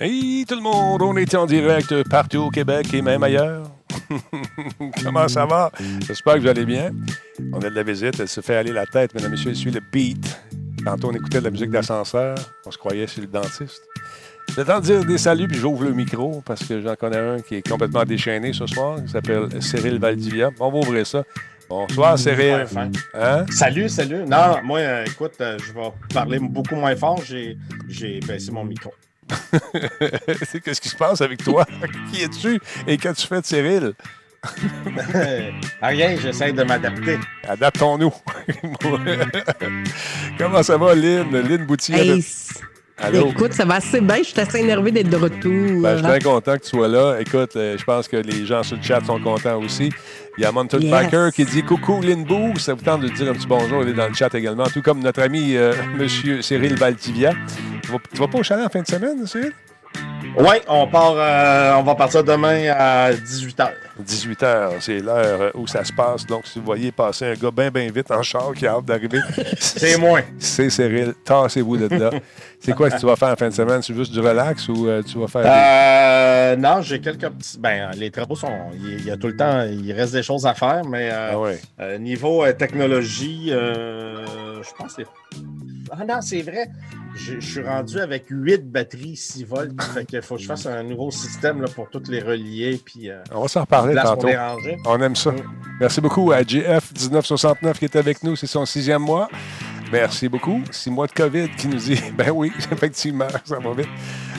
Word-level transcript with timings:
Hey 0.00 0.44
tout 0.46 0.54
le 0.54 0.60
monde, 0.60 1.02
on 1.02 1.16
est 1.16 1.34
en 1.34 1.44
direct 1.44 2.08
partout 2.08 2.38
au 2.38 2.50
Québec 2.50 2.94
et 2.94 3.02
même 3.02 3.20
ailleurs. 3.24 3.64
Comment 5.02 5.26
ça 5.26 5.44
va? 5.44 5.72
J'espère 6.06 6.34
que 6.34 6.38
vous 6.38 6.46
allez 6.46 6.64
bien. 6.64 6.92
On 7.52 7.58
a 7.58 7.68
de 7.68 7.74
la 7.74 7.82
visite, 7.82 8.20
elle 8.20 8.28
se 8.28 8.40
fait 8.40 8.54
aller 8.54 8.70
la 8.70 8.86
tête, 8.86 9.12
mesdames 9.12 9.32
et 9.32 9.34
messieurs, 9.34 9.50
elle 9.50 9.56
suit 9.56 9.72
le 9.72 9.80
beat. 9.92 10.40
Tantôt, 10.84 11.08
on 11.08 11.14
écoutait 11.14 11.40
de 11.40 11.44
la 11.46 11.50
musique 11.50 11.70
d'ascenseur. 11.70 12.36
On 12.64 12.70
se 12.70 12.78
croyait 12.78 13.08
chez 13.08 13.22
le 13.22 13.26
dentiste. 13.26 13.82
Le 14.56 14.64
temps 14.64 14.78
de 14.78 14.84
dire 14.84 15.04
des 15.04 15.18
saluts, 15.18 15.48
puis 15.48 15.58
j'ouvre 15.58 15.82
le 15.82 15.92
micro 15.92 16.42
parce 16.46 16.64
que 16.64 16.80
j'en 16.80 16.94
connais 16.94 17.18
un 17.18 17.40
qui 17.40 17.56
est 17.56 17.68
complètement 17.68 18.04
déchaîné 18.04 18.52
ce 18.52 18.68
soir. 18.68 18.98
Il 19.02 19.08
s'appelle 19.08 19.48
Cyril 19.60 19.98
Valdivia. 19.98 20.50
On 20.60 20.70
va 20.70 20.78
ouvrir 20.78 21.04
ça. 21.08 21.24
Bonsoir, 21.68 22.16
Cyril. 22.16 22.66
Hein? 23.14 23.46
Salut, 23.50 23.88
salut. 23.88 24.24
Non, 24.24 24.62
moi, 24.62 24.78
euh, 24.78 25.04
écoute, 25.06 25.34
euh, 25.40 25.58
je 25.58 25.72
vais 25.72 25.90
parler 26.14 26.38
beaucoup 26.38 26.76
moins 26.76 26.94
fort. 26.94 27.20
J'ai 27.24 28.20
baissé 28.20 28.52
mon 28.52 28.64
micro. 28.64 28.92
Qu'est-ce 30.64 30.80
qui 30.80 30.88
se 30.88 30.96
passe 30.96 31.20
avec 31.20 31.42
toi? 31.42 31.66
qui 32.12 32.22
es-tu? 32.22 32.60
Et 32.86 32.96
qu'as-tu 32.96 33.26
fait 33.26 33.40
de 33.40 33.46
Cyril? 33.46 33.92
Rien, 35.82 36.16
j'essaie 36.16 36.52
de 36.52 36.62
m'adapter. 36.62 37.18
Adaptons-nous. 37.46 38.14
Comment 40.38 40.62
ça 40.62 40.76
va, 40.76 40.94
Lynn? 40.94 41.30
Lynn 41.30 41.66
Boutier? 41.66 42.22
Écoute, 43.12 43.52
ça 43.52 43.64
va 43.64 43.76
assez 43.76 44.00
bien. 44.00 44.18
Je 44.18 44.24
suis 44.24 44.40
assez 44.40 44.58
énervé 44.58 44.90
d'être 44.90 45.08
de 45.08 45.16
retour. 45.16 45.82
Ben, 45.82 45.96
je 45.96 46.02
suis 46.02 46.06
bien 46.06 46.18
content 46.18 46.54
que 46.54 46.62
tu 46.62 46.68
sois 46.68 46.88
là. 46.88 47.18
Écoute, 47.20 47.54
euh, 47.56 47.76
je 47.78 47.84
pense 47.84 48.08
que 48.08 48.16
les 48.16 48.44
gens 48.44 48.62
sur 48.62 48.76
le 48.76 48.82
chat 48.82 49.04
sont 49.04 49.20
contents 49.20 49.60
aussi. 49.60 49.90
Il 50.36 50.42
y 50.42 50.44
a 50.44 50.52
Mountain 50.52 50.78
Biker 50.78 51.32
qui 51.32 51.44
dit 51.44 51.62
Coucou 51.62 52.00
Lynn 52.00 52.24
Boo. 52.24 52.58
Ça 52.58 52.74
vous 52.74 52.82
tente 52.82 53.02
de 53.02 53.08
dire 53.08 53.30
un 53.30 53.34
petit 53.34 53.46
bonjour. 53.46 53.82
Il 53.82 53.90
est 53.90 53.94
dans 53.94 54.08
le 54.08 54.14
chat 54.14 54.34
également. 54.34 54.64
Tout 54.64 54.82
comme 54.82 55.00
notre 55.00 55.22
ami 55.22 55.56
euh, 55.56 55.72
Monsieur 55.96 56.42
Cyril 56.42 56.74
Valtivia. 56.74 57.32
Tu 57.82 57.92
vas, 57.92 57.98
vas 58.14 58.28
pas 58.28 58.38
au 58.38 58.42
chalet 58.42 58.66
en 58.66 58.68
fin 58.68 58.82
de 58.82 58.86
semaine, 58.86 59.26
Cyril? 59.26 59.52
Oui, 60.36 60.56
on 60.68 60.86
part, 60.86 61.14
euh, 61.16 61.74
on 61.78 61.82
va 61.82 61.94
partir 61.94 62.22
demain 62.22 62.68
à 62.70 63.12
18h. 63.12 63.70
18h, 64.06 64.70
c'est 64.80 65.00
l'heure 65.00 65.50
où 65.54 65.66
ça 65.66 65.82
se 65.84 65.92
passe. 65.92 66.26
Donc, 66.26 66.46
si 66.46 66.58
vous 66.58 66.64
voyez 66.64 66.92
passer 66.92 67.26
un 67.26 67.34
gars 67.34 67.50
bien, 67.50 67.70
bien 67.70 67.90
vite 67.90 68.10
en 68.10 68.22
char 68.22 68.52
qui 68.54 68.66
a 68.66 68.74
hâte 68.74 68.84
d'arriver, 68.84 69.20
c'est 69.58 69.98
moi. 69.98 70.20
C'est 70.38 70.70
Cyril. 70.70 71.14
Tassez-vous 71.24 71.76
de 71.76 71.96
là. 71.96 72.10
c'est 72.60 72.74
quoi 72.74 72.90
que 72.90 72.98
tu 72.98 73.06
vas 73.06 73.16
faire 73.16 73.28
en 73.28 73.36
fin 73.36 73.48
de 73.48 73.54
semaine? 73.54 73.82
C'est 73.82 73.94
juste 73.94 74.12
du 74.12 74.20
relax 74.20 74.68
ou 74.68 74.88
euh, 74.88 75.02
tu 75.02 75.18
vas 75.18 75.28
faire. 75.28 75.42
Euh, 75.46 76.56
non, 76.56 76.82
j'ai 76.82 77.00
quelques 77.00 77.28
petits. 77.28 77.58
Ben, 77.58 77.90
les 77.96 78.10
travaux 78.10 78.36
sont. 78.36 78.52
Il 78.74 79.04
y 79.04 79.10
a 79.10 79.16
tout 79.16 79.28
le 79.28 79.36
temps. 79.36 79.62
Il 79.62 79.92
reste 79.92 80.12
des 80.12 80.22
choses 80.22 80.46
à 80.46 80.54
faire, 80.54 80.84
mais 80.84 81.10
ah 81.10 81.98
niveau 81.98 82.44
technologie, 82.52 83.50
je 83.50 84.74
pense 84.76 84.94
que 84.94 85.02
c'est. 85.02 85.40
Ah 85.90 86.04
non, 86.04 86.20
c'est 86.20 86.42
vrai 86.42 86.68
je, 87.18 87.40
suis 87.40 87.62
rendu 87.62 87.98
avec 87.98 88.26
8 88.30 88.70
batteries 88.70 89.16
6 89.16 89.44
volts. 89.44 89.82
fait 89.94 90.04
qu'il 90.04 90.22
faut 90.22 90.36
que 90.36 90.42
je 90.42 90.46
fasse 90.46 90.66
un 90.66 90.82
nouveau 90.82 91.10
système 91.10 91.60
là, 91.60 91.68
pour 91.68 91.88
toutes 91.90 92.08
les 92.08 92.20
relier. 92.20 92.80
Puis, 92.84 93.10
euh, 93.10 93.22
On 93.32 93.42
va 93.42 93.48
s'en 93.48 93.62
reparler 93.62 93.94
tantôt. 93.94 94.28
On 94.86 95.00
aime 95.00 95.16
ça. 95.16 95.32
Merci 95.80 96.00
beaucoup 96.00 96.32
à 96.32 96.42
GF1969 96.42 97.74
qui 97.74 97.84
est 97.84 97.96
avec 97.96 98.22
nous. 98.22 98.36
C'est 98.36 98.46
son 98.46 98.64
sixième 98.64 99.02
mois. 99.02 99.28
Merci 99.92 100.28
beaucoup. 100.28 100.62
Six 100.70 100.90
mois 100.90 101.06
de 101.06 101.12
COVID 101.12 101.48
qui 101.56 101.68
nous 101.68 101.76
dit 101.76 102.00
Ben 102.14 102.30
oui, 102.30 102.52
effectivement, 102.72 103.28
ça 103.44 103.58
va 103.58 103.72
vite. 103.72 103.88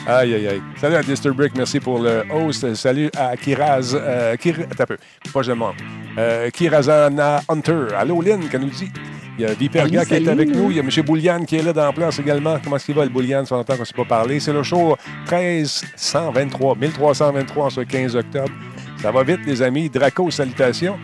Aïe, 0.08 0.34
aïe, 0.34 0.48
aïe. 0.48 0.62
Salut 0.80 0.96
à 0.96 1.04
Disturbrick, 1.04 1.56
merci 1.56 1.80
pour 1.80 2.00
le 2.00 2.24
host. 2.32 2.74
Salut 2.76 3.10
à 3.18 3.36
Kiraz. 3.36 3.94
Euh, 3.94 4.36
Kir... 4.38 4.56
Attends 4.72 4.84
un 4.84 4.88
peu, 4.88 4.98
pas 5.34 5.42
je 5.42 5.52
euh, 6.18 6.50
Kirazana 6.50 7.42
Hunter. 7.48 7.88
Allô, 7.96 8.22
Lynn, 8.22 8.48
qu'elle 8.50 8.62
nous 8.62 8.70
dit? 8.70 8.92
Il 9.38 9.44
y 9.44 9.46
a 9.46 9.54
Viperga 9.54 10.04
qui 10.04 10.16
est 10.16 10.28
avec 10.28 10.50
nous. 10.50 10.70
Il 10.70 10.78
y 10.78 10.80
a 10.80 10.84
M. 10.84 10.90
Bouliane 11.06 11.46
qui 11.46 11.56
est 11.56 11.64
là 11.64 11.72
dans 11.72 11.86
la 11.86 11.94
place 11.94 12.20
également. 12.20 12.58
Comment 12.62 12.76
est-ce 12.76 12.86
qu'il 12.86 12.96
va, 12.96 13.04
le 13.04 13.10
Bouliane? 13.10 13.46
Ça 13.46 13.50
fait 13.50 13.56
longtemps 13.56 13.76
qu'on 13.76 13.80
ne 13.82 13.86
s'est 13.86 13.94
pas 13.94 14.06
parlé. 14.06 14.40
C'est 14.40 14.52
le 14.52 14.64
show 14.64 14.98
1323, 15.32 16.76
1323 16.76 17.66
en 17.66 17.70
ce 17.70 17.82
15 17.82 18.16
octobre. 18.18 18.52
Ça 19.02 19.12
va 19.12 19.24
vite, 19.24 19.40
les 19.46 19.62
amis. 19.62 19.90
Draco, 19.90 20.30
salutations. 20.30 21.00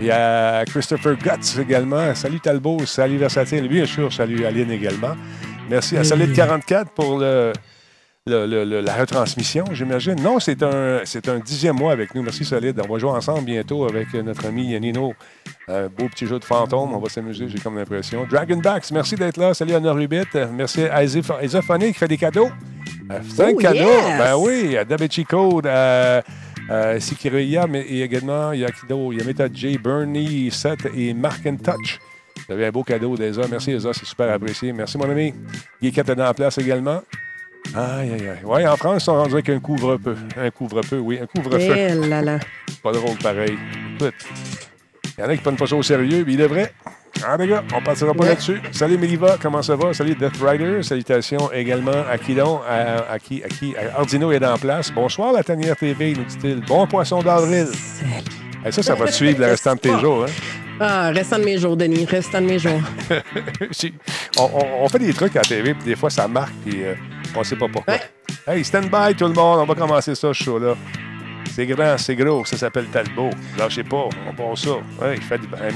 Il 0.00 0.06
y 0.06 0.10
a 0.10 0.64
Christopher 0.64 1.16
Guts 1.16 1.60
également. 1.60 2.14
Salut 2.14 2.40
Talbot, 2.40 2.86
salut 2.86 3.18
Versatile. 3.18 3.68
Bien 3.68 3.84
sûr, 3.84 4.10
salut 4.10 4.46
Aline 4.46 4.70
également. 4.70 5.14
Merci 5.68 5.96
à 5.98 6.04
Solid 6.04 6.32
44 6.32 6.90
pour 6.92 7.18
le, 7.18 7.52
la 8.26 8.94
retransmission, 8.94 9.64
j'imagine. 9.72 10.20
Non, 10.22 10.40
c'est 10.40 10.62
un, 10.62 11.00
c'est 11.04 11.28
un 11.28 11.38
dixième 11.38 11.76
mois 11.76 11.92
avec 11.92 12.14
nous. 12.14 12.22
Merci 12.22 12.44
Solide. 12.44 12.80
On 12.82 12.92
va 12.92 12.98
jouer 12.98 13.10
ensemble 13.10 13.44
bientôt 13.44 13.84
avec 13.84 14.14
notre 14.14 14.46
ami 14.46 14.78
Nino. 14.80 15.12
Un 15.68 15.88
beau 15.88 16.08
petit 16.08 16.26
jeu 16.26 16.38
de 16.38 16.44
fantôme. 16.44 16.94
On 16.94 16.98
va 16.98 17.08
s'amuser, 17.08 17.48
j'ai 17.48 17.58
comme 17.58 17.76
l'impression. 17.76 18.26
Dragonbacks, 18.28 18.90
merci 18.92 19.16
d'être 19.16 19.36
là. 19.36 19.52
Salut 19.52 19.74
à 19.74 19.92
Rubit. 19.92 20.22
Merci 20.52 20.84
à 20.84 21.04
Isophonie 21.04 21.92
qui 21.92 21.98
fait 21.98 22.08
des 22.08 22.16
cadeaux. 22.16 22.50
Euh, 23.10 23.18
cinq 23.28 23.54
oh, 23.56 23.58
cadeaux. 23.58 24.00
Ben 24.18 24.36
oui, 24.36 24.76
à 24.76 24.84
Davichi 24.84 25.24
Code, 25.24 25.66
à, 25.66 26.22
Sikiria, 26.98 27.66
mais 27.66 27.82
également, 27.82 28.52
il 28.52 28.60
y 28.60 28.64
a 28.64 28.70
Kido, 28.70 29.12
il 29.12 29.18
y 29.18 29.22
a 29.22 29.24
Meta 29.24 29.48
J, 29.52 29.78
Bernie, 29.78 30.50
Seth 30.50 30.86
et 30.96 31.12
Mark 31.12 31.44
and 31.46 31.56
Touch. 31.56 31.98
Vous 32.46 32.54
avez 32.54 32.66
un 32.66 32.70
beau 32.70 32.82
cadeau, 32.82 33.16
Eza. 33.16 33.42
Merci, 33.50 33.72
Eza, 33.72 33.92
c'est 33.92 34.06
super 34.06 34.32
apprécié. 34.32 34.72
Merci, 34.72 34.96
mon 34.98 35.10
ami. 35.10 35.34
Guy 35.82 35.88
est 35.88 36.14
dans 36.14 36.24
la 36.24 36.34
place 36.34 36.58
également. 36.58 37.02
Aïe, 37.74 38.12
aïe, 38.12 38.28
aïe. 38.28 38.38
Oui, 38.44 38.66
en 38.66 38.76
France, 38.76 39.02
ils 39.02 39.04
sont 39.04 39.14
rendus 39.14 39.34
avec 39.34 39.48
un 39.50 39.60
couvre-peu. 39.60 40.16
Un 40.36 40.50
couvre-peu, 40.50 40.98
oui, 40.98 41.18
un 41.20 41.26
couvre-feu. 41.26 41.74
Eh 41.76 41.94
là 42.08 42.22
là. 42.22 42.38
Pas 42.82 42.92
drôle 42.92 43.16
pareil. 43.18 43.56
Écoute, 43.96 44.14
il 45.16 45.20
y 45.20 45.24
en 45.24 45.28
a 45.28 45.36
qui 45.36 45.42
prennent 45.42 45.56
pas 45.56 45.66
ça 45.66 45.76
au 45.76 45.82
sérieux, 45.82 46.24
mais 46.26 46.32
il 46.32 46.38
devrait. 46.38 46.72
Ah, 47.26 47.36
les 47.36 47.48
gars, 47.48 47.62
on 47.74 47.82
partira 47.82 48.14
pas 48.14 48.24
là-dessus. 48.24 48.60
Salut 48.72 48.96
Meliva, 48.96 49.36
comment 49.40 49.62
ça 49.62 49.76
va? 49.76 49.92
Salut 49.92 50.14
Death 50.14 50.36
Rider. 50.40 50.82
Salutations 50.82 51.52
également 51.52 52.04
à 52.10 52.16
Quilon, 52.18 52.60
à, 52.66 53.12
à, 53.12 53.18
qui, 53.18 53.42
à 53.42 53.48
qui? 53.48 53.74
Ardino 53.96 54.32
est 54.32 54.44
en 54.44 54.56
place. 54.56 54.90
Bonsoir, 54.90 55.32
la 55.32 55.42
tanière 55.42 55.76
TV, 55.76 56.14
nous 56.14 56.24
dit-il. 56.24 56.60
Bon 56.64 56.86
poisson 56.86 57.22
d'avril. 57.22 57.68
Et 58.64 58.72
ça, 58.72 58.82
ça 58.82 58.94
va 58.94 59.06
te 59.06 59.12
suivre 59.12 59.40
le 59.40 59.46
restant 59.46 59.74
de 59.74 59.80
tes 59.80 59.98
jours, 59.98 60.24
hein? 60.24 60.32
Ah, 60.82 61.10
restant 61.10 61.38
de 61.38 61.44
mes 61.44 61.58
jours, 61.58 61.76
Denis, 61.76 62.06
restant 62.06 62.40
de 62.40 62.46
mes 62.46 62.58
jours. 62.58 62.80
on, 64.38 64.88
fait 64.88 64.98
des 64.98 65.12
trucs 65.12 65.36
à 65.36 65.40
la 65.40 65.44
TV, 65.44 65.74
puis 65.74 65.84
des 65.84 65.96
fois, 65.96 66.08
ça 66.08 66.26
marque, 66.26 66.54
puis 66.64 66.82
euh, 66.82 66.94
on 67.36 67.44
sait 67.44 67.56
pas 67.56 67.68
pourquoi. 67.68 67.96
Hey, 68.46 68.64
stand 68.64 68.90
by 68.90 69.14
tout 69.14 69.26
le 69.26 69.34
monde, 69.34 69.60
on 69.60 69.66
va 69.66 69.74
commencer 69.74 70.14
ça, 70.14 70.32
ce 70.32 70.42
show-là. 70.44 70.74
C'est 71.54 71.66
grand, 71.66 71.98
c'est 71.98 72.16
gros, 72.16 72.46
ça 72.46 72.56
s'appelle 72.56 72.86
Talbot. 72.86 73.30
sais 73.68 73.84
pas, 73.84 74.08
on 74.26 74.34
pense 74.34 74.62
ça. 74.62 74.70
moi, 74.70 75.14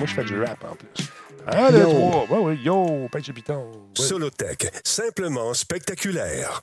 je 0.07 0.15
fais 0.15 0.25
du 0.25 0.41
rap 0.41 0.65
en 0.65 0.75
plus. 0.75 1.07
Un, 1.47 1.71
deux, 1.71 1.85
trois. 1.85 2.41
Ouais, 2.41 2.57
yo, 2.57 3.09
pêche 3.13 3.33
piton. 3.33 3.71
Solotech, 3.95 4.73
simplement 4.85 5.53
spectaculaire. 5.55 6.63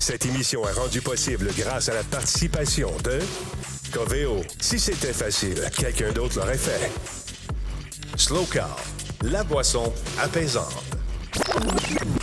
Cette 0.00 0.26
émission 0.26 0.66
est 0.68 0.72
rendue 0.72 1.00
possible 1.00 1.48
grâce 1.56 1.88
à 1.88 1.94
la 1.94 2.02
participation 2.04 2.90
de 3.02 3.18
Coveo. 3.92 4.40
Si 4.60 4.78
c'était 4.78 5.12
facile, 5.12 5.60
quelqu'un 5.76 6.12
d'autre 6.12 6.38
l'aurait 6.38 6.58
fait. 6.58 6.90
Slow 8.16 8.44
Car, 8.44 8.76
la 9.22 9.44
boisson 9.44 9.92
apaisante. 10.20 10.84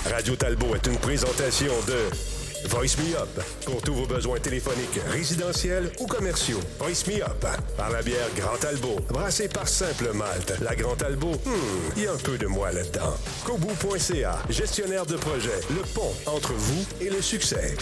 Radio 0.10 0.36
Talbot 0.36 0.76
est 0.76 0.88
une 0.88 0.98
présentation 0.98 1.74
de 1.88 2.41
Voice 2.66 2.98
Me 2.98 3.16
Up. 3.18 3.44
Pour 3.66 3.82
tous 3.82 3.94
vos 3.94 4.06
besoins 4.06 4.40
téléphoniques, 4.40 5.00
résidentiels 5.10 5.92
ou 6.00 6.06
commerciaux. 6.06 6.60
Voice 6.80 7.06
Me 7.08 7.22
Up. 7.24 7.46
Par 7.76 7.90
la 7.90 8.02
bière 8.02 8.28
Grand 8.36 8.64
Albo. 8.70 9.00
Brassée 9.10 9.48
par 9.48 9.68
Simple 9.68 10.12
Malte. 10.14 10.54
La 10.62 10.76
Grand 10.76 11.02
Albo, 11.02 11.32
hmm, 11.32 11.92
il 11.98 12.04
y 12.04 12.08
a 12.08 12.14
un 12.14 12.18
peu 12.18 12.38
de 12.38 12.48
moi 12.48 12.72
là-dedans. 12.72 13.14
Kobu.ca. 13.46 14.38
Gestionnaire 14.50 15.06
de 15.06 15.16
projet. 15.16 15.60
Le 15.70 15.82
pont 15.94 16.14
entre 16.28 16.54
vous 16.54 16.86
et 17.02 17.10
le 17.10 17.22
succès. 17.22 17.76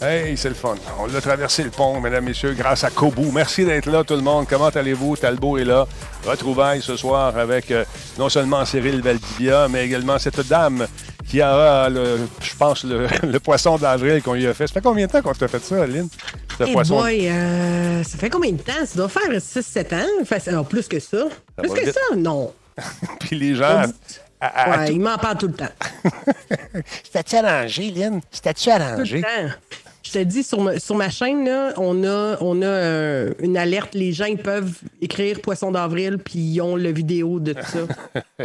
Hey, 0.00 0.36
c'est 0.36 0.50
le 0.50 0.54
fun. 0.54 0.76
On 1.00 1.06
l'a 1.06 1.20
traversé 1.20 1.64
le 1.64 1.70
pont, 1.70 2.00
mesdames, 2.00 2.24
messieurs, 2.24 2.54
grâce 2.54 2.84
à 2.84 2.90
Kobu. 2.90 3.30
Merci 3.32 3.64
d'être 3.64 3.86
là, 3.86 4.04
tout 4.04 4.14
le 4.14 4.22
monde. 4.22 4.46
Comment 4.48 4.68
allez-vous? 4.68 5.16
Talbot 5.16 5.58
est 5.58 5.64
là. 5.64 5.86
Retrouvailles 6.24 6.82
ce 6.82 6.96
soir 6.96 7.36
avec 7.36 7.70
euh, 7.70 7.84
non 8.18 8.28
seulement 8.28 8.64
Cyril 8.64 9.02
Valdivia, 9.02 9.68
mais 9.68 9.84
également 9.84 10.18
cette 10.18 10.46
dame 10.48 10.86
qui 11.28 11.42
a, 11.42 11.90
je 11.90 12.56
pense, 12.58 12.84
le, 12.84 13.38
poisson 13.44 13.76
d'avril 13.76 14.22
qu'on 14.22 14.34
lui 14.34 14.46
a 14.46 14.54
fait. 14.54 14.66
Ça 14.66 14.74
fait 14.74 14.80
combien 14.80 15.06
de 15.06 15.12
temps 15.12 15.22
qu'on 15.22 15.32
t'a 15.32 15.48
fait 15.48 15.62
ça, 15.62 15.82
Aline? 15.82 16.08
Hey? 16.60 16.74
Boy, 16.74 17.28
euh, 17.28 18.02
ça 18.02 18.18
fait 18.18 18.30
combien 18.30 18.52
de 18.52 18.62
temps? 18.62 18.84
Ça 18.84 18.96
doit 18.96 19.08
faire 19.08 19.30
6-7 19.30 19.94
ans. 19.94 20.64
plus 20.64 20.88
que 20.88 20.98
ça. 20.98 21.26
plus 21.56 21.70
que 21.70 21.92
ça, 21.92 22.16
non. 22.16 22.52
Puis 23.20 23.38
les 23.38 23.54
gens... 23.54 23.82
ouais, 24.40 24.92
ils 24.92 25.00
m'en 25.00 25.18
parlent 25.18 25.38
tout 25.38 25.48
le 25.48 25.54
temps. 25.54 25.68
C'était-tu 27.04 27.36
arrangé, 27.36 27.90
Lynn? 27.90 28.20
C'était-tu 28.30 28.70
arrangé? 28.70 29.20
Tout 29.20 29.26
le 29.28 29.48
temps. 29.48 29.54
Je 30.08 30.14
te 30.14 30.24
dis, 30.24 30.42
sur 30.42 30.62
ma, 30.62 30.78
sur 30.78 30.94
ma 30.94 31.10
chaîne, 31.10 31.44
là, 31.44 31.74
on 31.76 32.02
a, 32.02 32.38
on 32.40 32.62
a 32.62 32.66
euh, 32.66 33.34
une 33.40 33.58
alerte. 33.58 33.92
Les 33.94 34.12
gens 34.12 34.24
ils 34.24 34.38
peuvent 34.38 34.80
écrire 35.02 35.38
Poisson 35.42 35.70
d'avril, 35.70 36.16
puis 36.16 36.38
ils 36.38 36.60
ont 36.62 36.76
la 36.76 36.92
vidéo 36.92 37.40
de 37.40 37.52
tout 37.52 37.66
ça 37.66 37.80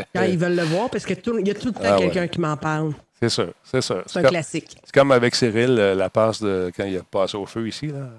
quand 0.14 0.24
ils 0.24 0.38
veulent 0.38 0.58
le 0.58 0.64
voir, 0.64 0.90
parce 0.90 1.06
qu'il 1.06 1.16
y 1.16 1.20
a 1.20 1.54
tout 1.54 1.68
le 1.68 1.72
temps 1.72 1.80
ah 1.86 1.96
quelqu'un 1.98 2.28
qui 2.28 2.42
m'en 2.42 2.58
parle. 2.58 2.92
C'est 3.24 3.30
sûr, 3.30 3.54
c'est 3.64 3.80
sûr. 3.80 4.04
C'est 4.06 4.20
un 4.20 4.24
classique. 4.24 4.76
C'est 4.84 4.94
comme 4.94 5.14
avec 5.14 5.34
Cyril, 5.34 5.78
euh, 5.80 5.96
la 5.96 6.10
passe 6.10 6.42
de 6.42 6.70
quand 6.76 6.84
il 6.84 6.98
a 6.98 7.04
passé 7.10 7.38
au 7.38 7.46
feu 7.46 7.66
ici, 7.70 7.88
là, 7.88 8.10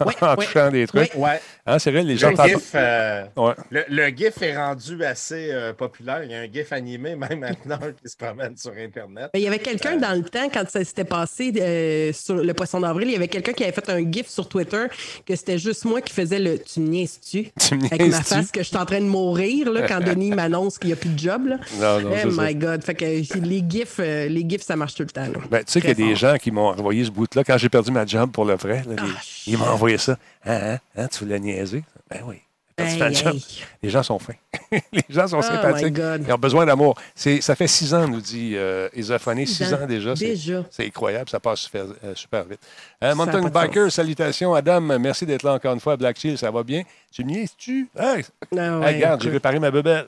en 0.22 0.36
touchant 0.36 0.70
des 0.70 0.86
trucs. 0.86 1.14
Ouais. 1.16 1.38
Hein, 1.66 1.78
Cyril, 1.78 2.06
les 2.06 2.16
gens 2.16 2.30
le 2.30 2.36
GIF, 2.48 2.70
euh, 2.74 3.24
le, 3.70 4.08
GIF 4.08 4.40
est 4.40 4.56
rendu 4.56 5.04
assez 5.04 5.50
euh, 5.52 5.74
populaire. 5.74 6.24
Il 6.24 6.30
y 6.30 6.34
a 6.34 6.38
un 6.38 6.50
GIF 6.50 6.72
animé 6.72 7.14
même 7.16 7.40
maintenant 7.40 7.78
qui 8.02 8.08
se 8.08 8.16
promène 8.16 8.56
sur 8.56 8.72
Internet. 8.72 9.32
il 9.34 9.42
y 9.42 9.46
avait 9.46 9.58
quelqu'un 9.58 9.96
dans 9.98 10.16
le 10.16 10.24
temps, 10.24 10.48
quand 10.50 10.66
ça 10.70 10.82
s'était 10.82 11.04
passé 11.04 12.12
sur 12.14 12.36
le 12.36 12.54
poisson 12.54 12.80
d'avril, 12.80 13.08
il 13.08 13.12
y 13.12 13.16
avait 13.16 13.28
quelqu'un 13.28 13.52
qui 13.52 13.64
avait 13.64 13.72
fait 13.72 13.90
un 13.90 14.10
GIF 14.10 14.28
sur 14.28 14.48
Twitter 14.48 14.86
que 15.26 15.36
c'était 15.36 15.58
juste 15.58 15.84
moi 15.84 16.00
qui 16.00 16.14
faisais 16.14 16.38
le 16.38 16.58
Tu 16.58 16.80
me 16.80 16.88
niaises-tu? 16.88 17.50
Avec 17.90 18.10
ma 18.10 18.22
face 18.22 18.50
que 18.50 18.62
je 18.62 18.68
suis 18.68 18.76
en 18.78 18.86
train 18.86 19.00
de 19.00 19.06
mourir 19.06 19.70
là, 19.70 19.86
quand 19.86 20.00
Denis 20.00 20.30
m'annonce 20.30 20.78
qu'il 20.78 20.86
n'y 20.86 20.94
a 20.94 20.96
plus 20.96 21.10
de 21.10 21.18
job. 21.18 21.48
Là. 21.48 21.58
Non, 21.78 22.00
non, 22.00 22.16
oh 22.24 22.28
my 22.30 22.54
God. 22.54 22.82
Fait 22.82 22.94
que 22.94 23.04
les 23.04 23.64
GIFs, 23.68 23.98
les 23.98 24.46
GIFs, 24.48 24.53
ça 24.62 24.76
marche 24.76 24.94
tout 24.94 25.02
le 25.02 25.10
temps. 25.10 25.26
Ben, 25.50 25.64
tu 25.64 25.72
sais 25.72 25.80
qu'il 25.80 25.90
y 25.90 25.92
a 25.92 26.08
des 26.08 26.16
gens 26.16 26.36
qui 26.36 26.50
m'ont 26.50 26.68
envoyé 26.68 27.04
ce 27.04 27.10
bout-là 27.10 27.44
quand 27.44 27.58
j'ai 27.58 27.68
perdu 27.68 27.90
ma 27.90 28.06
job 28.06 28.30
pour 28.30 28.44
le 28.44 28.54
vrai. 28.54 28.82
Ah, 28.96 29.02
ils 29.46 29.58
m'ont 29.58 29.66
envoyé 29.66 29.98
ça. 29.98 30.16
Hein, 30.44 30.58
hein, 30.62 30.78
hein, 30.96 31.08
tu 31.08 31.24
voulais 31.24 31.40
niaiser? 31.40 31.84
Ben 32.10 32.20
oui. 32.26 32.36
Les 32.76 33.90
gens 33.90 34.02
sont 34.02 34.18
fins. 34.18 34.34
les 34.92 35.04
gens 35.08 35.28
sont 35.28 35.38
oh 35.38 35.42
sympathiques. 35.42 35.96
Ils 36.26 36.32
ont 36.32 36.38
besoin 36.38 36.66
d'amour. 36.66 37.00
Ça 37.14 37.54
fait 37.54 37.68
six 37.68 37.94
ans, 37.94 38.08
nous 38.08 38.20
dit 38.20 38.56
euh, 38.56 38.88
Six 38.92 39.72
ans 39.72 39.86
déjà. 39.86 40.14
C'est 40.16 40.86
incroyable. 40.86 41.30
Ça 41.30 41.38
passe 41.38 41.60
super, 41.60 41.84
euh, 42.02 42.14
super 42.14 42.44
vite. 42.44 42.60
Euh, 43.02 43.14
Mountain 43.14 43.48
Biker, 43.48 43.90
salutations. 43.92 44.54
Adam, 44.54 44.80
merci 44.80 45.24
d'être 45.24 45.44
là 45.44 45.54
encore 45.54 45.74
une 45.74 45.80
fois. 45.80 45.96
Black 45.96 46.18
Shield, 46.18 46.38
ça 46.38 46.50
va 46.50 46.62
bien? 46.62 46.82
Tu 47.12 47.24
me 47.24 47.30
niaises-tu? 47.30 47.88
Hey, 47.96 48.24
ah 48.58 48.78
regarde, 48.80 49.22
j'ai 49.22 49.30
réparé 49.30 49.58
ma 49.60 49.70
bebelle. 49.70 50.06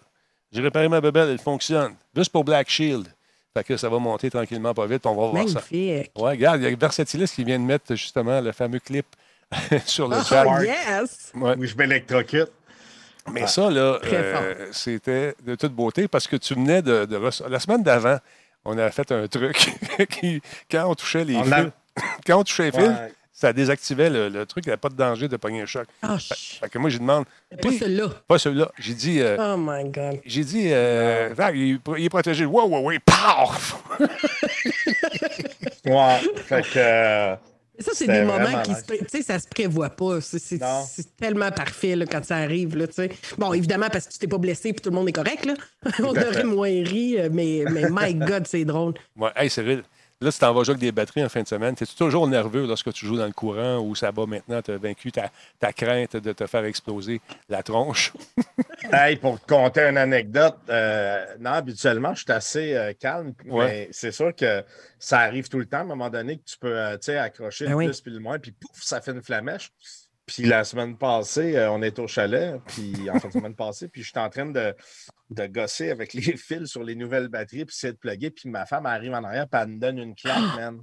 J'ai 0.53 0.63
réparé 0.63 0.89
ma 0.89 1.01
bebelle, 1.01 1.29
elle 1.29 1.39
fonctionne. 1.39 1.95
Juste 2.15 2.33
pour 2.33 2.45
Black 2.45 2.69
Shield. 2.69 3.07
Fait 3.57 3.65
que 3.65 3.79
ça 3.79 3.89
va 3.89 3.99
monter 3.99 4.29
tranquillement, 4.29 4.75
pas 4.75 4.85
vite. 4.85 5.07
On 5.07 5.15
va 5.15 5.29
voir 5.29 5.49
ça. 5.49 5.63
Ouais, 5.71 6.11
regarde, 6.15 6.61
il 6.61 6.69
y 6.69 6.73
a 6.73 6.77
Versatilis 6.77 7.33
qui 7.35 7.43
vient 7.43 7.59
de 7.59 7.65
mettre 7.65 7.95
justement 7.95 8.39
le 8.39 8.53
fameux 8.53 8.81
clip 8.81 9.07
sur 9.87 10.09
le 10.09 10.17
oh, 10.21 10.25
chat. 10.25 10.45
yes! 10.63 11.33
Oui, 11.35 11.67
je 11.67 11.75
m'électrocute. 11.75 12.51
Mais 13.33 13.47
ça, 13.47 13.71
là, 13.71 13.99
euh, 14.05 14.67
c'était 14.73 15.35
de 15.43 15.55
toute 15.55 15.73
beauté 15.73 16.07
parce 16.07 16.27
que 16.27 16.37
tu 16.37 16.53
venais 16.53 16.83
de. 16.83 17.09
La 17.49 17.59
semaine 17.59 17.83
d'avant, 17.83 18.19
on 18.67 18.77
a 18.77 18.91
fait 18.91 19.11
un 19.11 19.27
truc 19.27 19.57
qui, 20.11 20.43
quand 20.71 20.91
on 20.91 20.95
touchait 20.95 21.25
les 21.25 21.43
fils, 21.43 21.73
quand 22.27 22.39
on 22.39 22.45
touchait 22.45 22.71
les 22.71 22.73
fils, 22.73 22.93
ça 23.37 23.53
désactivait 23.53 24.09
le, 24.09 24.47
truc, 24.47 24.65
il 24.65 24.69
n'y 24.69 24.73
avait 24.73 24.81
pas 24.81 24.89
de 24.89 24.95
danger 24.95 25.29
de 25.29 25.37
pogner 25.37 25.61
un 25.61 25.67
choc. 25.67 25.87
Oh, 26.03 26.17
fait, 26.19 26.71
que 26.71 26.79
moi, 26.79 26.89
j'ai 26.89 26.99
demandé. 26.99 27.27
Pas 27.61 27.71
celui-là. 27.71 28.09
Pas 28.27 28.39
celui-là. 28.39 28.73
J'ai 28.79 28.95
dit. 28.95 29.21
Euh, 29.21 29.37
oh 29.39 29.57
my 29.59 29.85
God. 29.91 30.21
J'ai 30.25 30.43
dit, 30.43 30.69
euh, 30.71 31.35
il, 31.55 31.79
est 31.99 32.09
protégé. 32.09 32.47
Wow, 32.47 32.67
wow, 32.67 32.81
wow, 32.81 32.99
paf! 33.05 33.77
ouais. 35.85 36.21
Fait 36.47 36.63
que. 36.63 36.79
Euh, 36.79 37.37
ça, 37.79 37.91
c'est 37.95 38.07
des 38.07 38.23
moments 38.23 38.63
qui 38.63 38.75
se, 38.75 38.85
tu 38.85 39.05
sais, 39.09 39.23
ça 39.23 39.39
se 39.39 39.47
prévoit 39.47 39.91
pas. 39.91 40.21
C'est 40.23 40.59
tellement 41.19 41.51
parfait 41.51 41.95
là, 41.95 42.07
quand 42.07 42.25
ça 42.25 42.37
arrive. 42.37 42.75
Là, 42.77 42.87
bon, 43.37 43.53
évidemment, 43.53 43.89
parce 43.93 44.07
que 44.07 44.13
tu 44.13 44.19
t'es 44.19 44.27
pas 44.27 44.39
blessé 44.39 44.71
et 44.71 44.75
tout 44.75 44.89
le 44.89 44.97
monde 44.97 45.09
est 45.09 45.13
correct. 45.13 45.45
Là. 45.45 45.55
On 46.01 46.09
aurait 46.09 46.45
moins 46.45 46.69
ri, 46.69 47.19
euh, 47.19 47.29
mais, 47.31 47.65
mais 47.71 47.89
my 47.91 48.15
God, 48.27 48.47
c'est 48.47 48.65
drôle. 48.65 48.95
Ouais, 49.15 49.31
hey, 49.37 49.51
Cyril, 49.51 49.83
Là, 50.23 50.31
si 50.31 50.39
tu 50.39 50.45
en 50.47 50.55
vas 50.55 50.63
jouer 50.63 50.73
avec 50.73 50.81
des 50.81 50.93
batteries 50.93 51.25
en 51.25 51.29
fin 51.29 51.43
de 51.43 51.47
semaine, 51.47 51.75
es-tu 51.75 51.95
toujours 51.95 52.27
nerveux 52.27 52.67
lorsque 52.67 52.91
tu 52.95 53.05
joues 53.05 53.19
dans 53.19 53.27
le 53.27 53.35
courant 53.35 53.81
ou 53.81 53.95
ça 53.95 54.11
va 54.11 54.25
maintenant, 54.25 54.63
tu 54.63 54.71
as 54.71 54.79
vaincu 54.79 55.13
ta, 55.13 55.31
crainte 55.75 56.17
de 56.17 56.33
te 56.33 56.47
faire 56.47 56.65
exploser 56.65 57.21
la 57.51 57.63
tronche? 57.63 58.15
hey, 58.93 59.17
pour 59.17 59.39
te 59.39 59.47
conter 59.47 59.83
une 59.83 59.99
anecdote, 59.99 60.57
euh, 60.71 61.27
non, 61.39 61.51
habituellement, 61.51 62.15
je 62.15 62.23
suis 62.23 62.33
assez 62.33 62.75
euh, 62.75 62.95
calme, 62.99 63.35
mais 63.45 63.89
c'est 63.91 64.11
sûr 64.11 64.35
que 64.35 64.65
ça 64.99 65.19
arrive 65.21 65.51
tout 65.51 65.59
le 65.59 65.67
temps 65.67 65.79
à 65.79 65.83
un 65.83 65.85
moment 65.85 66.09
donné 66.09 66.39
que 66.39 66.45
tu 66.45 66.57
peux 66.57 66.79
euh, 66.79 66.97
accrocher 67.21 67.67
ben 67.67 67.79
le 67.79 67.85
plus 67.85 68.01
puis 68.01 68.13
le 68.13 68.21
moins, 68.21 68.39
puis 68.39 68.53
pouf, 68.53 68.83
ça 68.83 69.03
fait 69.03 69.11
une 69.11 69.23
flamèche. 69.23 69.71
Puis 70.27 70.43
la 70.43 70.65
semaine 70.65 70.97
passée, 70.97 71.57
on 71.71 71.81
est 71.83 71.99
au 72.01 72.09
chalet, 72.09 72.61
puis 72.67 73.09
en 73.09 73.21
fin 73.21 73.29
de 73.29 73.33
semaine 73.33 73.55
passée, 73.55 73.89
puis 73.89 74.03
je 74.03 74.11
suis 74.11 74.19
en 74.19 74.29
train 74.29 74.47
de, 74.47 74.75
de 75.31 75.47
gosser 75.47 75.91
avec 75.91 76.13
les 76.15 76.37
fils 76.37 76.67
sur 76.67 76.83
les 76.83 76.97
nouvelles 76.97 77.29
batteries, 77.29 77.65
puis 77.65 77.77
c'est 77.79 77.93
de 77.93 77.97
plugger, 77.97 78.31
puis 78.31 78.49
ma 78.49 78.67
femme 78.67 78.87
arrive 78.87 79.15
en 79.15 79.23
arrière, 79.23 79.49
puis 79.49 79.61
elle 79.61 79.69
me 79.69 79.79
donne 79.79 79.99
une 79.99 80.15
claque, 80.15 80.57
man. 80.57 80.83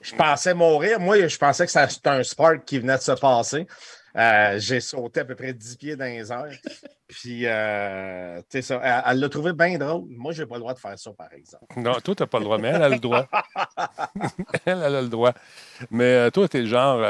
je 0.00 0.14
pensais 0.14 0.54
mourir. 0.54 1.00
Moi, 1.00 1.26
je 1.26 1.38
pensais 1.38 1.64
que 1.66 1.72
c'était 1.72 2.08
un 2.10 2.22
spark 2.22 2.64
qui 2.64 2.78
venait 2.78 2.96
de 2.96 3.02
se 3.02 3.12
passer. 3.12 3.66
Euh, 4.16 4.58
j'ai 4.58 4.80
sauté 4.80 5.20
à 5.20 5.24
peu 5.24 5.34
près 5.34 5.52
10 5.52 5.76
pieds 5.76 5.96
dans 5.96 6.04
les 6.04 6.32
airs. 6.32 6.58
Puis, 7.06 7.42
euh, 7.44 8.40
tu 8.50 8.60
sais, 8.62 8.78
elle 9.06 9.18
l'a 9.18 9.28
trouvé 9.28 9.52
bien 9.52 9.78
drôle. 9.78 10.04
Moi, 10.08 10.32
je 10.32 10.42
n'ai 10.42 10.48
pas 10.48 10.56
le 10.56 10.60
droit 10.60 10.74
de 10.74 10.78
faire 10.78 10.98
ça, 10.98 11.10
par 11.12 11.32
exemple. 11.32 11.64
Non, 11.76 11.94
toi, 12.00 12.14
tu 12.14 12.22
n'as 12.22 12.26
pas 12.26 12.38
le 12.38 12.44
droit, 12.44 12.58
mais 12.58 12.68
elle 12.68 12.82
a 12.82 12.88
le 12.88 12.98
droit. 12.98 13.26
elle, 14.66 14.82
elle, 14.82 14.94
a 14.96 15.02
le 15.02 15.08
droit. 15.08 15.32
Mais 15.90 16.04
euh, 16.04 16.30
toi, 16.30 16.48
tu 16.48 16.58
es 16.58 16.60
le 16.62 16.66
genre, 16.66 17.04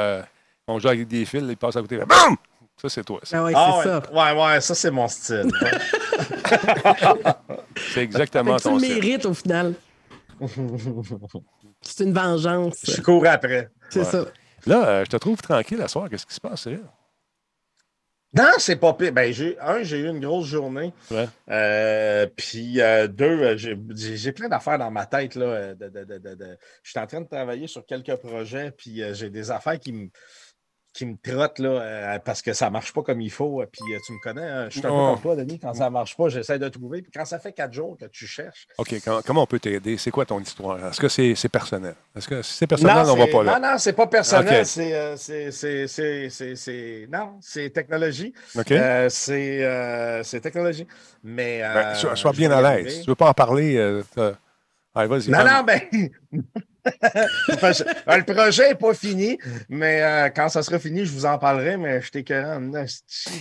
on 0.67 0.79
joue 0.79 0.89
avec 0.89 1.09
des 1.09 1.25
fils, 1.25 1.43
il 1.49 1.57
passe 1.57 1.77
à 1.77 1.81
côté, 1.81 1.97
BAM! 1.99 2.37
Ça, 2.81 2.89
c'est 2.89 3.05
toi. 3.05 3.21
Ah 3.31 3.45
ouais, 3.45 3.53
ah, 3.55 3.81
c'est 3.83 3.89
ça. 3.89 4.03
Ouais, 4.11 4.43
ouais, 4.43 4.61
ça, 4.63 4.75
c'est 4.75 4.91
mon 4.91 5.07
style. 5.07 5.51
c'est 7.93 8.01
exactement 8.03 8.57
ton 8.57 8.79
style. 8.79 8.89
Tu 8.89 8.95
le 8.95 9.01
mérites 9.03 9.27
au 9.27 9.35
final? 9.35 9.75
c'est 11.83 12.05
une 12.05 12.15
vengeance. 12.15 12.79
Je 12.85 13.03
cours 13.03 13.27
après. 13.27 13.69
C'est 13.91 14.05
ça. 14.05 14.25
Là, 14.67 14.89
euh, 14.89 15.05
je 15.05 15.11
te 15.11 15.17
trouve 15.17 15.41
tranquille 15.41 15.79
la 15.79 15.89
soir. 15.89 16.09
Qu'est-ce 16.09 16.27
qui 16.27 16.35
se 16.35 16.41
passe, 16.41 16.67
là? 16.67 16.79
Non, 18.33 18.53
c'est 18.59 18.77
pas 18.77 18.95
pire. 18.95 19.13
Ben, 19.13 19.35
un, 19.61 19.83
j'ai 19.83 19.99
eu 19.99 20.09
une 20.09 20.21
grosse 20.21 20.47
journée. 20.47 20.93
Ouais. 21.11 21.29
Euh, 21.51 22.27
puis 22.37 22.81
euh, 22.81 23.09
deux, 23.09 23.57
j'ai 23.57 24.33
plein 24.33 24.49
d'affaires 24.49 24.79
dans 24.79 24.91
ma 24.91 25.05
tête. 25.07 25.35
Là, 25.35 25.75
de, 25.75 25.89
de, 25.89 26.05
de, 26.05 26.59
je 26.85 26.91
suis 26.91 27.01
en 27.01 27.07
train 27.09 27.23
de 27.23 27.29
travailler 27.29 27.67
sur 27.67 27.85
quelques 27.85 28.15
projets, 28.17 28.71
puis 28.71 29.03
j'ai 29.15 29.31
des 29.31 29.51
affaires 29.51 29.81
qui 29.81 29.93
me 29.93 30.09
qui 30.93 31.07
me 31.07 31.17
trotte 31.17 31.59
là, 31.61 31.69
euh, 31.69 32.19
parce 32.19 32.43
que 32.43 32.53
ça 32.53 32.67
ne 32.67 32.73
marche 32.73 32.93
pas 32.93 33.03
comme 33.03 33.21
il 33.21 33.31
faut. 33.31 33.63
Puis 33.71 33.95
euh, 33.95 33.99
tu 34.05 34.13
me 34.13 34.19
connais, 34.23 34.47
hein, 34.47 34.67
je 34.69 34.79
suis 34.79 34.87
un 34.87 34.91
peu 34.91 34.97
comme 34.97 35.21
toi, 35.21 35.37
Denis. 35.37 35.59
Quand 35.59 35.75
ça 35.75 35.85
ne 35.85 35.91
marche 35.91 36.17
pas, 36.17 36.29
j'essaie 36.29 36.59
de 36.59 36.69
trouver. 36.69 37.03
Puis 37.03 37.13
quand 37.13 37.25
ça 37.25 37.39
fait 37.39 37.53
quatre 37.53 37.73
jours 37.73 37.97
que 37.99 38.07
tu 38.07 38.27
cherches. 38.27 38.67
OK, 38.79 38.95
comment, 39.27 39.43
on 39.43 39.47
peut 39.47 39.61
t'aider? 39.61 39.97
C'est 39.97 40.11
quoi 40.11 40.25
ton 40.27 40.41
histoire? 40.41 40.85
Est-ce 40.89 41.01
que 41.01 41.09
c'est 41.09 41.49
personnel? 41.49 41.95
Est-ce 42.17 42.29
que 42.29 42.43
si 42.43 42.55
c'est 42.55 42.67
personnel, 42.67 43.07
on 43.07 43.15
ne 43.15 43.21
va 43.21 43.27
pas 43.29 43.43
là? 43.45 43.59
Non, 43.59 43.71
non, 43.71 43.79
c'est 43.79 43.93
pas 43.93 44.07
personnel. 44.07 44.65
Euh, 44.79 45.15
c'est. 45.17 47.07
non, 47.11 47.39
c'est 47.41 47.71
technologie. 47.71 48.35
OK. 48.57 48.73
c'est 49.11 50.41
technologie. 50.43 50.87
Mais. 51.23 51.61
Ben, 51.61 51.95
sois, 51.95 52.33
bien 52.33 52.51
à 52.51 52.77
l'aise. 52.77 52.95
Tu 52.95 53.01
ne 53.03 53.07
veux 53.07 53.15
pas 53.15 53.29
en 53.29 53.35
parler? 53.35 54.03
Allez, 54.95 55.09
vas-y. 55.09 55.31
Non, 55.31 55.45
non, 55.45 55.63
ben. 55.67 55.81
le 56.83 58.25
projet 58.25 58.69
n'est 58.71 58.75
pas 58.75 58.95
fini, 58.95 59.39
mais 59.69 60.03
euh, 60.03 60.31
quand 60.35 60.49
ça 60.49 60.63
sera 60.63 60.79
fini, 60.79 61.05
je 61.05 61.13
vous 61.13 61.27
en 61.27 61.39
parlerai, 61.39 61.77
mais 61.77 62.01
je 62.01 62.11
t'écœure. 62.11 62.59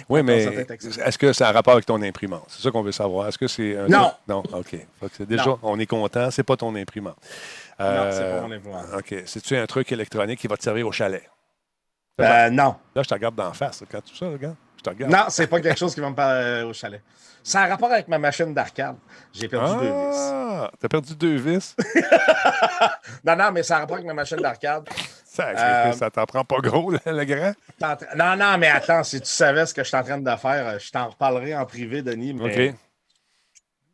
Oui, 0.10 0.22
mais 0.24 0.44
est-ce 0.44 1.18
que 1.18 1.32
ça 1.34 1.48
a 1.50 1.52
rapport 1.52 1.74
avec 1.74 1.86
ton 1.86 2.02
imprimante? 2.02 2.46
C'est 2.50 2.62
ça 2.62 2.72
qu'on 2.72 2.84
veut 2.84 2.92
savoir. 2.92 3.28
Est-ce 3.30 3.38
que 3.38 3.48
c'est 3.48 3.78
Non. 3.88 4.12
Non, 4.28 4.44
OK. 4.54 4.76
déjà, 5.28 5.56
on 5.64 5.80
est 5.80 5.86
content, 5.86 6.30
c'est 6.32 6.44
pas 6.44 6.58
ton 6.58 6.76
imprimante. 6.76 7.18
non, 7.80 8.10
c'est 8.12 8.30
pas 8.30 8.42
mon 8.42 8.52
imprimante. 8.52 8.86
OK. 8.98 9.16
C'est-tu 9.26 9.56
un 9.56 9.66
truc 9.66 9.92
électronique 9.92 10.40
qui 10.40 10.48
va 10.48 10.58
te 10.58 10.64
servir 10.64 10.88
au 10.88 10.92
chalet? 10.92 11.24
Euh, 12.22 12.50
non. 12.50 12.76
Là, 12.96 13.04
je 13.04 13.08
te 13.08 13.14
regarde 13.14 13.36
d'en 13.36 13.54
face. 13.54 13.84
Quand 13.90 14.02
tu 14.02 14.16
ça, 14.16 14.30
regarde. 14.30 14.56
Je 14.80 14.84
te 14.84 14.90
regarde. 14.92 15.12
Non, 15.12 15.26
c'est 15.28 15.48
pas 15.48 15.60
quelque 15.60 15.78
chose 15.78 15.94
qui 15.94 16.00
va 16.00 16.10
me 16.10 16.16
parler 16.16 16.64
au 16.64 16.72
chalet. 16.72 17.02
Ça 17.44 17.64
a 17.64 17.68
rapport 17.68 17.92
avec 17.92 18.08
ma 18.08 18.18
machine 18.18 18.54
d'arcade. 18.54 18.96
J'ai 19.34 19.50
perdu 19.50 19.74
deux 19.74 19.92
vis. 19.92 20.18
Ah, 20.18 20.72
t'as 20.80 20.88
perdu 20.88 21.16
deux 21.16 21.36
vis? 21.36 21.76
non, 23.26 23.36
non, 23.36 23.52
mais 23.52 23.64
ça 23.64 23.78
a 23.78 23.80
rapport 23.80 23.96
avec 23.98 24.08
ma 24.08 24.14
machine 24.14 24.38
d'arcade. 24.38 24.88
Ça, 25.26 25.50
euh, 25.50 25.92
ça 25.92 26.10
t'en 26.10 26.26
prend 26.26 26.46
pas 26.46 26.60
gros, 26.60 26.92
le, 26.92 27.24
grand? 27.26 27.54
Non, 28.16 28.38
non, 28.38 28.58
mais 28.58 28.70
attends, 28.70 29.04
si 29.04 29.20
tu 29.20 29.28
savais 29.28 29.66
ce 29.66 29.74
que 29.74 29.84
je 29.84 29.90
suis 29.90 29.98
en 29.98 30.04
train 30.04 30.18
de 30.18 30.36
faire, 30.36 30.68
euh, 30.68 30.80
je 30.80 30.92
t'en 30.92 31.10
reparlerai 31.10 31.56
en 31.56 31.66
privé, 31.66 32.02
Denis. 32.02 32.34
Mais 32.34 32.70
OK. 32.70 32.76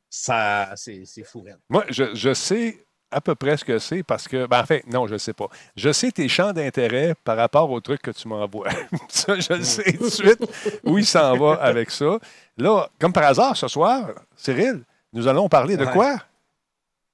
Ça, 0.07 0.73
c'est 0.75 1.05
fou. 1.23 1.43
Moi, 1.67 1.83
je, 1.89 2.13
je 2.13 2.33
sais 2.33 2.84
à 3.11 3.21
peu 3.21 3.35
près 3.35 3.57
ce 3.57 3.65
que 3.65 3.79
c'est 3.79 4.03
parce 4.03 4.27
que, 4.27 4.45
ben, 4.45 4.61
en 4.61 4.65
fait, 4.65 4.85
non, 4.87 5.07
je 5.07 5.13
ne 5.13 5.17
sais 5.17 5.33
pas. 5.33 5.47
Je 5.75 5.91
sais 5.91 6.11
tes 6.11 6.27
champs 6.27 6.53
d'intérêt 6.53 7.15
par 7.23 7.37
rapport 7.37 7.69
au 7.71 7.79
truc 7.79 8.01
que 8.01 8.11
tu 8.11 8.27
m'envoies. 8.27 8.69
ça, 9.09 9.39
je 9.39 9.53
le 9.53 9.63
sais 9.63 9.93
tout 9.93 10.05
de 10.05 10.09
suite 10.09 10.81
où 10.83 10.97
il 10.97 11.05
s'en 11.05 11.37
va 11.37 11.53
avec 11.55 11.91
ça. 11.91 12.19
Là, 12.57 12.89
comme 12.99 13.13
par 13.13 13.23
hasard, 13.23 13.55
ce 13.55 13.67
soir, 13.67 14.09
Cyril, 14.35 14.83
nous 15.13 15.27
allons 15.27 15.47
parler 15.47 15.77
de 15.77 15.85
quoi? 15.85 16.17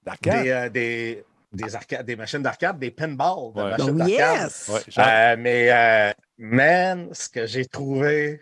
D'arcade. 0.04 0.44
Des, 0.44 0.50
euh, 0.50 0.70
des, 0.70 1.26
des, 1.54 1.76
arcades, 1.76 2.06
des 2.06 2.16
machines 2.16 2.42
d'arcade, 2.42 2.80
des 2.80 2.92
pinballs 2.92 3.54
de 3.54 3.62
machines 3.62 4.02
oh, 4.02 4.08
Yes! 4.08 4.72
Euh, 4.98 5.36
mais, 5.38 5.72
euh, 5.72 6.12
man, 6.38 7.10
ce 7.14 7.30
que 7.30 7.46
j'ai 7.46 7.66
trouvé, 7.66 8.42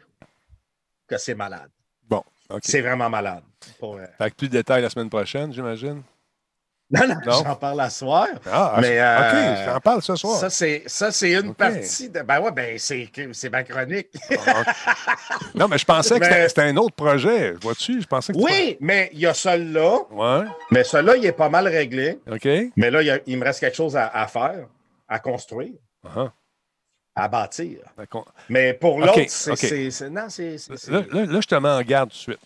que 1.07 1.17
c'est 1.17 1.35
malade. 1.35 1.69
Bon, 2.07 2.23
OK. 2.49 2.61
C'est 2.63 2.81
vraiment 2.81 3.09
malade. 3.09 3.43
Pour, 3.79 3.99
Fait 4.17 4.33
plus 4.33 4.47
de 4.47 4.53
détails 4.53 4.81
la 4.81 4.89
semaine 4.89 5.09
prochaine, 5.09 5.51
j'imagine? 5.51 6.03
Non, 6.91 7.07
non, 7.07 7.15
j'en 7.25 7.55
parle 7.55 7.81
à 7.81 7.89
soir. 7.89 8.27
Ah, 8.51 8.79
mais, 8.81 8.99
OK, 8.99 9.65
j'en 9.65 9.79
parle 9.79 10.01
ce 10.01 10.15
soir. 10.15 10.39
Ça, 10.39 11.11
c'est 11.11 11.31
une 11.31 11.53
partie 11.53 12.09
de. 12.09 12.21
Ben 12.21 12.41
ouais, 12.41 12.51
ben 12.51 12.79
c'est 12.79 13.49
ma 13.51 13.63
chronique. 13.63 14.09
Ah, 14.47 14.63
non, 15.53 15.67
mais 15.67 15.77
je 15.77 15.85
pensais 15.85 16.19
que 16.19 16.47
c'était 16.47 16.61
un 16.63 16.77
autre 16.77 16.95
projet. 16.95 17.53
Vois-tu? 17.61 18.01
Je 18.01 18.07
pensais 18.07 18.33
que 18.33 18.37
Oui, 18.39 18.77
mais 18.79 19.09
il 19.13 19.19
y 19.19 19.27
a 19.27 19.33
celui-là. 19.33 19.99
Ouais. 20.11 20.47
Mais 20.71 20.83
celui-là, 20.83 21.17
il 21.17 21.25
est 21.25 21.31
pas 21.31 21.49
mal 21.49 21.67
réglé. 21.67 22.19
OK. 22.31 22.47
Mais 22.75 22.89
là, 22.89 23.19
il, 23.25 23.37
me 23.37 23.43
reste 23.43 23.59
quelque 23.59 23.75
chose 23.75 23.95
à, 23.95 24.27
faire, 24.27 24.65
à 25.07 25.19
construire. 25.19 25.73
Uh-huh. 26.03 26.31
À 27.15 27.27
bâtir. 27.27 27.79
Mais 28.47 28.73
pour 28.73 28.99
l'autre, 28.99 29.19
c'est. 29.27 30.09
Non, 30.09 30.27
c'est. 30.29 30.55
Là, 30.87 31.03
là, 31.11 31.41
je 31.41 31.47
te 31.47 31.55
mets 31.55 31.69
en 31.69 31.81
garde 31.81 32.09
tout 32.09 32.15
de 32.15 32.21
suite. 32.21 32.39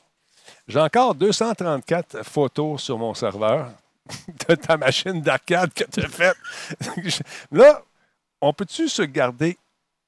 J'ai 0.68 0.80
encore 0.80 1.16
234 1.16 2.24
photos 2.24 2.82
sur 2.82 2.98
mon 2.98 3.14
serveur 3.14 3.70
de 4.48 4.56
ta 4.56 4.78
machine 4.78 5.22
d'arcade 5.22 5.74
que 5.74 5.84
tu 5.86 6.02
as 6.02 6.10
faite. 6.10 6.38
Là, 7.52 7.82
on 8.42 8.54
peut-tu 8.54 8.90
se 8.90 9.02
garder 9.02 9.58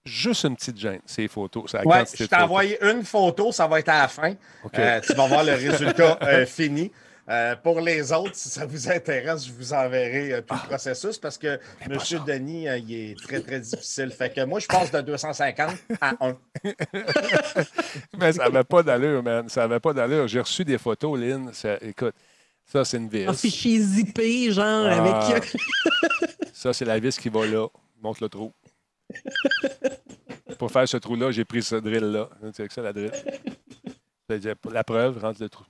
juste 0.03 0.43
une 0.43 0.55
petite 0.55 0.77
gêne, 0.77 1.01
ces 1.05 1.27
photos? 1.27 1.71
Je 1.71 2.25
t'ai 2.25 2.35
envoyé 2.35 2.77
une 2.83 3.03
photo, 3.03 3.51
ça 3.51 3.67
va 3.67 3.79
être 3.79 3.89
à 3.89 4.01
la 4.01 4.07
fin. 4.07 4.33
Euh, 4.77 5.01
tu 5.01 5.13
vas 5.13 5.27
voir 5.27 5.43
le 5.43 5.53
résultat 5.69 6.17
euh, 6.21 6.45
fini. 6.45 6.91
Euh, 7.27 7.55
pour 7.55 7.81
les 7.81 8.11
autres, 8.11 8.35
si 8.35 8.49
ça 8.49 8.67
vous 8.67 8.87
intéresse, 8.87 9.47
je 9.47 9.51
vous 9.51 9.73
enverrai 9.73 10.43
tout 10.47 10.53
le 10.53 10.59
ah. 10.61 10.67
processus 10.67 11.17
parce 11.17 11.39
que 11.39 11.59
M. 11.81 11.97
Denis, 12.27 12.67
il 12.85 12.93
est 12.93 13.19
très, 13.19 13.39
très 13.39 13.59
difficile. 13.59 14.11
Fait 14.11 14.31
que 14.31 14.41
moi, 14.45 14.59
je 14.59 14.67
passe 14.67 14.91
de 14.91 15.01
250 15.01 15.71
à 16.01 16.13
1. 16.19 16.37
Mais 18.19 18.31
ça 18.31 18.43
n'avait 18.43 18.63
pas 18.63 18.83
d'allure, 18.83 19.23
man. 19.23 19.49
Ça 19.49 19.61
n'avait 19.61 19.79
pas 19.79 19.91
d'allure. 19.93 20.27
J'ai 20.27 20.39
reçu 20.39 20.63
des 20.63 20.77
photos, 20.77 21.19
Lynn. 21.19 21.51
écoute, 21.81 22.13
ça, 22.65 22.83
c'est 22.83 22.97
une 22.97 23.07
vis. 23.07 23.25
Un 23.25 23.33
fichier 23.33 23.79
zippé, 23.79 24.51
genre, 24.51 24.87
ah. 24.89 25.27
avec. 25.29 25.55
ça, 26.53 26.73
c'est 26.73 26.85
la 26.85 26.99
vis 26.99 27.17
qui 27.17 27.29
va 27.29 27.45
là. 27.45 27.67
Montre 28.01 28.23
le 28.23 28.29
trou. 28.29 28.51
Pour 30.57 30.71
faire 30.71 30.87
ce 30.87 30.97
trou-là, 30.97 31.31
j'ai 31.31 31.45
pris 31.45 31.63
ce 31.63 31.75
drill-là. 31.75 32.29
C'est 32.53 32.71
ça, 32.71 32.81
la 32.81 32.93
drill. 32.93 33.11
La 34.71 34.83
preuve, 34.83 35.19
rentre 35.19 35.41
le 35.41 35.49
trou. 35.49 35.65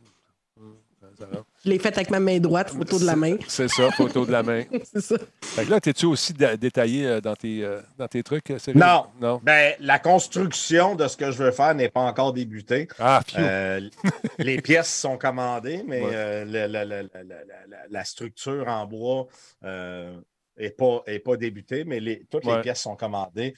Je 1.63 1.69
l'ai 1.69 1.79
fait 1.79 1.95
avec 1.95 2.10
ma 2.10 2.19
main 2.19 2.39
droite, 2.39 2.69
photo 2.69 3.00
de 3.00 3.05
la 3.05 3.15
main. 3.15 3.38
C'est 3.48 3.67
ça, 3.67 3.89
photo 3.91 4.25
de 4.25 4.31
la 4.31 4.43
main. 4.43 4.63
c'est 4.84 5.01
ça. 5.01 5.15
Fait 5.41 5.65
que 5.65 5.72
là, 5.72 5.79
es-tu 5.84 6.05
aussi 6.05 6.34
détaillé 6.34 7.07
euh, 7.07 7.22
dans 7.22 7.36
tes, 7.36 7.63
euh, 7.63 7.81
dans 7.98 8.07
tes 8.07 8.24
trucs, 8.24 8.51
euh, 8.51 8.57
Non. 8.75 9.05
non? 9.19 9.41
Ben, 9.43 9.74
la 9.79 10.00
construction 10.00 10.95
de 10.95 11.07
ce 11.07 11.17
que 11.17 11.31
je 11.31 11.43
veux 11.43 11.51
faire 11.51 11.74
n'est 11.74 11.89
pas 11.89 12.01
encore 12.01 12.34
débutée. 12.34 12.88
Ah, 13.00 13.22
les 14.38 14.62
pièces 14.62 14.93
sont 14.93 15.17
commandées, 15.17 15.84
mais 15.88 16.01
la, 16.45 18.03
structure 18.03 18.67
en 18.67 18.86
bois 18.86 19.27
n'est 20.57 20.71
pas, 20.71 21.03
est 21.05 21.19
pas 21.19 21.38
débutée, 21.38 21.83
mais 21.83 22.00
les, 22.00 22.25
toutes 22.25 22.45
les 22.45 22.62
pièces 22.62 22.81
sont 22.81 22.95
commandées. 22.95 23.53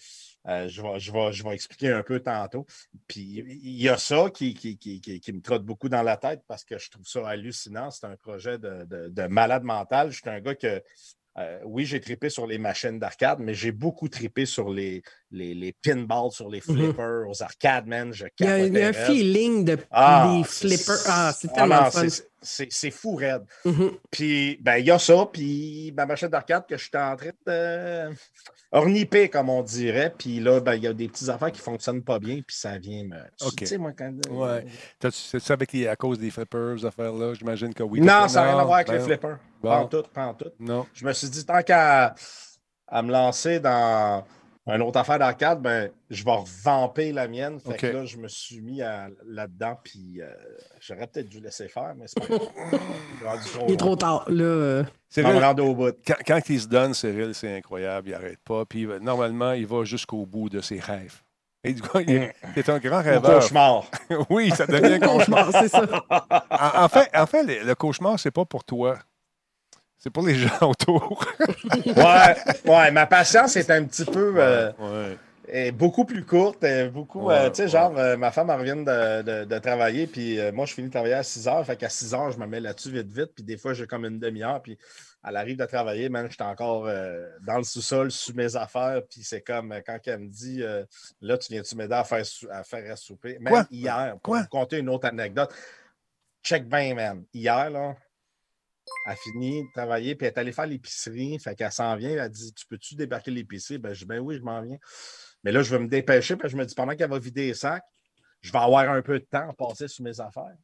Euh, 0.48 0.68
je, 0.70 0.82
vais, 0.82 1.00
je, 1.32 1.44
vais, 1.44 1.54
expliquer 1.54 1.92
un 1.92 2.04
peu 2.04 2.22
tantôt. 2.22 2.66
Puis 3.08 3.44
il 3.46 3.82
y 3.82 3.90
a 3.90 3.98
ça 3.98 4.30
qui, 4.30 4.54
qui, 4.54 5.34
me 5.34 5.42
trotte 5.42 5.64
beaucoup 5.64 5.90
dans 5.90 6.04
la 6.04 6.16
tête 6.16 6.42
parce 6.48 6.64
que 6.64 6.78
je 6.78 6.90
trouve 6.90 7.06
ça 7.06 7.28
hallucinant. 7.28 7.92
C'est 7.92 8.06
un 8.06 8.16
projet 8.16 8.58
de, 8.58 9.28
malade 9.28 9.64
mental. 9.64 10.12
Je 10.12 10.18
suis 10.22 10.30
un 10.30 10.40
gars 10.40 10.56
que, 10.56 10.82
euh, 11.40 11.60
oui, 11.66 11.86
j'ai 11.86 12.00
trippé 12.00 12.30
sur 12.30 12.48
les 12.48 12.58
machines 12.58 13.00
d'arcade, 13.00 13.40
mais 13.40 13.54
j'ai 13.54 13.72
beaucoup 13.72 14.10
trippé 14.10 14.46
sur 14.46 14.70
les, 14.70 15.04
les, 15.32 15.74
pinballs, 15.84 16.32
sur 16.32 16.50
les 16.50 16.62
mhm. 16.68 16.76
flippers, 16.76 17.30
aux 17.30 17.44
arcades, 17.44 17.88
man. 17.88 18.14
il, 18.40 18.74
y 18.74 18.82
a, 18.82 18.88
un 18.88 18.94
feeling 18.94 19.66
de 19.66 19.78
ah, 19.92 20.42
flippers. 20.46 21.04
Ah, 21.08 21.32
c'est 21.38 21.54
tellement 21.54 21.90
fun 21.92 22.08
c'est 22.42 22.92
fou 22.92 23.16
raide. 23.16 23.44
Mm-hmm. 23.66 23.92
Puis, 24.12 24.58
ben, 24.62 24.78
il 24.78 24.86
y 24.86 24.92
a 24.92 25.00
ça, 25.00 25.28
puis 25.32 25.94
ma 25.96 26.06
machine 26.06 26.28
d'arcade 26.28 26.66
que 26.68 26.78
je 26.78 26.84
suis 26.84 26.98
en 26.98 27.16
train 27.16 27.32
de 27.46 28.14
orniper, 28.72 29.30
comme 29.30 29.50
on 29.50 29.64
dirait. 29.64 30.14
Puis 30.18 30.40
là, 30.40 30.60
ben, 30.60 30.76
il 30.76 30.84
y 30.84 30.88
a 30.88 30.94
des 30.94 31.08
petites 31.08 31.30
affaires 31.30 31.52
qui 31.52 31.60
ne 31.60 31.64
fonctionnent 31.64 32.04
pas 32.04 32.20
bien, 32.20 32.36
puis 32.36 32.56
ça 32.56 32.78
vient 32.78 33.04
me. 33.04 33.18
Tu 33.58 33.66
sais, 33.66 33.78
moi, 33.78 33.92
quand. 33.98 34.14
Ouais. 34.30 34.66
C'est 35.12 35.40
ça 35.40 35.54
avec 35.54 35.74
à 35.76 35.96
cause 35.96 36.20
des 36.20 36.30
flippers, 36.30 36.86
affaires-là? 36.86 37.34
J'imagine 37.34 37.74
que 37.74 37.84
oui. 37.84 38.02
Non, 38.02 38.28
ça 38.28 38.42
n'a 38.42 38.52
rien 38.52 38.60
à 38.60 38.64
voir 38.64 38.78
avec 38.78 38.90
les 38.90 39.18
ben, 39.18 39.40
flippers. 39.60 39.70
Pas 39.70 39.80
en 39.80 39.88
tout, 39.88 40.04
pas 40.14 40.26
en 40.28 40.34
tout. 40.34 40.52
Non. 40.60 40.86
Je 40.94 41.06
me 41.06 41.14
suis 41.14 41.30
dit, 41.30 41.46
tant 41.46 41.62
qu'à 41.62 42.16
à 42.88 43.02
me 43.02 43.12
lancer 43.12 43.60
dans 43.60 44.24
une 44.68 44.82
autre 44.82 45.00
affaire 45.00 45.20
d'arcade, 45.20 45.62
ben, 45.62 45.90
je 46.10 46.24
vais 46.26 46.32
revamper 46.32 47.14
la 47.14 47.28
mienne. 47.28 47.60
Fait 47.60 47.78
que 47.78 47.88
là, 47.88 48.06
je 48.06 48.18
me 48.18 48.28
suis 48.28 48.62
mis 48.62 48.80
là-dedans, 49.26 49.78
puis 49.82 50.22
euh, 50.22 50.28
j'aurais 50.82 51.08
peut-être 51.08 51.30
dû 51.30 51.40
laisser 51.40 51.70
faire, 51.70 51.94
mais 51.98 52.06
c'est 52.08 52.20
pas 52.20 52.36
Il 53.68 53.74
est 53.74 53.78
trop 53.78 53.96
tard. 53.96 54.26
Là, 54.28 54.84
me 54.84 55.62
au 55.62 55.74
bout. 55.74 55.96
Quand, 56.06 56.16
quand, 56.26 56.40
il 56.50 56.60
se 56.60 56.68
donne, 56.68 56.94
Cyril, 56.94 57.34
c'est 57.34 57.58
incroyable, 57.58 58.10
il 58.10 58.12
n'arrête 58.12 58.40
pas. 58.44 58.66
Puis 58.66 58.86
euh, 58.86 59.00
normalement, 59.00 59.54
il 59.54 59.66
va 59.66 59.86
jusqu'au 59.86 60.26
bout 60.26 60.50
de 60.50 60.60
ses 60.60 60.80
rêves. 60.80 61.22
Et 61.64 61.74
du 61.74 61.82
coup, 61.82 62.00
il 62.00 62.12
est, 62.12 62.34
un 62.70 62.80
grand 62.80 63.02
rêveur. 63.02 63.38
Un 63.38 63.40
cauchemar. 63.40 63.86
oui, 64.30 64.52
ça 64.52 64.66
devient 64.66 64.96
un 64.96 65.00
cauchemar, 65.00 65.50
c'est 65.52 65.70
ça. 65.70 65.86
en, 66.50 66.90
fait, 66.90 67.10
en 67.16 67.26
fait, 67.26 67.44
le, 67.44 67.66
le 67.66 67.76
cauchemar, 67.76 68.20
c'est 68.20 68.32
pas 68.32 68.46
pour 68.46 68.66
toi. 68.66 68.98
C'est 69.98 70.12
pour 70.12 70.26
les 70.26 70.36
gens 70.36 70.50
autour. 70.62 71.26
ouais, 71.86 72.36
ouais, 72.66 72.92
ma 72.92 73.06
patience 73.08 73.56
est 73.56 73.70
un 73.72 73.84
petit 73.84 74.06
peu. 74.06 74.36
Euh, 74.38 75.16
est 75.48 75.72
beaucoup 75.72 76.06
plus 76.06 76.24
courte. 76.26 76.66
beaucoup, 76.92 77.32
euh, 77.32 77.50
tu 77.50 77.56
sais, 77.56 77.68
genre, 77.70 77.98
euh, 77.98 78.18
ma 78.18 78.32
femme, 78.32 78.50
elle 78.50 78.60
revient 78.60 78.84
de, 78.84 79.46
de, 79.46 79.60
travailler, 79.60 80.06
puis 80.06 80.40
moi, 80.52 80.66
je 80.66 80.74
finis 80.74 80.88
de 80.88 80.94
travailler 80.94 81.16
à 81.16 81.24
6 81.24 81.48
heures. 81.48 81.66
Fait 81.66 81.78
qu'à 81.78 81.90
6 81.90 82.14
heures, 82.14 82.32
je 82.32 82.38
me 82.38 82.46
mets 82.46 82.60
là-dessus 82.60 82.92
vite, 82.92 83.12
vite. 83.12 83.32
Puis 83.34 83.44
des 83.44 83.58
fois, 83.58 83.74
j'ai 83.74 83.88
comme 83.88 84.06
une 84.06 84.20
demi-heure, 84.20 84.62
puis 84.62 84.78
elle 85.28 85.36
arrive 85.36 85.58
de 85.58 85.66
travailler, 85.66 86.10
man, 86.10 86.28
j'étais 86.30 86.44
encore 86.44 86.84
dans 86.84 87.58
le 87.58 87.64
sous-sol, 87.64 88.12
sous 88.12 88.34
mes 88.34 88.56
affaires. 88.56 89.02
Puis 89.10 89.24
c'est 89.24 89.42
comme 89.42 89.74
quand 89.86 89.98
elle 90.06 90.20
me 90.20 90.28
dit, 90.28 90.64
là, 91.22 91.38
tu 91.38 91.52
viens-tu 91.52 91.76
m'aider 91.76 91.96
à 91.96 92.04
faire, 92.04 92.24
à 92.52 92.64
faire 92.64 92.92
à 92.92 92.96
souper? 92.96 93.40
Même 93.40 93.66
hier, 93.72 94.16
pour 94.22 94.36
vous 94.36 94.48
conter 94.52 94.78
une 94.78 94.90
autre 94.90 95.08
anecdote. 95.08 95.52
Check 96.44 96.68
bien, 96.68 96.94
man. 96.94 97.24
Hier, 97.34 97.70
là, 97.70 97.96
a 99.06 99.16
fini 99.16 99.64
de 99.64 99.68
travailler, 99.74 100.16
puis 100.16 100.28
elle 100.28 100.34
est 100.34 100.38
allée 100.40 100.52
faire 100.52 100.66
l'épicerie. 100.66 101.40
Fait 101.40 101.56
qu'elle 101.56 101.72
s'en 101.72 101.96
vient, 101.96 102.12
elle 102.12 102.30
dit 102.30 102.54
Tu 102.54 102.66
peux-tu 102.68 102.96
débarquer 102.96 103.32
l'épicerie? 103.32 103.78
Ben, 103.78 103.94
je 103.94 104.00
dis 104.00 104.06
Ben 104.06 104.20
oui, 104.20 104.38
je 104.38 104.44
m'en 104.44 104.62
viens. 104.62 104.78
Mais 105.44 105.52
là, 105.52 105.62
je 105.62 105.76
vais 105.76 105.82
me 105.82 105.88
dépêcher, 105.88 106.36
puis 106.36 106.50
je 106.50 106.58
me 106.58 106.66
dis 106.66 106.76
Pendant 106.76 106.96
qu'elle 106.96 107.10
va 107.10 107.20
vider 107.20 107.48
les 107.48 107.54
sacs, 107.54 107.84
je 108.42 108.52
vais 108.52 108.60
avoir 108.60 108.90
un 108.90 109.02
peu 109.02 109.20
de 109.20 109.26
temps 109.26 109.50
à 109.50 109.54
passer 109.54 109.88
sur 109.88 110.04
mes 110.04 110.20
affaires. 110.20 110.56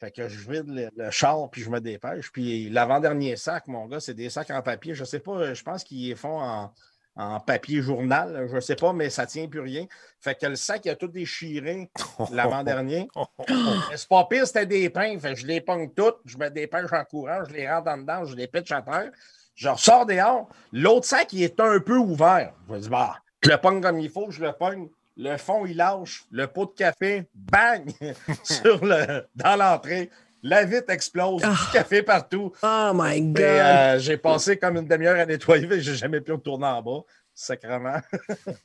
Fait 0.00 0.10
que 0.10 0.28
je 0.28 0.50
vide 0.50 0.90
le, 0.96 1.10
char, 1.10 1.48
puis 1.50 1.62
je 1.62 1.70
me 1.70 1.80
dépêche. 1.80 2.30
Puis 2.32 2.68
l'avant-dernier 2.68 3.36
sac, 3.36 3.66
mon 3.68 3.86
gars, 3.86 4.00
c'est 4.00 4.14
des 4.14 4.28
sacs 4.28 4.50
en 4.50 4.60
papier. 4.60 4.94
Je 4.94 5.04
sais 5.04 5.20
pas, 5.20 5.54
je 5.54 5.62
pense 5.62 5.84
qu'ils 5.84 6.16
font 6.16 6.40
en, 6.40 6.72
en 7.16 7.38
papier 7.38 7.80
journal, 7.80 8.48
je 8.50 8.56
ne 8.56 8.60
sais 8.60 8.74
pas, 8.74 8.92
mais 8.92 9.08
ça 9.08 9.22
ne 9.22 9.28
tient 9.28 9.48
plus 9.48 9.60
rien. 9.60 9.86
Fait 10.20 10.34
que 10.34 10.46
le 10.46 10.56
sac, 10.56 10.82
il 10.84 10.90
a 10.90 10.96
tout 10.96 11.08
déchiré 11.08 11.90
l'avant-dernier. 12.32 13.08
pas 14.08 14.24
pire, 14.24 14.46
c'était 14.46 14.66
des 14.66 14.90
pains. 14.90 15.18
Fait 15.18 15.34
que 15.34 15.40
je 15.40 15.46
les 15.46 15.60
pogne 15.60 15.90
toutes, 15.90 16.18
je 16.24 16.36
me 16.36 16.48
dépêche 16.48 16.92
en 16.92 17.04
courant, 17.04 17.44
je 17.48 17.54
les 17.54 17.70
rentre 17.70 17.90
en 17.90 17.98
dedans, 17.98 18.24
je 18.24 18.34
les 18.34 18.48
pitch 18.48 18.72
à 18.72 18.82
terre. 18.82 19.10
Je 19.54 19.68
ressors 19.68 20.06
dehors. 20.06 20.48
L'autre 20.72 21.06
sac, 21.06 21.32
il 21.32 21.44
est 21.44 21.60
un 21.60 21.78
peu 21.78 21.96
ouvert. 21.96 22.52
Je 22.68 22.74
me 22.74 22.80
dis, 22.80 22.88
bah, 22.88 23.18
je 23.42 23.50
le 23.50 23.58
pogne 23.58 23.80
comme 23.80 24.00
il 24.00 24.10
faut, 24.10 24.30
je 24.30 24.42
le 24.42 24.52
pogne. 24.52 24.88
Le 25.16 25.36
fond, 25.36 25.64
il 25.64 25.76
lâche. 25.76 26.24
Le 26.32 26.48
pot 26.48 26.66
de 26.66 26.72
café, 26.72 27.28
bang, 27.34 27.88
sur 28.42 28.84
le, 28.84 29.24
dans 29.36 29.56
l'entrée. 29.56 30.10
La 30.46 30.66
vitre 30.66 30.90
explose, 30.90 31.40
du 31.40 31.48
ah. 31.48 31.70
café 31.72 32.02
partout. 32.02 32.52
Oh 32.62 32.90
my 32.94 33.18
God! 33.22 33.40
Euh, 33.40 33.98
j'ai 33.98 34.18
passé 34.18 34.58
comme 34.58 34.76
une 34.76 34.86
demi-heure 34.86 35.18
à 35.18 35.24
nettoyer, 35.24 35.66
mais 35.66 35.80
j'ai 35.80 35.94
jamais 35.94 36.20
pu 36.20 36.32
retourner 36.32 36.66
en 36.66 36.82
bas. 36.82 37.00
Sacrement. 37.34 37.98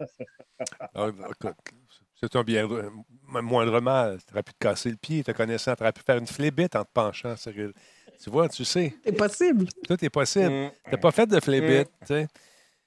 Ah, 0.94 1.08
c'est 2.20 2.36
un 2.36 2.44
bien. 2.44 2.68
Moindrement, 3.24 4.14
tu 4.18 4.34
aurais 4.34 4.44
pu 4.44 4.52
te 4.52 4.58
casser 4.60 4.90
le 4.90 4.98
pied, 4.98 5.24
te 5.24 5.32
connaissant, 5.32 5.74
tu 5.74 5.84
aurais 5.84 5.94
pu 5.94 6.02
faire 6.06 6.18
une 6.18 6.28
flébite 6.28 6.76
en 6.76 6.84
te 6.84 6.90
penchant, 6.94 7.38
Cyril. 7.38 7.72
Tu 8.22 8.30
vois, 8.30 8.50
tu 8.50 8.66
sais. 8.66 8.94
C'est 9.06 9.14
possible. 9.14 9.68
Tout 9.88 10.04
est 10.04 10.10
possible. 10.10 10.50
Mm. 10.50 10.72
Tu 10.84 10.92
n'as 10.92 10.98
pas 10.98 11.12
fait 11.12 11.28
de 11.28 11.40
flébite, 11.40 11.88
mm. 11.88 12.06
tu 12.06 12.08
sais. 12.08 12.28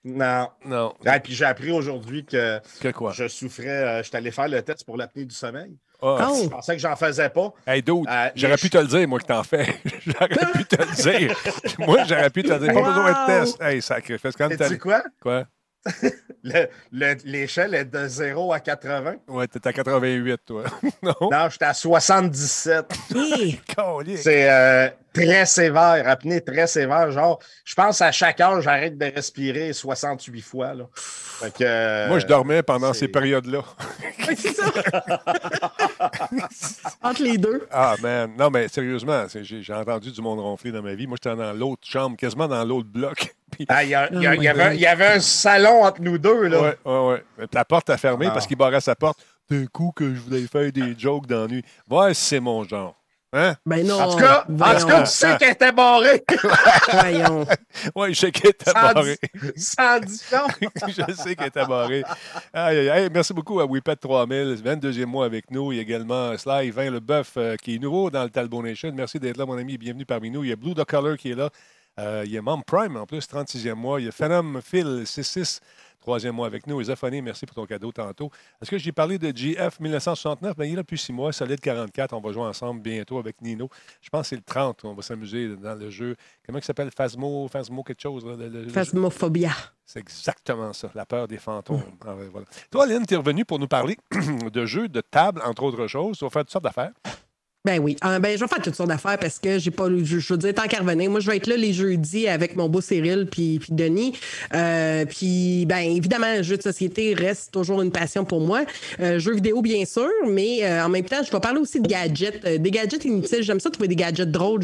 Non. 0.05 0.51
Non. 0.67 0.95
Et 1.07 1.21
puis 1.21 1.33
j'ai 1.33 1.47
appris 1.47 1.71
aujourd'hui 1.71 2.27
que, 2.27 2.61
que 2.81 2.89
quoi? 2.89 3.13
je 3.13 3.27
souffrais. 3.27 3.69
Euh, 3.69 4.03
je 4.03 4.09
suis 4.09 4.17
allé 4.19 4.31
faire 4.31 4.49
le 4.49 4.61
test 4.61 4.85
pour 4.85 4.99
l'apnée 4.99 5.25
du 5.25 5.35
sommeil. 5.35 5.79
Ah. 6.03 6.33
Je 6.43 6.49
pensais 6.49 6.75
que 6.75 6.81
j'en 6.81 6.97
faisais 6.97 7.29
pas? 7.29 7.53
Hey, 7.67 7.81
d'autres, 7.83 8.11
euh, 8.11 8.29
j'aurais 8.35 8.57
pu 8.57 8.69
te 8.69 8.79
le 8.79 8.87
dire, 8.87 9.07
moi, 9.07 9.21
que 9.21 9.27
t'en 9.27 9.45
fais. 9.45 9.67
j'aurais 10.07 10.53
pu 10.53 10.65
te 10.65 10.77
le 10.83 11.03
dire. 11.03 11.37
moi, 11.79 12.05
j'aurais 12.05 12.31
pu 12.31 12.43
te 12.43 12.53
le 12.53 12.59
dire. 12.59 12.75
Pas 12.75 12.83
besoin 12.83 13.13
de 13.13 13.27
test. 13.27 13.63
Hey, 13.63 13.81
sacrifice. 13.81 14.35
Quand 14.37 14.49
tu 14.49 14.79
quoi? 14.79 15.03
Quoi? 15.21 15.45
L'échelle 16.93 17.75
est 17.75 17.85
de 17.85 18.07
0 18.07 18.53
à 18.53 18.61
80. 18.61 19.17
Ouais, 19.29 19.47
t'es 19.49 19.67
à 19.67 19.73
88, 19.73 20.41
toi. 20.45 20.65
non? 21.03 21.15
Non, 21.21 21.49
j'étais 21.51 21.65
à 21.65 21.75
77. 21.75 22.87
C'est 24.17 24.51
euh, 24.51 24.89
très 25.13 25.47
sévère, 25.47 26.09
apnée 26.09 26.41
très 26.41 26.67
sévère. 26.67 27.11
Genre, 27.11 27.39
je 27.65 27.75
pense 27.75 28.01
à 28.01 28.13
chaque 28.13 28.41
heure, 28.41 28.61
j'arrête 28.61 28.97
de 28.97 29.07
respirer 29.07 29.73
68 29.73 30.41
fois. 30.41 30.75
Là. 30.75 30.87
Moi, 32.09 32.19
je 32.19 32.27
dormais 32.27 32.63
pendant 32.63 32.93
ces 32.93 33.09
périodes-là. 33.09 33.63
c'est 34.37 34.53
ça. 34.53 34.65
entre 37.03 37.23
les 37.23 37.39
deux. 37.39 37.67
Ah, 37.71 37.97
man. 38.03 38.33
Non, 38.39 38.51
mais 38.51 38.69
sérieusement, 38.69 39.27
j'ai 39.43 39.75
entendu 39.75 40.11
du 40.11 40.21
monde 40.21 40.41
ronfler 40.41 40.73
dans 40.73 40.83
ma 40.83 40.95
vie. 40.95 41.07
Moi, 41.07 41.17
j'étais 41.23 41.37
dans 41.37 41.53
l'autre 41.53 41.87
chambre, 41.87 42.17
quasiment 42.17 42.49
dans 42.49 42.65
l'autre 42.65 42.89
bloc. 42.89 43.35
Ah, 43.69 43.85
il 43.85 43.91
y, 43.91 44.87
avait, 44.87 45.07
un 45.07 45.21
salon 45.21 45.85
entre 45.85 46.01
nous 46.01 46.17
deux. 46.17 46.49
Là. 46.49 46.63
Ouais, 46.63 46.79
ouais, 46.87 47.23
ouais. 47.39 47.47
La 47.53 47.67
porte 47.67 47.91
a 47.91 47.99
fermé 47.99 48.29
parce 48.29 48.47
ah. 48.47 48.49
qu'il 48.49 48.57
barrait 48.57 48.81
sa 48.81 48.95
porte. 48.95 49.19
D'un 49.51 49.67
coup 49.67 49.93
que 49.95 50.15
je 50.15 50.21
voulais 50.21 50.47
faire 50.47 50.73
des 50.73 50.99
jokes 50.99 51.27
dans 51.27 51.43
la 51.43 51.49
nuit. 51.49 51.65
Ouais, 51.91 52.15
c'est 52.15 52.41
mon 52.41 52.65
genre. 52.65 52.97
Hein? 53.35 53.55
Ben 53.65 53.87
non. 53.87 53.99
En 53.99 54.13
tout 54.13 54.19
cas, 54.19 54.45
en 54.47 54.79
tout 54.79 54.87
cas 54.87 55.03
tu 55.05 55.11
sais 55.11 55.37
qu'elle 55.39 55.53
était 55.53 55.73
barrée. 55.73 56.23
Voyons. 56.93 57.47
Oui, 57.97 58.13
je 58.13 58.21
sais 58.21 58.31
qu'elle 58.31 58.51
était 58.51 58.73
barrée. 58.73 59.19
Sans 59.57 60.01
je 60.89 61.15
sais 61.15 61.35
qu'elle 61.35 61.47
était 61.47 61.65
barrée. 61.65 62.03
Aïe, 62.53 62.91
aïe, 62.91 63.09
merci 63.13 63.33
beaucoup 63.33 63.61
à 63.61 63.65
Whippet 63.65 63.97
3000, 63.97 64.63
22e 64.63 65.07
mois 65.07 65.25
avec 65.25 65.51
nous. 65.51 65.73
Il 65.73 65.77
y 65.77 65.79
a 65.79 65.83
également 65.83 66.37
Sly 66.37 66.71
20 66.71 66.91
le 66.91 67.01
bœuf 67.01 67.33
euh, 67.39 67.57
qui 67.57 67.77
est 67.77 67.79
nouveau 67.79 68.11
dans 68.11 68.25
le 68.25 68.31
Talbot 68.31 68.63
Nation. 68.63 68.93
Merci 68.95 69.19
d'être 69.19 69.39
là, 69.39 69.47
mon 69.47 69.57
ami. 69.57 69.79
Bienvenue 69.79 70.05
parmi 70.05 70.31
nous. 70.31 70.45
Il 70.45 70.51
y 70.51 70.53
a 70.53 70.57
Blue 70.57 70.75
the 70.75 70.85
Color 70.85 71.17
qui 71.17 71.31
est 71.31 71.35
là. 71.35 71.49
Euh, 71.99 72.23
il 72.25 72.33
y 72.33 72.39
a 72.39 72.43
Mom 72.43 72.63
Prime 72.65 72.97
en 72.97 73.07
plus, 73.07 73.27
36e 73.27 73.75
mois. 73.75 74.01
Il 74.01 74.07
y 74.07 74.09
a 74.09 74.13
Phenom 74.13 74.61
Phil 74.63 75.03
66 75.07 75.61
troisième 76.03 76.35
mois 76.35 76.47
avec 76.47 76.67
nous. 76.67 76.81
Et 76.83 77.21
merci 77.23 77.47
pour 77.47 77.55
ton 77.55 77.65
cadeau 77.65 77.93
tantôt. 77.93 78.31
Est-ce 78.61 78.71
que 78.71 78.77
j'ai 78.77 78.93
parlé 78.93 79.19
de 79.19 79.35
GF 79.35 79.81
1969? 79.81 80.57
Bien, 80.57 80.67
il 80.67 80.73
est 80.73 80.77
là 80.77 80.83
depuis 80.83 80.99
six 80.99 81.13
mois, 81.13 81.33
solide 81.33 81.61
44. 81.61 82.13
On 82.13 82.21
va 82.21 82.33
jouer 82.33 82.43
ensemble 82.43 82.83
bientôt 82.83 83.19
avec 83.19 83.41
Nino. 83.41 83.69
Je 84.03 84.11
pense 84.11 84.23
que 84.23 84.29
c'est 84.31 84.37
le 84.37 84.43
30. 84.43 84.85
On 84.85 84.95
va 84.95 85.03
s'amuser 85.03 85.57
dans 85.57 85.75
le 85.75 85.89
jeu. 85.89 86.17
Comment 86.45 86.59
il 86.59 86.65
s'appelle? 86.65 86.91
Phasmo, 86.91 87.49
Phasmo 87.49 87.83
quelque 87.83 88.03
chose? 88.03 88.27
Phasmophobia. 88.71 89.53
C'est 89.87 90.01
exactement 90.01 90.73
ça, 90.73 90.91
la 90.95 91.05
peur 91.05 91.29
des 91.29 91.39
fantômes. 91.39 91.83
Ah 92.07 92.15
Toi, 92.71 92.87
Lynn, 92.87 93.05
tu 93.07 93.15
es 93.15 93.17
revenu 93.17 93.45
pour 93.45 93.59
nous 93.59 93.69
parler 93.69 93.97
de 94.53 94.67
jeux 94.67 94.89
de 94.89 95.01
table, 95.01 95.43
entre 95.45 95.63
autres 95.65 95.87
choses. 95.87 96.19
Tu 96.19 96.25
vas 96.25 96.31
faire 96.31 96.43
toutes 96.43 96.53
sortes 96.53 96.65
d'affaires. 96.65 96.93
Ben 97.65 97.79
oui. 97.79 97.97
Euh, 98.05 98.19
ben, 98.19 98.37
je 98.37 98.41
vais 98.41 98.49
faire 98.49 98.61
toutes 98.61 98.75
sortes 98.75 98.89
d'affaires 98.89 99.19
parce 99.19 99.39
que 99.39 99.61
j'ai 99.61 99.71
pas. 99.71 99.87
Je, 99.89 100.19
je 100.19 100.33
veux 100.33 100.39
dire, 100.39 100.53
tant 100.53 100.65
qu'à 100.65 100.79
revenir, 100.79 101.09
moi, 101.09 101.21
je 101.21 101.31
vais 101.31 101.37
être 101.37 101.47
là 101.47 101.57
les 101.57 101.73
jeudis 101.73 102.27
avec 102.27 102.57
mon 102.57 102.69
beau 102.69 102.81
Cyril 102.81 103.29
puis, 103.31 103.61
puis 103.61 103.73
Denis. 103.73 104.19
Euh, 104.53 105.05
puis, 105.05 105.65
ben, 105.67 105.79
évidemment, 105.79 106.35
le 106.37 106.43
jeu 106.43 106.57
de 106.57 106.63
société 106.63 107.15
reste 107.15 107.53
toujours 107.53 107.81
une 107.81 107.93
passion 107.93 108.25
pour 108.25 108.41
moi. 108.41 108.65
Euh, 108.99 109.21
jeux 109.21 109.35
vidéo, 109.35 109.63
bien 109.63 109.85
sûr, 109.85 110.11
mais 110.29 110.69
en 110.81 110.89
même 110.89 111.05
temps, 111.05 111.23
je 111.25 111.31
vais 111.31 111.41
parler 111.41 111.61
aussi 111.61 111.81
de 111.81 111.87
gadgets. 111.87 112.45
des 112.45 112.71
gadgets 112.73 113.05
inutiles. 113.05 113.45
J'aime 113.45 113.61
ça 113.61 113.71
trouver 113.71 113.89
des 113.89 113.97
gadgets 113.97 114.31
drôles. 114.31 114.63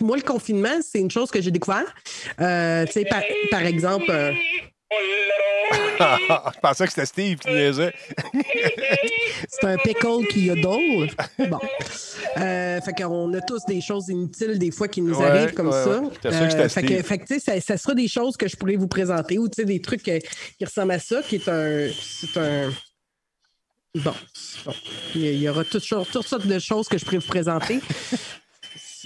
moi, 0.00 0.16
le 0.16 0.22
confinement, 0.22 0.78
c'est 0.80 1.00
une 1.00 1.10
chose 1.10 1.30
que 1.30 1.42
j'ai 1.42 1.50
découvert. 1.50 1.94
tu 2.38 2.44
sais, 2.92 3.04
par, 3.10 3.22
par 3.50 3.66
exemple. 3.66 4.10
je 4.90 6.60
pensais 6.60 6.86
que 6.86 6.92
c'était 6.92 7.06
Steve 7.06 7.38
qui 7.38 7.50
niaisait. 7.50 7.92
C'est 9.48 9.66
un 9.66 9.76
pickle 9.76 10.26
qui 10.30 10.50
a 10.50 10.54
d'eau. 10.54 10.78
Bon. 11.38 11.58
Euh, 12.38 12.80
fait 12.80 12.92
qu'on 12.94 13.32
a 13.34 13.40
tous 13.42 13.64
des 13.66 13.80
choses 13.80 14.08
inutiles 14.08 14.58
des 14.58 14.70
fois 14.70 14.88
qui 14.88 15.02
nous 15.02 15.20
arrivent 15.20 15.52
comme 15.52 15.72
ça. 15.72 16.02
Euh, 16.24 16.68
fait 16.68 16.82
que, 16.82 17.02
fait 17.02 17.18
que 17.18 17.38
ça, 17.38 17.60
ça, 17.60 17.76
sera 17.76 17.94
des 17.94 18.08
choses 18.08 18.36
que 18.36 18.48
je 18.48 18.56
pourrais 18.56 18.76
vous 18.76 18.88
présenter 18.88 19.38
ou 19.38 19.48
des 19.48 19.80
trucs 19.80 20.02
qui 20.02 20.64
ressemblent 20.64 20.92
à 20.92 20.98
ça, 20.98 21.22
qui 21.22 21.36
est 21.36 21.48
un. 21.48 21.90
C'est 22.00 22.38
un. 22.38 22.72
Bon. 23.96 24.14
Il 25.14 25.38
y 25.38 25.48
aura 25.48 25.64
toutes, 25.64 25.86
toutes 26.12 26.26
sortes 26.26 26.46
de 26.46 26.58
choses 26.58 26.88
que 26.88 26.98
je 26.98 27.04
pourrais 27.04 27.18
vous 27.18 27.26
présenter. 27.28 27.80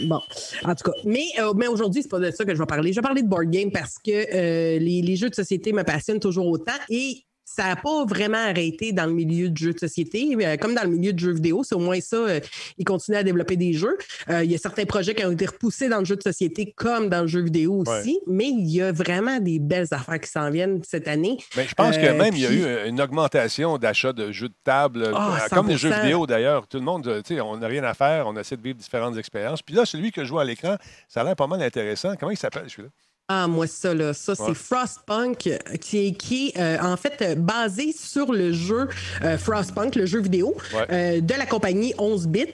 Bon, 0.00 0.20
en 0.64 0.74
tout 0.74 0.90
cas. 0.90 0.98
Mais, 1.04 1.26
euh, 1.38 1.52
mais 1.54 1.66
aujourd'hui, 1.66 2.02
c'est 2.02 2.08
pas 2.08 2.18
de 2.18 2.30
ça 2.30 2.44
que 2.44 2.54
je 2.54 2.58
vais 2.58 2.66
parler. 2.66 2.92
Je 2.92 2.96
vais 2.96 3.02
parler 3.02 3.22
de 3.22 3.28
board 3.28 3.50
game 3.50 3.70
parce 3.70 3.98
que 3.98 4.10
euh, 4.10 4.78
les, 4.78 5.02
les, 5.02 5.16
jeux 5.16 5.30
de 5.30 5.34
société 5.34 5.72
me 5.72 5.82
passionnent 5.82 6.20
toujours 6.20 6.46
autant. 6.46 6.72
Et 6.88 7.24
ça 7.54 7.64
n'a 7.64 7.76
pas 7.76 8.04
vraiment 8.06 8.38
arrêté 8.38 8.92
dans 8.92 9.06
le 9.06 9.12
milieu 9.12 9.50
de 9.50 9.56
jeux 9.56 9.74
de 9.74 9.78
société, 9.78 10.36
euh, 10.40 10.56
comme 10.56 10.74
dans 10.74 10.84
le 10.84 10.90
milieu 10.90 11.12
de 11.12 11.18
jeux 11.18 11.32
vidéo. 11.32 11.62
C'est 11.64 11.74
au 11.74 11.80
moins 11.80 12.00
ça, 12.00 12.16
euh, 12.16 12.40
ils 12.78 12.84
continuent 12.84 13.18
à 13.18 13.22
développer 13.22 13.56
des 13.56 13.74
jeux. 13.74 13.98
Euh, 14.30 14.42
il 14.42 14.50
y 14.50 14.54
a 14.54 14.58
certains 14.58 14.86
projets 14.86 15.14
qui 15.14 15.24
ont 15.24 15.32
été 15.32 15.46
repoussés 15.46 15.88
dans 15.88 15.98
le 15.98 16.04
jeu 16.04 16.16
de 16.16 16.22
société 16.22 16.72
comme 16.74 17.10
dans 17.10 17.22
le 17.22 17.26
jeu 17.26 17.42
vidéo 17.42 17.84
aussi, 17.86 18.20
mais 18.26 18.48
il 18.48 18.70
y 18.70 18.80
a 18.80 18.90
vraiment 18.90 19.38
des 19.38 19.58
belles 19.58 19.88
affaires 19.90 20.20
qui 20.20 20.30
s'en 20.30 20.50
viennent 20.50 20.80
cette 20.82 21.08
année. 21.08 21.38
Mais 21.56 21.66
je 21.66 21.74
pense 21.74 21.96
que 21.96 22.12
même 22.12 22.34
il 22.34 22.40
y 22.40 22.46
a 22.46 22.50
eu 22.50 22.88
une 22.88 23.00
augmentation 23.00 23.76
d'achat 23.76 24.12
de 24.12 24.32
jeux 24.32 24.48
de 24.48 24.54
table, 24.64 25.10
ah, 25.14 25.46
comme 25.50 25.68
les 25.68 25.76
jeux 25.76 25.92
vidéo 25.92 26.26
d'ailleurs. 26.26 26.66
Tout 26.66 26.78
le 26.78 26.84
monde, 26.84 27.22
tu 27.26 27.34
sais, 27.34 27.40
on 27.40 27.58
n'a 27.58 27.66
rien 27.66 27.84
à 27.84 27.94
faire, 27.94 28.26
on 28.26 28.36
essaie 28.36 28.56
de 28.56 28.62
vivre 28.62 28.78
différentes 28.78 29.16
expériences. 29.18 29.62
Puis 29.62 29.74
là, 29.74 29.84
celui 29.84 30.10
que 30.10 30.24
je 30.24 30.30
vois 30.30 30.42
à 30.42 30.44
l'écrant, 30.44 30.76
ça 31.08 31.20
a 31.20 31.24
l'air 31.24 31.36
pas 31.36 31.46
mal 31.46 31.62
intéressant. 31.62 32.14
Comment 32.18 32.32
il 32.32 32.38
s'appelle 32.38 32.68
celui-là? 32.68 32.88
Ah, 33.28 33.46
moi, 33.46 33.66
ça, 33.66 33.94
là, 33.94 34.12
ça, 34.12 34.34
c'est 34.34 34.54
Frostpunk, 34.54 35.48
qui 35.80 36.06
est, 36.06 36.12
qui 36.12 36.52
euh, 36.58 36.76
en 36.82 36.96
fait 36.96 37.38
basé 37.38 37.92
sur 37.92 38.32
le 38.32 38.52
jeu 38.52 38.88
euh, 39.22 39.38
Frostpunk, 39.38 39.94
le 39.94 40.06
jeu 40.06 40.20
vidéo 40.20 40.54
euh, 40.90 41.20
de 41.20 41.34
la 41.34 41.46
compagnie 41.46 41.94
11 41.98 42.28
bits. 42.28 42.46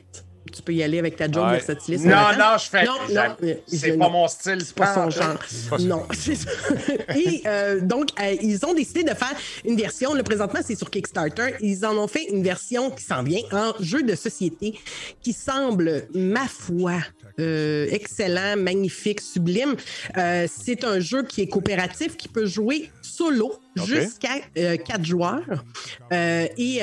Tu 0.52 0.62
peux 0.62 0.72
y 0.72 0.82
aller 0.82 0.98
avec 0.98 1.16
ta 1.16 1.30
joke 1.30 1.44
ouais. 1.44 1.52
versatilis. 1.52 2.04
Non, 2.04 2.16
non, 2.38 2.58
je 2.58 2.68
fais. 2.68 2.84
Non, 2.84 2.94
non, 3.10 3.36
c'est 3.66 3.96
pas 3.96 4.08
mon 4.08 4.28
style. 4.28 4.62
C'est 4.64 4.74
pas 4.74 4.94
son 4.94 5.10
genre. 5.10 5.38
Non, 5.80 6.06
c'est 6.12 6.34
ça. 6.34 6.50
Et 7.16 7.42
donc, 7.82 8.08
ils 8.42 8.64
ont 8.64 8.74
décidé 8.74 9.04
de 9.04 9.14
faire 9.14 9.34
une 9.64 9.76
version. 9.76 10.14
Le 10.14 10.22
présentement, 10.22 10.60
c'est 10.64 10.76
sur 10.76 10.90
Kickstarter. 10.90 11.54
Ils 11.60 11.84
en 11.84 11.96
ont 11.96 12.08
fait 12.08 12.24
une 12.24 12.42
version 12.42 12.90
qui 12.90 13.04
s'en 13.04 13.22
vient 13.22 13.42
en 13.52 13.72
jeu 13.80 14.02
de 14.02 14.14
société 14.14 14.78
qui 15.22 15.32
semble, 15.32 16.08
ma 16.14 16.46
foi, 16.46 16.94
euh, 17.40 17.86
excellent, 17.90 18.56
magnifique, 18.56 19.20
sublime. 19.20 19.76
Euh, 20.16 20.46
c'est 20.50 20.84
un 20.84 21.00
jeu 21.00 21.22
qui 21.22 21.42
est 21.42 21.46
coopératif, 21.46 22.16
qui 22.16 22.28
peut 22.28 22.46
jouer 22.46 22.90
solo 23.02 23.54
jusqu'à 23.86 24.36
euh, 24.56 24.76
quatre 24.76 25.04
joueurs. 25.04 25.64
et 26.10 26.82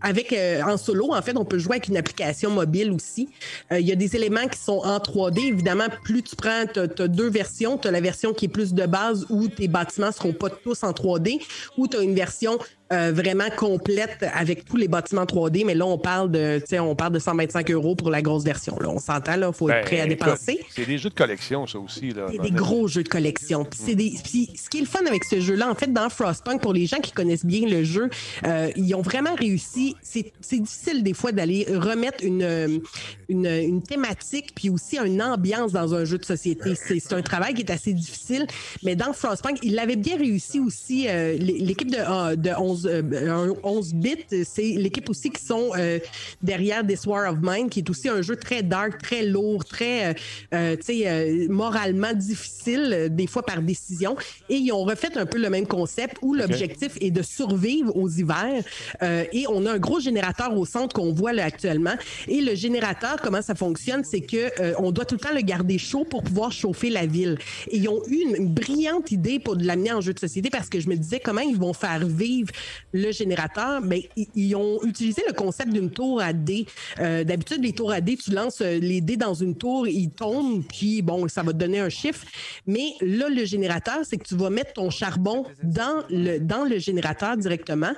avec 0.00 0.34
en 0.64 0.76
solo, 0.76 1.12
en 1.12 1.22
fait, 1.22 1.36
on 1.36 1.44
peut 1.44 1.58
jouer 1.58 1.76
avec 1.76 1.88
une 1.88 1.96
application 1.96 2.50
mobile 2.50 2.90
aussi. 2.92 3.28
Il 3.70 3.86
y 3.86 3.92
a 3.92 3.96
des 3.96 4.16
éléments 4.16 4.46
qui 4.48 4.58
sont 4.58 4.80
en 4.84 4.98
3D. 4.98 5.46
Évidemment, 5.48 5.86
plus 6.04 6.22
tu 6.22 6.36
prends, 6.36 6.64
tu 6.72 6.80
as, 6.80 7.08
deux 7.08 7.30
versions. 7.30 7.78
Tu 7.78 7.88
as 7.88 7.90
la 7.90 8.00
version 8.00 8.32
qui 8.32 8.46
est 8.46 8.48
plus 8.48 8.72
de 8.74 8.86
base 8.86 9.26
où 9.30 9.48
tes 9.48 9.68
bâtiments 9.68 10.08
ne 10.08 10.12
seront 10.12 10.32
pas 10.32 10.50
tous 10.50 10.82
en 10.82 10.92
3D, 10.92 11.40
ou 11.76 11.88
tu 11.88 11.96
as 11.96 12.02
une 12.02 12.14
version 12.14 12.58
euh, 12.92 13.10
vraiment 13.12 13.48
complète 13.56 14.24
avec 14.34 14.66
tous 14.66 14.76
les 14.76 14.86
bâtiments 14.86 15.24
3D, 15.24 15.64
mais 15.64 15.74
là, 15.74 15.86
on 15.86 15.96
parle 15.96 16.30
de, 16.30 16.60
on 16.78 16.94
parle 16.94 17.14
de 17.14 17.18
125 17.18 17.70
euros 17.70 17.94
pour 17.94 18.10
la 18.10 18.20
grosse 18.20 18.44
version. 18.44 18.78
Là. 18.80 18.88
On 18.90 18.98
s'entend, 18.98 19.34
il 19.34 19.52
faut 19.54 19.70
être 19.70 19.76
ben, 19.76 19.84
prêt 19.84 20.00
à 20.00 20.06
dépenser. 20.06 20.60
C'est 20.68 20.84
des 20.84 20.98
jeux 20.98 21.08
de 21.08 21.14
collection, 21.14 21.66
ça 21.66 21.78
aussi. 21.78 22.12
C'est 22.30 22.42
des 22.42 22.50
gros 22.50 22.88
jeux 22.88 23.02
de 23.02 23.08
collection. 23.08 23.64
Puis, 23.64 23.96
des, 23.96 24.14
ce 24.16 24.68
qui 24.68 24.78
est 24.78 24.80
le 24.80 24.86
fun 24.86 25.06
avec 25.06 25.24
ce 25.24 25.40
jeu-là, 25.40 25.70
en 25.70 25.74
fait, 25.74 25.92
dans 25.92 26.10
Frostpunk, 26.10 26.60
pour 26.60 26.74
les 26.74 26.86
gens 26.86 26.98
qui 26.98 27.12
connaissent 27.12 27.46
bien 27.46 27.66
le 27.66 27.82
jeu, 27.82 28.10
euh, 28.44 28.70
ils 28.76 28.94
ont 28.94 29.02
vraiment 29.02 29.34
réussi. 29.34 29.96
C'est 30.02 30.32
difficile 30.52 31.02
des 31.02 31.14
fois 31.14 31.32
d'aller 31.32 31.66
remettre 31.70 32.22
une, 32.22 32.82
une, 33.28 33.46
une, 33.46 33.82
thématique 33.82 34.52
puis 34.54 34.68
aussi 34.68 34.98
une 34.98 35.22
ambiance 35.22 35.72
dans 35.72 35.94
un 35.94 36.04
jeu 36.04 36.18
de 36.18 36.24
société. 36.24 36.74
C'est 36.74 37.12
un 37.14 37.22
travail 37.22 37.54
qui 37.54 37.62
est 37.62 37.70
assez 37.70 37.94
difficile, 37.94 38.46
mais 38.82 38.96
dans 38.96 39.14
Frostpunk, 39.14 39.58
il 39.62 39.74
l'avait 39.76 39.96
bien 39.96 40.18
réussi 40.18 40.60
aussi. 40.60 41.06
Euh, 41.08 41.38
l'équipe 41.38 41.90
de, 41.90 42.34
de 42.36 42.50
11 42.50 42.81
11, 42.86 43.56
11 43.62 43.92
euh, 43.94 43.96
bits. 43.96 44.44
C'est 44.44 44.62
l'équipe 44.62 45.08
aussi 45.08 45.30
qui 45.30 45.42
sont 45.42 45.70
euh, 45.76 45.98
derrière 46.42 46.86
This 46.86 47.06
War 47.06 47.32
of 47.32 47.38
Mine, 47.42 47.68
qui 47.68 47.80
est 47.80 47.90
aussi 47.90 48.08
un 48.08 48.22
jeu 48.22 48.36
très 48.36 48.62
dark, 48.62 49.00
très 49.00 49.24
lourd, 49.24 49.64
très 49.64 50.14
euh, 50.52 51.46
moralement 51.48 52.12
difficile, 52.12 53.08
des 53.10 53.26
fois 53.26 53.42
par 53.42 53.62
décision. 53.62 54.16
Et 54.48 54.56
ils 54.56 54.72
ont 54.72 54.84
refait 54.84 55.16
un 55.16 55.26
peu 55.26 55.38
le 55.38 55.50
même 55.50 55.66
concept 55.66 56.16
où 56.22 56.34
l'objectif 56.34 56.92
est 57.00 57.10
de 57.10 57.22
survivre 57.22 57.94
aux 57.96 58.08
hivers. 58.08 58.62
et 59.02 59.44
on 59.48 59.66
a 59.66 59.72
un 59.72 59.78
gros 59.78 60.00
générateur 60.00 60.56
au 60.56 60.64
centre 60.64 60.94
qu'on 60.94 61.12
voit 61.12 61.32
là 61.32 61.44
actuellement. 61.44 61.94
Et 62.28 62.40
le 62.40 62.54
générateur, 62.54 63.16
comment 63.22 63.42
ça 63.42 63.54
fonctionne, 63.54 64.04
c'est 64.04 64.20
que 64.20 64.72
on 64.78 64.92
doit 64.92 65.04
tout 65.04 65.16
le 65.16 65.20
temps 65.20 65.34
le 65.34 65.40
garder 65.40 65.78
chaud 65.78 66.04
pour 66.04 66.22
pouvoir 66.22 66.52
chauffer 66.52 66.90
la 66.90 67.06
ville. 67.06 67.38
Et 67.70 67.78
ils 67.78 67.88
ont 67.88 68.02
eu 68.08 68.36
une, 68.36 68.48
brillante 68.52 69.10
idée 69.10 69.38
pour 69.38 69.54
l'amener 69.54 69.92
en 69.92 70.00
jeu 70.00 70.12
de 70.12 70.18
société 70.18 70.50
parce 70.50 70.68
que 70.68 70.80
je 70.80 70.88
me 70.88 70.96
disais 70.96 71.20
comment 71.20 71.40
ils 71.40 71.56
vont 71.56 71.72
faire 71.72 72.06
vivre 72.06 72.52
le 72.92 73.12
générateur, 73.12 73.80
mais 73.80 74.08
ben, 74.16 74.26
ils 74.34 74.54
ont 74.54 74.82
utilisé 74.84 75.22
le 75.26 75.32
concept 75.32 75.72
d'une 75.72 75.90
tour 75.90 76.20
à 76.20 76.32
dés. 76.32 76.66
Euh, 76.98 77.24
d'habitude, 77.24 77.62
les 77.62 77.72
tours 77.72 77.92
à 77.92 78.00
dés, 78.00 78.16
tu 78.16 78.30
lances 78.30 78.60
euh, 78.60 78.78
les 78.78 79.00
dés 79.00 79.16
dans 79.16 79.34
une 79.34 79.56
tour, 79.56 79.86
ils 79.86 80.10
tombent, 80.10 80.64
puis 80.66 81.02
bon, 81.02 81.28
ça 81.28 81.42
va 81.42 81.52
te 81.52 81.58
donner 81.58 81.80
un 81.80 81.88
chiffre. 81.88 82.26
Mais 82.66 82.92
là, 83.00 83.28
le 83.28 83.44
générateur, 83.44 83.98
c'est 84.04 84.16
que 84.16 84.26
tu 84.26 84.36
vas 84.36 84.50
mettre 84.50 84.74
ton 84.74 84.90
charbon 84.90 85.44
dans 85.62 86.04
le, 86.10 86.38
dans 86.38 86.64
le 86.64 86.78
générateur 86.78 87.36
directement. 87.36 87.92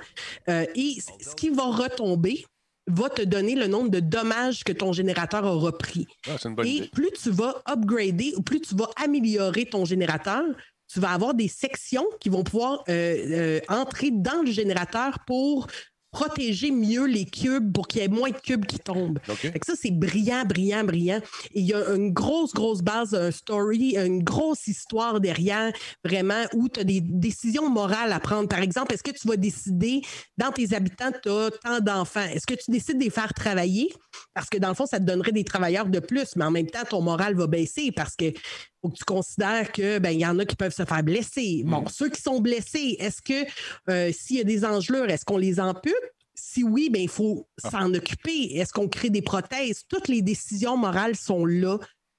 Euh, 0.49 0.65
et 0.75 0.99
ce 1.21 1.35
qui 1.35 1.51
va 1.51 1.65
retomber, 1.65 2.45
va 2.87 3.09
te 3.09 3.23
donner 3.23 3.55
le 3.55 3.67
nombre 3.67 3.91
de 3.91 4.01
dommages 4.01 4.63
que 4.63 4.73
ton 4.73 4.93
générateur 4.93 5.45
aura 5.45 5.73
pris. 5.73 6.07
Ah, 6.29 6.37
et 6.65 6.83
plus 6.93 7.11
tu 7.13 7.31
vas 7.31 7.63
upgrader 7.67 8.35
ou 8.37 8.43
plus 8.43 8.61
tu 8.61 8.75
vas 8.75 8.91
améliorer 9.03 9.65
ton 9.65 9.85
générateur, 9.85 10.45
tu 10.95 11.01
vas 11.01 11.11
avoir 11.11 11.35
des 11.35 11.49
sections 11.49 12.07
qui 12.21 12.29
vont 12.29 12.45
pouvoir 12.45 12.85
euh, 12.89 13.59
euh, 13.59 13.61
entrer 13.69 14.13
dans 14.13 14.43
le 14.43 14.53
générateur 14.53 15.19
pour 15.27 15.67
protéger 16.13 16.71
mieux 16.71 17.07
les 17.07 17.25
cubes 17.25 17.73
pour 17.73 17.89
qu'il 17.89 18.01
y 18.01 18.05
ait 18.05 18.09
moins 18.09 18.31
de 18.31 18.37
cubes 18.37 18.65
qui 18.65 18.79
tombent. 18.79 19.19
ça, 19.27 19.73
c'est 19.75 19.91
brillant, 19.91 20.45
brillant, 20.45 20.85
brillant. 20.85 21.21
Et 21.53 21.61
il 21.61 21.67
y 21.67 21.75
a 21.75 21.81
une 21.93 22.13
grosse, 22.13 22.55
grosse 22.55 22.83
base, 22.83 23.15
un 23.15 23.33
story, 23.33 23.97
une 23.97 24.23
grosse 24.23 24.69
histoire 24.69 25.21
derrière, 25.21 25.73
vraiment, 26.05 26.45
où 26.53 26.69
tu 26.69 26.79
as 26.79 26.85
des 26.85 27.01
décisions 27.01 27.69
morales 27.69 28.13
à 28.13 28.21
prendre. 28.21 28.49
Par 28.49 28.61
exemple, 28.61 28.95
est-ce 28.95 29.03
que 29.03 29.11
tu 29.11 29.27
vas 29.27 29.37
décider, 29.37 30.03
dans 30.39 30.53
tes 30.53 30.73
habitants, 30.73 31.11
tu 31.21 31.29
as 31.29 31.51
tant 31.51 31.81
d'enfants, 31.81 32.29
est-ce 32.33 32.47
que 32.47 32.55
tu 32.55 32.71
décides 32.71 32.99
de 32.99 33.05
les 33.05 33.11
faire 33.11 33.35
travailler? 33.35 33.93
Parce 34.35 34.49
que 34.49 34.59
dans 34.59 34.69
le 34.69 34.75
fond, 34.75 34.87
ça 34.87 35.01
te 35.01 35.05
donnerait 35.05 35.33
des 35.33 35.45
travailleurs 35.45 35.87
de 35.87 35.99
plus, 35.99 36.37
mais 36.37 36.45
en 36.45 36.53
même 36.53 36.69
temps, 36.69 36.85
ton 36.89 37.03
moral 37.03 37.35
va 37.35 37.49
baisser 37.49 37.91
parce 37.91 38.15
que 38.15 38.33
faut 38.85 38.91
que 38.91 38.99
tu 38.99 39.05
considères 39.05 39.73
que 39.73 39.99
ben 39.99 40.11
il 40.11 40.21
y 40.21 40.27
en 40.27 40.39
a 40.39 40.45
qui 40.45 40.57
peuvent 40.57 40.75
se 40.75 40.85
faire 40.85 41.03
blesser. 41.03 41.63
Bon, 41.65 41.83
mm. 41.83 41.89
ceux 41.89 42.11
qui 42.11 42.21
sont 42.21 42.41
blessés, 42.41 42.97
est-ce 42.99 43.23
que 43.23 43.49
euh, 43.91 44.13
s'il 44.13 44.37
y 44.37 44.41
a 44.41 44.45
des 44.45 44.65
engelures, 44.65 45.09
est-ce 45.09 45.25
qu'on 45.25 45.39
les 45.39 45.59
ampute? 45.59 45.95
Si 46.35 46.63
oui, 46.65 46.91
ben, 46.91 47.01
il 47.01 47.09
faut 47.09 47.49
ah. 47.63 47.71
s'en 47.71 47.95
occuper. 47.95 48.57
Est-ce 48.57 48.73
qu'on 48.73 48.89
crée 48.89 49.09
des 49.09 49.23
prothèses? 49.23 49.85
Toutes 49.89 50.09
les 50.09 50.21
décisions 50.21 50.77
morales 50.77 51.17
sont 51.17 51.47
là 51.47 51.79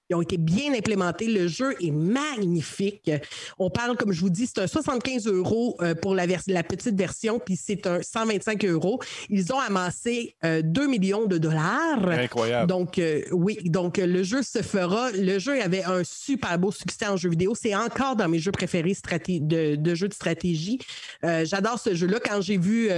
ils 0.10 0.16
ont 0.16 0.22
été 0.22 0.38
bien 0.38 0.74
implémentés. 0.74 1.28
Le 1.28 1.48
jeu 1.48 1.74
est 1.82 1.92
magnifique. 1.92 3.12
On 3.58 3.70
parle, 3.70 3.98
comme 3.98 4.12
je 4.12 4.22
vous 4.22 4.30
dis, 4.30 4.48
c'est 4.48 4.62
un 4.62 4.68
75 4.68 5.28
euros 5.28 5.76
euh, 5.82 5.96
pour 5.96 6.14
la, 6.16 6.26
la, 6.26 6.64
petite 6.64 6.96
version, 6.96 7.40
puis 7.40 7.56
c'est 7.56 7.88
un 7.88 8.02
125 8.02 8.66
euros. 8.66 9.00
Ils 9.30 9.52
ont 9.54 9.60
amassé 9.60 10.36
2 10.44 10.48
euh, 10.48 10.88
millions 10.88 11.26
de 11.26 11.38
dollars. 11.38 12.08
Incroyable. 12.08 12.68
Donc, 12.68 13.00
euh, 13.00 13.22
oui, 13.32 13.58
donc 13.66 13.98
le 13.98 14.24
jeu 14.24 14.44
se 14.44 14.62
fera. 14.62 15.12
Le 15.12 15.40
jeu 15.40 15.62
avait 15.62 15.84
un 15.84 16.04
super 16.04 16.58
beau 16.60 16.72
succès 16.72 17.08
en 17.08 17.18
jeu 17.18 17.30
vidéo. 17.30 17.54
C'est 17.56 17.76
encore 17.76 18.16
dans 18.16 18.30
mes 18.30 18.40
jeux 18.40 18.52
préférés 18.52 18.96
de, 18.96 19.76
de 19.76 19.96
jeux 19.96 20.08
de 20.08 20.14
stratégie. 20.14 20.80
J'adore 21.24 21.80
ce 21.80 21.96
jeu-là. 21.96 22.20
Quand 22.24 22.42
j'ai 22.42 22.58
vu 22.58 22.90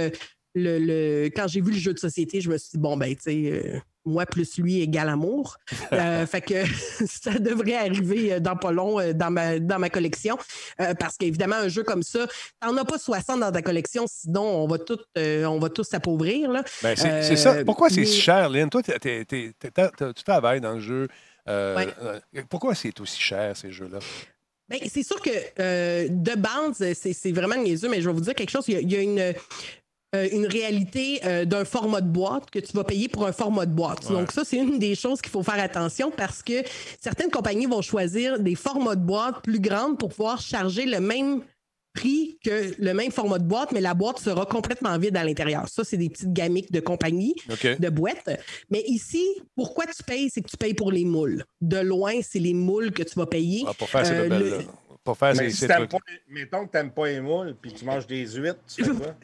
le, 0.54 1.28
quand 1.28 1.48
j'ai 1.48 1.60
vu 1.60 1.72
le 1.72 1.78
jeu 1.78 1.94
de 1.94 1.98
société, 1.98 2.40
je 2.40 2.50
me 2.50 2.58
suis 2.58 2.70
dit, 2.72 2.78
bon, 2.78 2.96
ben, 2.96 3.14
tu 3.14 3.22
sais, 3.22 3.82
moi 4.04 4.26
plus 4.26 4.58
lui 4.58 4.80
égale 4.80 5.08
amour. 5.08 5.58
Euh, 5.92 6.26
fait 6.26 6.40
que 6.40 6.64
ça 7.06 7.38
devrait 7.38 7.76
arriver 7.76 8.34
euh, 8.34 8.40
dans 8.40 8.56
pas 8.56 8.72
long 8.72 9.00
euh, 9.00 9.12
dans, 9.12 9.30
ma, 9.30 9.58
dans 9.58 9.78
ma 9.78 9.90
collection. 9.90 10.38
parce 10.98 11.16
qu'évidemment, 11.16 11.56
un 11.56 11.68
jeu 11.68 11.82
comme 11.82 12.02
ça, 12.02 12.26
t'en 12.60 12.76
as 12.76 12.84
pas 12.84 12.98
60 12.98 13.40
dans 13.40 13.52
ta 13.52 13.62
collection, 13.62 14.06
sinon 14.06 14.42
on 14.42 14.66
va, 14.66 14.78
tout, 14.78 14.98
on 15.16 15.58
va 15.58 15.68
tous 15.68 15.84
s'appauvrir. 15.84 16.50
Ben, 16.82 16.96
c'est 16.96 17.36
ça. 17.36 17.64
Pourquoi 17.64 17.90
c'est 17.90 18.04
si 18.04 18.20
cher, 18.20 18.48
Lynn? 18.48 18.70
Toi, 18.70 18.82
tu 18.82 20.24
travailles 20.24 20.60
dans 20.60 20.74
le 20.74 20.80
jeu. 20.80 21.08
Pourquoi 22.48 22.74
c'est 22.74 22.98
aussi 23.00 23.20
cher, 23.20 23.56
ces 23.56 23.72
jeux-là? 23.72 23.98
Ben, 24.68 24.78
c'est 24.86 25.02
sûr 25.02 25.20
que 25.20 26.08
de 26.08 26.34
base, 26.36 26.92
c'est 26.92 27.32
vraiment 27.32 27.56
niaiseux, 27.56 27.88
mais 27.88 28.02
je 28.02 28.08
vais 28.08 28.14
vous 28.14 28.20
dire 28.20 28.34
quelque 28.34 28.50
chose. 28.50 28.64
il 28.68 28.90
y 28.92 28.96
a 28.96 29.00
une, 29.00 29.34
euh, 30.14 30.26
une 30.32 30.46
réalité 30.46 31.20
euh, 31.26 31.44
d'un 31.44 31.66
format 31.66 32.00
de 32.00 32.08
boîte 32.08 32.50
que 32.50 32.58
tu 32.58 32.72
vas 32.72 32.84
payer 32.84 33.08
pour 33.08 33.26
un 33.26 33.32
format 33.32 33.66
de 33.66 33.72
boîte. 33.72 34.10
Donc 34.10 34.32
ça, 34.32 34.42
c'est 34.42 34.56
une 34.56 34.78
des 34.78 34.94
choses 34.94 35.20
qu'il 35.20 35.30
faut 35.30 35.42
faire 35.42 35.62
attention 35.62 36.10
parce 36.10 36.42
que 36.42 36.62
certaines 36.98 37.30
compagnies 37.30 37.66
vont 37.66 37.82
choisir 37.82 38.38
des 38.38 38.54
formats 38.54 38.94
de 38.94 39.04
boîte 39.04 39.42
plus 39.42 39.60
grandes 39.60 39.98
pour 39.98 40.08
pouvoir 40.08 40.40
charger 40.40 40.86
le 40.86 41.00
même 41.00 41.42
prix 41.92 42.38
que 42.42 42.74
le 42.78 42.94
même 42.94 43.10
format 43.10 43.38
de 43.38 43.44
boîte, 43.44 43.72
mais 43.72 43.82
la 43.82 43.92
boîte 43.92 44.18
sera 44.18 44.46
complètement 44.46 44.96
vide 44.98 45.16
à 45.16 45.24
l'intérieur. 45.24 45.68
Ça, 45.68 45.84
c'est 45.84 45.98
des 45.98 46.08
petites 46.08 46.32
gamiques 46.32 46.72
de 46.72 46.80
compagnie, 46.80 47.34
de 47.78 47.88
boîtes. 47.90 48.30
Mais 48.70 48.82
ici, 48.86 49.24
pourquoi 49.56 49.84
tu 49.86 50.02
payes? 50.04 50.30
C'est 50.32 50.40
que 50.40 50.48
tu 50.48 50.56
payes 50.56 50.74
pour 50.74 50.90
les 50.90 51.04
moules. 51.04 51.44
De 51.60 51.78
loin, 51.78 52.14
c'est 52.22 52.38
les 52.38 52.54
moules 52.54 52.92
que 52.92 53.02
tu 53.02 53.14
vas 53.18 53.26
payer. 53.26 53.64
Ah, 53.66 53.74
pour 53.74 53.90
faire 53.90 54.04
ces 55.14 55.24
euh, 55.24 55.34
mais 55.36 55.50
si 55.50 55.66
Pas, 55.66 55.86
mettons 56.28 56.66
que 56.66 56.72
tu 56.72 56.76
n'aimes 56.76 56.90
pas 56.90 57.06
les 57.06 57.20
moules 57.20 57.56
puis 57.60 57.72
tu 57.72 57.84
manges 57.84 58.06
des 58.06 58.26
huîtres, 58.26 58.60
tu 58.74 58.84
fais 58.84 58.90
quoi? 58.90 59.14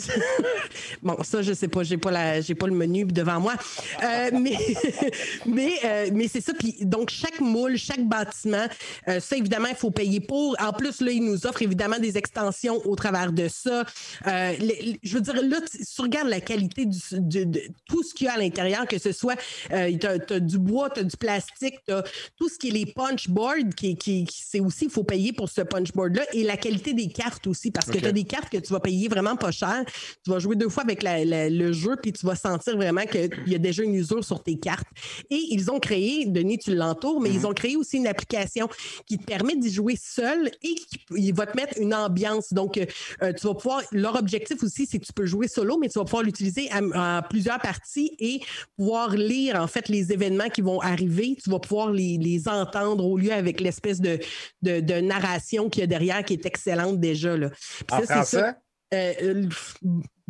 bon, 1.02 1.22
ça, 1.22 1.42
je 1.42 1.52
sais 1.52 1.68
pas. 1.68 1.82
J'ai 1.82 1.98
pas, 1.98 2.10
la, 2.10 2.42
pas 2.58 2.66
le 2.66 2.74
menu 2.74 3.04
devant 3.04 3.40
moi. 3.40 3.54
Euh, 4.02 4.30
mais 4.32 4.56
mais, 5.46 5.72
euh, 5.84 6.10
mais 6.12 6.28
c'est 6.28 6.40
ça. 6.40 6.52
Puis 6.54 6.76
donc, 6.82 7.10
chaque 7.10 7.40
moule, 7.40 7.76
chaque 7.76 8.04
bâtiment, 8.06 8.66
euh, 9.08 9.20
ça, 9.20 9.36
évidemment, 9.36 9.68
il 9.68 9.76
faut 9.76 9.90
payer 9.90 10.20
pour. 10.20 10.56
En 10.60 10.72
plus, 10.72 11.00
là, 11.00 11.10
il 11.10 11.24
nous 11.24 11.46
offre 11.46 11.62
évidemment 11.62 11.98
des 11.98 12.16
extensions 12.16 12.80
au 12.86 12.96
travers 12.96 13.32
de 13.32 13.48
ça. 13.48 13.84
je 14.26 15.14
veux 15.14 15.20
dire, 15.20 15.42
là, 15.42 15.58
tu, 15.60 16.02
regardes 16.02 16.28
la 16.28 16.40
qualité 16.40 16.86
du, 16.86 16.98
de, 17.12 17.60
tout 17.88 18.02
ce 18.02 18.14
qu'il 18.14 18.26
y 18.26 18.28
a 18.28 18.34
à 18.34 18.38
l'intérieur, 18.38 18.86
que 18.86 18.98
ce 18.98 19.12
soit, 19.12 19.36
tu 19.68 20.06
as, 20.06 20.40
du 20.40 20.58
bois, 20.58 20.90
tu 20.90 21.00
as 21.00 21.04
du 21.04 21.16
plastique, 21.16 21.76
tu 21.86 21.94
as 21.94 22.02
tout 22.36 22.48
ce 22.48 22.58
qui 22.58 22.68
est 22.68 22.72
les 22.72 22.86
punch 22.86 23.28
boards, 23.28 23.74
qui, 23.76 23.96
qui, 23.96 24.26
c'est 24.30 24.60
aussi, 24.60 24.86
il 24.86 24.90
faut 24.90 25.04
payer 25.04 25.32
pour 25.32 25.48
ce 25.48 25.62
et 26.32 26.44
la 26.44 26.56
qualité 26.56 26.94
des 26.94 27.08
cartes 27.08 27.46
aussi, 27.46 27.70
parce 27.70 27.86
que 27.86 27.98
tu 27.98 28.06
as 28.06 28.12
des 28.12 28.24
cartes 28.24 28.50
que 28.50 28.58
tu 28.58 28.72
vas 28.72 28.80
payer 28.80 29.08
vraiment 29.08 29.36
pas 29.36 29.50
cher. 29.50 29.84
Tu 30.24 30.30
vas 30.30 30.38
jouer 30.38 30.56
deux 30.56 30.68
fois 30.68 30.82
avec 30.82 31.02
le 31.02 31.72
jeu, 31.72 31.96
puis 32.00 32.12
tu 32.12 32.26
vas 32.26 32.36
sentir 32.36 32.76
vraiment 32.76 33.04
qu'il 33.04 33.30
y 33.46 33.54
a 33.54 33.58
déjà 33.58 33.82
une 33.82 33.94
usure 33.94 34.24
sur 34.24 34.42
tes 34.42 34.58
cartes. 34.58 34.86
Et 35.30 35.40
ils 35.50 35.70
ont 35.70 35.80
créé, 35.80 36.26
Denis, 36.26 36.58
tu 36.58 36.74
l'entoures, 36.74 37.20
mais 37.20 37.30
ils 37.30 37.40
mhm. 37.40 37.46
ont 37.46 37.54
créé 37.54 37.76
aussi 37.76 37.96
une 37.96 38.06
application 38.06 38.68
qui 39.06 39.18
te 39.18 39.24
permet 39.24 39.56
d'y 39.56 39.70
jouer 39.70 39.96
seul 40.00 40.50
et 40.62 40.74
qui 41.08 41.32
va 41.32 41.46
te 41.46 41.56
mettre 41.56 41.78
une 41.78 41.94
ambiance. 41.94 42.52
Donc, 42.52 42.78
euh, 42.78 43.32
tu 43.32 43.46
vas 43.46 43.54
pouvoir, 43.54 43.82
leur 43.92 44.16
objectif 44.16 44.62
aussi, 44.62 44.86
c'est 44.86 44.98
que 44.98 45.06
tu 45.06 45.12
peux 45.12 45.26
jouer 45.26 45.48
solo, 45.48 45.78
mais 45.78 45.88
tu 45.88 45.98
vas 45.98 46.04
pouvoir 46.04 46.22
l'utiliser 46.22 46.68
en 46.72 47.20
plusieurs 47.28 47.60
parties 47.60 48.12
et 48.18 48.40
pouvoir 48.76 49.10
lire, 49.10 49.56
en 49.60 49.66
fait, 49.66 49.88
les 49.88 50.12
événements 50.12 50.48
qui 50.48 50.60
vont 50.60 50.80
arriver. 50.80 51.36
Tu 51.42 51.50
vas 51.50 51.58
pouvoir 51.58 51.90
les, 51.90 52.14
entendre 52.46 53.06
au 53.06 53.16
lieu 53.16 53.32
avec 53.32 53.60
l'espèce 53.60 54.00
de, 54.00 54.18
de 54.62 55.00
narration 55.00 55.53
qu'il 55.70 55.80
y 55.80 55.84
a 55.84 55.86
derrière 55.86 56.24
qui 56.24 56.34
est 56.34 56.46
excellente 56.46 57.00
déjà. 57.00 57.36
Là. 57.36 57.50
En 57.90 58.02
français? 58.02 58.54
Euh, 58.92 59.12
euh, 59.22 59.48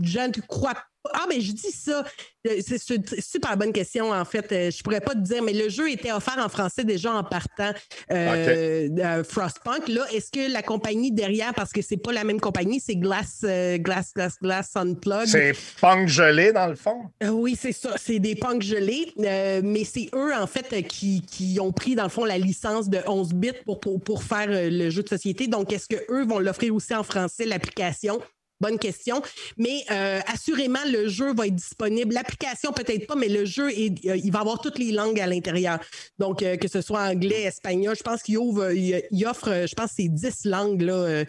je 0.03 0.21
ne 0.21 0.47
crois 0.47 0.75
pas 0.75 0.87
ah, 1.13 1.27
mais 1.29 1.41
je 1.41 1.53
dis 1.53 1.71
ça. 1.71 2.05
Euh, 2.47 2.61
c'est 2.67 2.95
une 2.95 3.05
super 3.21 3.57
bonne 3.57 3.73
question, 3.73 4.11
en 4.11 4.25
fait. 4.25 4.51
Euh, 4.53 4.71
je 4.71 4.83
pourrais 4.83 5.01
pas 5.01 5.15
te 5.15 5.21
dire, 5.21 5.43
mais 5.43 5.53
le 5.53 5.69
jeu 5.69 5.91
était 5.91 6.13
offert 6.13 6.39
en 6.39 6.49
français 6.49 6.85
déjà 6.85 7.13
en 7.13 7.25
partant 7.25 7.73
euh, 8.11 9.25
Frostpunk. 9.25 9.89
Là, 9.89 10.05
est-ce 10.13 10.31
que 10.31 10.51
la 10.51 10.63
compagnie 10.63 11.13
derrière, 11.13 11.55
parce 11.55 11.73
que 11.73 11.83
c'est 11.83 11.97
pas 11.97 12.13
la 12.13 12.25
même 12.25 12.41
compagnie, 12.41 12.81
c'est 12.81 12.97
Glass, 12.97 13.45
Glass, 13.45 14.13
Glass, 14.15 14.37
Glass 14.41 14.71
Unplugged. 14.77 15.29
C'est 15.29 15.55
punk 15.81 16.09
gelé, 16.09 16.53
dans 16.53 16.67
le 16.67 16.77
fond? 16.77 17.03
oui, 17.23 17.57
c'est 17.61 17.73
ça. 17.73 17.95
C'est 17.97 18.19
des 18.19 18.35
punks 18.35 18.63
gelés. 18.63 19.13
mais 19.17 19.85
c'est 19.85 20.09
eux, 20.15 20.33
en 20.35 20.47
fait, 20.47 20.83
qui, 20.87 21.23
qui, 21.23 21.59
ont 21.61 21.73
pris, 21.73 21.95
dans 21.95 22.05
le 22.05 22.09
fond, 22.09 22.25
la 22.25 22.39
licence 22.39 22.89
de 22.89 22.99
11 23.07 23.35
bits 23.35 23.53
pour, 23.65 23.81
pour, 23.81 24.01
pour 24.01 24.23
faire 24.23 24.47
le 24.49 24.91
jeu 24.91 25.03
de 25.03 25.09
société. 25.09 25.47
Donc, 25.47 25.73
est-ce 25.73 25.89
qu'eux 25.89 26.25
vont 26.25 26.39
l'offrir 26.39 26.75
aussi 26.75 26.95
en 26.95 27.03
français, 27.03 27.45
l'application? 27.45 28.21
Bonne 28.61 28.79
question. 28.79 29.21
Mais 29.59 29.85
euh, 29.91 30.21
assurément, 30.33 30.85
le 30.87 31.09
jeu 31.09 31.35
va 31.35 31.47
être 31.47 31.55
disponible. 31.55 32.15
L'application, 32.15 32.73
peut-être 32.73 33.07
pas, 33.07 33.17
mais 33.17 33.29
le 33.29 33.45
jeu, 33.45 33.71
est, 33.71 34.07
euh, 34.07 34.17
il 34.17 34.31
va 34.31 34.41
avoir 34.41 34.61
toutes 34.61 34.79
les 34.79 34.93
langues 34.93 35.21
à 35.21 35.27
l'intérieur. 35.27 35.79
Donc, 36.19 36.43
euh, 36.43 36.57
que 36.57 36.69
ce 36.69 36.81
soit 36.81 37.03
anglais, 37.03 37.43
espagnol, 37.43 37.97
je 37.97 38.03
pense 38.03 38.23
qu'il 38.23 38.39
offre, 38.39 39.67
je 39.67 39.75
pense, 39.75 39.91
c'est 39.97 40.09
10 40.09 40.45
langues 40.45 40.83
là, 40.83 41.25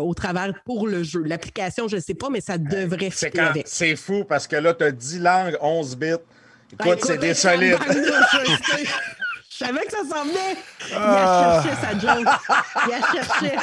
au 0.00 0.14
travers 0.14 0.54
pour 0.64 0.86
le 0.86 1.02
jeu. 1.02 1.22
L'application, 1.22 1.88
je 1.88 1.96
ne 1.96 2.00
sais 2.00 2.14
pas, 2.14 2.30
mais 2.30 2.40
ça 2.40 2.58
devrait 2.58 3.10
faire. 3.10 3.54
C'est 3.66 3.96
fou 3.96 4.24
parce 4.24 4.46
que 4.46 4.56
là, 4.56 4.74
tu 4.74 4.84
as 4.84 4.92
10 4.92 5.18
langues, 5.20 5.56
11 5.60 5.96
bits. 5.96 6.06
Ben, 6.78 6.86
écoute, 6.86 7.04
c'est 7.04 7.18
des 7.18 7.34
solides. 7.34 7.76
Je 9.62 9.66
savais 9.68 9.86
que 9.86 9.92
ça 9.92 9.98
s'en 9.98 10.24
venait. 10.24 10.56
Il 10.90 10.94
a 10.94 11.00
ah. 11.00 11.62
cherché 11.62 11.80
sa 11.80 11.98
joke. 11.98 12.28
Il 12.86 12.94
a 12.94 13.12
cherché. 13.12 13.56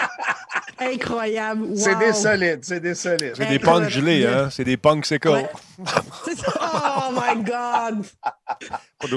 Incroyable. 0.80 1.68
C'est 1.76 1.98
des 1.98 2.14
solides, 2.14 2.60
c'est 2.64 2.80
des 2.80 2.96
solides. 2.96 3.34
C'est 3.36 3.48
des 3.48 3.60
punks 3.60 3.90
gelés, 3.90 4.26
hein? 4.26 4.50
C'est 4.50 4.64
des 4.64 4.78
punks 4.78 5.06
c'est 5.06 5.26
Ouais. 5.26 5.50
Oh 5.80 7.12
my 7.12 7.44
God! 7.44 8.06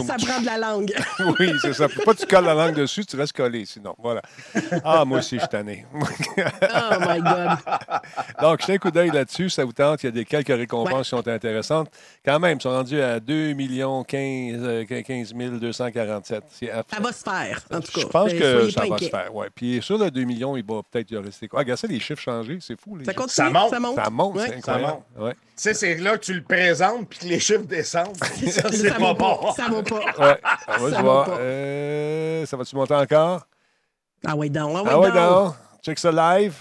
ça 0.07 0.17
prend 0.17 0.41
de 0.41 0.47
la 0.47 0.59
langue. 0.59 0.95
oui, 1.39 1.53
c'est 1.61 1.73
ça. 1.73 1.89
Faut 1.89 2.03
pas 2.03 2.15
que 2.15 2.21
tu 2.21 2.27
colles 2.27 2.45
la 2.45 2.55
langue 2.55 2.75
dessus, 2.75 3.05
tu 3.05 3.17
restes 3.17 3.37
collé, 3.37 3.65
sinon. 3.65 3.95
Voilà. 3.99 4.23
Ah, 4.85 5.05
moi 5.05 5.19
aussi, 5.19 5.37
je 5.37 5.41
suis 5.41 5.49
tanné. 5.49 5.87
oh 5.95 6.95
my 7.01 7.21
God! 7.21 7.59
Donc, 8.41 8.61
jetez 8.61 8.75
un 8.75 8.79
coup 8.79 8.91
d'œil 8.91 9.11
là-dessus, 9.11 9.51
ça 9.51 9.65
vous 9.65 9.73
tente. 9.73 10.03
Il 10.03 10.07
y 10.07 10.09
a 10.09 10.13
des 10.13 10.25
quelques 10.25 10.49
récompenses 10.49 11.05
qui 11.05 11.11
sont 11.11 11.27
intéressantes. 11.27 11.91
Quand 12.25 12.39
même, 12.39 12.59
ils 12.59 12.63
sont 12.63 12.71
rendus 12.71 13.01
à 13.01 13.21
2 13.21 13.55
15, 14.07 14.87
15 14.87 15.35
247. 15.35 16.45
Ça 16.61 17.01
va 17.01 17.13
se 17.13 17.23
faire, 17.23 17.61
en 17.73 17.81
tout 17.81 17.93
cas. 17.93 18.01
Je 18.01 18.07
pense 18.07 18.33
que 18.33 18.71
ça 18.71 18.87
va 18.87 18.99
se 18.99 19.09
faire, 19.09 19.35
oui. 19.35 19.47
Puis 19.55 19.83
sur 19.83 19.99
le 19.99 20.11
2 20.11 20.25
millions, 20.25 20.57
il 20.57 20.65
va 20.65 20.83
peut-être 20.83 21.11
y 21.11 21.17
rester 21.17 21.49
quoi? 21.49 21.61
Ah, 21.61 21.63
regardez 21.63 21.89
les 21.89 22.01
chiffres 22.01 22.23
changés, 22.23 22.59
c'est 22.61 22.79
fou. 22.81 22.97
Les 22.97 23.05
ça, 23.05 23.15
continue, 23.15 23.35
ça 23.35 23.51
monte. 23.51 23.71
Ça 23.71 23.81
monte, 23.81 23.97
ça 23.97 24.11
monte 24.11 24.39
c'est 24.41 24.57
incroyable. 24.57 25.03
Ouais. 25.19 25.35
Tu 25.55 25.63
sais, 25.65 25.75
c'est 25.75 25.95
là 25.97 26.17
que 26.17 26.25
tu 26.25 26.35
le 26.35 26.43
présentes 26.43 27.09
puis 27.09 27.19
que 27.19 27.25
les 27.27 27.39
chiffres 27.39 27.65
descendent. 27.65 28.17
ça, 28.51 28.73
c'est 28.73 28.99
pas 28.99 29.15
bon. 29.15 29.53
Ça 29.53 29.69
va 29.69 29.83
pas. 29.83 29.97
Ouais. 29.97 30.41
Ah, 30.43 30.83
ouais, 30.83 30.91
ça, 30.91 31.03
va 31.03 31.27
euh, 31.39 32.47
ça 32.47 32.57
va-tu 32.57 32.75
monter 32.75 32.95
encore? 32.95 33.47
Ah 34.27 34.35
ouais, 34.35 34.49
donc. 34.49 34.87
Ah 34.87 34.99
ouais, 34.99 35.11
ah 35.13 35.55
Check 35.83 35.99
ça 35.99 36.11
live. 36.11 36.55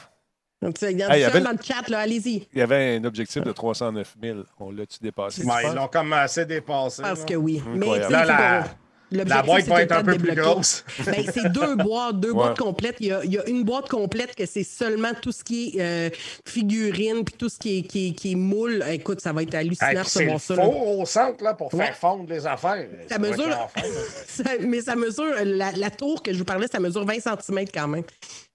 Donc, 0.62 0.80
il 0.82 0.97
y 0.97 1.04
a 1.04 1.39
dans 1.39 1.51
le 1.51 1.58
chat, 1.63 1.88
là, 1.88 2.01
allez-y. 2.01 2.47
Il 2.54 2.60
y 2.60 2.62
avait 2.62 2.97
un 2.97 3.04
objectif 3.06 3.43
de 3.43 3.51
309 3.51 4.15
000. 4.21 4.39
On 4.60 4.71
l'a-tu 4.71 4.99
dépassé? 5.01 5.41
ils 5.41 5.73
l'ont 5.75 5.88
comme 5.88 6.13
assez 6.13 6.45
dépassé. 6.45 7.01
Parce 7.01 7.25
que 7.25 7.34
oui. 7.34 7.63
Mais 7.67 7.97
là, 8.10 8.25
la, 8.25 8.63
La 9.12 9.43
boîte 9.43 9.67
va 9.67 9.82
être 9.84 9.91
un 9.91 10.04
peu 10.04 10.17
plus 10.17 10.36
grosse. 10.36 10.84
Ben, 11.06 11.26
c'est 11.34 11.52
deux 11.52 11.76
boîtes, 11.76 12.19
deux 12.19 12.34
boîtes 12.34 12.58
complètes. 12.58 12.97
Il 13.00 13.08
y, 13.08 13.12
a, 13.12 13.24
il 13.24 13.34
y, 13.34 13.38
a, 13.38 13.47
une 13.50 13.63
boîte 13.63 13.89
complète 13.89 14.36
que 14.36 14.45
c'est 14.45 14.63
seulement 14.63 15.12
tout 15.19 15.32
ce 15.32 15.43
qui 15.43 15.78
est 15.78 15.82
euh, 15.82 16.10
figurine 16.45 17.24
puis 17.26 17.36
tout 17.38 17.50
ce 17.50 17.58
qui 17.58 17.80
est, 17.80 17.82
qui, 17.82 18.13
qui 18.13 18.34
est 18.34 18.36
moule. 18.36 18.84
Écoute, 18.89 19.19
ça 19.19 19.34
va 19.34 19.43
être 19.43 19.56
hallucinant 19.56 20.04
C'est 20.06 20.26
le 20.26 20.38
ça. 20.38 20.65
au 20.65 21.06
centre 21.06 21.43
là, 21.43 21.54
pour 21.54 21.71
faire 21.71 21.95
fondre 21.95 22.26
les 22.30 22.45
affaires. 22.45 22.88
Ça, 23.10 23.19
mesure. 23.19 23.69
mais 24.62 24.82
ça 24.82 24.95
mesure. 24.95 25.34
La, 25.43 25.71
la, 25.71 25.89
tour 25.89 26.24
que 26.24 26.32
je 26.32 26.38
vous 26.38 26.45
parlais, 26.45 26.67
ça 26.67 26.80
mesure 26.80 27.06
20 27.06 27.13
cm 27.19 27.65
quand 27.74 27.88
même. 27.88 28.04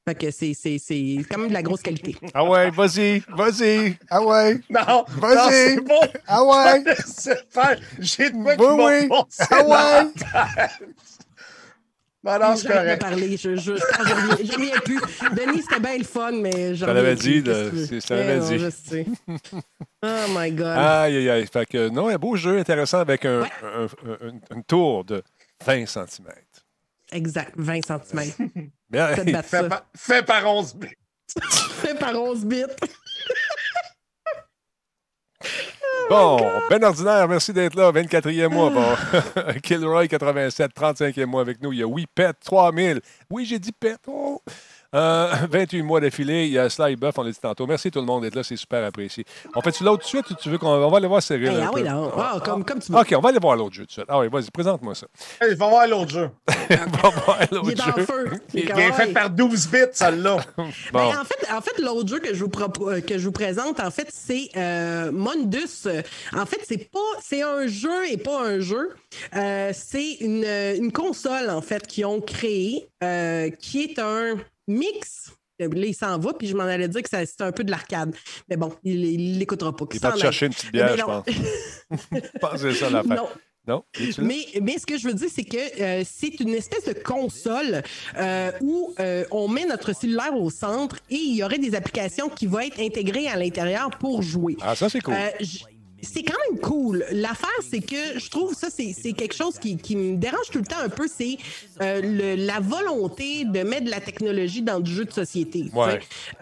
Fait 0.09 0.15
que 0.15 0.31
c'est, 0.31 0.55
c'est, 0.55 0.79
c'est 0.79 1.17
quand 1.29 1.39
même 1.39 1.49
de 1.49 1.53
la 1.53 1.63
grosse 1.63 1.83
qualité. 1.83 2.15
Ah 2.33 2.45
ouais, 2.45 2.71
vas-y, 2.71 3.25
vas-y. 3.37 3.97
Ah 4.09 4.23
ouais. 4.23 4.61
Non, 4.71 5.05
vas-y. 5.09 5.81
Bon. 5.81 6.01
Ah 6.29 6.45
ouais. 6.45 6.85
J'ai 7.99 8.31
de 8.31 8.37
quoi 8.57 8.75
oui, 8.77 9.01
qui 9.01 9.09
oui. 9.11 9.19
Ah 9.51 9.65
ouais. 9.65 10.67
Non, 12.23 12.39
non, 12.39 12.57
c'est 12.57 12.69
correct. 12.69 13.01
parler, 13.01 13.37
je, 13.37 13.57
je, 13.57 13.75
je, 13.75 13.77
je 13.77 14.53
reviens 14.53 14.81
plus. 14.85 15.01
Denis, 15.33 15.63
c'était 15.63 15.81
bien 15.81 15.99
le 15.99 16.05
fun, 16.05 16.33
mais 16.33 16.77
je 16.77 16.85
Ça 16.85 16.93
l'avait 16.93 17.15
dit, 17.17 17.43
de, 17.43 17.73
ça 18.01 18.15
l'avait 18.15 18.41
dit. 18.41 18.59
Je 18.61 18.71
sais. 18.71 19.07
Oh 20.03 20.27
my 20.37 20.53
God. 20.53 20.67
Aïe, 20.77 21.17
aïe, 21.17 21.31
aïe. 21.31 21.47
Fait 21.53 21.67
que, 21.67 21.89
non, 21.89 22.09
un 22.09 22.17
beau 22.17 22.37
jeu 22.37 22.59
intéressant 22.59 22.99
avec 23.01 23.25
un, 23.25 23.43
ouais. 23.43 23.51
un, 23.63 23.85
un, 23.85 24.57
une 24.57 24.65
tour 24.65 25.05
de 25.05 25.23
20 25.65 25.87
cm. 25.87 26.27
Exact, 27.13 27.53
20 27.57 27.81
cm. 27.85 28.71
Bien, 28.91 29.09
fait, 29.43 29.69
par, 29.69 29.87
fait 29.95 30.23
par 30.25 30.47
11 30.47 30.75
bits. 30.75 30.89
fait 31.51 31.99
par 31.99 32.15
11 32.15 32.45
bits. 32.45 32.65
Bon, 36.09 36.39
Ben 36.71 36.85
Ordinaire, 36.85 37.27
merci 37.27 37.53
d'être 37.53 37.75
là. 37.75 37.91
24e 37.91 38.49
mois. 38.49 38.71
Bon. 38.71 38.95
Kilroy, 39.61 40.07
87, 40.07 40.71
35e 40.73 41.27
mois 41.27 41.41
avec 41.41 41.61
nous. 41.61 41.73
Il 41.73 41.81
y 41.81 41.83
a 41.83 41.87
Oui 41.87 42.07
Pet, 42.15 42.33
3000. 42.45 43.01
Oui, 43.29 43.45
j'ai 43.45 43.59
dit 43.59 43.73
Pet. 43.73 43.99
Oh. 44.07 44.41
28 44.97 45.81
euh, 45.81 45.83
mois 45.85 46.01
d'affilée. 46.01 46.47
Il 46.47 46.53
y 46.53 46.59
a 46.59 46.69
Sly 46.69 46.97
Buff, 46.97 47.19
on 47.19 47.23
l'a 47.23 47.31
dit 47.31 47.39
tantôt. 47.41 47.67
Merci 47.67 47.91
tout 47.91 48.01
le 48.01 48.07
monde 48.07 48.23
d'être 48.23 48.35
là, 48.35 48.43
c'est 48.43 48.57
super 48.57 48.85
apprécié. 48.85 49.25
On 49.55 49.61
fait-tu 49.61 49.85
l'autre 49.85 50.03
tout 50.03 50.17
de 50.17 50.23
suite 50.23 50.31
ou 50.31 50.35
tu 50.43 50.49
veux 50.49 50.59
qu'on 50.59 50.89
va 50.89 50.97
aller 50.97 51.07
voir 51.07 51.23
Cyril? 51.23 51.61
ah 51.63 51.71
oui, 51.73 51.83
non. 51.83 52.11
Ah, 52.17 52.39
comme, 52.45 52.65
comme 52.65 52.81
tu 52.81 52.93
veux. 52.93 52.99
OK, 52.99 53.15
on 53.17 53.21
va 53.21 53.29
aller 53.29 53.39
voir 53.39 53.57
l'autre 53.57 53.75
jeu 53.75 53.83
tout 53.83 53.89
de 53.89 53.93
suite. 53.93 54.07
Ah 54.09 54.19
oui, 54.19 54.29
vas-y, 54.29 54.51
présente-moi 54.51 54.95
ça. 54.95 55.07
Il 55.49 55.55
va 55.57 55.69
voir 55.69 55.87
l'autre 55.87 56.11
jeu. 56.11 56.31
va 56.49 57.09
voir 57.11 57.39
l'autre 57.51 57.53
jeu. 57.53 57.61
Il 57.65 57.71
est 57.73 57.75
dans 57.75 57.97
le 57.97 58.05
feu. 58.05 58.31
Il, 58.55 58.71
est 58.71 58.93
fait 58.93 59.13
par 59.13 59.31
12 59.31 59.69
bits, 59.69 59.79
celle-là. 59.93 60.37
bon. 60.57 60.65
Ben, 60.93 61.21
en 61.21 61.25
fait, 61.25 61.53
en 61.53 61.61
fait 61.61 61.79
l'autre 61.83 62.09
jeu 62.09 62.19
que 62.19 62.35
je, 62.35 62.45
vous 62.45 62.51
euh, 62.89 63.01
que 63.01 63.19
je 63.19 63.25
vous 63.25 63.33
présente, 63.33 63.81
en 63.81 63.91
fait, 63.91 64.09
c'est 64.11 64.49
euh, 64.57 65.11
Mondus. 65.13 65.87
En 66.35 66.47
fait, 66.47 66.61
c'est 66.67 66.91
pas 66.91 66.99
c'est 67.21 67.43
un 67.43 67.67
jeu 67.67 68.11
et 68.11 68.17
pas 68.17 68.43
un 68.47 68.61
jeu. 68.61 68.91
Euh, 69.35 69.73
c'est 69.75 70.15
une, 70.21 70.45
une, 70.45 70.93
console, 70.93 71.51
en 71.51 71.61
fait, 71.61 71.87
qu'ils 71.87 72.07
ont 72.07 72.21
créée, 72.21 72.89
euh, 73.03 73.51
qui 73.51 73.83
est 73.83 73.99
un 73.99 74.37
mix 74.67 75.31
Là, 75.59 75.69
il 75.75 75.95
s'en 75.95 76.19
va, 76.19 76.35
puis 76.35 76.49
je 76.49 76.55
m'en 76.55 76.65
allais 76.65 76.89
dire 76.89 77.03
que 77.03 77.09
c'est 77.09 77.41
un 77.41 77.53
peu 77.53 77.65
de 77.65 77.71
l'arcade. 77.71 78.15
Mais 78.49 78.57
bon, 78.57 78.73
il 78.85 79.39
l'écoutera 79.39 79.75
pas. 79.75 79.87
Il 79.93 80.01
va 80.01 80.13
te 80.13 80.19
chercher 80.19 80.47
une 80.47 80.53
petite 80.53 80.73
bière, 80.73 80.97
je 80.97 81.03
pense. 81.03 81.25
Pensez 82.41 82.75
ça, 82.75 82.91
l'affaire. 82.91 83.23
Non. 83.23 83.29
Non, 83.69 83.83
mais, 84.19 84.47
mais 84.63 84.79
ce 84.79 84.87
que 84.87 84.97
je 84.97 85.09
veux 85.09 85.15
dire, 85.15 85.29
c'est 85.29 85.43
que 85.43 85.83
euh, 85.83 86.05
c'est 86.09 86.39
une 86.39 86.55
espèce 86.55 86.85
de 86.85 86.93
console 86.93 87.83
euh, 88.17 88.53
où 88.61 88.95
euh, 89.01 89.25
on 89.33 89.49
met 89.49 89.67
notre 89.67 89.93
cellulaire 89.93 90.37
au 90.37 90.51
centre 90.51 90.99
et 91.11 91.17
il 91.17 91.35
y 91.35 91.43
aurait 91.43 91.59
des 91.59 91.75
applications 91.75 92.29
qui 92.29 92.47
vont 92.47 92.61
être 92.61 92.79
intégrées 92.79 93.27
à 93.27 93.35
l'intérieur 93.35 93.91
pour 93.99 94.23
jouer. 94.23 94.57
Ah, 94.61 94.77
ça, 94.77 94.89
c'est 94.89 95.01
cool 95.01 95.17
c'est 96.13 96.23
quand 96.23 96.37
même 96.51 96.61
cool. 96.61 97.05
L'affaire, 97.11 97.49
c'est 97.69 97.81
que 97.81 98.19
je 98.19 98.31
trouve 98.31 98.55
ça, 98.55 98.69
c'est 98.71 99.13
quelque 99.13 99.35
chose 99.35 99.59
qui, 99.59 99.77
qui, 99.77 99.97
me 99.97 100.17
dérange 100.17 100.51
tout 100.51 100.59
le 100.59 100.65
temps 100.65 100.81
un 100.83 100.89
peu, 100.89 101.07
c'est 101.09 101.37
euh, 101.83 102.37
la 102.37 102.61
volonté 102.61 103.45
de 103.45 103.63
mettre 103.63 103.85
de 103.85 103.91
la 103.91 104.01
technologie 104.01 104.63
dans 104.63 104.81
du 104.81 104.93
jeu 104.93 105.05
de 105.05 105.13
société. 105.13 105.65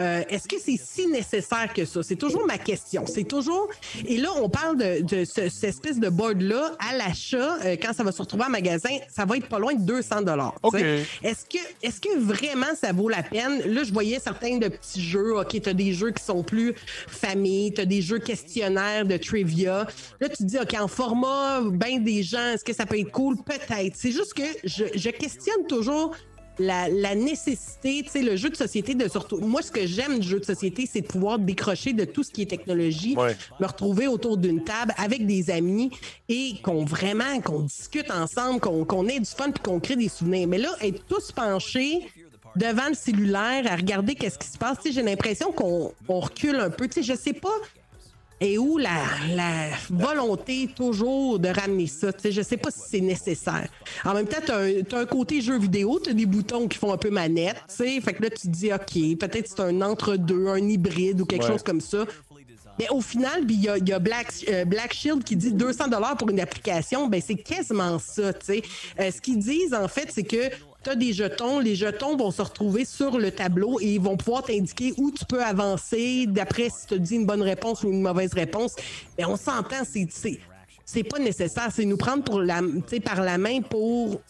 Euh, 0.01 0.23
Est-ce 0.29 0.49
que 0.49 0.57
c'est 0.63 0.79
si 0.83 1.07
nécessaire 1.07 1.73
que 1.75 1.85
ça? 1.85 2.03
C'est 2.03 2.17
toujours 2.17 2.47
ma 2.47 2.59
question. 2.59 3.05
C'est 3.07 3.25
toujours. 3.25 3.69
Et 4.07 4.17
là, 4.17 4.29
on 4.37 4.49
parle 4.49 4.77
de, 4.77 5.03
de 5.03 5.25
ce, 5.25 5.49
cette 5.49 5.71
espèce 5.71 5.99
de 5.99 6.09
board-là 6.09 6.73
à 6.79 6.97
l'achat, 6.97 7.59
euh, 7.65 7.77
quand 7.81 7.93
ça 7.93 8.03
va 8.03 8.13
se 8.13 8.21
retrouver 8.21 8.45
en 8.45 8.51
magasin, 8.51 8.97
ça 9.09 9.25
va 9.25 9.37
être 9.37 9.49
pas 9.49 9.59
loin 9.59 9.75
de 9.75 9.83
200 9.83 10.23
dollars. 10.23 10.55
Est-ce 11.23 11.45
que, 11.45 11.59
est 11.83 12.01
que 12.01 12.19
vraiment 12.19 12.75
ça 12.81 12.93
vaut 12.93 13.09
la 13.09 13.23
peine? 13.23 13.63
Là, 13.67 13.85
je 13.85 13.93
voyais 13.93 14.19
certains 14.19 14.59
de 14.59 14.69
petits 14.69 15.03
jeux. 15.03 15.39
OK, 15.39 15.61
tu 15.61 15.69
as 15.69 15.75
des 15.75 15.93
jeux 15.93 16.11
qui 16.11 16.23
sont 16.23 16.43
plus 16.43 16.75
famille, 17.09 17.73
tu 17.73 17.81
as 17.81 17.87
des 17.87 18.03
jeux 18.03 18.19
questionnaires 18.19 19.05
de 19.05 19.17
trivia 19.17 19.54
Là, 19.63 19.87
tu 20.21 20.29
te 20.29 20.43
dis, 20.43 20.59
OK, 20.59 20.75
en 20.79 20.89
format, 20.89 21.61
ben 21.63 22.03
des 22.03 22.23
gens, 22.23 22.53
est-ce 22.53 22.65
que 22.65 22.73
ça 22.73 22.87
peut 22.87 22.99
être 22.99 23.11
cool? 23.11 23.37
Peut-être. 23.37 23.95
C'est 23.95 24.13
juste 24.13 24.35
que 24.35 24.43
je, 24.65 25.11
questionne 25.11 25.67
toujours 25.69 26.15
la, 26.59 27.15
nécessité, 27.15 28.03
tu 28.05 28.11
sais, 28.11 28.23
le 28.23 28.37
jeu 28.37 28.51
de 28.51 28.57
société 28.57 28.95
de 28.95 29.09
surtout. 29.09 29.39
Moi, 29.39 29.63
ce 29.63 29.73
que 29.73 29.87
j'aime 29.87 30.19
du 30.19 30.29
jeu 30.29 30.41
de 30.41 30.45
société, 30.45 30.89
c'est 30.91 31.01
de 31.01 31.07
pouvoir 31.07 31.39
décrocher 31.39 31.93
de 31.93 32.05
tout 32.05 32.23
ce 32.23 32.31
qui 32.31 32.43
est 32.43 32.47
technologie, 32.47 33.17
me 33.61 33.67
retrouver 33.67 34.07
autour 34.07 34.37
d'une 34.37 34.63
table 34.63 34.95
avec 34.97 35.27
des 35.27 35.51
amis 35.51 35.91
et 36.29 36.55
qu'on 36.63 36.85
vraiment, 36.85 37.41
qu'on 37.41 37.61
discute 37.61 38.11
ensemble, 38.11 38.61
qu'on 38.61 39.09
ait 39.09 39.21
du 39.21 39.31
fun 39.31 39.51
puis 39.51 39.63
qu'on 39.63 39.81
crée 39.81 39.97
des 39.97 40.09
souvenirs. 40.09 40.49
Mais 40.49 40.59
là, 40.59 40.71
être 40.81 41.05
tous 41.07 41.33
penchés 41.33 42.09
devant 42.57 42.89
le 42.89 42.95
cellulaire 42.95 43.71
à 43.71 43.77
regarder 43.77 44.15
qu'est-ce 44.15 44.39
qui 44.39 44.49
se 44.49 44.59
passe, 44.59 44.79
j'ai 44.85 45.03
l'impression 45.03 45.53
qu'on 45.53 45.93
recule 46.09 46.57
un 46.57 46.71
peu. 46.71 46.87
Tu 46.87 46.95
sais, 46.95 47.03
je 47.03 47.19
sais 47.19 47.33
pas 47.33 47.55
et 48.41 48.59
où 48.59 48.79
la, 48.79 49.05
la, 49.35 49.69
volonté 49.91 50.69
toujours 50.75 51.39
de 51.39 51.49
ramener 51.49 51.87
ça. 51.87 52.11
Je 52.23 52.31
je 52.31 52.43
sais 52.43 52.57
pas 52.57 52.71
si 52.71 52.81
c'est 52.91 53.01
nécessaire. 53.01 53.69
En 54.05 54.15
même 54.15 54.27
temps, 54.27 54.41
tu 54.45 54.53
as, 54.53 54.99
un 54.99 55.07
côté 55.07 55.41
jeu 55.41 55.59
vidéo, 55.59 56.01
tu 56.03 56.11
as 56.11 56.15
des 56.15 56.27
boutons 56.27 56.69
qui 56.69 56.79
font 56.79 56.93
un 56.93 56.99
peu 56.99 57.11
manette. 57.11 57.57
Fait 57.69 58.01
que 58.01 58.23
là, 58.23 58.31
tu 58.31 58.49
te 58.49 58.49
dis, 58.49 58.73
OK, 58.73 59.19
peut-être 59.19 59.49
c'est 59.49 59.61
un 59.61 59.81
entre-deux, 59.81 60.49
un 60.49 60.69
hybride 60.69 61.21
ou 61.21 61.25
quelque 61.27 61.47
chose 61.47 61.63
comme 61.63 61.81
ça. 61.81 62.05
Mais 62.79 62.89
au 62.91 63.01
final, 63.01 63.45
il 63.49 63.63
y 63.63 63.69
a, 63.69 63.79
y 63.79 63.93
a 63.93 63.99
Black, 63.99 64.33
euh, 64.49 64.65
Black, 64.65 64.93
Shield 64.93 65.23
qui 65.23 65.37
dit 65.37 65.53
200 65.53 65.89
dollars 65.89 66.17
pour 66.17 66.31
une 66.31 66.41
application. 66.41 67.07
Ben 67.07 67.23
c'est 67.25 67.37
quasiment 67.37 67.99
ça. 67.99 68.33
sais. 68.43 68.63
Euh, 68.99 69.11
ce 69.11 69.21
qu'ils 69.21 69.39
disent 69.39 69.75
en 69.75 69.89
fait, 69.89 70.11
c'est 70.11 70.25
que 70.25 70.51
tu 70.85 70.91
as 70.91 70.95
des 70.95 71.13
jetons. 71.13 71.59
Les 71.59 71.75
jetons 71.75 72.17
vont 72.17 72.31
se 72.31 72.43
retrouver 72.43 72.85
sur 72.85 73.19
le 73.19 73.31
tableau 73.31 73.81
et 73.81 73.95
ils 73.95 74.01
vont 74.01 74.17
pouvoir 74.17 74.45
t'indiquer 74.45 74.93
où 74.97 75.11
tu 75.11 75.25
peux 75.25 75.43
avancer 75.43 76.27
d'après 76.27 76.69
si 76.71 76.87
tu 76.87 77.01
dis 77.01 77.17
une 77.17 77.27
bonne 77.27 77.43
réponse 77.43 77.83
ou 77.83 77.91
une 77.91 78.03
mauvaise 78.03 78.33
réponse. 78.35 78.77
Mais 79.19 79.25
on 79.25 79.37
s'entend, 79.37 79.83
c'est 79.85 80.07
c'est 80.85 81.03
pas 81.03 81.19
nécessaire. 81.19 81.71
C'est 81.75 81.85
nous 81.85 81.97
prendre 81.97 82.23
pour 82.23 82.41
la, 82.41 82.61
par 83.05 83.23
la 83.23 83.39
main 83.39 83.63
pour 83.63 84.21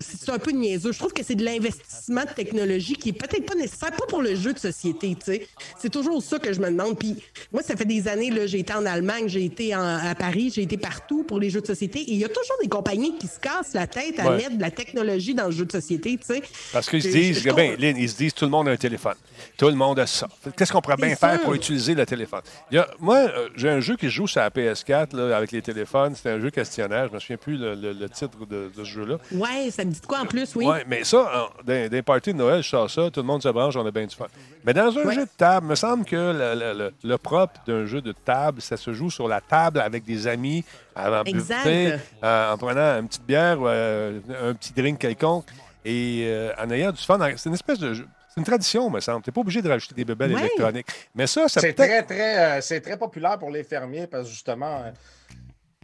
c'est 0.00 0.30
un 0.30 0.38
peu 0.38 0.50
niaiseux. 0.50 0.92
Je 0.92 0.98
trouve 0.98 1.12
que 1.12 1.22
c'est 1.22 1.34
de 1.34 1.44
l'investissement 1.44 2.22
de 2.22 2.30
technologie 2.30 2.94
qui 2.94 3.10
est 3.10 3.12
peut-être 3.12 3.46
pas 3.46 3.54
nécessaire, 3.54 3.90
pas 3.92 4.06
pour 4.08 4.22
le 4.22 4.34
jeu 4.34 4.52
de 4.52 4.58
société, 4.58 5.14
tu 5.14 5.32
sais. 5.32 5.46
C'est 5.78 5.90
toujours 5.90 6.22
ça 6.22 6.38
que 6.38 6.52
je 6.52 6.60
me 6.60 6.70
demande. 6.70 6.98
Puis 6.98 7.16
moi, 7.52 7.62
ça 7.62 7.76
fait 7.76 7.84
des 7.84 8.08
années, 8.08 8.30
là, 8.30 8.46
j'ai 8.46 8.60
été 8.60 8.74
en 8.74 8.84
Allemagne, 8.86 9.28
j'ai 9.28 9.44
été 9.44 9.72
à 9.72 10.14
Paris, 10.18 10.52
j'ai 10.54 10.62
été 10.62 10.76
partout 10.76 11.24
pour 11.24 11.38
les 11.38 11.50
jeux 11.50 11.60
de 11.60 11.66
société. 11.66 12.00
Et 12.00 12.12
il 12.12 12.18
y 12.18 12.24
a 12.24 12.28
toujours 12.28 12.56
des 12.62 12.68
compagnies 12.68 13.16
qui 13.18 13.26
se 13.26 13.38
cassent 13.38 13.74
la 13.74 13.86
tête 13.86 14.18
à 14.18 14.30
mettre 14.30 14.56
de 14.56 14.60
la 14.60 14.70
technologie 14.70 15.34
dans 15.34 15.46
le 15.46 15.52
jeu 15.52 15.64
de 15.64 15.72
société, 15.72 16.16
tu 16.16 16.26
sais. 16.26 16.42
Parce 16.72 16.88
qu'ils 16.88 17.02
se 17.02 17.08
disent, 17.08 17.44
ben, 17.44 17.76
ils 17.80 18.10
se 18.10 18.16
disent, 18.16 18.34
tout 18.34 18.44
le 18.44 18.50
monde 18.50 18.68
a 18.68 18.72
un 18.72 18.76
téléphone. 18.76 19.16
Tout 19.56 19.68
le 19.68 19.74
monde 19.74 19.98
a 19.98 20.06
ça. 20.06 20.28
Qu'est-ce 20.56 20.72
qu'on 20.72 20.80
pourrait 20.80 20.96
bien 20.96 21.16
faire 21.16 21.40
pour 21.40 21.54
utiliser 21.54 21.94
le 21.94 22.04
téléphone? 22.06 22.42
moi, 23.00 23.16
euh, 23.16 23.48
j'ai 23.56 23.68
un 23.68 23.80
jeu 23.80 23.96
qui 23.96 24.08
joue 24.08 24.26
sur 24.26 24.40
la 24.40 24.50
PS4 24.50 25.16
là, 25.16 25.36
avec 25.36 25.52
les 25.52 25.62
téléphones. 25.62 26.14
C'est 26.14 26.30
un 26.30 26.40
jeu 26.40 26.50
questionnaire. 26.50 27.08
Je 27.08 27.14
me 27.14 27.18
souviens 27.18 27.36
plus 27.36 27.56
le, 27.58 28.08
titre 28.08 28.46
de, 28.46 28.70
ce 28.76 28.84
jeu-là. 28.84 29.18
Ouais, 29.32 29.70
ça 29.70 29.84
me 29.86 29.92
dit 29.92 30.00
quoi 30.00 30.20
en 30.20 30.26
plus, 30.26 30.54
oui? 30.56 30.66
Oui, 30.66 30.78
mais 30.86 31.04
ça, 31.04 31.50
dans 31.64 31.88
des 31.88 32.02
parties 32.02 32.32
de 32.32 32.38
Noël, 32.38 32.62
je 32.62 32.68
sors 32.68 32.90
ça, 32.90 33.10
tout 33.10 33.20
le 33.20 33.26
monde 33.26 33.42
se 33.42 33.48
branche, 33.48 33.76
on 33.76 33.86
a 33.86 33.90
bien 33.90 34.06
du 34.06 34.14
fun. 34.14 34.26
Mais 34.64 34.74
dans 34.74 34.96
un 34.98 35.10
jeu 35.10 35.24
de 35.24 35.30
table, 35.36 35.66
il 35.66 35.70
me 35.70 35.74
semble 35.74 36.04
que 36.04 36.16
le, 36.16 36.92
le, 37.02 37.18
propre 37.18 37.60
d'un 37.66 37.86
jeu 37.86 38.00
de 38.00 38.12
table, 38.12 38.60
ça 38.60 38.76
se 38.76 38.92
joue 38.92 39.10
sur 39.10 39.28
la 39.28 39.40
table 39.40 39.80
avec 39.80 40.04
des 40.04 40.26
amis, 40.26 40.64
avant 40.94 41.24
exact. 41.24 41.66
Euh, 41.66 42.52
en 42.52 42.58
prenant 42.58 43.00
une 43.00 43.08
petite 43.08 43.26
bière, 43.26 43.58
euh, 43.62 44.20
un 44.42 44.54
petit 44.54 44.72
drink 44.72 44.98
quelconque, 44.98 45.46
et 45.84 46.24
euh, 46.26 46.52
en 46.58 46.70
ayant 46.70 46.92
du 46.92 47.02
fun. 47.02 47.18
C'est 47.36 47.48
une 47.48 47.54
espèce 47.54 47.78
de 47.78 47.94
jeu. 47.94 48.06
C'est 48.28 48.40
une 48.40 48.46
tradition, 48.46 48.90
me 48.90 49.00
semble. 49.00 49.22
Tu 49.22 49.30
n'es 49.30 49.32
pas 49.32 49.40
obligé 49.40 49.62
de 49.62 49.68
rajouter 49.68 49.94
des 49.94 50.04
bebelles 50.04 50.32
électroniques. 50.32 50.88
Mais 51.14 51.26
ça, 51.26 51.48
ça 51.48 51.60
C'est 51.60 51.72
très, 51.72 52.02
très, 52.02 52.60
c'est 52.60 52.80
très 52.80 52.98
populaire 52.98 53.38
pour 53.38 53.50
les 53.50 53.64
fermiers 53.64 54.06
parce 54.06 54.24
que 54.24 54.30
justement, 54.30 54.92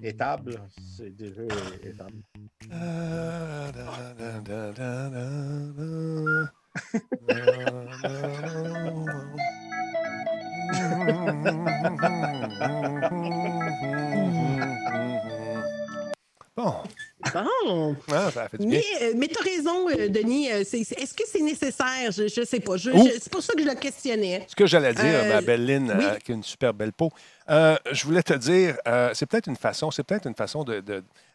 Étable, 0.03 0.61
c'est 0.97 1.15
déjà 1.17 1.43
étable. 1.83 2.23
Bon. 16.55 16.75
Bon. 17.33 17.97
Ah, 18.11 18.31
ça 18.31 18.49
fait 18.49 18.59
du 18.59 18.67
bien. 18.67 18.81
Mais, 19.01 19.13
mais 19.15 19.29
tu 19.29 19.39
as 19.39 19.45
raison, 19.45 19.87
Denis. 20.09 20.49
Est-ce 20.49 21.15
que 21.15 21.25
c'est 21.27 21.41
nécessaire? 21.41 22.11
Je 22.11 22.41
ne 22.41 22.45
sais 22.45 22.61
pas. 22.61 22.77
c'est 22.79 23.31
pour 23.31 23.43
ça 23.43 23.53
que 23.55 23.63
je 23.63 23.69
le 23.69 23.75
questionnais. 23.75 24.45
Ce 24.49 24.57
que 24.57 24.67
j'allais 24.67 24.95
dire, 24.95 25.25
ma 25.29 25.41
belle 25.41 25.67
Lynn, 25.67 26.19
qui 26.25 26.33
a 26.33 26.35
une 26.35 26.43
super 26.43 26.75
belle 26.75 26.93
peau, 26.93 27.11
je 27.49 28.05
voulais 28.05 28.23
te 28.23 28.35
dire, 28.35 28.77
c'est 29.15 29.27
peut-être 29.27 29.47
une 29.47 29.57
façon, 29.57 29.91
c'est 29.91 30.03
peut-être 30.03 30.27
une 30.27 30.35
façon 30.35 30.65
de, 30.65 30.83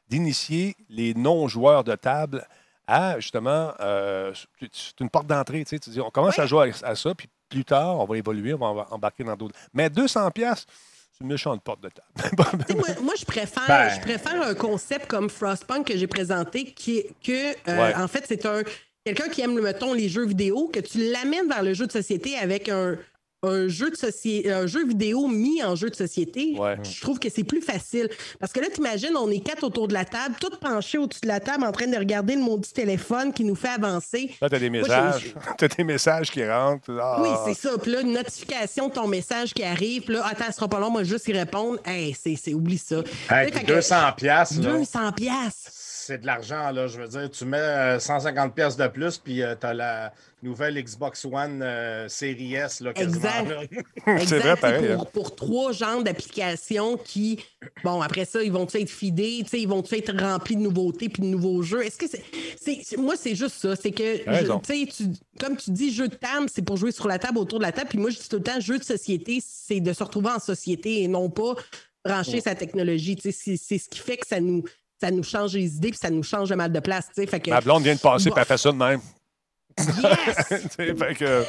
d'initier 0.10 0.76
les 0.90 1.14
non-joueurs 1.14 1.84
de 1.84 1.96
table 1.96 2.46
à 2.88 3.20
justement, 3.20 3.74
c'est 4.72 5.00
une 5.00 5.10
porte 5.10 5.28
d'entrée. 5.28 5.64
Tu, 5.64 5.70
sais, 5.70 5.80
tu 5.80 5.90
dis, 5.90 6.02
on 6.02 6.10
commence 6.10 6.40
à 6.40 6.46
jouer 6.46 6.72
à, 6.84 6.96
ça, 6.96 7.16
puis 7.16 7.28
plus 7.50 7.66
tard, 7.66 8.00
on 8.00 8.06
va 8.06 8.18
évoluer, 8.18 8.54
on 8.54 8.74
va 8.74 8.88
embarquer 8.92 9.24
dans 9.24 9.36
d'autres. 9.36 9.56
Mais 9.74 9.90
200 9.90 10.32
pièces 10.32 10.66
c'est 11.18 11.24
une 11.24 11.32
méchante 11.32 11.64
porte 11.64 11.82
de 11.82 11.90
table. 11.90 12.64
moi, 13.02 13.14
je, 13.18 13.26
préfère, 13.26 13.68
ben. 13.68 13.90
je 13.90 14.02
préfère 14.02 14.42
un 14.42 14.54
concept 14.54 15.08
comme 15.08 15.30
Frostpunk 15.30 15.88
que 15.88 15.98
j'ai 15.98 16.08
présenté, 16.08 16.66
qui 16.66 17.04
que, 17.24 17.54
euh, 17.70 17.94
en 17.96 18.08
fait, 18.08 18.26
c'est 18.28 18.46
un 18.46 18.62
quelqu'un 19.04 19.30
qui 19.30 19.42
aime, 19.42 19.60
mettons, 19.60 19.94
les 19.94 20.10
jeux 20.10 20.26
vidéo, 20.26 20.70
que 20.72 20.80
tu 20.80 21.12
l'amènes 21.12 21.48
vers 21.48 21.64
le 21.64 21.74
jeu 21.74 21.88
de 21.88 21.92
société 21.92 22.38
avec 22.38 22.70
un, 22.70 22.98
un 23.48 23.68
jeu 23.68 23.90
de 23.90 23.96
société, 23.96 24.52
un 24.52 24.68
jeu 24.68 24.86
vidéo 24.86 25.28
mis 25.28 25.64
en 25.64 25.76
jeu 25.76 25.90
de 25.90 25.96
société, 25.96 26.56
je 26.84 27.02
trouve 27.02 27.20
que 27.20 27.30
c'est 27.30 27.44
plus 27.44 27.62
facile. 27.62 28.10
Parce 28.40 28.54
que 28.54 28.60
là, 28.60 28.68
t'imagines, 28.74 29.16
on 29.16 29.30
est 29.30 29.40
quatre 29.40 29.64
autour 29.64 29.88
de 29.88 29.94
la 29.94 30.06
table, 30.06 30.36
tout 30.40 30.52
penchés 30.60 30.98
au-dessus 30.98 31.22
de 31.22 31.28
la 31.28 31.40
table, 31.40 31.64
en 31.64 31.72
train 31.72 31.88
de 31.88 31.98
regarder 31.98 32.36
le 32.36 32.42
maudit 32.42 32.72
téléphone 32.72 33.34
qui 33.34 33.44
nous 33.44 33.56
fait 33.56 33.70
avancer. 33.70 34.32
Là, 34.42 34.50
t'as 34.50 34.60
des 34.60 34.70
messages. 34.70 35.36
T'as 35.58 35.68
des 35.68 35.84
messages 35.84 36.32
qui 36.32 36.48
rentrent. 36.48 36.92
Ah. 37.02 37.22
Oui, 37.22 37.30
c'est 37.46 37.68
ça. 37.68 37.78
Puis 37.78 37.92
là, 37.92 38.02
une 38.02 38.14
notification 38.14 38.90
de 38.90 38.94
ton 38.94 39.08
message 39.08 39.54
qui 39.54 39.64
arrive. 39.64 40.04
Puis 40.04 40.14
là, 40.14 40.26
attends, 40.26 40.46
ce 40.48 40.54
sera 40.54 40.68
pas 40.68 40.80
long, 40.80 40.92
moi, 40.92 41.04
juste 41.04 41.28
y 41.28 41.34
répondre. 41.34 41.80
Hey, 41.86 42.16
c'est, 42.16 42.54
oublie 42.54 42.78
ça. 42.78 43.02
Hey, 43.30 43.52
200 43.66 43.96
pièces 44.16 44.54
200 44.54 45.12
pièces 45.14 45.77
c'est 46.08 46.20
de 46.20 46.26
l'argent, 46.26 46.72
là. 46.72 46.88
Je 46.88 47.02
veux 47.02 47.08
dire, 47.08 47.30
tu 47.30 47.44
mets 47.44 48.00
150 48.00 48.38
euh, 48.38 48.54
pièces 48.54 48.78
de 48.78 48.88
plus, 48.88 49.18
puis 49.18 49.44
euh, 49.44 49.56
tu 49.60 49.68
as 49.68 49.74
la 49.74 50.14
nouvelle 50.42 50.82
Xbox 50.82 51.26
One 51.26 51.62
euh, 51.62 52.08
Series 52.08 52.56
S, 52.56 52.80
là, 52.80 52.94
quasiment. 52.94 53.28
c'est 54.26 54.40
vrai, 54.40 54.56
pareil. 54.56 54.94
Pour, 54.94 55.02
hein. 55.02 55.10
pour, 55.12 55.36
trois 55.36 55.72
genres 55.74 56.02
d'applications 56.02 56.96
qui, 56.96 57.44
bon, 57.84 58.02
après 58.02 58.24
ça, 58.24 58.42
ils 58.42 58.54
vont 58.54 58.68
être 58.74 58.90
fidés, 58.90 59.44
ils 59.52 59.68
vont 59.68 59.84
être 59.92 60.18
remplis 60.18 60.56
de 60.56 60.62
nouveautés 60.62 61.10
puis 61.10 61.24
de 61.24 61.28
nouveaux 61.28 61.62
jeux? 61.62 61.84
Est-ce 61.84 61.98
que 61.98 62.06
c'est. 62.08 62.98
Moi, 62.98 63.16
c'est 63.18 63.36
juste 63.36 63.58
ça. 63.58 63.76
C'est 63.76 63.92
que, 63.92 64.86
tu, 64.86 65.04
comme 65.38 65.58
tu 65.58 65.72
dis, 65.72 65.94
jeu 65.94 66.08
de 66.08 66.16
table, 66.16 66.48
c'est 66.50 66.62
pour 66.62 66.78
jouer 66.78 66.94
sur 66.94 67.10
la 67.10 67.20
table, 67.20 67.38
autour 67.38 67.60
de 67.60 67.66
la 67.66 67.74
table. 67.74 67.90
Puis 67.90 68.00
moi, 68.00 68.12
je 68.12 68.20
dis 68.20 68.30
tout 68.30 68.38
le 68.38 68.44
temps, 68.44 68.62
jeu 68.62 68.78
de 68.78 68.84
société, 68.84 69.44
c'est 69.46 69.82
de 69.82 69.92
se 69.92 70.04
retrouver 70.06 70.30
en 70.30 70.40
société 70.40 71.04
et 71.04 71.10
non 71.10 71.30
pas 71.30 71.56
brancher 72.06 72.40
sa 72.40 72.56
technologie. 72.56 73.18
C'est 73.22 73.58
ce 73.58 73.90
qui 73.90 74.00
fait 74.00 74.16
que 74.16 74.26
ça 74.26 74.40
nous, 74.40 74.64
ça 75.00 75.12
nous 75.12 75.24
change 75.24 75.54
les 75.54 75.76
idées 75.76 75.90
puis 75.90 76.00
ça 76.02 76.10
nous 76.10 76.24
change 76.24 76.50
le 76.50 76.56
mal 76.56 76.72
de 76.72 76.80
place. 76.80 77.08
Fait 77.14 77.40
que, 77.40 77.50
Ma 77.50 77.62
blonde 77.62 77.84
vient 77.84 77.96
de 77.96 78.00
passer, 78.00 78.30
puis 78.30 78.40
elle 78.40 78.46
fait 78.46 78.58
ça 78.58 78.72
de 78.72 78.78
même. 78.78 79.02
Yes! 79.80 80.68
fait 80.76 81.16
que 81.16 81.46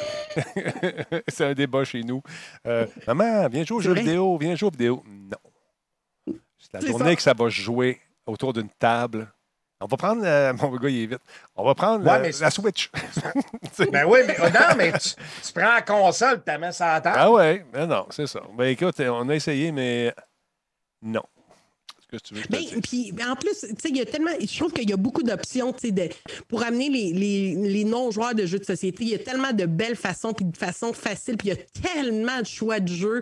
c'est 1.27 1.45
un 1.45 1.53
débat 1.53 1.83
chez 1.83 2.03
nous. 2.03 2.21
Euh, 2.67 2.85
maman, 3.07 3.47
viens 3.49 3.63
jouer 3.63 3.77
aux 3.77 3.81
jeux 3.81 3.93
vidéo, 3.93 4.37
viens 4.37 4.55
jouer 4.55 4.67
aux 4.67 4.71
vidéos. 4.71 5.03
Non. 5.07 6.35
C'est 6.57 6.73
la 6.73 6.87
journée 6.87 7.15
que 7.15 7.21
ça 7.21 7.33
va 7.33 7.49
jouer 7.49 7.99
autour 8.25 8.53
d'une 8.53 8.69
table. 8.69 9.27
On 9.81 9.87
va 9.87 9.97
prendre. 9.97 10.21
Euh, 10.23 10.53
mon 10.61 10.75
gars, 10.75 10.89
il 10.89 11.03
est 11.03 11.05
vite. 11.07 11.21
On 11.55 11.65
va 11.65 11.73
prendre 11.73 12.03
la 12.05 12.51
Switch. 12.51 12.91
ben 13.91 14.05
oui, 14.05 14.19
mais 14.27 14.35
oh 14.39 14.49
non, 14.53 14.75
mais 14.77 14.91
tu, 14.91 15.53
prends 15.53 15.73
la 15.73 15.81
console 15.81 16.43
et 16.45 16.51
tu 16.51 16.59
mets 16.59 16.71
ça 16.71 16.95
à 16.95 17.01
table. 17.01 17.17
Ah 17.19 17.31
ouais, 17.31 17.65
mais 17.73 17.87
non, 17.87 18.05
c'est 18.09 18.27
ça. 18.27 18.41
Ben 18.55 18.65
écoute, 18.65 18.99
on 18.99 19.29
a 19.29 19.35
essayé, 19.35 19.71
mais 19.71 20.13
non. 21.01 21.23
Ben, 22.49 22.63
puis, 22.81 23.13
en 23.27 23.35
plus, 23.35 23.65
il 23.85 23.97
y 23.97 24.01
a 24.01 24.05
tellement. 24.05 24.31
Je 24.39 24.57
trouve 24.57 24.73
qu'il 24.73 24.89
y 24.89 24.93
a 24.93 24.97
beaucoup 24.97 25.21
d'options 25.21 25.75
de, 25.83 26.09
pour 26.47 26.63
amener 26.63 26.89
les, 26.89 27.13
les, 27.13 27.55
les 27.55 27.83
non-joueurs 27.83 28.33
de 28.33 28.47
jeux 28.47 28.57
de 28.57 28.65
société. 28.65 29.03
Il 29.03 29.09
y 29.09 29.15
a 29.15 29.19
tellement 29.19 29.53
de 29.53 29.65
belles 29.65 29.95
façons, 29.95 30.33
puis 30.33 30.45
de 30.45 30.57
façons 30.57 30.91
faciles, 30.91 31.37
puis 31.37 31.49
il 31.49 31.51
y 31.51 31.57
a 31.57 31.93
tellement 31.93 32.39
de 32.39 32.47
choix 32.47 32.79
de 32.79 32.91
jeux 32.91 33.21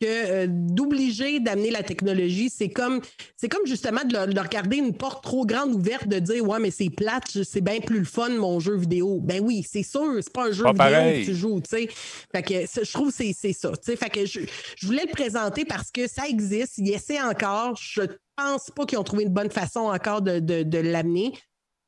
que 0.00 0.06
euh, 0.06 0.46
d'obliger 0.48 1.40
d'amener 1.40 1.70
la 1.70 1.82
technologie, 1.82 2.48
c'est 2.48 2.68
comme, 2.68 3.00
c'est 3.36 3.48
comme 3.48 3.66
justement 3.66 4.04
de, 4.04 4.16
regarder 4.40 4.76
une 4.76 4.94
porte 4.94 5.24
trop 5.24 5.44
grande 5.44 5.74
ouverte, 5.74 6.06
de 6.06 6.20
dire 6.20 6.46
Ouais, 6.46 6.60
mais 6.60 6.70
c'est 6.70 6.90
plate, 6.90 7.42
c'est 7.42 7.60
bien 7.60 7.80
plus 7.80 7.98
le 7.98 8.04
fun, 8.04 8.28
mon 8.30 8.60
jeu 8.60 8.76
vidéo. 8.76 9.18
Ben 9.20 9.42
oui, 9.42 9.66
c'est 9.68 9.82
sûr, 9.82 10.14
c'est 10.20 10.32
pas 10.32 10.46
un 10.46 10.52
jeu 10.52 10.64
vidéo 10.64 10.86
que 10.86 11.24
tu 11.24 11.34
joues, 11.34 11.60
tu 11.60 11.70
sais. 11.70 11.88
Fait 12.32 12.42
que 12.42 12.54
je 12.84 12.92
trouve 12.92 13.08
que 13.08 13.24
c'est 13.32 13.52
ça. 13.52 13.72
Fait 13.84 14.10
que 14.10 14.26
je, 14.26 14.40
je 14.76 14.86
voulais 14.86 15.04
le 15.06 15.12
présenter 15.12 15.64
parce 15.64 15.90
que 15.90 16.06
ça 16.06 16.28
existe, 16.28 16.78
il 16.78 16.90
essaie 16.92 17.20
encore. 17.20 17.76
Je 17.76 18.02
pense 18.38 18.70
pas 18.70 18.86
qu'ils 18.86 18.98
ont 18.98 19.04
trouvé 19.04 19.24
une 19.24 19.32
bonne 19.32 19.50
façon 19.50 19.80
encore 19.80 20.22
de, 20.22 20.78
l'amener. 20.78 21.32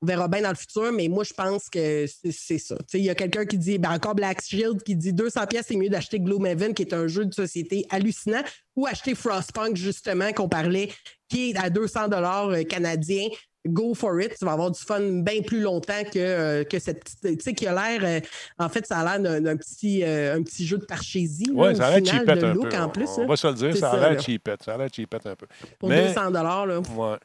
On 0.03 0.07
verra 0.07 0.29
bien 0.29 0.43
dans 0.43 0.49
le 0.49 0.57
futur, 0.57 0.93
mais 0.93 1.09
moi, 1.09 1.25
je 1.25 1.35
pense 1.35 1.69
que 1.69 2.07
c'est 2.31 2.59
ça. 2.59 2.75
Il 2.95 3.03
y 3.03 3.11
a 3.11 3.15
quelqu'un 3.15 3.45
qui 3.45 3.59
dit, 3.59 3.79
ben 3.79 3.93
encore 3.93 4.15
Black 4.15 4.43
Shield, 4.43 4.83
qui 4.83 4.97
dit 4.97 5.13
200 5.13 5.47
pièces, 5.47 5.67
c'est 5.69 5.77
mieux 5.77 5.91
d'acheter 5.91 6.19
Gloomhaven, 6.19 6.73
qui 6.73 6.83
est 6.83 6.95
un 6.95 7.07
jeu 7.07 7.27
de 7.27 7.35
société 7.35 7.85
hallucinant, 7.91 8.43
ou 8.77 8.87
acheter 8.87 9.15
Frostpunk, 9.15 9.77
justement, 9.77 10.33
qu'on 10.33 10.49
parlait, 10.49 10.91
qui 11.29 11.51
est 11.51 11.59
à 11.59 11.69
200 11.69 12.09
dollars 12.09 12.49
euh, 12.49 12.63
canadiens. 12.63 13.29
Go 13.67 13.95
for 13.95 14.19
it, 14.21 14.39
tu 14.39 14.45
vas 14.45 14.53
avoir 14.53 14.71
du 14.71 14.81
fun 14.81 15.01
bien 15.23 15.43
plus 15.43 15.61
longtemps 15.61 16.03
que, 16.05 16.19
euh, 16.19 16.65
que 16.65 16.79
cette 16.79 17.01
petite. 17.01 17.21
Tu 17.21 17.45
sais, 17.45 17.53
qui 17.53 17.67
a 17.67 17.75
l'air. 17.75 18.01
Euh, 18.03 18.21
en 18.59 18.69
fait, 18.71 18.87
ça 18.87 18.99
a 18.99 19.19
l'air 19.19 19.41
d'un 19.41 19.57
petit, 19.57 20.03
un 20.03 20.43
petit 20.43 20.67
jeu 20.67 20.79
de 20.79 20.85
parchésie. 20.87 21.51
Oui, 21.53 21.77
ça 21.77 21.89
a 21.89 22.01
l'air 22.01 22.07
cheapette 22.07 22.43
un 22.43 22.55
peu. 22.55 22.77
En 22.77 22.89
plus, 22.89 23.09
on, 23.19 23.27
va 23.27 23.37
se 23.37 23.47
le 23.47 23.55
dire, 23.55 23.77
ça 23.77 23.91
a 23.91 24.11
l'air 24.11 24.21
cheapette. 24.23 24.63
Ça 24.63 24.75
a 24.75 24.79
l'air 24.79 24.89
cheapette 24.91 25.27
un 25.27 25.35
peu. 25.35 25.47
Pour 25.79 25.89
200 25.89 26.31
dollars, 26.31 26.67
là. 26.67 26.79
Ouais. 26.79 27.17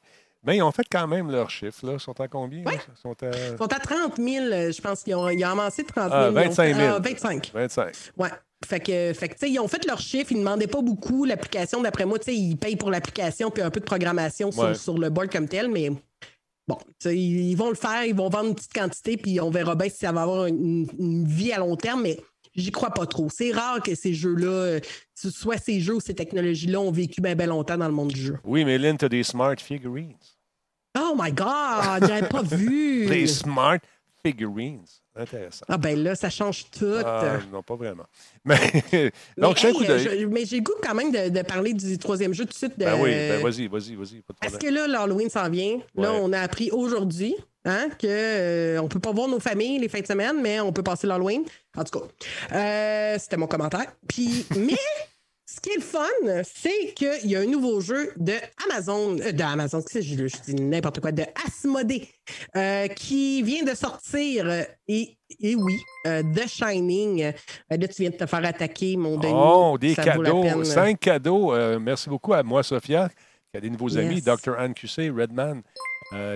Mais 0.46 0.58
ils 0.58 0.62
ont 0.62 0.72
fait 0.72 0.86
quand 0.90 1.08
même 1.08 1.32
leurs 1.32 1.50
chiffres. 1.50 1.86
Là. 1.86 1.94
Ils 1.94 2.00
sont 2.00 2.20
à 2.20 2.28
combien? 2.28 2.64
Ils, 2.66 2.80
sont 3.02 3.16
à... 3.24 3.28
ils 3.28 3.58
sont 3.58 3.74
à 3.74 3.80
30 3.80 4.18
000. 4.18 4.46
Je 4.72 4.82
pense 4.82 5.04
qu'ils 5.04 5.16
ont, 5.16 5.28
ils 5.30 5.44
ont 5.44 5.50
amassé 5.50 5.84
30 5.84 6.12
000. 6.12 6.14
Ah, 6.14 6.30
25 6.30 6.76
000. 6.76 7.00
25. 7.00 7.52
25. 7.54 7.96
Ouais. 8.18 8.30
Fait 8.66 8.80
que, 8.80 9.14
fait 9.14 9.30
que 9.30 9.46
ils 9.46 9.60
ont 9.60 9.68
fait 9.68 9.86
leurs 9.86 10.00
chiffres, 10.00 10.32
ils 10.32 10.36
ne 10.38 10.42
demandaient 10.42 10.68
pas 10.68 10.82
beaucoup. 10.82 11.26
L'application, 11.26 11.82
d'après 11.82 12.06
moi, 12.06 12.18
ils 12.28 12.58
payent 12.58 12.76
pour 12.76 12.90
l'application 12.90 13.52
puis 13.52 13.62
un 13.62 13.70
peu 13.70 13.80
de 13.80 13.86
programmation 13.86 14.52
sur, 14.52 14.98
le 14.98 15.10
board 15.10 15.32
comme 15.32 15.48
tel, 15.48 15.70
mais 15.70 15.92
bon, 16.68 16.78
ils 17.06 17.56
vont 17.56 17.70
le 17.70 17.76
faire, 17.76 18.06
ils 18.06 18.16
vont 18.16 18.30
vendre 18.30 18.50
une 18.50 18.56
petite 18.56 18.74
quantité, 18.74 19.18
puis 19.18 19.40
on 19.40 19.50
verra 19.50 19.76
bien 19.76 19.90
si 19.90 19.98
ça 19.98 20.12
va 20.12 20.24
avoir 20.24 20.48
une, 20.48 20.88
une 20.98 21.28
vie 21.28 21.52
à 21.52 21.60
long 21.60 21.76
terme, 21.76 22.02
mais 22.02 22.18
j'y 22.56 22.72
crois 22.72 22.92
pas 22.92 23.06
trop. 23.06 23.28
C'est 23.30 23.52
rare 23.52 23.82
que 23.82 23.96
ces 23.96 24.14
jeux-là, 24.14 24.48
euh, 24.48 24.80
soit 25.16 25.58
ces 25.58 25.80
jeux 25.80 25.96
ou 25.96 26.00
ces 26.00 26.16
technologies-là 26.16 26.80
ont 26.80 26.92
vécu 26.92 27.22
bien 27.22 27.36
ben 27.36 27.50
longtemps 27.50 27.78
dans 27.78 27.88
le 27.88 27.94
monde 27.94 28.12
du 28.12 28.22
jeu. 28.22 28.40
Oui, 28.44 28.66
mais 28.66 28.78
Lynn, 28.78 28.98
tu 28.98 29.06
as 29.06 29.10
des 29.10 29.24
smart 29.24 29.56
figurines. 29.58 30.16
Oh 30.98 31.16
my 31.20 31.32
God, 31.32 32.08
j'avais 32.08 32.28
pas 32.28 32.42
vu. 32.44 33.06
Des 33.08 33.28
smart 33.28 33.80
figurines. 34.24 34.86
Intéressant. 35.16 35.66
Ah 35.70 35.78
ben 35.78 35.98
là, 36.02 36.14
ça 36.16 36.30
change 36.30 36.66
tout. 36.78 36.98
Ah, 37.06 37.38
non, 37.52 37.64
pas 37.64 37.76
vraiment. 37.76 38.06
Mais, 38.46 39.12
donc, 39.38 39.58
mais, 39.64 40.26
mais 40.28 40.46
j'ai 40.46 40.58
le 40.58 40.62
goût 40.62 40.76
quand 40.84 40.94
même 40.94 41.12
de, 41.12 41.42
parler 41.42 41.74
du 41.74 41.98
troisième 41.98 42.34
jeu 42.34 42.46
tout 42.46 42.52
de 42.52 42.56
suite. 42.56 42.78
De... 42.78 42.86
Ben 42.86 43.02
oui, 43.02 43.10
ben 43.10 43.42
vas-y, 43.42 43.68
vas-y, 43.68 43.96
vas-y. 43.96 44.22
Parce 44.40 44.58
que 44.58 44.68
là, 44.68 44.88
l'Halloween 44.88 45.30
s'en 45.30 45.50
vient. 45.50 45.80
Là, 45.96 46.14
on 46.14 46.32
a 46.32 46.40
appris 46.40 46.70
aujourd'hui 46.72 47.36
hein, 47.66 47.90
qu'on 48.00 48.08
euh, 48.08 48.82
ne 48.82 48.88
peut 48.88 49.00
pas 49.00 49.12
voir 49.12 49.28
nos 49.28 49.40
familles 49.40 49.80
les 49.80 49.90
fins 49.90 50.02
de 50.02 50.06
semaine, 50.06 50.42
mais 50.42 50.60
on 50.60 50.72
peut 50.72 50.84
passer 50.84 51.08
l'Halloween. 51.08 51.44
En 51.76 51.84
tout 51.84 52.00
cas, 52.00 52.06
euh, 52.56 53.18
c'était 53.20 53.38
mon 53.38 53.48
commentaire. 53.48 53.88
Puis, 54.08 54.46
mais 54.56 54.78
ce 55.48 55.60
qui 55.60 55.70
est 55.70 55.76
le 55.76 55.82
fun, 55.82 56.44
c'est 56.44 56.94
qu'il 56.96 57.30
y 57.30 57.36
a 57.36 57.40
un 57.40 57.46
nouveau 57.46 57.80
jeu 57.80 58.12
de 58.18 58.34
Amazon, 58.68 59.18
euh, 59.20 59.32
de 59.32 59.44
Amazon, 59.44 59.84
je, 59.94 60.02
je 60.02 60.42
dis 60.44 60.56
n'importe 60.56 61.00
quoi, 61.00 61.12
de 61.12 61.24
Asmodée, 61.46 62.10
euh, 62.56 62.88
qui 62.88 63.44
vient 63.44 63.64
de 63.64 63.76
sortir. 63.76 64.48
Euh, 64.48 64.64
et, 64.88 65.18
et 65.40 65.56
oui, 65.56 65.80
The 66.04 66.48
Shining. 66.48 67.32
là, 67.70 67.88
tu 67.88 68.02
viens 68.02 68.10
de 68.10 68.16
te 68.16 68.26
faire 68.26 68.44
attaquer, 68.44 68.98
mon 68.98 69.18
Denis. 69.18 69.34
Oh, 69.36 69.78
des 69.80 69.94
cadeaux. 69.94 70.64
Cinq 70.64 71.00
cadeaux. 71.00 71.80
merci 71.80 72.10
beaucoup 72.10 72.34
à 72.34 72.42
moi, 72.42 72.64
Sophia, 72.64 73.10
qui 73.52 73.58
a 73.58 73.62
des 73.62 73.70
nouveaux 73.70 73.98
amis, 73.98 74.22
Dr. 74.22 74.58
Anne 74.58 74.74
QC, 74.74 75.12
Redman, 75.12 75.62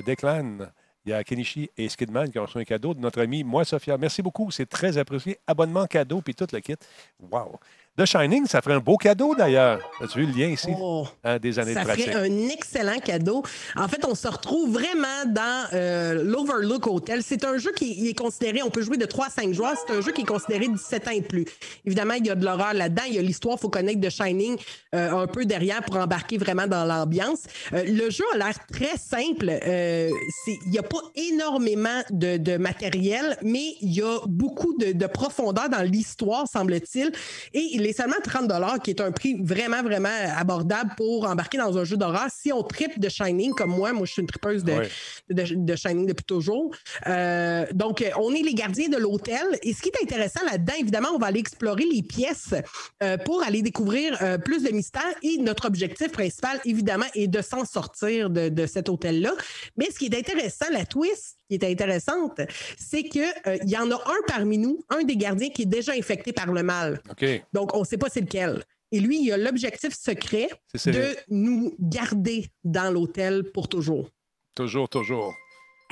Declan. 0.06 0.69
Il 1.06 1.12
y 1.12 1.13
a 1.13 1.24
Kenichi 1.24 1.69
et 1.78 1.88
Skidman 1.88 2.30
qui 2.30 2.38
ont 2.39 2.43
reçu 2.45 2.58
un 2.58 2.63
cadeau 2.63 2.93
de 2.93 3.00
notre 3.00 3.22
ami, 3.22 3.43
moi, 3.43 3.63
Sophia. 3.63 3.98
Merci 3.98 4.22
beaucoup. 4.22 4.52
C'est 4.52 4.67
très 4.67 4.98
apprécié. 4.98 5.39
Abonnement 5.48 5.86
cadeau, 5.86 6.22
puis 6.22 6.36
tout 6.36 6.45
le 6.52 6.60
kit. 6.60 6.76
Wow. 7.19 7.60
The 8.00 8.06
Shining, 8.06 8.46
ça 8.46 8.62
ferait 8.62 8.76
un 8.76 8.80
beau 8.80 8.96
cadeau 8.96 9.36
d'ailleurs. 9.36 9.82
As-tu 10.02 10.20
vu 10.20 10.26
le 10.28 10.32
lien 10.32 10.48
ici? 10.48 10.70
Oh, 10.80 11.06
hein, 11.22 11.38
des 11.38 11.60
années 11.60 11.74
ça 11.74 11.84
de 11.84 11.90
ferait 11.90 12.16
un 12.16 12.48
excellent 12.48 13.00
cadeau. 13.00 13.44
En 13.76 13.90
fait, 13.90 14.06
on 14.06 14.16
se 14.16 14.30
retrouve 14.30 14.72
vraiment 14.72 15.26
dans 15.28 15.68
euh, 15.74 16.24
l'Overlook 16.24 16.88
Hotel. 16.88 17.22
C'est 17.24 17.44
un 17.44 17.58
jeu 17.58 17.74
qui 17.76 18.08
est 18.08 18.18
considéré, 18.18 18.64
on 18.64 18.70
peut 18.70 18.84
jouer 18.84 18.96
de 18.96 19.06
3 19.06 19.26
à 19.26 19.30
5 19.30 19.52
joueurs. 19.52 19.74
C'est 19.86 19.94
un 19.94 20.00
jeu 20.00 20.14
qui 20.14 20.22
est 20.22 20.26
considéré 20.26 20.70
17 20.70 21.08
ans 21.10 21.12
et 21.12 21.22
plus. 21.22 21.44
Évidemment, 21.86 22.14
il 22.14 22.26
y 22.26 22.30
a 22.30 22.36
de 22.36 22.46
l'horreur 22.46 22.74
là-dedans. 22.74 23.04
Il 23.10 23.16
y 23.16 23.20
a 23.20 23.22
l'histoire, 23.22 23.58
il 23.58 23.62
faut 23.64 23.70
connaître 23.70 24.00
The 24.00 24.10
Shining 24.10 24.58
euh, 24.96 25.12
un 25.12 25.28
peu 25.28 25.44
derrière 25.44 25.84
pour 25.84 25.98
embarquer 25.98 26.38
vraiment 26.38 26.68
dans 26.68 26.86
l'ambiance. 26.86 27.48
Euh, 27.74 27.84
le 27.84 28.10
jeu 28.10 28.24
a 28.34 28.38
l'air 28.38 28.66
très 28.72 28.96
simple. 28.98 29.52
il 29.68 30.70
n'y 30.72 30.80
a 30.80 30.84
pas 30.84 31.02
énormément 31.16 32.02
de, 32.12 32.56
matériel, 32.56 33.38
mais 33.42 33.76
il 33.82 33.94
y 33.94 34.02
a 34.02 34.20
beaucoup 34.26 34.78
de, 34.78 34.94
de 34.94 35.06
profondeur 35.06 35.68
dans 35.68 35.82
l'histoire, 35.82 36.48
semble-t-il. 36.48 37.12
Et 37.54 37.88
est 37.88 37.88
seulement 37.93 38.15
30 38.23 38.49
qui 38.84 38.91
est 38.91 39.02
un 39.02 39.12
prix 39.12 39.38
vraiment, 39.41 39.84
vraiment 39.84 40.10
abordable 40.36 40.91
pour 40.97 41.28
embarquer 41.28 41.58
dans 41.58 41.78
un 41.78 41.84
jeu 41.84 41.97
d'horreur. 41.97 42.28
Si 42.30 42.52
on 42.52 42.63
tripe 42.63 42.99
de 42.99 43.10
Shining, 43.10 43.54
comme 43.54 43.71
moi, 43.71 43.93
moi, 43.93 44.06
je 44.06 44.13
suis 44.13 44.21
une 44.21 44.28
tripeuse 44.28 44.63
de, 44.63 44.73
de, 45.30 45.75
Shining 45.75 46.06
depuis 46.06 46.25
toujours. 46.25 46.73
Euh, 47.08 47.65
donc, 47.73 48.04
on 48.17 48.34
est 48.34 48.41
les 48.41 48.54
gardiens 48.54 48.89
de 48.89 48.97
l'hôtel. 48.97 49.60
Et 49.63 49.73
ce 49.73 49.82
qui 49.82 49.89
est 49.89 50.04
intéressant 50.04 50.41
là-dedans, 50.45 50.73
évidemment, 50.80 51.10
on 51.13 51.19
va 51.19 51.28
aller 51.28 51.39
explorer 51.39 51.86
les 51.86 52.04
pièces 52.04 52.54
euh, 53.04 53.17
pour 53.17 53.44
aller 53.44 53.62
découvrir 53.62 54.17
euh, 54.21 54.37
plus 54.37 54.63
de 54.63 54.71
mystères. 54.71 55.04
Et 55.23 55.37
notre 55.37 55.65
objectif 55.67 56.12
principal, 56.12 56.60
évidemment, 56.65 57.06
est 57.15 57.27
de 57.27 57.42
s'en 57.42 57.65
sortir 57.65 58.29
de, 58.29 58.50
de 58.50 58.65
cet 58.65 58.90
hôtel-là. 58.90 59.31
Mais 59.77 59.90
ce 59.92 60.00
qui 60.00 60.06
est 60.06 60.17
intéressant, 60.17 60.65
la 60.71 60.85
twist 60.85 61.38
qui 61.50 61.56
est 61.56 61.63
intéressante, 61.63 62.41
c'est 62.77 63.04
qu'il 63.04 63.25
il 63.63 63.69
y 63.69 63.77
en 63.77 63.89
a 63.91 63.95
un 63.95 64.21
parmi 64.27 64.58
nous, 64.58 64.83
un 64.89 65.04
des 65.04 65.17
gardiens 65.17 65.50
qui 65.50 65.63
est 65.63 65.65
déjà 65.65 65.93
infecté 65.93 66.31
par 66.31 66.52
le 66.52 66.63
mal. 66.63 67.02
Donc, 67.54 67.75
on 67.75 67.79
ne 67.79 67.85
sait 67.85 67.97
pas 67.97 68.08
c'est 68.10 68.21
lequel. 68.21 68.63
Et 68.91 69.00
lui, 69.00 69.23
il 69.23 69.31
a 69.31 69.37
l'objectif 69.37 69.93
secret 69.93 70.50
de 70.85 71.15
nous 71.29 71.75
garder 71.79 72.47
dans 72.63 72.91
l'hôtel 72.91 73.43
pour 73.52 73.67
toujours. 73.67 74.10
Toujours, 74.56 74.89
toujours. 74.89 75.33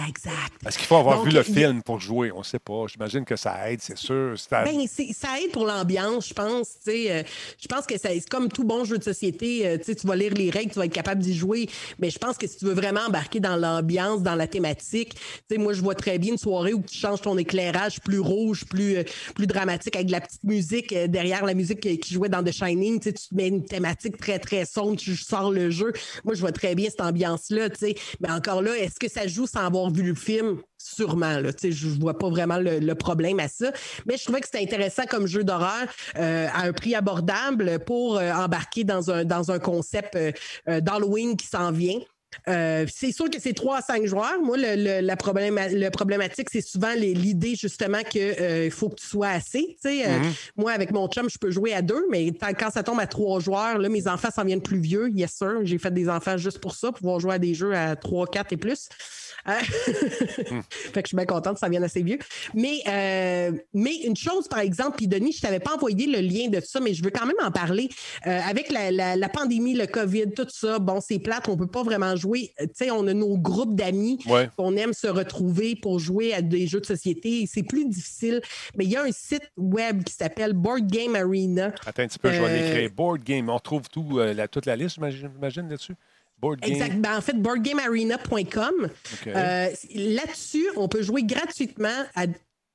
Exact. 0.05 0.53
Est-ce 0.65 0.77
qu'il 0.77 0.85
faut 0.85 0.97
avoir 0.97 1.23
vu 1.23 1.31
le 1.31 1.41
film 1.41 1.81
pour 1.81 1.99
jouer? 1.99 2.31
On 2.31 2.39
ne 2.39 2.43
sait 2.43 2.59
pas. 2.59 2.85
J'imagine 2.87 3.25
que 3.25 3.35
ça 3.35 3.71
aide, 3.71 3.79
c'est 3.81 3.97
sûr. 3.97 4.35
Ben, 4.51 4.85
ça 4.87 5.39
aide 5.41 5.51
pour 5.51 5.65
l'ambiance, 5.65 6.29
je 6.29 6.33
pense. 6.35 6.67
Euh, 6.87 7.23
je 7.59 7.67
pense 7.67 7.87
que 7.87 7.97
c'est 7.97 8.29
comme 8.29 8.47
tout 8.49 8.63
bon 8.63 8.85
jeu 8.85 8.99
de 8.99 9.03
société. 9.03 9.65
Euh, 9.65 9.77
tu 9.83 10.05
vas 10.05 10.15
lire 10.15 10.35
les 10.35 10.51
règles, 10.51 10.71
tu 10.71 10.77
vas 10.77 10.85
être 10.85 10.93
capable 10.93 11.23
d'y 11.23 11.35
jouer. 11.35 11.67
Mais 11.97 12.11
je 12.11 12.19
pense 12.19 12.37
que 12.37 12.45
si 12.45 12.57
tu 12.57 12.65
veux 12.65 12.75
vraiment 12.75 12.99
embarquer 13.07 13.39
dans 13.39 13.55
l'ambiance, 13.55 14.21
dans 14.21 14.35
la 14.35 14.45
thématique, 14.45 15.17
moi, 15.57 15.73
je 15.73 15.81
vois 15.81 15.95
très 15.95 16.19
bien 16.19 16.33
une 16.33 16.37
soirée 16.37 16.75
où 16.75 16.83
tu 16.83 16.95
changes 16.95 17.21
ton 17.21 17.35
éclairage 17.35 17.99
plus 18.01 18.19
rouge, 18.19 18.65
plus, 18.65 18.97
euh, 18.97 19.03
plus 19.33 19.47
dramatique, 19.47 19.95
avec 19.95 20.07
de 20.07 20.11
la 20.11 20.21
petite 20.21 20.43
musique 20.43 20.93
derrière 20.93 21.43
la 21.43 21.55
musique 21.55 21.79
qui 21.79 22.13
jouait 22.13 22.29
dans 22.29 22.43
The 22.43 22.51
Shining. 22.51 22.99
Tu 22.99 23.11
mets 23.31 23.47
une 23.47 23.65
thématique 23.65 24.17
très, 24.17 24.37
très 24.37 24.65
sombre, 24.65 24.97
tu 24.97 25.15
sors 25.15 25.51
le 25.51 25.71
jeu. 25.71 25.91
Moi, 26.23 26.35
je 26.35 26.41
vois 26.41 26.51
très 26.51 26.75
bien 26.75 26.87
cette 26.91 27.01
ambiance-là. 27.01 27.69
Mais 28.19 28.29
encore 28.29 28.61
là, 28.61 28.77
est-ce 28.77 28.99
que 28.99 29.09
ça 29.09 29.25
joue 29.25 29.47
sans 29.47 29.65
avoir 29.65 29.86
vu 29.89 30.03
le 30.03 30.15
film, 30.15 30.57
sûrement. 30.77 31.39
Là, 31.39 31.51
je 31.61 31.87
ne 31.87 31.99
vois 31.99 32.17
pas 32.17 32.29
vraiment 32.29 32.57
le, 32.59 32.93
problème 32.93 33.39
à 33.39 33.47
ça. 33.47 33.71
Mais 34.05 34.17
je 34.17 34.23
trouvais 34.23 34.39
que 34.39 34.47
c'était 34.47 34.63
intéressant 34.63 35.03
comme 35.09 35.27
jeu 35.27 35.43
d'horreur 35.43 35.85
euh, 36.17 36.47
à 36.53 36.63
un 36.63 36.73
prix 36.73 36.95
abordable 36.95 37.79
pour 37.85 38.17
euh, 38.17 38.31
embarquer 38.31 38.83
dans 38.83 39.11
un, 39.11 39.23
dans 39.23 39.51
un 39.51 39.59
concept 39.59 40.15
euh, 40.15 40.31
d'Halloween 40.81 41.37
qui 41.37 41.47
s'en 41.47 41.71
vient. 41.71 41.99
c'est 42.47 43.11
sûr 43.11 43.29
que 43.29 43.39
c'est 43.39 43.53
3 43.53 43.77
à 43.77 43.81
5 43.81 44.05
joueurs. 44.05 44.41
Moi, 44.41 44.57
le, 44.59 45.01
la 45.01 45.15
problématique, 45.91 46.49
c'est 46.51 46.61
souvent 46.61 46.93
l'idée 46.95 47.55
justement 47.55 48.03
qu'il 48.03 48.71
faut 48.71 48.89
que 48.89 48.95
tu 48.95 49.05
sois 49.05 49.29
assez. 49.29 49.77
Mm-hmm. 49.83 50.51
moi, 50.55 50.71
avec 50.71 50.91
mon 50.91 51.07
chum, 51.07 51.29
je 51.29 51.37
peux 51.37 51.51
jouer 51.51 51.73
à 51.73 51.81
deux, 51.81 52.05
mais 52.09 52.31
quand 52.57 52.71
ça 52.71 52.83
tombe 52.83 52.99
à 52.99 53.07
trois 53.07 53.39
joueurs, 53.39 53.77
là, 53.77 53.89
mes 53.89 54.07
enfants 54.07 54.29
s'en 54.33 54.43
viennent 54.43 54.61
plus 54.61 54.79
vieux. 54.79 55.09
Yes, 55.13 55.33
sir. 55.33 55.59
J'ai 55.63 55.77
fait 55.77 55.93
des 55.93 56.09
enfants 56.09 56.37
juste 56.37 56.59
pour 56.59 56.75
ça, 56.75 56.87
pour 56.87 56.99
pouvoir 56.99 57.19
jouer 57.19 57.35
à 57.35 57.39
des 57.39 57.53
jeux 57.53 57.73
à 57.73 57.95
3, 57.95 58.27
4 58.27 58.53
et 58.53 58.57
plus. 58.57 58.89
Hein? 59.47 59.59
fait 60.69 61.01
que 61.01 61.01
je 61.01 61.07
suis 61.07 61.17
bien 61.17 61.25
contente 61.25 61.57
ça 61.57 61.69
vienne 61.69 61.83
assez 61.83 62.03
vieux. 62.03 62.19
Mais, 62.53 62.79
euh, 62.87 63.51
mais 63.73 63.95
une 64.03 64.15
chose, 64.15 64.47
par 64.47 64.59
exemple, 64.59 64.97
puis 64.97 65.07
Denis, 65.07 65.31
je 65.33 65.37
ne 65.37 65.41
t'avais 65.41 65.59
pas 65.59 65.75
envoyé 65.75 66.07
le 66.07 66.19
lien 66.19 66.49
de 66.49 66.59
ça, 66.61 66.79
mais 66.79 66.93
je 66.93 67.03
veux 67.03 67.09
quand 67.09 67.25
même 67.25 67.35
en 67.41 67.51
parler. 67.51 67.89
Euh, 68.25 68.39
avec 68.47 68.71
la, 68.71 69.29
pandémie, 69.29 69.73
le 69.73 69.87
COVID, 69.87 70.31
tout 70.35 70.47
ça, 70.49 70.79
bon, 70.79 70.99
c'est 71.01 71.19
plate, 71.19 71.47
on 71.47 71.53
ne 71.53 71.57
peut 71.57 71.67
pas 71.67 71.83
vraiment 71.83 72.15
jouer. 72.15 72.53
Tu 72.59 72.67
sais, 72.73 72.91
on 72.91 73.07
a 73.07 73.13
nos 73.13 73.37
groupes 73.37 73.75
d'amis 73.75 74.19
qu'on 74.55 74.75
aime 74.75 74.93
se 74.93 75.07
retrouver 75.07 75.75
pour 75.75 75.99
jouer 75.99 76.33
à 76.33 76.41
des 76.41 76.67
jeux 76.67 76.81
de 76.81 76.85
société. 76.85 77.45
C'est 77.51 77.63
plus 77.63 77.85
difficile. 77.85 78.41
Mais 78.75 78.85
il 78.85 78.91
y 78.91 78.95
a 78.95 79.03
un 79.03 79.11
site 79.11 79.51
web 79.57 80.03
qui 80.03 80.13
s'appelle 80.13 80.53
Board 80.53 80.87
Game 80.87 81.15
Arena. 81.15 81.71
Attends 81.85 82.03
un 82.03 82.07
petit 82.07 82.19
peu, 82.19 82.31
je 82.31 82.41
vais 82.41 82.61
l'écrire. 82.61 82.89
Euh, 82.89 82.93
Board 82.93 83.23
Game, 83.23 83.49
on 83.49 83.59
trouve 83.59 83.89
tout, 83.89 84.19
la, 84.19 84.47
toute 84.47 84.65
la 84.65 84.75
liste, 84.75 84.99
j'imagine, 85.09 85.69
là-dessus? 85.69 85.95
Exact. 86.61 86.99
Ben, 87.01 87.17
en 87.17 87.21
fait, 87.21 87.33
boardgamearena.com. 87.33 88.89
Euh, 89.27 89.69
là-dessus, 89.95 90.67
on 90.75 90.87
peut 90.87 91.01
jouer 91.01 91.23
gratuitement 91.23 92.03
à 92.15 92.27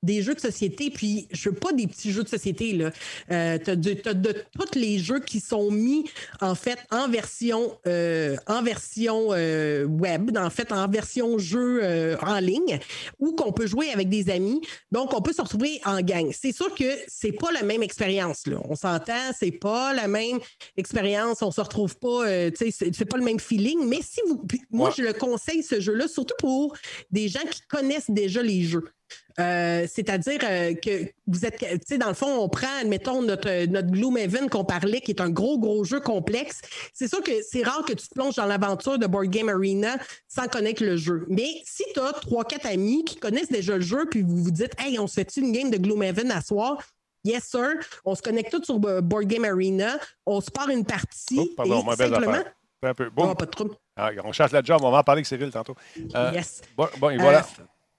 des 0.03 0.23
jeux 0.23 0.35
de 0.35 0.41
société, 0.41 0.91
puis 0.91 1.29
je 1.31 1.49
veux 1.49 1.55
pas 1.55 1.73
des 1.73 1.87
petits 1.87 2.11
jeux 2.11 2.25
de 2.25 2.29
société. 2.29 2.73
Là. 2.73 2.91
Euh, 3.31 3.59
tu 3.59 3.71
as, 3.71 4.15
de 4.15 4.35
tous 4.59 4.79
les 4.79 4.99
jeux 4.99 5.21
qui 5.21 5.39
sont 5.39 5.71
mis 5.71 6.05
en 6.41 6.55
fait 6.55 6.79
en 6.91 7.09
version 7.09 7.79
euh, 7.87 8.37
en 8.47 8.63
version 8.63 9.29
euh, 9.31 9.85
web, 9.85 10.37
en 10.37 10.51
fait 10.51 10.73
en 10.73 10.89
version 10.89 11.39
jeu 11.39 11.83
en 12.23 12.39
ligne, 12.39 12.81
ou 13.19 13.33
qu'on 13.33 13.53
peut 13.53 13.67
jouer 13.67 13.91
avec 13.91 14.09
des 14.09 14.31
amis. 14.31 14.61
Donc, 14.91 15.15
on 15.15 15.23
peut 15.23 15.33
se 15.33 15.43
retrouver 15.43 15.81
en 15.85 16.01
gang. 16.01 16.31
C'est 16.33 16.53
sûr 16.53 16.75
que 16.75 16.85
c'est 17.07 17.33
pas 17.33 17.53
la 17.53 17.63
même 17.63 17.83
expérience. 17.83 18.47
Là. 18.47 18.59
On 18.69 18.75
s'entend, 18.75 19.33
c'est 19.39 19.53
pas 19.53 19.93
la 19.93 20.09
même 20.09 20.39
expérience. 20.77 21.43
On 21.43 21.51
se 21.51 21.61
retrouve 21.61 21.97
pas, 21.99 22.51
tu 22.51 22.71
sais, 22.71 22.91
c'est 22.93 23.05
pas 23.05 23.17
le 23.17 23.25
même 23.25 23.41
feeling. 23.41 23.87
Mais 23.87 24.01
si 24.03 24.21
vous, 24.29 24.43
moi, 24.71 24.93
je 24.97 25.03
le 25.03 25.13
conseille 25.13 25.63
ce 25.63 25.81
jeu-là, 25.81 26.09
surtout 26.09 26.35
pour 26.39 26.77
des 27.11 27.29
gens 27.29 27.45
qui 27.51 27.61
connaissent 27.69 28.11
déjà 28.11 28.43
les 28.43 28.63
jeux. 28.63 28.85
Euh, 29.39 29.87
c'est-à-dire 29.91 30.41
euh, 30.45 30.75
que 30.75 31.11
vous 31.27 31.47
êtes, 31.47 31.59
tu 31.59 31.79
sais, 31.87 31.99
dans 31.99 32.09
le 32.09 32.15
fond, 32.15 32.39
on 32.39 32.49
prend, 32.49 32.81
admettons, 32.81 33.23
notre, 33.23 33.67
notre 33.67 33.89
Gloomhaven 33.91 34.51
qu'on 34.51 34.65
parlait, 34.65 35.01
qui 35.01 35.13
est 35.13 35.21
un 35.21 35.31
gros, 35.31 35.59
gros 35.59 35.85
jeu 35.85 36.01
complexe. 36.01 36.61
C'est 36.93 37.09
sûr 37.09 37.23
que 37.23 37.33
c'est 37.43 37.63
rare 37.63 37.85
que 37.87 37.95
tu 37.95 38.07
te 38.09 38.15
plonges 38.15 38.35
dans 38.35 38.47
l'aventure 38.47 38.99
de 38.99 39.07
Board 39.07 39.29
Game 39.29 39.49
Arena 39.49 39.97
sans 40.29 40.49
connaître 40.49 40.85
le 40.85 40.97
jeu. 40.97 41.25
Mais 41.29 41.49
si 41.65 41.85
tu 41.95 42.01
as 42.01 42.13
trois, 42.13 42.45
quatre 42.45 42.67
amis 42.67 43.05
qui 43.05 43.17
connaissent 43.17 43.51
déjà 43.51 43.77
le 43.77 43.83
jeu, 43.83 44.07
puis 44.11 44.23
vous 44.23 44.45
vous 44.45 44.51
dites, 44.51 44.73
hey, 44.79 44.99
on 44.99 45.07
se 45.07 45.15
fait 45.15 45.37
une 45.37 45.53
game 45.53 45.71
de 45.71 45.79
Gloomhaven 45.79 46.31
à 46.31 46.43
soir? 46.43 46.83
Yes, 47.25 47.45
sir. 47.45 47.69
On 48.05 48.15
se 48.15 48.23
connecte 48.23 48.51
tous 48.51 48.65
sur 48.65 48.79
Board 48.79 49.25
Game 49.25 49.45
Arena. 49.45 49.99
On 50.27 50.41
se 50.41 50.51
part 50.51 50.69
une 50.69 50.85
partie. 50.85 51.39
Oh, 51.39 51.49
pardon, 51.57 51.85
et 51.93 51.97
simplement... 51.97 52.39
Un 52.85 52.95
peu. 52.95 53.11
Bon. 53.11 53.31
Ah, 53.31 53.37
pas 53.37 53.47
de 53.47 53.51
trouble. 53.53 53.77
Ah, 53.97 54.11
on 54.25 54.33
cherche 54.33 54.51
la 54.51 54.61
job. 54.61 54.81
On 54.83 54.91
va 54.91 54.99
en 54.99 55.03
parler 55.05 55.21
avec 55.21 55.27
Cyril 55.27 55.53
tantôt. 55.53 55.77
Euh, 56.17 56.33
yes. 56.35 56.63
Bon, 56.77 56.89
bon 56.99 57.11
et 57.11 57.17
voilà. 57.17 57.47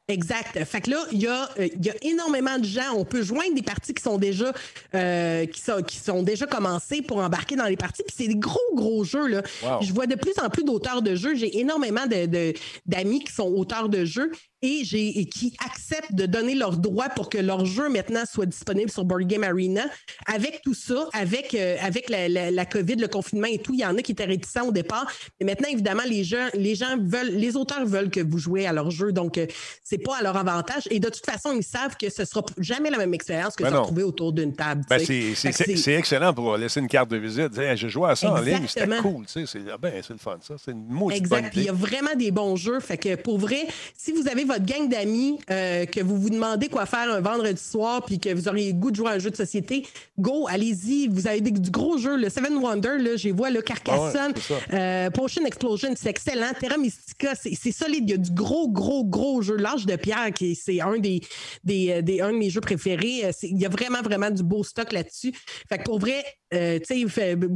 Exact. 0.09 0.61
Fait 0.65 0.81
que 0.81 0.89
là, 0.89 1.05
il 1.13 1.21
y, 1.21 1.27
a, 1.27 1.49
euh, 1.59 1.69
il 1.73 1.85
y 1.85 1.89
a 1.89 1.93
énormément 2.01 2.59
de 2.59 2.65
gens. 2.65 2.93
On 2.95 3.05
peut 3.05 3.21
joindre 3.21 3.55
des 3.55 3.61
parties 3.61 3.93
qui 3.93 4.03
sont 4.03 4.17
déjà 4.17 4.51
euh, 4.95 5.45
qui, 5.45 5.61
sont, 5.61 5.81
qui 5.81 5.95
sont 5.95 6.23
déjà 6.23 6.45
commencées 6.45 7.01
pour 7.01 7.19
embarquer 7.19 7.55
dans 7.55 7.67
les 7.67 7.77
parties. 7.77 8.03
Puis 8.05 8.15
c'est 8.17 8.27
des 8.27 8.35
gros, 8.35 8.59
gros 8.73 9.05
jeux. 9.05 9.27
Là. 9.27 9.43
Je 9.81 9.93
vois 9.93 10.05
de 10.05 10.15
plus 10.15 10.33
en 10.43 10.49
plus 10.49 10.65
d'auteurs 10.65 11.01
de 11.01 11.15
jeux. 11.15 11.35
J'ai 11.35 11.57
énormément 11.57 12.05
d'amis 12.05 13.19
de, 13.19 13.23
qui 13.23 13.33
sont 13.33 13.47
auteurs 13.47 13.87
de 13.87 14.03
jeux 14.03 14.31
et, 14.63 14.83
j'ai, 14.83 15.25
qui 15.25 15.53
acceptent 15.63 16.15
de 16.15 16.25
donner 16.25 16.55
leurs 16.55 16.77
droits 16.77 17.09
pour 17.09 17.29
que 17.29 17.37
leur 17.37 17.65
jeu 17.65 17.89
maintenant 17.89 18.23
soit 18.25 18.45
disponible 18.45 18.89
sur 18.89 19.03
Board 19.03 19.27
Game 19.27 19.43
Arena. 19.43 19.83
Avec 20.25 20.61
tout 20.63 20.73
ça, 20.73 21.07
avec, 21.13 21.53
euh, 21.53 21.75
avec 21.81 22.09
la, 22.09 22.29
la, 22.29 22.65
COVID, 22.65 22.95
le 22.95 23.07
confinement 23.07 23.47
et 23.47 23.59
tout, 23.59 23.73
il 23.73 23.81
y 23.81 23.85
en 23.85 23.97
a 23.97 24.01
qui 24.01 24.13
étaient 24.13 24.23
réticents 24.25 24.67
au 24.67 24.71
départ. 24.71 25.11
Mais 25.39 25.45
maintenant, 25.45 25.67
évidemment, 25.69 26.03
les 26.07 26.23
gens, 26.23 26.47
les 26.53 26.75
gens 26.75 26.97
veulent, 26.97 27.33
les 27.33 27.57
auteurs 27.57 27.85
veulent 27.85 28.09
que 28.09 28.21
vous 28.21 28.37
jouez 28.37 28.65
à 28.65 28.71
leur 28.71 28.89
jeu. 28.89 29.11
Donc, 29.11 29.37
euh, 29.37 29.45
c'est 29.83 29.97
pas 29.97 30.17
à 30.17 30.23
leur 30.23 30.37
avantage. 30.37 30.83
Et 30.89 30.99
de 30.99 31.09
toute 31.09 31.25
façon, 31.25 31.51
ils 31.53 31.63
savent 31.63 31.97
que 31.97 32.09
ce 32.09 32.23
sera 32.23 32.41
jamais 32.57 32.89
la 32.89 32.97
même 32.97 33.13
expérience 33.13 33.55
que 33.55 33.63
de 33.63 33.69
ben 33.69 33.75
se 33.75 33.79
retrouver 33.81 34.03
autour 34.03 34.31
d'une 34.31 34.55
table. 34.55 34.83
Ben 34.89 34.99
c'est, 34.99 35.93
excellent 35.93 36.33
pour 36.33 36.55
laisser 36.55 36.79
une 36.79 36.87
carte 36.87 37.09
de 37.11 37.17
visite. 37.17 37.51
je 37.53 37.87
joue 37.87 38.05
à 38.05 38.15
ça 38.15 38.31
en 38.31 38.39
ligne, 38.39 38.65
c'était 38.67 38.97
cool. 38.97 39.25
C'est, 39.27 39.43
ben, 39.81 40.01
c'est 40.01 40.13
le 40.13 40.19
fun, 40.19 40.37
ça. 40.41 40.55
C'est 40.63 40.71
une 40.71 40.87
Exact. 41.11 41.53
il 41.55 41.63
y 41.63 41.69
a 41.69 41.73
vraiment 41.73 42.15
des 42.15 42.31
bons 42.31 42.55
jeux. 42.55 42.79
Fait 42.79 42.97
que 42.97 43.15
pour 43.15 43.37
vrai, 43.37 43.67
si 43.97 44.11
vous 44.11 44.27
avez 44.27 44.45
votre 44.53 44.65
gang 44.65 44.87
d'amis, 44.87 45.39
euh, 45.49 45.85
que 45.85 45.99
vous 46.01 46.17
vous 46.17 46.29
demandez 46.29 46.69
quoi 46.69 46.85
faire 46.85 47.11
un 47.11 47.21
vendredi 47.21 47.61
soir, 47.61 48.03
puis 48.05 48.19
que 48.19 48.33
vous 48.33 48.47
auriez 48.47 48.71
le 48.71 48.77
goût 48.77 48.91
de 48.91 48.95
jouer 48.95 49.09
à 49.09 49.13
un 49.13 49.19
jeu 49.19 49.31
de 49.31 49.35
société, 49.35 49.85
go, 50.17 50.47
allez-y. 50.47 51.07
Vous 51.07 51.27
avez 51.27 51.41
du 51.41 51.71
gros 51.71 51.97
jeu. 51.97 52.17
Le 52.17 52.29
Seven 52.29 52.57
Wonder, 52.57 52.97
là, 52.99 53.15
j'ai 53.15 53.31
vu, 53.31 53.41
le 53.51 53.61
Carcassonne, 53.61 54.33
ah 54.49 54.75
euh, 54.75 55.09
Potion 55.09 55.45
Explosion, 55.45 55.89
c'est 55.95 56.09
excellent. 56.09 56.51
Terra 56.59 56.77
Mystica, 56.77 57.33
c'est 57.35 57.71
solide. 57.71 58.03
Il 58.07 58.11
y 58.11 58.13
a 58.13 58.17
du 58.17 58.31
gros, 58.31 58.69
gros, 58.69 59.03
gros 59.03 59.41
jeu. 59.41 59.55
L'Arche 59.55 59.85
de 59.85 59.95
Pierre, 59.95 60.31
qui 60.33 60.55
c'est 60.55 60.81
un 60.81 60.97
des, 60.97 61.21
des, 61.63 62.01
des, 62.01 62.21
un 62.21 62.31
de 62.31 62.37
mes 62.37 62.49
jeux 62.49 62.61
préférés. 62.61 63.23
Il 63.43 63.59
y 63.59 63.65
a 63.65 63.69
vraiment, 63.69 64.01
vraiment 64.01 64.29
du 64.29 64.43
beau 64.43 64.63
stock 64.63 64.91
là-dessus. 64.91 65.33
Fait 65.67 65.77
que 65.79 65.83
pour 65.83 65.99
vrai, 65.99 66.23
euh, 66.53 66.79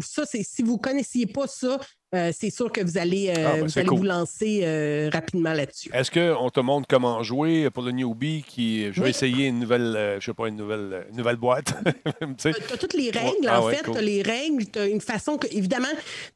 ça, 0.01 0.23
c'est 0.25 0.43
si 0.43 0.63
vous 0.63 0.73
ne 0.73 0.79
connaissiez 0.79 1.27
pas 1.27 1.47
ça, 1.47 1.79
euh, 2.15 2.31
c'est 2.33 2.49
sûr 2.49 2.71
que 2.71 2.79
vous 2.79 2.97
allez, 2.97 3.33
euh, 3.37 3.63
ah, 3.65 3.65
ben, 3.75 3.87
vous, 3.87 4.03
lancer 4.03 4.61
euh, 4.63 5.09
rapidement 5.11 5.51
là-dessus. 5.51 5.89
Est-ce 5.93 6.09
qu'on 6.09 6.49
te 6.49 6.61
montre 6.61 6.87
comment 6.89 7.21
jouer 7.21 7.69
pour 7.69 7.83
le 7.83 7.91
newbie 7.91 8.45
qui 8.47 8.93
je 8.93 9.03
vais 9.03 9.09
essayer 9.09 9.47
une 9.47 9.59
nouvelle, 9.59 10.17
je 10.19 10.25
sais 10.25 10.33
pas, 10.33 10.47
une 10.47 10.55
nouvelle, 10.55 11.07
nouvelle 11.11 11.35
boîte? 11.35 11.73
tu 12.37 12.47
as 12.47 12.77
toutes 12.77 12.93
les 12.93 13.11
règles, 13.11 13.47
ah 13.49 13.61
en 13.61 13.69
fait. 13.69 13.83
Tu 13.83 13.97
as 13.97 14.01
les 14.01 14.21
règles, 14.21 14.65
tu 14.67 14.79
as 14.79 14.85
une 14.85 15.01
façon 15.01 15.37
que, 15.37 15.47
évidemment, 15.47 15.87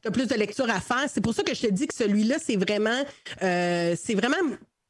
tu 0.02 0.08
as 0.08 0.10
plus 0.10 0.28
de 0.28 0.34
lecture 0.34 0.68
à 0.68 0.80
faire. 0.80 1.06
C'est 1.08 1.22
pour 1.22 1.32
ça 1.32 1.42
que 1.42 1.54
je 1.54 1.62
te 1.62 1.72
dis 1.72 1.86
que 1.86 1.94
celui-là, 1.94 2.36
c'est 2.38 2.56
vraiment, 2.56 3.02
c'est 3.40 4.14
vraiment 4.14 4.36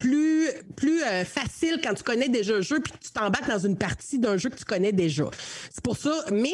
plus, 0.01 0.49
plus 0.75 0.99
facile 1.25 1.81
quand 1.81 1.95
tu 1.95 2.03
connais 2.03 2.29
déjà 2.29 2.55
le 2.55 2.63
jeu 2.63 2.81
puis 2.81 2.93
tu 3.01 3.13
t'embarques 3.13 3.49
dans 3.49 3.61
une 3.61 3.79
partie 3.79 4.19
d'un 4.19 4.37
jeu 4.37 4.51
que 4.51 4.57
tu 4.57 4.65
connais 4.65 4.91
déjà. 4.91 5.31
C'est 5.71 5.85
pour 5.85 5.97
ça. 5.97 6.25
Mais 6.33 6.51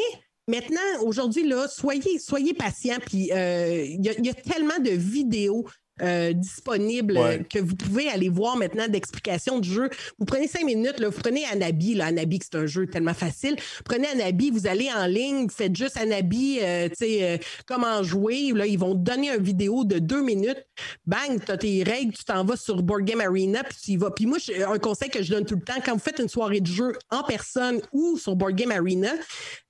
Maintenant, 0.48 1.02
aujourd'hui, 1.02 1.46
là, 1.46 1.68
soyez, 1.68 2.18
soyez 2.18 2.54
patients. 2.54 2.98
Puis 3.06 3.30
euh, 3.32 3.84
il 3.84 4.04
y, 4.04 4.30
a 4.30 4.34
tellement 4.34 4.78
de 4.78 4.90
vidéos 4.90 5.66
euh, 6.02 6.32
disponibles 6.32 7.44
que 7.50 7.58
vous 7.58 7.74
pouvez 7.74 8.08
aller 8.08 8.28
voir 8.28 8.56
maintenant 8.56 8.88
d'explication 8.88 9.58
du 9.58 9.68
jeu. 9.68 9.90
Vous 10.18 10.24
prenez 10.24 10.46
cinq 10.46 10.64
minutes, 10.64 11.00
là, 11.00 11.08
vous 11.08 11.20
prenez 11.20 11.44
Anabi, 11.46 11.94
là, 11.94 12.06
Anabi, 12.06 12.38
c'est 12.42 12.58
un 12.58 12.66
jeu 12.66 12.86
tellement 12.86 13.14
facile. 13.14 13.56
Prenez 13.84 14.08
Anabi, 14.08 14.50
vous 14.50 14.66
allez 14.66 14.90
en 14.92 15.06
ligne, 15.06 15.44
vous 15.44 15.54
faites 15.54 15.74
juste 15.74 15.96
Anabi, 15.96 16.58
euh, 16.62 16.88
tu 16.88 16.94
sais, 16.96 17.22
euh, 17.22 17.36
comment 17.66 18.02
jouer. 18.02 18.52
Là, 18.54 18.66
ils 18.66 18.78
vont 18.78 18.92
te 18.92 19.00
donner 19.00 19.30
une 19.30 19.42
vidéo 19.42 19.84
de 19.84 19.98
deux 19.98 20.22
minutes. 20.22 20.64
Bang, 21.06 21.42
tu 21.44 21.50
as 21.50 21.56
tes 21.56 21.82
règles, 21.82 22.12
tu 22.12 22.24
t'en 22.24 22.44
vas 22.44 22.56
sur 22.56 22.82
Board 22.82 23.04
Game 23.04 23.20
Arena, 23.20 23.64
puis 23.64 23.76
tu 23.82 23.90
y 23.92 23.96
vas. 23.96 24.10
Puis 24.10 24.26
moi, 24.26 24.38
un 24.68 24.78
conseil 24.78 25.10
que 25.10 25.22
je 25.22 25.32
donne 25.32 25.44
tout 25.44 25.56
le 25.56 25.62
temps, 25.62 25.80
quand 25.84 25.92
vous 25.92 25.98
faites 25.98 26.18
une 26.18 26.28
soirée 26.28 26.60
de 26.60 26.66
jeu 26.66 26.92
en 27.10 27.22
personne 27.22 27.80
ou 27.92 28.16
sur 28.18 28.36
Board 28.36 28.54
Game 28.54 28.70
Arena, 28.70 29.12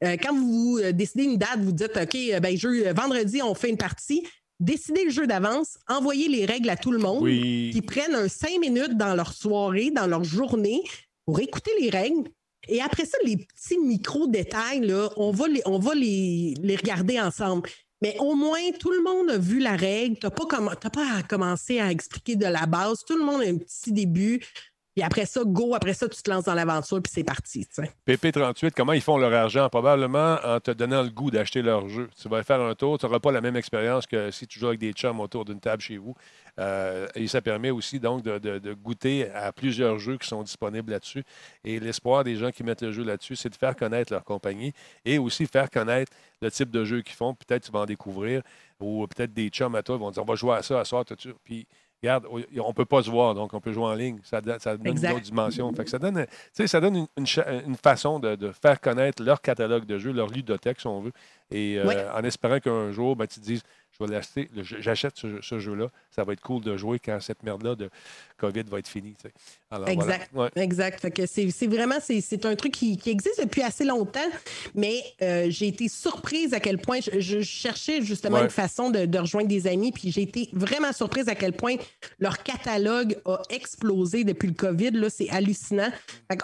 quand 0.02 0.34
vous 0.34 0.80
décidez 0.92 1.24
une 1.24 1.36
date, 1.36 1.58
vous 1.60 1.72
dites, 1.72 1.96
OK, 1.96 2.40
ben, 2.40 2.56
jeu, 2.56 2.92
vendredi, 2.92 3.42
on 3.42 3.54
fait 3.54 3.70
une 3.70 3.76
partie 3.76 4.24
décider 4.60 5.04
le 5.04 5.10
jeu 5.10 5.26
d'avance, 5.26 5.78
envoyer 5.88 6.28
les 6.28 6.44
règles 6.44 6.70
à 6.70 6.76
tout 6.76 6.92
le 6.92 6.98
monde, 6.98 7.26
qui 7.26 7.82
prennent 7.82 8.14
un 8.14 8.28
cinq 8.28 8.58
minutes 8.60 8.96
dans 8.96 9.14
leur 9.14 9.32
soirée, 9.32 9.90
dans 9.90 10.06
leur 10.06 10.24
journée, 10.24 10.82
pour 11.24 11.40
écouter 11.40 11.70
les 11.80 11.90
règles. 11.90 12.28
Et 12.68 12.80
après 12.80 13.06
ça, 13.06 13.16
les 13.24 13.36
petits 13.36 13.78
micro-détails, 13.78 14.92
on 15.16 15.30
va, 15.30 15.48
les, 15.48 15.62
on 15.64 15.78
va 15.78 15.94
les, 15.94 16.54
regarder 16.76 17.20
ensemble. 17.20 17.68
Mais 18.02 18.16
au 18.20 18.34
moins, 18.34 18.70
tout 18.78 18.92
le 18.92 19.02
monde 19.02 19.30
a 19.30 19.38
vu 19.38 19.58
la 19.58 19.74
règle. 19.74 20.18
Tu 20.18 20.26
n'as 20.26 20.30
pas, 20.30 20.46
pas 20.46 21.16
à 21.16 21.22
commencer 21.22 21.80
à 21.80 21.90
expliquer 21.90 22.36
de 22.36 22.46
la 22.46 22.66
base. 22.66 23.04
Tout 23.04 23.16
le 23.16 23.24
monde 23.24 23.42
a 23.42 23.46
un 23.46 23.56
petit 23.56 23.92
début. 23.92 24.40
Puis 24.98 25.04
après 25.04 25.26
ça, 25.26 25.42
go, 25.44 25.76
après 25.76 25.94
ça, 25.94 26.08
tu 26.08 26.20
te 26.20 26.28
lances 26.28 26.46
dans 26.46 26.54
l'aventure, 26.54 27.00
puis 27.00 27.12
c'est 27.14 27.22
parti. 27.22 27.64
PP38, 28.04 28.72
comment 28.74 28.94
ils 28.94 29.00
font 29.00 29.16
leur 29.16 29.32
argent? 29.32 29.68
Probablement 29.68 30.38
en 30.42 30.58
te 30.58 30.72
donnant 30.72 31.04
le 31.04 31.08
goût 31.08 31.30
d'acheter 31.30 31.62
leur 31.62 31.88
jeu. 31.88 32.10
Tu 32.20 32.28
vas 32.28 32.42
faire 32.42 32.60
un 32.60 32.74
tour, 32.74 32.98
tu 32.98 33.06
n'auras 33.06 33.20
pas 33.20 33.30
la 33.30 33.40
même 33.40 33.54
expérience 33.54 34.08
que 34.08 34.32
si 34.32 34.48
tu 34.48 34.58
joues 34.58 34.66
avec 34.66 34.80
des 34.80 34.90
chums 34.90 35.20
autour 35.20 35.44
d'une 35.44 35.60
table 35.60 35.80
chez 35.80 35.98
vous. 35.98 36.16
Euh, 36.58 37.06
et 37.14 37.28
ça 37.28 37.40
permet 37.40 37.70
aussi 37.70 38.00
donc 38.00 38.24
de, 38.24 38.74
goûter 38.74 39.30
à 39.30 39.52
plusieurs 39.52 40.00
jeux 40.00 40.18
qui 40.18 40.26
sont 40.26 40.42
disponibles 40.42 40.90
là-dessus. 40.90 41.22
Et 41.62 41.78
l'espoir 41.78 42.24
des 42.24 42.34
gens 42.34 42.50
qui 42.50 42.64
mettent 42.64 42.82
le 42.82 42.90
jeu 42.90 43.04
là-dessus, 43.04 43.36
c'est 43.36 43.50
de 43.50 43.56
faire 43.56 43.76
connaître 43.76 44.12
leur 44.12 44.24
compagnie 44.24 44.72
et 45.04 45.18
aussi 45.18 45.46
faire 45.46 45.70
connaître 45.70 46.10
le 46.42 46.50
type 46.50 46.72
de 46.72 46.84
jeu 46.84 47.02
qu'ils 47.02 47.14
font. 47.14 47.34
Peut-être 47.34 47.62
tu 47.62 47.70
vas 47.70 47.82
en 47.82 47.86
découvrir 47.86 48.42
ou 48.80 49.06
peut-être 49.06 49.32
des 49.32 49.48
chums 49.48 49.76
à 49.76 49.82
toi 49.84 49.96
vont 49.96 50.10
dire 50.10 50.24
on 50.24 50.26
va 50.26 50.34
jouer 50.34 50.56
à 50.56 50.62
ça 50.64 50.80
à 50.80 50.84
soir, 50.84 51.04
Puis 51.44 51.68
regarde, 52.02 52.26
on 52.30 52.38
ne 52.68 52.72
peut 52.72 52.84
pas 52.84 53.02
se 53.02 53.10
voir, 53.10 53.34
donc 53.34 53.54
on 53.54 53.60
peut 53.60 53.72
jouer 53.72 53.84
en 53.84 53.94
ligne. 53.94 54.18
Ça, 54.22 54.40
donne 54.40 54.58
une 54.84 55.06
autre 55.06 55.20
dimension. 55.20 55.72
ça 55.86 55.98
donne, 55.98 56.26
ça 56.52 56.80
donne 56.80 57.06
une, 57.16 57.76
façon 57.76 58.20
de, 58.20 58.52
faire 58.52 58.80
connaître 58.80 59.22
leur 59.22 59.40
catalogue 59.40 59.84
de 59.84 59.98
jeux, 59.98 60.12
leur 60.12 60.28
ludothèque, 60.28 60.80
si 60.80 60.86
on 60.86 61.00
veut. 61.00 61.12
Et 61.50 61.78
euh, 61.78 62.12
en 62.12 62.22
espérant 62.24 62.60
qu'un 62.60 62.92
jour, 62.92 63.16
ben, 63.16 63.26
tu 63.26 63.40
te 63.40 63.44
dises 63.44 63.62
je 64.00 64.06
vais 64.06 64.12
l'acheter, 64.12 64.48
j'achète 64.62 65.14
ce, 65.16 65.58
jeu-là. 65.58 65.90
Ça 66.10 66.22
va 66.22 66.32
être 66.32 66.40
cool 66.40 66.62
de 66.62 66.76
jouer 66.76 67.00
quand 67.00 67.18
cette 67.20 67.42
merde-là 67.42 67.74
de 67.74 67.90
COVID 68.36 68.62
va 68.70 68.78
être 68.78 68.86
finie. 68.86 69.16
exact. 69.86 70.30
Exact. 70.54 71.10
que 71.10 71.26
c'est, 71.26 71.66
vraiment 71.66 71.96
c'est, 72.00 72.46
un 72.46 72.54
truc 72.54 72.72
qui, 72.72 72.98
existe 73.06 73.40
depuis 73.42 73.62
assez 73.62 73.84
longtemps, 73.84 74.20
mais 74.74 75.02
euh, 75.22 75.46
j'ai 75.48 75.66
été 75.68 75.88
surprise 75.88 76.54
à 76.54 76.60
quel 76.60 76.78
point 76.78 76.98
je, 77.00 77.40
cherchais 77.40 78.02
justement 78.02 78.40
une 78.42 78.50
façon 78.50 78.90
de, 78.90 79.18
rejoindre 79.18 79.48
des 79.48 79.66
amis, 79.66 79.90
puis 79.90 80.12
j'ai 80.12 80.22
été 80.22 80.48
vraiment 80.52 80.92
surprise 80.92 81.28
à 81.28 81.34
quel 81.34 81.52
point 81.52 81.74
leur 82.20 82.42
catalogue 82.42 83.18
a 83.24 83.40
explosé 83.50 84.22
depuis 84.22 84.48
le 84.48 84.54
COVID. 84.54 84.92
Là, 84.92 85.10
c'est 85.10 85.28
hallucinant. 85.30 85.90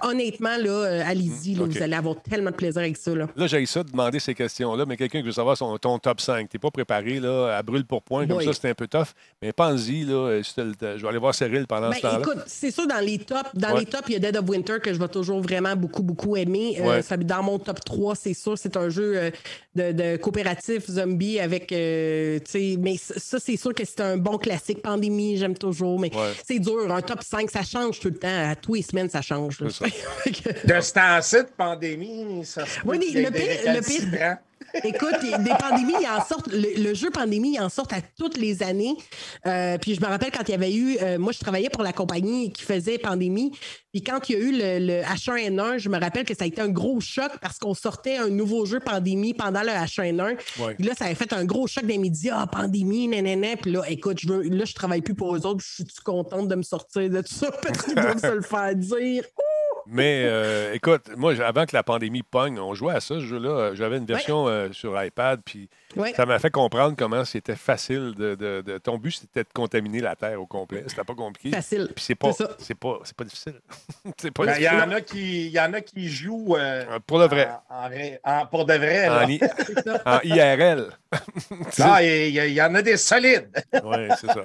honnêtement, 0.03 0.57
là, 0.57 0.71
euh, 0.71 1.03
allez-y, 1.07 1.55
vous 1.55 1.83
allez 1.83 1.95
avoir 1.95 2.21
tellement 2.21 2.51
de 2.51 2.57
plaisir 2.57 2.83
avec 2.83 2.97
ça. 2.97 3.15
Là, 3.15 3.29
là 3.37 3.47
j'ai 3.47 3.65
ça 3.67 3.85
de 3.85 3.91
demander 3.91 4.19
ces 4.19 4.35
questions-là, 4.35 4.85
mais 4.87 4.97
quelqu'un 4.97 5.21
qui 5.21 5.27
veut 5.27 5.33
savoir 5.33 5.57
son, 5.57 5.79
ton 5.79 5.99
top 6.01 6.21
5, 6.21 6.49
tu 6.49 6.57
n'es 6.57 6.59
pas 6.59 6.71
préparé 6.73 7.21
là, 7.21 7.44
à 7.51 7.63
brûle 7.63 7.85
pour 7.85 8.03
point, 8.03 8.27
comme 8.27 8.43
ça, 8.43 8.53
c'était 8.53 8.71
un 8.71 8.75
peu 8.75 8.87
tough. 8.87 9.09
Mais 9.43 9.53
pense-y, 9.53 10.05
là, 10.05 10.15
euh, 10.15 10.43
je 10.43 11.03
vais 11.03 11.09
aller 11.09 11.19
voir 11.19 11.35
Cyril 11.35 11.67
pendant 11.67 11.93
ce 11.93 12.01
ben, 12.01 12.11
temps-là. 12.11 12.21
Écoute, 12.21 12.45
c'est 12.47 12.71
sûr, 12.71 12.87
dans 12.87 13.01
les 13.05 13.19
tops, 13.19 13.51
dans 13.55 13.77
les 13.77 13.87
tops, 13.87 14.05
il 14.09 14.13
y 14.13 14.17
a 14.17 14.19
Dead 14.19 14.37
of 14.37 14.49
Winter 14.49 14.79
que 14.83 14.93
je 14.93 14.99
vais 14.99 15.09
toujours 15.09 15.41
vraiment 15.41 15.77
beaucoup, 15.77 16.03
beaucoup 16.03 16.37
aimer. 16.37 16.79
Euh, 16.81 17.03
dans 17.19 17.43
mon 17.43 17.59
top 17.59 17.85
3, 17.85 18.15
c'est 18.15 18.35
sûr, 18.35 18.57
c'est 18.59 18.77
un 18.77 18.89
jeu 18.89 19.15
euh, 19.17 19.93
de, 19.93 20.17
coopératif 20.17 20.91
zombie 20.91 21.39
avec. 21.39 21.71
mais 21.73 22.97
ça, 22.99 23.39
c'est 23.39 23.57
sûr 23.57 23.75
que 23.75 23.85
c'est 23.85 24.01
un 24.01 24.17
bon 24.17 24.39
classique. 24.39 24.83
Pandémie, 24.83 25.37
j'aime 25.37 25.57
toujours, 25.57 25.99
mais 25.99 26.11
c'est 26.47 26.59
dur. 26.59 26.93
Un 26.93 27.03
top 27.03 27.23
5, 27.23 27.51
ça 27.51 27.63
change 27.63 28.01
tout 28.01 28.09
le 28.09 28.19
temps. 28.19 28.51
À 28.51 28.55
tous 28.55 28.75
les 28.75 28.83
semaines, 28.83 29.09
ça 29.09 29.23
change. 29.23 29.59
de 29.59 29.71
ce 29.71 30.93
temps-ci 30.93 31.37
de 31.37 31.49
pandémie, 31.57 32.45
ça 32.45 32.67
se 32.67 32.81
Oui, 32.85 32.99
le 33.15 33.31
pire, 33.31 33.75
le 33.75 33.81
pire, 33.81 34.39
Écoute, 34.83 35.21
des 35.21 35.55
pandémies, 35.59 35.95
ils 36.01 36.09
en 36.09 36.25
sortent, 36.25 36.49
le, 36.53 36.95
jeu 36.95 37.11
pandémie, 37.11 37.55
il 37.55 37.61
en 37.61 37.69
sort 37.69 37.87
à 37.93 38.01
toutes 38.19 38.37
les 38.37 38.63
années. 38.63 38.95
Euh, 39.47 39.79
puis 39.79 39.95
je 39.95 40.01
me 40.01 40.07
rappelle 40.07 40.31
quand 40.33 40.43
il 40.49 40.51
y 40.51 40.55
avait 40.55 40.75
eu, 40.75 40.97
euh, 41.01 41.19
moi 41.19 41.33
je 41.33 41.39
travaillais 41.39 41.71
pour 41.71 41.83
la 41.83 41.93
compagnie 41.93 42.53
qui 42.53 42.63
faisait 42.63 42.99
pandémie. 42.99 43.53
Puis 43.93 44.03
quand 44.03 44.29
il 44.29 44.33
y 44.33 44.37
a 44.37 44.41
eu 44.41 44.53
le, 44.53 45.03
H1N1, 45.03 45.79
je 45.79 45.89
me 45.89 45.99
rappelle 46.01 46.25
que 46.25 46.35
ça 46.35 46.45
a 46.45 46.47
été 46.47 46.61
un 46.61 46.69
gros 46.69 47.01
choc 47.01 47.31
parce 47.41 47.59
qu'on 47.59 47.75
sortait 47.75 48.17
un 48.17 48.29
nouveau 48.29 48.67
jeu 48.67 48.81
pandémie 48.81 49.35
pendant 49.35 49.63
le 49.63 49.69
H1N1. 49.69 50.37
Puis 50.77 50.85
là, 50.85 50.95
ça 50.99 51.05
avait 51.05 51.15
fait 51.15 51.33
un 51.33 51.45
gros 51.45 51.67
choc 51.67 51.85
des 51.85 51.99
médias. 51.99 52.39
Ah, 52.41 52.47
pandémie, 52.49 53.07
nanana. 53.07 53.57
Puis 53.57 53.71
là, 53.71 53.83
écoute, 53.89 54.19
je 54.21 54.29
veux, 54.29 54.43
là, 54.43 54.65
je 54.65 54.75
travaille 54.75 55.03
plus 55.03 55.15
pour 55.15 55.37
eux 55.37 55.47
autres. 55.47 55.65
Je 55.65 55.85
suis 55.85 56.03
contente 56.05 56.49
de 56.49 56.55
me 56.57 56.63
sortir 56.63 57.09
de 57.09 57.21
tout 57.21 57.35
ça 57.35 57.53
parce 57.63 57.83
qu'ils 57.83 57.95
doivent 57.95 58.21
se 58.21 58.35
le 58.35 58.43
faire 58.43 58.75
dire. 58.75 59.25
Mais 59.87 60.25
euh, 60.27 60.73
écoute, 60.75 61.11
moi, 61.17 61.35
avant 61.41 61.67
que 61.67 61.75
la 61.77 61.83
pandémie 61.83 62.23
pogne, 62.23 62.59
on 62.59 62.75
jouait 62.75 62.95
à 62.95 63.01
ça, 63.01 63.17
ce 63.17 63.21
jeu-là. 63.21 63.75
J'avais 63.75 63.99
une 63.99 64.07
version 64.07 64.49
euh, 64.49 64.73
sur 64.73 65.01
iPad, 65.03 65.41
puis 65.45 65.69
ça 66.15 66.27
m'a 66.27 66.39
fait 66.39 66.51
comprendre 66.51 66.95
comment 66.97 67.25
c'était 67.25 67.57
facile 67.57 68.15
de, 68.17 68.79
Ton 68.83 68.99
but, 68.99 69.13
c'était 69.13 69.45
de 69.45 69.49
contaminer 69.53 70.01
la 70.01 70.17
Terre 70.17 70.41
au 70.41 70.47
complet. 70.47 70.85
C'était 70.87 71.05
pas 71.05 71.15
compliqué. 71.15 71.51
Facile. 71.51 71.91
Puis 71.95 72.05
c'est 72.05 72.15
pas, 72.15 72.33
c'est 72.59 72.75
pas, 72.75 73.01
pas 73.17 73.25
difficile. 73.25 73.55
c'est 74.19 74.31
pas 74.31 74.47
ben, 74.47 74.57
Il 74.59 74.65
y, 74.65 74.69
en 74.69 74.91
a 74.91 75.01
qui, 75.01 75.49
y 75.51 75.61
en 75.61 75.73
a 75.73 75.81
qui 75.81 76.09
jouent. 76.09 76.57
Euh, 76.57 76.99
pour 77.07 77.19
le 77.19 77.27
vrai. 77.27 77.49
pour 78.51 78.65
de 78.65 78.75
vrai. 78.75 79.09
En, 79.09 80.21
IRL. 80.25 80.89
non, 81.79 81.97
il 82.01 82.53
y, 82.53 82.63
en 82.63 82.75
a 82.75 82.83
des 82.83 82.97
solides. 82.97 83.49
oui, 83.73 84.09
c'est 84.21 84.27
ça. 84.27 84.45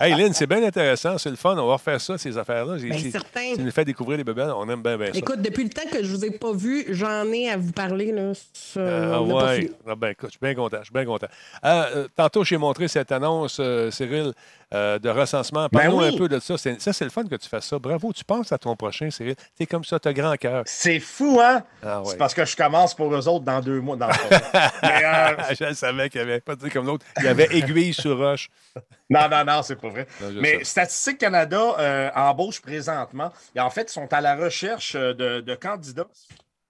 Hey, 0.00 0.14
Lynn, 0.14 0.32
c'est 0.32 0.46
bien 0.46 0.62
intéressant. 0.62 1.18
C'est 1.18 1.30
le 1.30 1.36
fun. 1.36 1.56
On 1.56 1.66
va 1.66 1.74
refaire 1.74 2.00
ça, 2.00 2.18
ces 2.18 2.36
affaires-là. 2.36 2.76
Ben, 2.80 3.10
certain. 3.10 3.54
Tu 3.54 3.62
nous 3.62 3.70
fais 3.70 3.84
découvrir 3.84 4.18
les 4.18 4.24
bébés. 4.24 4.52
On 4.56 4.68
aime 4.68 4.82
bien, 4.82 4.96
bien 4.96 5.12
ça. 5.12 5.18
Écoute, 5.18 5.42
depuis 5.42 5.64
le 5.64 5.70
temps 5.70 5.88
que 5.90 6.02
je 6.02 6.10
vous 6.10 6.24
ai 6.24 6.30
pas 6.30 6.52
vu, 6.52 6.86
j'en 6.90 7.24
ai 7.32 7.50
à 7.50 7.56
vous 7.56 7.72
parler. 7.72 8.12
Là, 8.12 8.32
ah, 8.76 9.22
ouais. 9.22 9.70
Ah, 9.86 9.94
ben, 9.94 10.08
écoute, 10.08 10.30
je 10.30 10.32
suis 10.32 10.40
bien 10.40 10.54
content 10.54 10.82
suis 10.88 10.92
bien 10.92 11.04
content. 11.04 11.28
Euh, 11.64 11.84
euh, 11.96 12.08
tantôt, 12.14 12.44
j'ai 12.44 12.56
montré 12.56 12.88
cette 12.88 13.12
annonce, 13.12 13.58
euh, 13.60 13.90
Cyril, 13.90 14.32
de 14.72 15.08
recensement. 15.08 15.68
Ben 15.72 15.80
Parle-nous 15.80 16.00
un 16.00 16.16
peu 16.16 16.28
de 16.28 16.38
ça. 16.40 16.58
Ça, 16.58 16.92
c'est 16.92 17.04
le 17.04 17.10
fun 17.10 17.24
que 17.24 17.36
tu 17.36 17.48
fasses 17.48 17.66
ça. 17.66 17.78
Bravo, 17.78 18.12
tu 18.12 18.22
penses 18.22 18.52
à 18.52 18.58
ton 18.58 18.76
prochain, 18.76 19.10
Cyril. 19.10 19.34
Tu 19.56 19.62
es 19.62 19.66
comme 19.66 19.84
ça, 19.84 19.98
tu 19.98 20.08
as 20.08 20.12
grand 20.12 20.36
cœur. 20.36 20.62
C'est 20.66 21.00
fou, 21.00 21.40
hein? 21.42 21.62
Ah, 21.82 22.02
c'est 22.04 22.18
parce 22.18 22.34
que 22.34 22.44
je 22.44 22.54
commence 22.54 22.94
pour 22.94 23.14
eux 23.14 23.28
autres 23.28 23.46
dans 23.46 23.60
deux 23.60 23.80
mois. 23.80 23.96
Dans 23.96 24.08
je 25.58 25.72
savais 25.72 26.10
qu'il 26.10 26.20
n'y 26.22 26.30
avait 26.30 26.40
pas 26.40 26.54
dit 26.54 26.68
comme 26.68 26.86
l'autre. 26.86 27.06
Il 27.18 27.24
y 27.24 27.28
avait 27.28 27.48
aiguille 27.50 27.94
sur 27.94 28.18
roche. 28.18 28.48
Non, 29.10 29.26
non, 29.30 29.42
non, 29.42 29.62
c'est 29.62 29.76
pas 29.76 29.88
vrai. 29.88 30.06
Mais 30.34 30.62
Statistique 30.64 31.16
Canada 31.16 32.12
embauche 32.14 32.60
présentement. 32.60 33.32
Et 33.54 33.60
en 33.60 33.70
fait, 33.70 33.84
ils 33.84 33.94
sont 33.94 34.12
à 34.12 34.20
la 34.20 34.36
recherche 34.36 34.92
de, 34.92 35.40
de 35.40 35.54
candidats. 35.54 36.06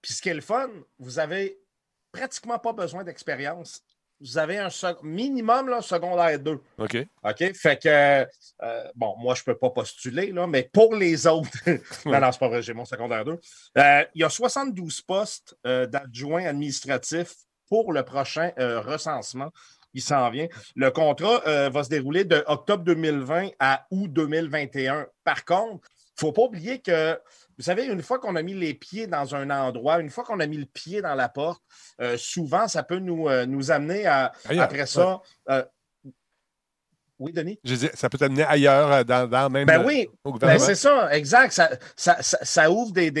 Puis 0.01 0.13
ce 0.13 0.21
qui 0.21 0.29
est 0.29 0.33
le 0.33 0.39
fun, 0.39 0.69
vous 0.99 1.19
avez 1.19 1.59
pratiquement 2.13 2.57
pas 2.57 2.71
besoin 2.71 3.03
d'expérience 3.03 3.83
vous 4.21 4.37
avez 4.37 4.57
un 4.57 4.69
minimum 5.03 5.69
là, 5.69 5.81
secondaire 5.81 6.39
2. 6.39 6.59
OK. 6.77 6.97
OK? 7.23 7.53
Fait 7.53 7.81
que, 7.81 8.27
euh, 8.63 8.83
bon, 8.95 9.15
moi, 9.17 9.35
je 9.35 9.41
ne 9.41 9.45
peux 9.45 9.57
pas 9.57 9.69
postuler, 9.69 10.31
là, 10.31 10.47
mais 10.47 10.69
pour 10.73 10.95
les 10.95 11.25
autres, 11.25 11.49
non, 12.05 12.19
non, 12.19 12.31
c'est 12.31 12.39
pas 12.39 12.49
vrai, 12.49 12.61
j'ai 12.61 12.73
mon 12.73 12.85
secondaire 12.85 13.23
2. 13.23 13.39
Euh, 13.77 14.05
il 14.15 14.21
y 14.21 14.23
a 14.23 14.29
72 14.29 15.01
postes 15.01 15.57
euh, 15.65 15.85
d'adjoints 15.85 16.45
administratifs 16.45 17.35
pour 17.67 17.93
le 17.93 18.03
prochain 18.03 18.51
recensement. 18.57 19.51
Il 19.93 20.01
s'en 20.01 20.29
vient. 20.31 20.47
Le 20.75 20.89
contrat 20.89 21.69
va 21.69 21.83
se 21.83 21.89
dérouler 21.89 22.23
de 22.23 22.43
octobre 22.47 22.83
2020 22.83 23.49
à 23.59 23.85
août 23.91 24.11
2021. 24.11 25.05
Par 25.23 25.45
contre, 25.45 25.87
il 26.19 26.25
ne 26.25 26.27
faut 26.27 26.31
pas 26.31 26.41
oublier 26.41 26.79
que 26.79 27.19
vous 27.59 27.65
savez, 27.65 27.87
une 27.87 28.01
fois 28.01 28.19
qu'on 28.19 28.37
a 28.37 28.41
mis 28.41 28.53
les 28.53 28.73
pieds 28.73 29.05
dans 29.05 29.35
un 29.35 29.49
endroit, 29.49 29.99
une 29.99 30.09
fois 30.09 30.23
qu'on 30.23 30.39
a 30.39 30.47
mis 30.47 30.55
le 30.55 30.65
pied 30.65 31.01
dans 31.01 31.13
la 31.13 31.27
porte, 31.27 31.61
euh, 31.99 32.15
souvent, 32.17 32.69
ça 32.69 32.83
peut 32.83 32.99
nous, 32.99 33.27
euh, 33.27 33.45
nous 33.45 33.69
amener 33.69 34.05
à, 34.05 34.31
après 34.57 34.85
ça. 34.85 35.21
Euh, 35.49 35.65
oui, 37.19 37.33
Denis? 37.33 37.59
Je 37.65 37.75
dis, 37.75 37.89
ça 37.93 38.09
peut 38.09 38.17
t'amener 38.17 38.43
ailleurs, 38.43 39.03
dans, 39.03 39.29
dans 39.29 39.49
même. 39.49 39.65
Ben 39.65 39.83
oui, 39.85 40.07
ben 40.39 40.57
c'est 40.57 40.73
ça, 40.73 41.13
exact. 41.13 41.61
Ça, 41.97 42.71
ouvre 42.71 42.93
des, 42.93 43.11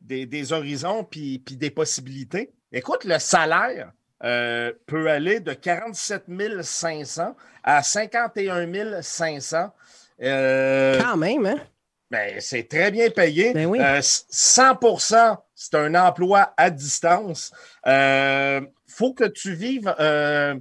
des, 0.00 0.52
horizons 0.52 1.02
puis, 1.02 1.42
des 1.50 1.70
possibilités. 1.70 2.52
Écoute, 2.70 3.02
le 3.02 3.18
salaire 3.18 3.90
peut 4.20 5.10
aller 5.10 5.40
de 5.40 5.54
47 5.54 6.26
500 6.62 7.34
à 7.64 7.82
51 7.82 9.02
500. 9.02 9.72
Quand 10.20 11.16
même, 11.16 11.46
hein? 11.46 11.58
Ben, 12.10 12.40
c'est 12.40 12.68
très 12.68 12.90
bien 12.90 13.10
payé. 13.10 13.52
100% 13.52 15.10
ben 15.10 15.38
c'est 15.54 15.74
un 15.74 15.94
emploi 15.94 16.54
à 16.56 16.70
distance. 16.70 17.52
Il 17.84 17.90
euh, 17.90 18.60
faut 18.86 19.12
que 19.12 19.24
tu 19.24 19.54
vives 19.54 19.94
euh, 19.98 20.54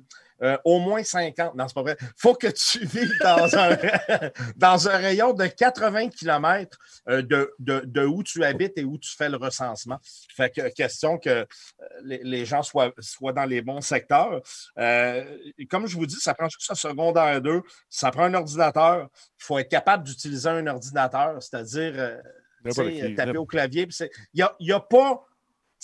au 0.64 0.80
moins 0.80 1.04
50. 1.04 1.56
Non, 1.56 1.68
c'est 1.68 1.74
pas 1.74 1.82
vrai. 1.82 1.98
faut 2.16 2.36
que 2.36 2.48
tu 2.48 2.86
vives 2.86 3.18
dans 3.22 3.56
un, 3.58 3.78
dans 4.56 4.90
un 4.90 4.98
rayon 4.98 5.34
de 5.34 5.48
80 5.48 6.10
km 6.10 6.78
de, 7.08 7.54
de, 7.60 8.06
où 8.06 8.24
tu 8.24 8.44
habites 8.44 8.78
et 8.78 8.84
où 8.84 8.98
tu 8.98 9.16
fais 9.16 9.30
le 9.30 9.38
recensement. 9.38 10.00
Fait 10.36 10.50
que 10.50 10.70
question 10.70 11.18
que 11.18 11.46
les, 12.04 12.22
les 12.24 12.46
gens 12.46 12.64
soient, 12.64 12.92
soient 13.00 13.34
dans 13.34 13.46
les 13.46 13.62
bons 13.62 13.82
secteurs. 13.82 14.42
comme 14.76 15.88
je 15.88 15.96
vous 15.96 16.06
dis, 16.06 16.16
ça 16.16 16.34
prend 16.34 16.50
juste 16.50 16.70
un 16.72 16.76
secondaire 16.76 17.42
2, 17.42 17.62
ça 17.90 18.12
prend 18.12 18.24
un 18.24 18.34
ordinateur. 18.34 19.08
Il 19.40 19.44
faut 19.44 19.60
être 19.60 19.70
capable 19.70 20.04
d'utiliser 20.04 20.50
un 20.50 20.68
ordinateur, 20.68 21.42
c'est-à-dire 21.42 22.20
taper 23.16 23.38
au 23.38 23.46
clavier. 23.46 23.88
Il 24.34 24.48
n'y 24.60 24.72
a, 24.72 24.76
a 24.76 24.80
pas, 24.80 25.26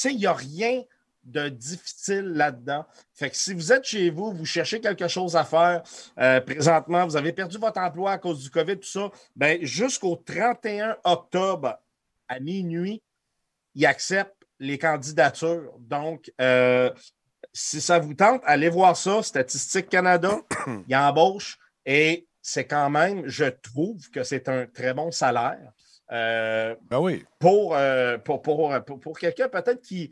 il 0.06 0.18
n'y 0.18 0.26
a 0.26 0.34
rien 0.34 0.84
de 1.24 1.50
difficile 1.50 2.34
là-dedans. 2.34 2.86
Fait 3.14 3.30
que 3.30 3.36
si 3.36 3.54
vous 3.54 3.72
êtes 3.72 3.86
chez 3.86 4.10
vous, 4.10 4.32
vous 4.32 4.46
cherchez 4.46 4.82
quelque 4.82 5.08
chose 5.08 5.36
à 5.36 5.44
faire, 5.44 5.84
euh, 6.20 6.42
présentement, 6.42 7.06
vous 7.06 7.16
avez 7.16 7.34
perdu 7.34 7.58
votre 7.58 7.80
emploi 7.80 8.12
à 8.12 8.18
cause 8.18 8.44
du 8.44 8.50
COVID, 8.50 8.78
tout 8.78 8.88
ça, 8.88 9.12
ben, 9.36 9.64
jusqu'au 9.64 10.16
31 10.16 10.98
octobre 11.04 11.80
à 12.28 12.40
minuit, 12.40 13.02
ils 13.76 13.86
acceptent 13.86 14.46
les 14.60 14.78
candidatures. 14.78 15.74
Donc, 15.80 16.32
euh, 16.40 16.90
si 17.52 17.82
ça 17.82 18.00
vous 18.00 18.14
tente, 18.14 18.42
allez 18.46 18.70
voir 18.70 18.98
ça, 18.98 19.22
Statistique 19.22 19.90
Canada, 19.90 20.40
il 20.88 20.96
embauche 20.96 21.58
et 21.86 22.28
c'est 22.42 22.66
quand 22.66 22.90
même, 22.90 23.28
je 23.28 23.46
trouve 23.46 24.10
que 24.10 24.24
c'est 24.24 24.50
un 24.50 24.66
très 24.66 24.94
bon 24.94 25.12
salaire. 25.12 25.72
Euh, 26.12 26.76
ben 26.90 27.00
oui. 27.00 27.24
Euh, 27.44 28.18
pour, 28.20 28.42
pour, 28.42 29.00
pour, 29.02 29.18
quelqu'un 29.18 29.48
peut-être 29.48 29.82
qui 29.82 30.12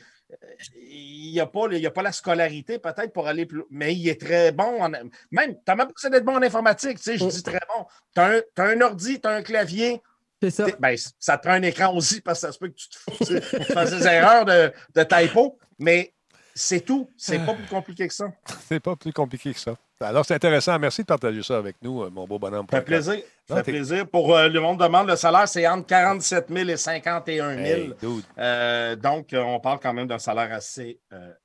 il 0.75 1.35
n'a 1.35 1.45
pas, 1.45 1.67
a 1.71 1.91
pas 1.91 2.01
la 2.01 2.11
scolarité 2.11 2.79
peut-être 2.79 3.13
pour 3.13 3.27
aller 3.27 3.45
plus 3.45 3.63
mais 3.69 3.93
il 3.95 4.07
est 4.09 4.19
très 4.19 4.51
bon. 4.51 4.81
En, 4.81 4.89
même, 4.89 5.09
tu 5.09 5.35
n'as 5.35 5.75
même 5.75 5.87
pas 5.87 5.93
besoin 5.93 6.11
d'être 6.11 6.25
bon 6.25 6.35
en 6.35 6.41
informatique. 6.41 6.97
Tu 6.97 7.03
sais, 7.03 7.17
je 7.17 7.25
mm. 7.25 7.29
dis 7.29 7.43
très 7.43 7.59
bon. 7.75 7.85
Tu 8.15 8.21
as, 8.21 8.63
un 8.63 8.81
ordi, 8.81 9.19
tu 9.19 9.27
as 9.27 9.31
un 9.31 9.41
clavier. 9.41 10.01
C'est 10.41 10.51
ça. 10.51 10.65
Ben, 10.79 10.95
ça 11.19 11.37
te 11.37 11.43
prend 11.43 11.55
un 11.55 11.61
écran 11.61 11.95
aussi 11.95 12.21
parce 12.21 12.41
que 12.41 12.47
ça 12.47 12.51
se 12.51 12.59
peut 12.59 12.69
que 12.69 12.75
tu, 12.75 12.89
te, 12.89 13.63
fasses 13.73 13.91
des 13.91 14.07
erreurs 14.07 14.45
de, 14.45 14.71
de 14.95 15.03
typo. 15.03 15.57
Mais 15.77 16.13
c'est 16.55 16.81
tout. 16.81 17.09
C'est 17.15 17.39
pas 17.45 17.53
plus 17.53 17.67
compliqué 17.67 18.07
que 18.07 18.13
ça. 18.13 18.31
C'est 18.67 18.79
pas 18.79 18.95
plus 18.95 19.13
compliqué 19.13 19.53
que 19.53 19.59
ça. 19.59 19.75
Alors, 20.01 20.25
c'est 20.25 20.33
intéressant. 20.33 20.77
Merci 20.79 21.01
de 21.01 21.07
partager 21.07 21.43
ça 21.43 21.57
avec 21.57 21.75
nous, 21.81 22.03
euh, 22.03 22.09
mon 22.09 22.25
beau 22.25 22.39
bonhomme. 22.39 22.65
Ça 22.69 22.77
fait 22.77 22.85
plaisir. 22.85 23.21
Ça 23.47 23.63
fait 23.63 23.71
plaisir. 23.71 24.07
Pour 24.07 24.35
euh, 24.35 24.47
le 24.47 24.59
monde 24.59 24.79
demande, 24.79 25.07
le 25.07 25.15
salaire, 25.15 25.47
c'est 25.47 25.67
entre 25.67 25.85
47 25.87 26.47
000 26.49 26.69
et 26.69 26.77
51 26.77 27.63
000. 27.63 27.93
Euh, 28.37 28.95
donc, 28.95 29.27
on 29.33 29.59
parle 29.59 29.79
quand 29.79 29.93
même 29.93 30.07
d'un 30.07 30.19
salaire 30.19 30.51
assez 30.53 30.99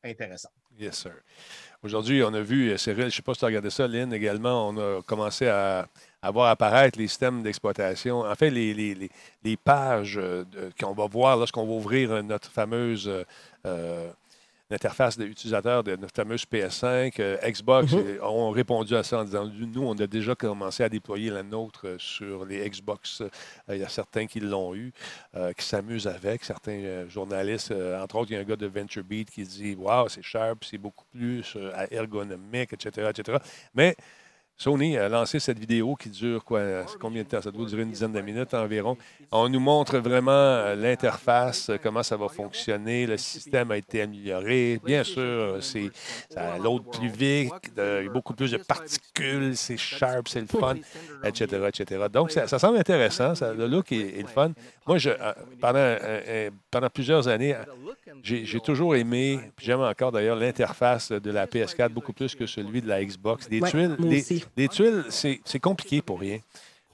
intéressant. 0.05 0.51
Yes, 0.79 0.97
sir. 0.97 1.13
Aujourd'hui, 1.83 2.23
on 2.25 2.33
a 2.33 2.41
vu, 2.41 2.77
Cyril, 2.79 3.03
je 3.03 3.05
ne 3.05 3.11
sais 3.11 3.23
pas 3.23 3.35
si 3.35 3.41
tu 3.41 3.45
as 3.45 3.49
regardé 3.49 3.71
ça, 3.71 3.87
Lynn, 3.87 4.13
également, 4.13 4.69
on 4.69 4.77
a 4.79 5.03
commencé 5.03 5.47
à, 5.47 5.87
voir 6.33 6.51
apparaître 6.51 6.99
les 6.99 7.07
systèmes 7.07 7.43
d'exploitation. 7.43 8.21
En 8.21 8.35
fait, 8.35 8.51
les, 8.51 8.75
les, 8.75 9.57
pages 9.57 10.19
qu'on 10.81 10.93
va 10.93 11.07
voir 11.07 11.37
lorsqu'on 11.37 11.65
va 11.65 11.73
ouvrir 11.73 12.23
notre 12.25 12.51
fameuse 12.51 13.11
l'interface 14.71 15.17
d'utilisateur 15.17 15.85
de 15.85 15.97
notre 15.97 16.15
fameuse 16.15 16.45
PS5. 16.45 17.15
Euh, 17.21 17.37
Xbox 17.45 17.93
mhm. 17.93 18.19
ont 18.23 18.51
répondu 18.51 18.97
à 18.97 19.03
ça 19.03 19.21
en 19.21 19.25
disant 19.25 19.47
Nous, 19.47 19.83
on 19.83 19.95
a 19.95 20.07
déjà 20.07 20.35
commencé 20.35 20.83
à 20.83 20.89
déployer 20.89 21.31
la 21.31 21.43
nôtre 21.43 21.97
sur 21.99 22.45
les 22.45 22.69
Xbox. 22.69 23.21
Euh, 23.21 23.29
il 23.69 23.79
y 23.79 23.85
a 23.85 23.89
certains 23.89 24.27
qui 24.27 24.41
l'ont 24.41 24.75
eu, 24.75 24.93
euh, 25.37 25.53
qui 25.53 25.65
s'amusent 25.65 26.09
avec. 26.09 26.45
Certains 26.45 27.09
journalistes, 27.09 27.73
entre 27.73 28.17
autres, 28.17 28.31
il 28.31 28.35
y 28.35 28.37
a 28.37 28.41
un 28.41 28.45
gars 28.45 28.57
de 28.57 28.67
VentureBeat 28.67 29.31
qui 29.31 29.43
dit 29.43 29.75
Waouh, 29.75 30.09
c'est 30.09 30.23
sharp, 30.23 30.65
c'est 30.65 30.79
beaucoup 30.79 31.05
plus 31.13 31.57
ergonomique, 31.91 32.73
etc., 32.73 33.11
etc. 33.11 33.39
Mais 33.75 33.97
Sony 34.59 34.97
a 34.97 35.09
lancé 35.09 35.39
cette 35.39 35.59
vidéo 35.59 35.97
qui 35.97 36.09
dure 36.09 36.43
quoi, 36.43 36.63
combien 36.99 37.23
de 37.23 37.29
temps? 37.29 37.43
Ça 37.43 37.51
doit 37.51 37.67
durer 37.67 37.83
une 37.83 37.91
dizaine 37.91 38.13
de 38.13 38.21
minutes 38.21 38.55
environ. 38.55 38.97
On 39.31 39.49
nous 39.49 39.61
montre 39.61 39.99
vraiment 39.99 40.31
euh, 40.33 40.75
l'interface, 40.75 41.69
euh, 41.69 41.77
comment 41.83 42.03
ça 42.03 42.17
va 42.17 42.29
fonctionner. 42.29 43.07
Le 43.07 43.19
système 43.19 43.71
a 43.71 43.77
été 43.77 44.01
amélioré. 44.01 44.81
Bien 44.83 45.05
sûr, 45.05 45.59
c'est 45.61 45.91
ça 46.31 46.57
l'autre 46.59 46.91
plus 46.91 47.09
vite, 47.09 47.53
beaucoup 48.13 48.33
plus 48.33 48.53
de 48.53 48.57
particules, 48.57 49.57
c'est 49.57 49.77
sharp, 49.77 50.29
c'est 50.29 50.41
le 50.41 50.47
fun, 50.47 50.77
etc., 51.25 51.69
etc. 51.69 52.07
Donc, 52.11 52.31
ça, 52.31 52.59
semble 52.59 52.79
intéressant. 52.79 53.35
le 53.57 53.67
look 53.67 53.93
est, 53.93 54.23
le 54.23 54.29
fun. 54.29 54.53
Moi, 54.87 54.99
je, 54.99 55.11
euh, 55.11 55.33
pendant, 55.61 55.97
pendant 56.71 56.91
plusieurs 56.91 57.29
années, 57.29 57.57
j'ai 58.23 58.61
toujours 58.61 58.97
aimé, 58.97 59.41
j'aime 59.61 59.81
encore 59.81 60.13
d'ailleurs, 60.13 60.37
l'interface 60.37 61.13
de 61.13 61.31
la 61.31 61.47
PS4 61.47 61.91
beaucoup 61.91 62.13
plus 62.13 62.35
que 62.35 62.47
celui 62.47 62.81
de 62.81 62.89
la 62.89 63.05
Xbox. 63.05 63.49
Des 63.49 63.61
tuiles, 63.61 63.97
des, 63.99 64.23
tuiles 64.69 65.05
c'est 65.11 65.61
compliqué 65.61 66.03
pour 66.03 66.21
rien. 66.21 66.39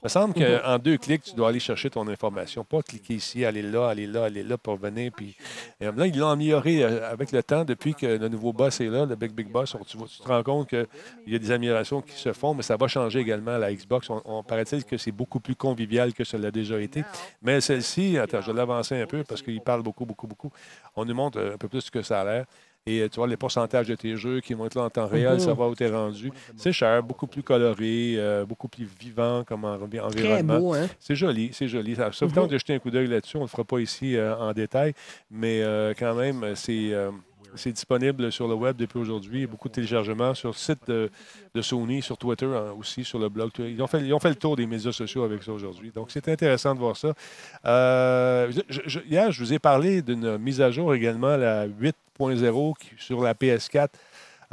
Il 0.03 0.07
me 0.07 0.09
semble 0.09 0.33
qu'en 0.33 0.79
deux 0.79 0.97
clics, 0.97 1.23
tu 1.23 1.33
dois 1.33 1.47
aller 1.47 1.61
chercher 1.61 1.89
ton 1.89 2.05
information. 2.09 2.65
Pas 2.65 2.81
cliquer 2.81 3.13
ici, 3.13 3.45
aller 3.45 3.61
là, 3.61 3.87
aller 3.87 4.05
là, 4.05 4.25
aller 4.25 4.43
là 4.43 4.57
pour 4.57 4.75
venir. 4.75 5.13
Puis, 5.15 5.33
là, 5.79 6.05
ils 6.05 6.19
l'ont 6.19 6.27
amélioré 6.27 6.83
euh, 6.83 7.09
avec 7.09 7.31
le 7.31 7.41
temps 7.41 7.63
depuis 7.63 7.95
que 7.95 8.05
le 8.05 8.27
nouveau 8.27 8.51
boss 8.51 8.81
est 8.81 8.89
là, 8.89 9.05
le 9.05 9.15
Big 9.15 9.31
Big 9.31 9.47
Boss. 9.47 9.77
Tu, 9.87 9.97
te 9.97 10.27
rends 10.27 10.43
compte 10.43 10.67
qu'il 10.67 10.87
y 11.27 11.35
a 11.35 11.39
des 11.39 11.51
améliorations 11.51 12.01
qui 12.01 12.17
se 12.17 12.33
font, 12.33 12.53
mais 12.53 12.63
ça 12.63 12.75
va 12.75 12.89
changer 12.89 13.19
également 13.19 13.57
la 13.57 13.73
Xbox. 13.73 14.09
On, 14.09 14.43
paraît-il 14.43 14.83
que 14.83 14.97
c'est 14.97 15.13
beaucoup 15.13 15.39
plus 15.39 15.55
convivial 15.55 16.13
que 16.13 16.25
cela 16.25 16.49
a 16.49 16.51
déjà 16.51 16.81
été. 16.81 17.05
Mais 17.41 17.61
celle-ci, 17.61 18.17
attends, 18.17 18.41
je 18.41 18.51
vais 18.51 18.57
l'avancer 18.57 19.01
un 19.01 19.07
peu 19.07 19.23
parce 19.23 19.41
qu'il 19.41 19.61
parle 19.61 19.83
beaucoup, 19.83 20.05
beaucoup, 20.05 20.27
beaucoup. 20.27 20.51
On 20.97 21.05
nous 21.05 21.15
montre 21.15 21.39
un 21.53 21.57
peu 21.57 21.69
plus 21.69 21.79
ce 21.79 21.91
que 21.91 22.01
ça 22.01 22.19
a 22.19 22.25
l'air. 22.25 22.45
Et 22.85 22.99
euh, 22.99 23.09
tu 23.09 23.15
vois 23.15 23.27
les 23.27 23.37
pourcentages 23.37 23.87
de 23.87 23.95
tes 23.95 24.17
jeux 24.17 24.41
qui 24.41 24.53
vont 24.53 24.65
être 24.65 24.75
là 24.75 24.83
en 24.83 24.89
temps 24.89 25.07
réel, 25.07 25.39
ça 25.39 25.53
va 25.53 25.67
où 25.67 25.75
tu 25.75 25.83
es 25.83 25.89
rendu. 25.89 26.31
C'est 26.57 26.73
cher, 26.73 27.01
beaucoup 27.01 27.27
plus 27.27 27.41
coloré, 27.41 28.15
euh, 28.17 28.45
beaucoup 28.45 28.67
plus 28.67 28.87
vivant 28.99 29.43
comme 29.45 29.63
environnement. 29.63 30.73
Hein? 30.73 30.87
C'est 30.99 31.15
joli, 31.15 31.51
c'est 31.53 31.69
joli. 31.69 31.95
Ça, 31.95 32.11
sauf 32.11 32.33
temps 32.33 32.47
de 32.47 32.57
jeter 32.57 32.73
un 32.73 32.79
coup 32.79 32.91
d'œil 32.91 33.07
là-dessus, 33.07 33.37
on 33.37 33.41
ne 33.41 33.45
le 33.45 33.49
fera 33.49 33.63
pas 33.63 33.79
ici 33.79 34.17
euh, 34.17 34.35
en 34.35 34.51
détail, 34.51 34.93
mais 35.31 35.63
quand 35.97 36.13
même, 36.13 36.55
c'est 36.55 36.93
c'est 37.55 37.71
disponible 37.71 38.31
sur 38.31 38.47
le 38.47 38.53
web 38.53 38.75
depuis 38.75 38.99
aujourd'hui. 38.99 39.47
Beaucoup 39.47 39.69
de 39.69 39.73
téléchargements 39.73 40.33
sur 40.33 40.49
le 40.49 40.55
site 40.55 40.87
de, 40.87 41.09
Sony, 41.61 42.01
sur 42.01 42.17
Twitter 42.17 42.45
hein, 42.45 42.73
aussi, 42.77 43.03
sur 43.03 43.19
le 43.19 43.29
blog. 43.29 43.51
Ils 43.59 43.81
ont, 43.81 43.87
fait, 43.87 44.01
ils 44.01 44.13
ont 44.13 44.19
fait 44.19 44.29
le 44.29 44.35
tour 44.35 44.55
des 44.55 44.65
médias 44.65 44.91
sociaux 44.91 45.23
avec 45.23 45.43
ça 45.43 45.51
aujourd'hui. 45.51 45.91
Donc, 45.91 46.11
c'est 46.11 46.27
intéressant 46.27 46.73
de 46.73 46.79
voir 46.79 46.97
ça. 46.97 47.13
Euh, 47.65 48.51
hier, 49.09 49.31
je 49.31 49.39
vous 49.43 49.53
ai 49.53 49.59
parlé 49.59 50.01
d'une 50.01 50.37
mise 50.37 50.61
à 50.61 50.71
jour 50.71 50.93
également, 50.93 51.37
la 51.37 51.67
8.0 51.67 52.73
sur 52.97 53.21
la 53.21 53.33
PS4. 53.33 53.89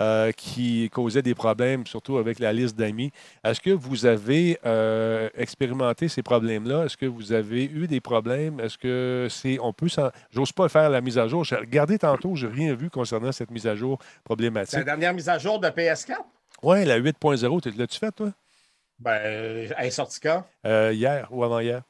Euh, 0.00 0.32
qui 0.32 0.88
causait 0.88 1.20
des 1.20 1.34
problèmes, 1.34 1.86
surtout 1.86 2.16
avec 2.16 2.38
la 2.38 2.54
liste 2.54 2.74
d'amis. 2.74 3.12
Est-ce 3.44 3.60
que 3.60 3.68
vous 3.68 4.06
avez 4.06 4.58
euh, 4.64 5.28
expérimenté 5.36 6.08
ces 6.08 6.22
problèmes-là? 6.22 6.86
Est-ce 6.86 6.96
que 6.96 7.04
vous 7.04 7.32
avez 7.32 7.64
eu 7.64 7.86
des 7.86 8.00
problèmes? 8.00 8.60
Est-ce 8.60 8.78
que 8.78 9.26
c'est. 9.28 9.58
On 9.60 9.74
peut 9.74 9.88
J'ose 10.30 10.52
pas 10.52 10.70
faire 10.70 10.88
la 10.88 11.02
mise 11.02 11.18
à 11.18 11.28
jour. 11.28 11.44
J'ai 11.44 11.56
regardé 11.56 11.98
tantôt, 11.98 12.34
je 12.34 12.46
n'ai 12.46 12.54
rien 12.54 12.74
vu 12.74 12.88
concernant 12.88 13.30
cette 13.30 13.50
mise 13.50 13.66
à 13.66 13.74
jour 13.74 13.98
problématique. 14.24 14.78
La 14.78 14.84
dernière 14.84 15.12
mise 15.12 15.28
à 15.28 15.36
jour 15.36 15.60
de 15.60 15.68
PS4? 15.68 16.16
Oui, 16.62 16.82
la 16.86 16.98
8.0. 16.98 17.76
L'as-tu 17.76 17.98
fait, 17.98 18.12
toi? 18.12 18.30
Ben, 18.98 19.20
elle 19.22 19.86
est 19.86 19.90
sortie 19.90 20.20
quand? 20.20 20.44
Euh, 20.64 20.94
hier 20.94 21.28
ou 21.30 21.44
avant-hier. 21.44 21.82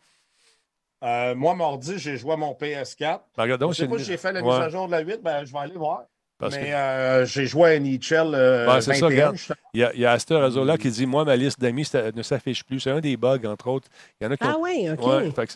moi, 1.01 1.55
mardi, 1.55 1.97
j'ai 1.97 2.17
joué 2.17 2.33
à 2.33 2.37
mon 2.37 2.55
PS4. 2.55 3.21
Ben, 3.37 3.47
je 3.47 3.73
sais 3.73 3.87
pas 3.87 3.99
si 3.99 4.05
j'ai 4.05 4.17
fait 4.17 4.33
la 4.33 4.43
mise 4.43 4.53
à 4.53 4.69
jour 4.69 4.89
de 4.89 4.93
la 4.93 5.01
8, 5.01 5.23
ben, 5.23 5.45
je 5.45 5.53
vais 5.53 5.59
aller 5.61 5.77
voir 5.77 6.07
mais 6.49 6.73
euh, 6.73 7.27
j'ai 7.27 7.47
joué 7.47 7.75
à 7.75 7.81
NHL 7.81 8.35
euh, 8.35 8.81
c'est 8.81 8.95
ça, 8.95 9.09
Il 9.11 9.81
y 9.81 9.85
a, 9.85 9.93
il 9.95 10.01
y 10.01 10.07
a 10.07 10.13
Aster 10.13 10.37
Azola 10.37 10.79
qui 10.79 10.91
dit 10.91 11.07
Moi, 11.07 11.25
ma 11.25 11.37
liste 11.37 11.61
d'amis 11.61 11.87
ne 12.15 12.23
s'affiche 12.23 12.65
plus. 12.65 12.81
C'est 12.81 12.91
un 12.91 13.01
des 13.01 13.17
bugs, 13.17 13.45
entre 13.47 13.69
autres. 13.69 13.89
Il 14.21 14.25
y 14.25 14.27
en 14.27 14.31
a 14.31 14.37
qui 14.37 14.45
Ah 14.47 14.57
oui, 14.59 14.89
OK. 14.91 14.99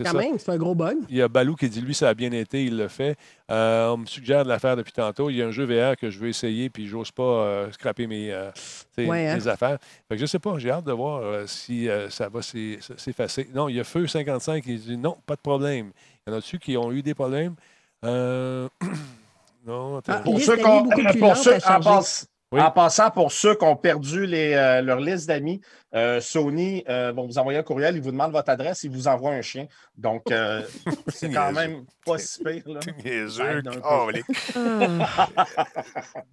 Quand 0.05 0.15
même, 0.15 0.39
c'est 0.39 0.51
un 0.51 0.57
gros 0.57 0.75
bug. 0.75 0.99
Il 1.09 1.17
y 1.17 1.23
a 1.23 1.29
Balou 1.29 1.55
qui 1.55 1.69
dit 1.69 1.81
Lui, 1.81 1.95
ça 1.95 2.11
a 2.11 2.15
bien 2.15 2.33
été, 2.33 2.65
il 2.65 2.77
le 2.77 2.89
fait. 2.89 3.17
Euh, 3.51 3.89
on 3.89 3.99
me 3.99 4.07
suggère 4.07 4.45
de 4.45 4.49
la 4.49 4.59
faire 4.59 4.77
depuis 4.77 4.93
tantôt. 4.93 5.31
Il 5.31 5.37
y 5.37 5.43
a 5.43 5.47
un 5.47 5.51
jeu 5.51 5.65
VR 5.65 5.97
que 5.97 6.11
je 6.11 6.19
veux 6.19 6.29
essayer, 6.29 6.71
puis 6.71 6.87
j'ose 6.87 7.11
pas 7.11 7.67
scraper 7.73 8.07
mes, 8.07 8.33
hein. 8.33 8.53
affaires. 9.47 9.79
Fait 10.09 10.17
que 10.17 10.19
je 10.19 10.27
sais 10.27 10.39
pas, 10.39 10.59
j'ai 10.59 10.71
hâte 10.71 10.85
de 10.85 10.93
voir 10.93 11.49
si 11.49 11.89
ça 12.11 12.29
va 12.29 12.41
s'effacer. 12.43 13.49
Non, 13.55 13.69
il 13.69 13.77
y 13.77 13.81
a 13.81 13.85
Feu 13.85 14.07
55 14.07 14.63
qui 14.63 14.77
dit 14.77 14.97
Non, 14.97 15.17
pas 15.27 15.37
de 15.37 15.41
problème. 15.41 15.91
Il 16.27 16.31
y 16.31 16.35
en 16.35 16.37
a-dessus 16.39 16.59
qui 16.59 16.77
ont 16.77 16.93
eu 16.93 17.03
des 17.03 17.15
problèmes? 17.15 17.55
Non, 19.65 20.01
ah, 20.07 20.19
pour 20.19 20.41
ceux 20.41 20.57
qui 20.57 20.65
en, 22.61 22.71
passant, 22.71 23.11
pour 23.11 23.33
ceux 23.33 23.55
qui 23.55 23.65
ont 23.65 23.77
perdu 23.77 24.27
les, 24.27 24.53
euh, 24.53 24.83
leur 24.83 25.01
liste 25.01 25.27
d'amis, 25.27 25.61
euh, 25.95 26.21
Sony 26.21 26.85
euh, 26.89 27.13
vont 27.13 27.27
vous 27.27 27.39
envoyer 27.39 27.59
un 27.59 27.63
courriel, 27.63 27.97
ils 27.97 28.03
vous 28.03 28.11
demandent 28.13 28.33
votre 28.33 28.51
adresse, 28.51 28.85
ils 28.85 28.91
vous 28.91 29.09
envoient 29.09 29.33
un 29.33 29.43
chien. 29.43 29.67
Donc, 29.97 30.25
c'est 31.09 31.31
quand 31.31 31.53
même 31.53 31.85
pas 32.05 32.19
si 32.19 32.43
pire. 32.45 32.63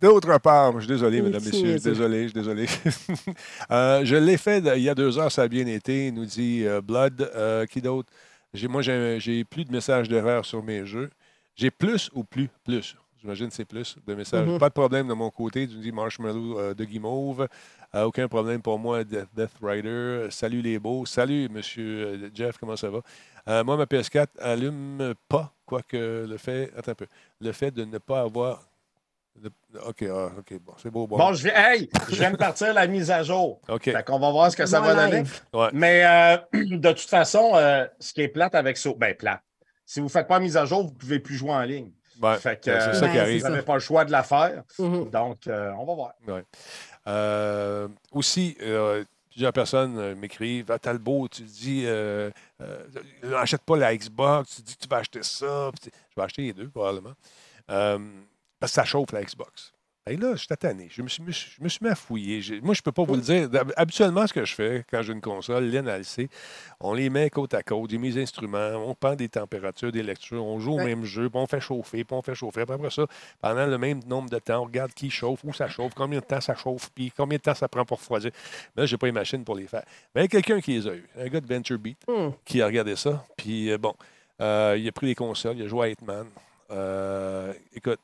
D'autre 0.01 0.37
part, 0.39 0.73
je 0.73 0.79
suis 0.79 0.87
désolé, 0.87 1.21
mesdames, 1.21 1.43
messieurs, 1.43 1.73
je 1.73 1.77
suis 1.77 1.89
désolé, 1.89 2.23
je 2.23 2.27
suis 2.27 2.33
désolé. 2.33 2.67
je 3.69 4.15
l'ai 4.15 4.37
fait 4.37 4.63
il 4.75 4.83
y 4.83 4.89
a 4.89 4.95
deux 4.95 5.17
heures, 5.17 5.31
ça 5.31 5.43
a 5.43 5.47
bien 5.47 5.67
été, 5.67 6.11
nous 6.11 6.25
dit 6.25 6.65
Blood. 6.83 7.31
qui 7.69 7.81
d'autre? 7.81 8.11
Moi, 8.67 8.81
j'ai 8.81 9.43
plus 9.45 9.65
de 9.65 9.71
messages 9.71 10.09
d'erreur 10.09 10.45
sur 10.45 10.61
mes 10.63 10.85
jeux. 10.85 11.09
J'ai 11.55 11.71
plus 11.71 12.09
ou 12.13 12.23
plus? 12.23 12.49
Plus? 12.63 12.95
J'imagine 13.21 13.49
que 13.49 13.53
c'est 13.53 13.65
plus 13.65 13.97
de 14.05 14.15
messages. 14.15 14.47
Mm-hmm. 14.47 14.57
Pas 14.57 14.69
de 14.69 14.73
problème 14.73 15.07
de 15.07 15.13
mon 15.13 15.29
côté. 15.29 15.67
Tu 15.67 15.75
dis 15.75 15.91
Marshmallow 15.91 16.59
euh, 16.59 16.73
de 16.73 16.83
Guimauve. 16.83 17.47
Euh, 17.93 18.03
aucun 18.03 18.27
problème 18.27 18.61
pour 18.61 18.79
moi, 18.79 19.03
Death 19.03 19.51
Rider. 19.61 20.27
Salut 20.31 20.61
les 20.61 20.79
beaux. 20.79 21.05
Salut, 21.05 21.47
monsieur 21.49 22.31
Jeff, 22.33 22.57
comment 22.57 22.75
ça 22.75 22.89
va? 22.89 23.01
moi, 23.63 23.75
ma 23.75 23.85
PS4 23.85 24.27
allume 24.39 25.13
pas, 25.27 25.53
quoique 25.65 26.25
le 26.27 26.37
fait. 26.37 26.71
Attends 26.77 26.91
un 26.91 26.95
peu. 26.95 27.07
Le 27.39 27.51
fait 27.51 27.71
de 27.71 27.85
ne 27.85 27.97
pas 27.97 28.21
avoir 28.21 28.61
OK, 29.87 30.03
ah, 30.03 30.29
OK, 30.37 30.59
bon, 30.59 30.73
c'est 30.77 30.91
beau. 30.91 31.07
Bon, 31.07 31.33
je, 31.33 31.43
vais, 31.43 31.53
hey, 31.55 31.89
je 32.09 32.15
viens 32.15 32.31
de 32.31 32.37
partir 32.37 32.73
la 32.73 32.85
mise 32.85 33.09
à 33.09 33.23
jour. 33.23 33.59
OK. 33.69 33.85
Fait 33.85 34.05
qu'on 34.05 34.19
va 34.19 34.29
voir 34.29 34.51
ce 34.51 34.57
que 34.57 34.65
ça 34.65 34.79
va 34.81 34.93
donner. 34.93 35.23
Mais 35.73 36.03
euh, 36.05 36.37
de 36.53 36.89
toute 36.91 37.09
façon, 37.09 37.53
euh, 37.55 37.85
ce 37.99 38.13
qui 38.13 38.21
est 38.21 38.27
plate 38.27 38.55
avec 38.55 38.77
ça, 38.77 38.91
ben 38.97 39.15
plate. 39.15 39.41
Si 39.85 39.99
vous 39.99 40.07
ne 40.07 40.11
faites 40.11 40.27
pas 40.27 40.35
la 40.35 40.41
mise 40.41 40.57
à 40.57 40.65
jour, 40.65 40.83
vous 40.83 40.91
ne 40.91 40.97
pouvez 40.97 41.19
plus 41.19 41.35
jouer 41.35 41.51
en 41.51 41.61
ligne. 41.61 41.91
Fait 42.39 42.63
que, 42.63 42.79
c'est 42.79 42.93
ça 42.93 43.09
qui 43.09 43.17
arrive. 43.17 43.41
Vous 43.43 43.49
n'avez 43.49 43.61
pas 43.61 43.75
le 43.75 43.79
choix 43.79 44.05
de 44.05 44.11
la 44.11 44.23
faire. 44.23 44.63
Mm-hmm. 44.79 45.09
Donc, 45.09 45.47
euh, 45.47 45.71
on 45.77 45.85
va 45.85 45.93
voir. 45.95 46.13
aussi, 48.11 48.57
plusieurs 49.29 49.53
personnes 49.53 50.15
m'écrivent 50.15 50.71
ah, 50.71 50.79
Talbot, 50.79 51.27
tu 51.27 51.43
dis, 51.43 51.85
n'achète 53.23 53.61
pas 53.63 53.77
la 53.77 53.95
Xbox, 53.95 54.55
tu 54.55 54.61
dis 54.61 54.75
que 54.75 54.81
tu 54.81 54.87
vas 54.87 54.97
acheter 54.97 55.23
ça. 55.23 55.71
Je 55.83 56.15
vais 56.15 56.23
acheter 56.23 56.41
les 56.43 56.53
deux, 56.53 56.69
probablement. 56.69 57.13
Parce 57.67 58.71
que 58.71 58.75
ça 58.75 58.85
chauffe 58.85 59.11
la 59.11 59.23
Xbox. 59.23 59.73
Et 60.09 60.17
là, 60.17 60.31
je 60.33 60.39
suis 60.39 60.47
tanné. 60.47 60.87
Je 60.89 61.03
me 61.03 61.07
suis, 61.07 61.23
je 61.31 61.63
me 61.63 61.69
suis 61.69 61.79
mis 61.83 61.91
à 61.91 61.95
fouiller. 61.95 62.41
Moi, 62.63 62.73
je 62.73 62.79
ne 62.79 62.83
peux 62.83 62.91
pas 62.91 63.03
vous 63.03 63.13
le 63.13 63.21
dire. 63.21 63.47
Habituellement, 63.75 64.25
ce 64.25 64.33
que 64.33 64.43
je 64.43 64.55
fais 64.55 64.83
quand 64.89 65.03
j'ai 65.03 65.13
une 65.13 65.21
console, 65.21 65.65
l'NLC, 65.65 66.27
on 66.79 66.95
les 66.95 67.11
met 67.11 67.29
côte 67.29 67.53
à 67.53 67.61
côte, 67.61 67.91
j'ai 67.91 67.99
mes 67.99 68.17
instruments, 68.19 68.71
on 68.77 68.95
prend 68.95 69.13
des 69.13 69.29
températures, 69.29 69.91
des 69.91 70.01
lectures, 70.01 70.43
on 70.43 70.59
joue 70.59 70.73
au 70.73 70.77
même 70.77 71.03
jeu, 71.03 71.29
puis 71.29 71.39
on 71.39 71.45
fait 71.45 71.61
chauffer, 71.61 72.03
puis 72.03 72.15
on 72.17 72.23
fait 72.23 72.33
chauffer. 72.33 72.61
Après 72.61 72.89
ça, 72.89 73.05
pendant 73.41 73.67
le 73.67 73.77
même 73.77 73.99
nombre 74.07 74.29
de 74.31 74.39
temps, 74.39 74.61
on 74.61 74.65
regarde 74.65 74.91
qui 74.91 75.11
chauffe, 75.11 75.43
où 75.43 75.53
ça 75.53 75.69
chauffe, 75.69 75.93
combien 75.95 76.19
de 76.19 76.25
temps 76.25 76.41
ça 76.41 76.55
chauffe, 76.55 76.89
puis 76.95 77.13
combien 77.15 77.37
de 77.37 77.43
temps 77.43 77.53
ça 77.53 77.67
prend 77.67 77.85
pour 77.85 77.99
refroidir. 77.99 78.31
Mais 78.75 78.81
là, 78.81 78.85
je 78.87 78.95
n'ai 78.95 78.97
pas 78.97 79.05
les 79.05 79.11
machines 79.11 79.43
pour 79.43 79.55
les 79.55 79.67
faire. 79.67 79.83
Mais 80.15 80.21
il 80.21 80.23
y 80.23 80.25
a 80.25 80.29
quelqu'un 80.29 80.61
qui 80.61 80.73
les 80.73 80.87
a 80.87 80.95
eu, 80.95 81.07
un 81.19 81.27
gars 81.27 81.41
de 81.41 81.53
Venture 81.53 81.77
Beat, 81.77 81.97
hmm. 82.07 82.29
qui 82.43 82.59
a 82.63 82.65
regardé 82.65 82.95
ça. 82.95 83.23
Puis 83.37 83.71
euh, 83.71 83.77
bon, 83.77 83.93
euh, 84.41 84.75
il 84.79 84.87
a 84.87 84.91
pris 84.91 85.05
les 85.05 85.15
consoles, 85.15 85.57
il 85.57 85.63
a 85.63 85.67
joué 85.67 85.85
à 85.85 85.89
Hitman. 85.89 86.25
Euh, 86.71 87.53
écoute, 87.75 87.99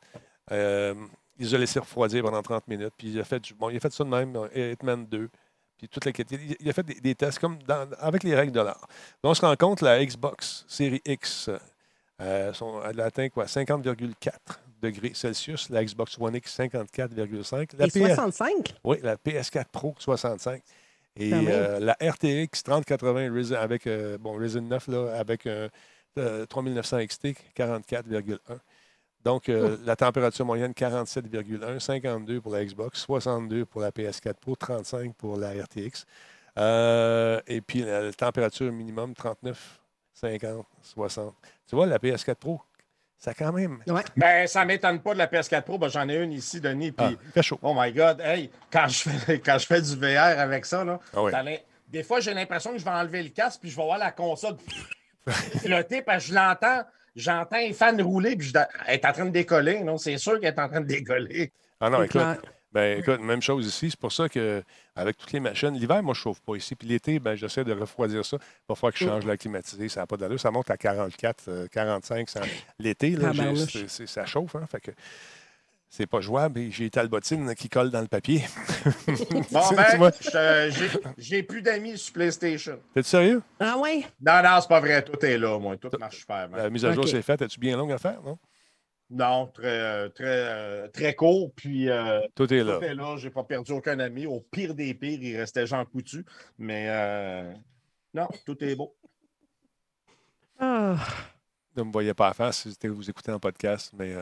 euh, 0.51 0.93
il 1.39 1.45
les 1.45 1.55
a 1.55 1.57
laissés 1.57 1.79
refroidir 1.79 2.23
pendant 2.23 2.41
30 2.41 2.67
minutes. 2.67 2.93
Puis 2.97 3.09
il 3.09 3.19
a 3.19 3.23
fait, 3.23 3.41
bon, 3.53 3.69
il 3.69 3.77
a 3.77 3.79
fait 3.79 3.93
ça 3.93 4.03
de 4.03 4.09
même, 4.09 4.37
Hitman 4.55 5.05
2. 5.05 5.29
Puis 5.77 5.87
toute 5.87 6.05
la 6.05 6.11
il, 6.59 6.69
a 6.69 6.73
fait 6.73 6.83
des, 6.83 7.15
tests 7.15 7.37
comme 7.37 7.59
avec 7.99 8.23
les 8.23 8.35
règles 8.35 8.51
de 8.51 8.61
l'art. 8.61 8.87
On 9.21 9.33
se 9.33 9.41
rend 9.45 9.55
compte, 9.55 9.81
la 9.81 10.03
Xbox 10.03 10.65
série 10.67 11.01
X, 11.05 11.51
euh, 12.19 12.51
elle 12.89 12.99
a 12.99 13.05
atteint 13.05 13.29
quoi, 13.29 13.45
50,4 13.45 14.31
degrés 14.81 15.11
Celsius. 15.13 15.69
La 15.69 15.85
Xbox 15.85 16.17
One 16.19 16.35
X, 16.35 16.57
54,5. 16.57 17.79
Et 17.79 17.89
65? 17.89 18.75
Oui, 18.83 18.97
la 19.03 19.17
PS4 19.17 19.65
Pro, 19.71 19.93
65. 19.99 20.63
Et 21.19 21.31
euh, 21.33 21.79
la 21.79 21.93
RTX 22.01 22.63
3080 22.63 23.53
avec 23.53 23.87
bon, 24.19 24.33
Ryzen 24.33 24.67
9 24.67 24.87
là, 24.87 25.13
avec 25.19 25.47
3900 26.49 27.05
XT, 27.05 27.35
44,1. 27.55 28.39
Donc, 29.23 29.49
euh, 29.49 29.77
la 29.85 29.95
température 29.95 30.45
moyenne, 30.45 30.71
47,1, 30.71 31.79
52 31.79 32.41
pour 32.41 32.53
la 32.53 32.63
Xbox, 32.63 33.01
62 33.01 33.65
pour 33.65 33.81
la 33.81 33.91
PS4 33.91 34.35
Pro, 34.35 34.55
35 34.55 35.13
pour 35.15 35.37
la 35.37 35.49
RTX. 35.51 36.05
Euh, 36.57 37.39
et 37.47 37.61
puis, 37.61 37.81
la, 37.81 38.11
température 38.13 38.71
minimum, 38.71 39.13
39, 39.13 39.79
50, 40.13 40.65
60. 40.81 41.35
Tu 41.67 41.75
vois, 41.75 41.85
la 41.85 41.97
PS4 41.97 42.35
Pro, 42.35 42.61
ça 43.17 43.33
quand 43.33 43.51
même. 43.51 43.79
Ouais. 43.87 44.03
Ben, 44.15 44.47
ça 44.47 44.61
ne 44.61 44.67
m'étonne 44.67 45.01
pas 45.01 45.13
de 45.13 45.17
la 45.17 45.27
PS4 45.27 45.63
Pro. 45.63 45.77
Ben, 45.77 45.89
J'en 45.89 46.07
ai 46.07 46.15
une 46.15 46.31
ici, 46.31 46.61
Denis. 46.61 46.91
Puis, 46.91 47.17
ah, 47.35 47.41
chaud. 47.41 47.59
Oh 47.61 47.73
my 47.75 47.91
God. 47.91 48.21
Hey, 48.21 48.49
quand 48.71 48.87
je 48.87 49.09
fais, 49.09 49.39
quand 49.45 49.57
je 49.57 49.65
fais 49.65 49.81
du 49.81 49.95
VR 49.95 50.39
avec 50.39 50.65
ça, 50.65 50.83
là, 50.83 50.99
ah 51.15 51.43
des 51.87 52.03
fois, 52.03 52.19
j'ai 52.19 52.33
l'impression 52.33 52.71
que 52.73 52.77
je 52.77 52.83
vais 52.83 52.91
enlever 52.91 53.23
le 53.23 53.29
casque 53.29 53.61
puis 53.61 53.69
je 53.69 53.77
vais 53.77 53.83
voir 53.83 53.97
la 53.97 54.11
console 54.11 54.57
piloter 55.61 56.01
parce 56.01 56.25
que 56.25 56.29
je 56.31 56.35
l'entends 56.35 56.83
j'entends 57.17 57.57
les 57.57 57.73
fans 57.73 57.97
rouler, 57.97 58.35
puis 58.35 58.47
je 58.47 58.53
elle 58.87 58.93
est 58.93 59.05
en 59.05 59.11
train 59.11 59.25
de 59.25 59.31
décoller. 59.31 59.81
Non, 59.81 59.97
c'est 59.97 60.17
sûr 60.17 60.39
qu'elle 60.39 60.53
est 60.53 60.59
en 60.59 60.69
train 60.69 60.81
de 60.81 60.87
décoller. 60.87 61.51
Ah 61.81 61.89
non, 61.89 62.03
écoute. 62.03 62.21
Ben, 62.73 62.99
écoute, 62.99 63.21
même 63.21 63.41
chose 63.41 63.65
ici. 63.65 63.89
C'est 63.89 63.99
pour 63.99 64.11
ça 64.11 64.29
qu'avec 64.29 65.17
toutes 65.17 65.31
les 65.31 65.39
machines, 65.39 65.73
l'hiver, 65.73 66.03
moi, 66.03 66.13
je 66.13 66.19
ne 66.19 66.23
chauffe 66.23 66.41
pas 66.41 66.55
ici. 66.55 66.75
Puis 66.75 66.87
l'été, 66.87 67.17
ben, 67.17 67.33
j'essaie 67.35 67.63
de 67.63 67.73
refroidir 67.73 68.23
ça. 68.25 68.37
Il 68.39 68.65
va 68.69 68.75
falloir 68.75 68.93
que 68.93 68.99
je 68.99 69.05
change 69.05 69.25
la 69.25 69.37
climatisée. 69.37 69.89
Ça 69.89 70.01
n'a 70.01 70.07
pas 70.07 70.17
d'allure. 70.17 70.39
Ça 70.39 70.51
monte 70.51 70.69
à 70.69 70.77
44, 70.77 71.69
45. 71.71 72.29
Euh, 72.35 72.41
l'été, 72.77 73.11
là, 73.11 73.31
ah, 73.35 74.05
ça 74.05 74.25
chauffe. 74.25 74.55
Hein? 74.55 74.67
Fait 74.69 74.81
que 74.81 74.91
c'est 75.89 76.05
pas 76.05 76.19
jouable 76.19 76.59
et 76.59 76.71
j'ai 76.71 76.89
Talbotine 76.89 77.55
qui 77.55 77.69
colle 77.69 77.91
dans 77.91 78.01
le 78.01 78.07
papier. 78.07 78.43
bon, 79.51 79.61
ben, 79.71 80.71
j'ai 81.17 81.43
plus 81.43 81.61
d'amis 81.61 81.97
sur 81.97 82.13
PlayStation. 82.13 82.79
T'es 82.93 83.03
sérieux? 83.03 83.41
Ah 83.59 83.77
ouais? 83.77 84.05
Non, 84.21 84.43
non, 84.43 84.59
c'est 84.61 84.67
pas 84.67 84.79
vrai. 84.79 85.01
Tout 85.03 85.23
est 85.25 85.37
là, 85.37 85.57
moi. 85.57 85.77
Tout 85.77 85.89
marche 85.99 86.19
super 86.19 86.49
bien. 86.49 86.57
La 86.57 86.69
mise 86.69 86.85
à 86.85 86.91
jour, 86.91 87.07
c'est 87.07 87.21
faite. 87.21 87.41
Es-tu 87.41 87.59
bien 87.59 87.77
longue 87.77 87.91
à 87.91 87.97
faire, 87.97 88.21
non? 88.21 88.37
Non, 89.09 89.47
très, 89.47 89.79
euh, 89.79 90.09
très, 90.09 90.25
euh, 90.25 90.87
très 90.89 91.15
court. 91.15 91.53
Puis, 91.55 91.89
euh, 91.89 92.19
tout 92.35 92.53
est 92.53 92.63
là. 92.63 92.77
Tout 92.77 92.83
est 92.83 92.93
là. 92.93 93.15
J'ai 93.17 93.29
pas 93.29 93.43
perdu 93.43 93.71
aucun 93.71 93.99
ami. 93.99 94.25
Au 94.25 94.41
pire 94.41 94.75
des 94.75 94.93
pires, 94.93 95.19
il 95.21 95.37
restait 95.37 95.65
Jean 95.65 95.85
Coutu. 95.85 96.25
Mais 96.57 97.53
non, 98.13 98.27
tout 98.45 98.61
est 98.63 98.75
beau. 98.75 98.95
Ah. 100.59 100.97
Ne 101.77 101.83
me 101.83 101.91
voyez 101.91 102.13
pas 102.13 102.29
à 102.29 102.33
faire 102.33 102.53
si 102.53 102.75
vous 102.83 103.09
écoutez 103.09 103.31
un 103.31 103.39
podcast, 103.39 103.93
mais 103.97 104.13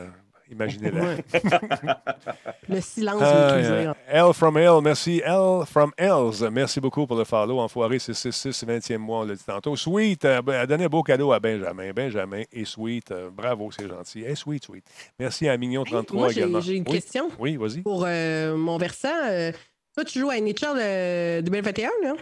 Imaginez-le. 0.50 1.18
le 2.68 2.80
silence 2.80 3.20
uh, 3.20 3.92
L 4.06 4.32
from 4.32 4.56
L, 4.56 4.80
merci. 4.80 5.20
L 5.24 5.64
from 5.66 5.92
L's, 5.98 6.40
merci 6.42 6.80
beaucoup 6.80 7.06
pour 7.06 7.16
le 7.16 7.24
follow. 7.24 7.58
Enfoiré, 7.58 7.98
c'est 7.98 8.14
6 8.14 8.46
20e 8.64 8.98
mois, 8.98 9.20
on 9.20 9.24
l'a 9.24 9.34
dit 9.34 9.44
tantôt. 9.44 9.74
Sweet, 9.74 10.24
euh, 10.24 10.42
ben, 10.42 10.54
a 10.54 10.66
donné 10.66 10.84
un 10.84 10.88
beau 10.88 11.02
cadeau 11.02 11.32
à 11.32 11.40
Benjamin. 11.40 11.92
Benjamin 11.92 12.42
et 12.52 12.64
Sweet, 12.64 13.10
euh, 13.10 13.30
bravo, 13.30 13.70
c'est 13.72 13.88
gentil. 13.88 14.22
Hey, 14.22 14.36
sweet, 14.36 14.64
Sweet. 14.64 14.84
Merci 15.18 15.48
à 15.48 15.56
Mignon33 15.56 16.32
également. 16.32 16.60
J'ai 16.60 16.74
une 16.74 16.84
question. 16.84 17.28
Oui, 17.40 17.56
vas-y. 17.56 17.82
Pour 17.82 18.04
euh, 18.06 18.56
mon 18.56 18.78
versant, 18.78 19.08
toi, 19.94 20.04
tu 20.04 20.20
joues 20.20 20.30
à 20.30 20.38
NHL 20.38 21.42
2021, 21.42 21.90
là? 22.04 22.14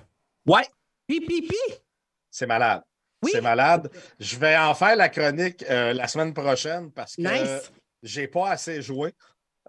Ouais. 0.46 0.66
Puis, 1.06 1.20
puis, 1.20 1.42
puis. 1.42 1.76
C'est 2.30 2.46
malade. 2.46 2.82
Oui? 3.22 3.30
C'est 3.34 3.42
malade. 3.42 3.90
Je 4.18 4.36
vais 4.36 4.56
en 4.56 4.74
faire 4.74 4.96
la 4.96 5.10
chronique 5.10 5.62
la 5.68 6.08
semaine 6.08 6.32
prochaine 6.32 6.90
parce 6.90 7.16
que. 7.16 7.22
Nice 7.22 7.70
j'ai 8.04 8.28
pas 8.28 8.50
assez 8.50 8.82
joué. 8.82 9.12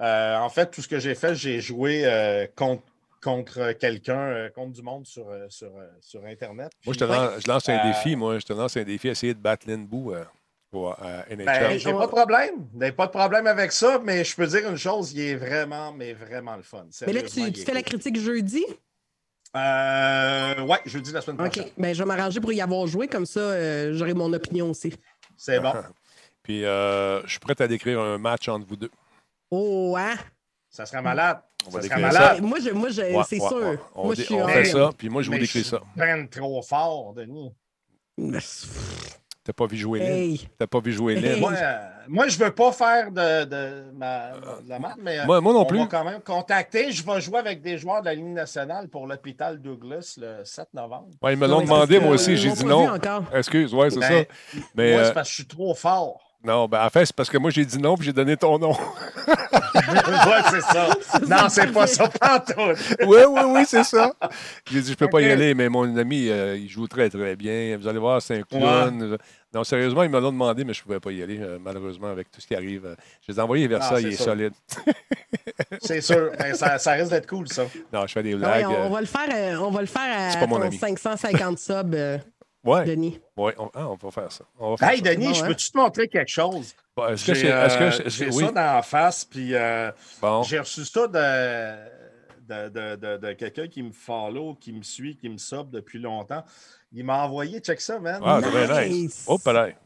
Euh, 0.02 0.38
en 0.38 0.50
fait, 0.50 0.70
tout 0.70 0.82
ce 0.82 0.88
que 0.88 1.00
j'ai 1.00 1.16
fait, 1.16 1.36
j'ai 1.36 1.62
joué 1.62 2.02
euh, 2.06 2.46
contre, 2.56 2.84
contre 3.24 3.72
quelqu'un, 3.72 4.20
euh, 4.20 4.50
contre 4.50 4.74
du 4.74 4.82
monde 4.82 5.08
sur, 5.08 5.26
sur, 5.50 5.72
sur 6.02 6.24
Internet. 6.26 6.72
moi, 6.86 6.94
je, 6.94 7.00
te 7.00 7.06
lance, 7.06 7.32
je 7.44 7.50
lance 7.50 7.70
un 7.70 7.88
défi. 7.88 8.16
Moi, 8.16 8.40
je 8.40 8.46
te 8.46 8.54
lance 8.54 8.76
un 8.78 8.84
défi, 8.84 9.08
essayer 9.08 9.34
de 9.34 9.40
battre 9.40 9.68
Linbou 9.68 10.14
pour 10.70 10.98
NHL. 11.30 11.46
Ben, 11.46 11.80
j'ai 11.80 11.94
pas 11.94 12.06
de 12.06 12.12
problème. 12.12 12.68
J'ai 12.80 12.92
pas 12.92 13.06
de 13.08 13.12
problème 13.12 13.48
avec 13.48 13.72
ça, 13.72 14.00
mais 14.04 14.26
je 14.26 14.36
peux 14.36 14.48
dire 14.48 14.70
une 14.70 14.78
chose, 14.78 15.14
il 15.14 15.22
est 15.22 15.36
vraiment, 15.36 15.94
mais 15.94 16.14
vraiment 16.14 16.58
le 16.58 16.64
fun. 16.64 16.86
Mais 17.08 17.14
là, 17.14 17.22
tu, 17.24 17.64
fais 17.64 17.74
la 17.74 17.84
critique 17.84 18.20
jeudi? 18.20 18.66
Euh, 19.56 20.62
ouais, 20.64 20.80
jeudi 20.86 21.14
la 21.14 21.22
semaine 21.22 21.38
prochaine. 21.38 21.64
OK. 21.64 21.74
Ben, 21.78 21.96
je 21.96 22.04
vais 22.04 22.06
m'arranger 22.06 22.42
pour 22.42 22.52
y 22.52 22.60
avoir 22.60 22.86
joué, 22.88 23.08
comme 23.08 23.26
ça, 23.26 23.94
j'aurai 23.94 24.14
mon 24.14 24.34
opinion 24.34 24.72
aussi. 24.72 24.94
C'est 25.38 25.62
bon. 25.62 25.72
Puis 26.46 26.64
euh, 26.64 27.24
je 27.26 27.32
suis 27.32 27.40
prêt 27.40 27.60
à 27.60 27.68
décrire 27.68 28.00
un 28.00 28.20
match 28.20 28.48
entre 28.50 28.68
vous 28.68 28.76
deux. 28.76 28.92
Oh, 29.50 29.96
hein? 29.98 30.14
Ça 30.70 30.86
serait 30.86 31.02
malade. 31.02 31.40
On 31.66 31.72
va 31.72 31.82
ça 31.82 31.88
serait 31.88 32.00
malade. 32.00 32.42
Moi, 32.44 32.60
je, 32.60 32.70
moi 32.70 33.24
c'est 33.24 33.40
sûr. 33.40 33.90
On, 33.96 34.06
moi, 34.06 34.14
je 34.14 34.22
suis 34.22 34.36
on 34.36 34.48
fait 34.48 34.66
ça, 34.66 34.92
puis 34.96 35.10
moi, 35.10 35.24
je 35.24 35.32
vous 35.32 35.40
décris 35.40 35.64
ça. 35.64 35.82
Je 35.98 36.26
trop 36.28 36.62
fort, 36.62 37.16
Denis. 37.16 37.52
T'as 39.44 39.54
pas 39.54 39.66
vu 39.66 39.78
jouer 39.78 40.02
hey. 40.02 40.48
T'as 40.58 40.66
pas 40.66 40.80
vu 40.80 40.92
jouer 40.92 41.18
hey. 41.18 41.40
Moi, 41.40 41.54
euh, 41.54 41.88
moi, 42.08 42.28
je 42.28 42.38
veux 42.38 42.50
pas 42.50 42.72
faire 42.72 43.12
de, 43.12 43.46
de, 43.46 43.92
ma, 43.94 44.32
de 44.32 44.70
la 44.70 44.80
map, 44.80 44.96
mais 45.00 45.20
euh, 45.20 45.26
moi, 45.26 45.40
moi, 45.40 45.54
non 45.54 45.62
on 45.62 45.66
plus. 45.66 45.78
va 45.78 45.86
quand 45.86 46.04
même 46.04 46.22
contacter. 46.22 46.92
Je 46.92 47.04
vais 47.06 47.22
jouer 47.22 47.40
avec 47.40 47.62
des 47.62 47.78
joueurs 47.78 48.02
de 48.02 48.08
la 48.08 48.16
Ligue 48.16 48.26
nationale 48.26 48.88
pour 48.88 49.06
l'hôpital 49.06 49.62
Douglas 49.62 50.16
le 50.20 50.44
7 50.44 50.70
novembre. 50.74 51.10
Ouais, 51.22 51.34
ils 51.34 51.40
me 51.40 51.48
l'ont 51.48 51.62
demandé, 51.62 52.00
moi 52.00 52.12
aussi. 52.12 52.38
J'ai 52.38 52.52
dit 52.52 52.66
non. 52.66 52.88
Excuse, 53.34 53.74
ouais, 53.74 53.90
c'est 53.90 54.00
ben, 54.00 54.26
ça. 54.26 54.60
Mais, 54.74 54.94
moi, 54.94 55.06
c'est 55.06 55.14
parce 55.14 55.30
que 55.30 55.32
je 55.32 55.36
suis 55.42 55.48
trop 55.48 55.76
fort. 55.76 56.25
Non, 56.46 56.68
ben 56.68 56.86
en 56.86 56.90
fait, 56.90 57.08
c'est 57.08 57.16
parce 57.16 57.30
que 57.30 57.40
moi, 57.40 57.50
j'ai 57.50 57.66
dit 57.66 57.80
non, 57.80 57.96
puis 57.96 58.06
j'ai 58.06 58.14
donné 58.14 58.38
ton 58.38 58.60
nom. 58.60 58.72
ouais, 59.76 60.42
c'est 60.52 60.62
ça. 60.62 60.90
Non, 61.28 61.50
c'est 61.50 61.72
pas 61.72 61.88
ça, 61.88 62.08
pantoute. 62.08 62.78
oui, 63.06 63.18
oui, 63.28 63.42
oui, 63.48 63.64
c'est 63.66 63.84
ça. 63.84 64.14
J'ai 64.72 64.82
dit, 64.82 64.92
je 64.92 64.96
peux 64.96 65.08
pas 65.08 65.22
y 65.22 65.32
aller, 65.32 65.56
mais 65.56 65.70
mon 65.70 65.98
ami, 65.98 66.30
euh, 66.30 66.56
il 66.56 66.70
joue 66.70 66.88
très, 66.88 67.10
très 67.10 67.36
bien. 67.36 67.76
Vous 67.78 67.88
allez 67.88 67.98
voir, 67.98 68.22
c'est 68.22 68.38
un 68.38 68.44
clown. 68.44 69.18
Non, 69.56 69.64
sérieusement, 69.64 70.04
ils 70.04 70.10
me 70.10 70.20
l'ont 70.20 70.32
demandé, 70.32 70.64
mais 70.66 70.74
je 70.74 70.82
ne 70.82 70.84
pouvais 70.84 71.00
pas 71.00 71.12
y 71.12 71.24
aller, 71.24 71.40
euh, 71.40 71.58
malheureusement, 71.60 72.10
avec 72.10 72.30
tout 72.30 72.42
ce 72.42 72.46
qui 72.46 72.56
arrive. 72.56 72.96
Je 73.26 73.32
les 73.32 73.40
ai 73.40 73.42
envoyés 73.42 73.68
vers 73.68 73.82
ça, 73.82 74.00
il 74.00 74.08
est 74.08 74.12
solide. 74.12 74.54
c'est 75.82 76.02
sûr. 76.02 76.32
Ben, 76.38 76.54
ça, 76.54 76.78
ça, 76.78 76.92
risque 76.92 77.12
d'être 77.12 77.28
cool, 77.28 77.48
ça. 77.48 77.64
Non, 77.92 78.06
je 78.06 78.12
fais 78.12 78.24
des 78.24 78.36
blagues. 78.36 78.68
on, 78.68 78.90
va 78.90 79.00
le 79.00 79.08
faire, 79.08 79.30
euh, 79.34 79.56
on 79.62 79.72
va 79.72 79.82
le 79.82 79.88
faire 79.88 80.36
à, 80.36 80.72
550 80.72 81.58
subs. 81.58 81.96
Ouais. 82.66 82.84
Denis. 82.84 83.20
Oui, 83.38 83.52
on, 83.58 83.70
ah, 83.76 83.90
on 83.90 83.96
va 83.96 84.12
faire 84.12 84.32
ça. 84.32 84.44
hey, 84.82 85.02
Denis, 85.02 85.36
je 85.36 85.46
peux-tu 85.46 85.72
te 85.72 85.78
montrer 85.78 86.08
quelque 86.08 86.30
chose? 86.30 86.76
est-ce 87.10 87.26
que 87.26 87.34
c'est. 87.36 87.52
Euh, 87.52 87.92
j'ai 88.08 88.32
ça 88.32 88.52
dans 88.52 88.76
la 88.76 88.82
face, 88.82 89.24
puis 89.24 89.54
euh, 89.54 89.92
j'ai 90.44 90.60
reçu 90.60 90.84
ça 90.84 91.08
de, 91.08 92.70
de, 92.70 92.96
de, 92.96 93.18
de, 93.18 93.34
quelqu'un 93.34 93.68
qui 93.68 93.84
me 93.84 93.92
follow, 93.92 94.56
qui 94.56 94.74
me 94.74 94.82
suit, 94.82 95.16
qui 95.16 95.30
me 95.30 95.38
sub 95.38 95.70
depuis 95.70 96.00
longtemps. 96.00 96.44
Il 96.92 97.06
m'a 97.06 97.24
envoyé, 97.26 97.60
check 97.60 97.82
ça, 97.82 98.00
man. 98.00 98.22
Ah, 98.26 98.40
c'est 98.42 98.90
nice. 98.90 99.26
Oh, 99.28 99.38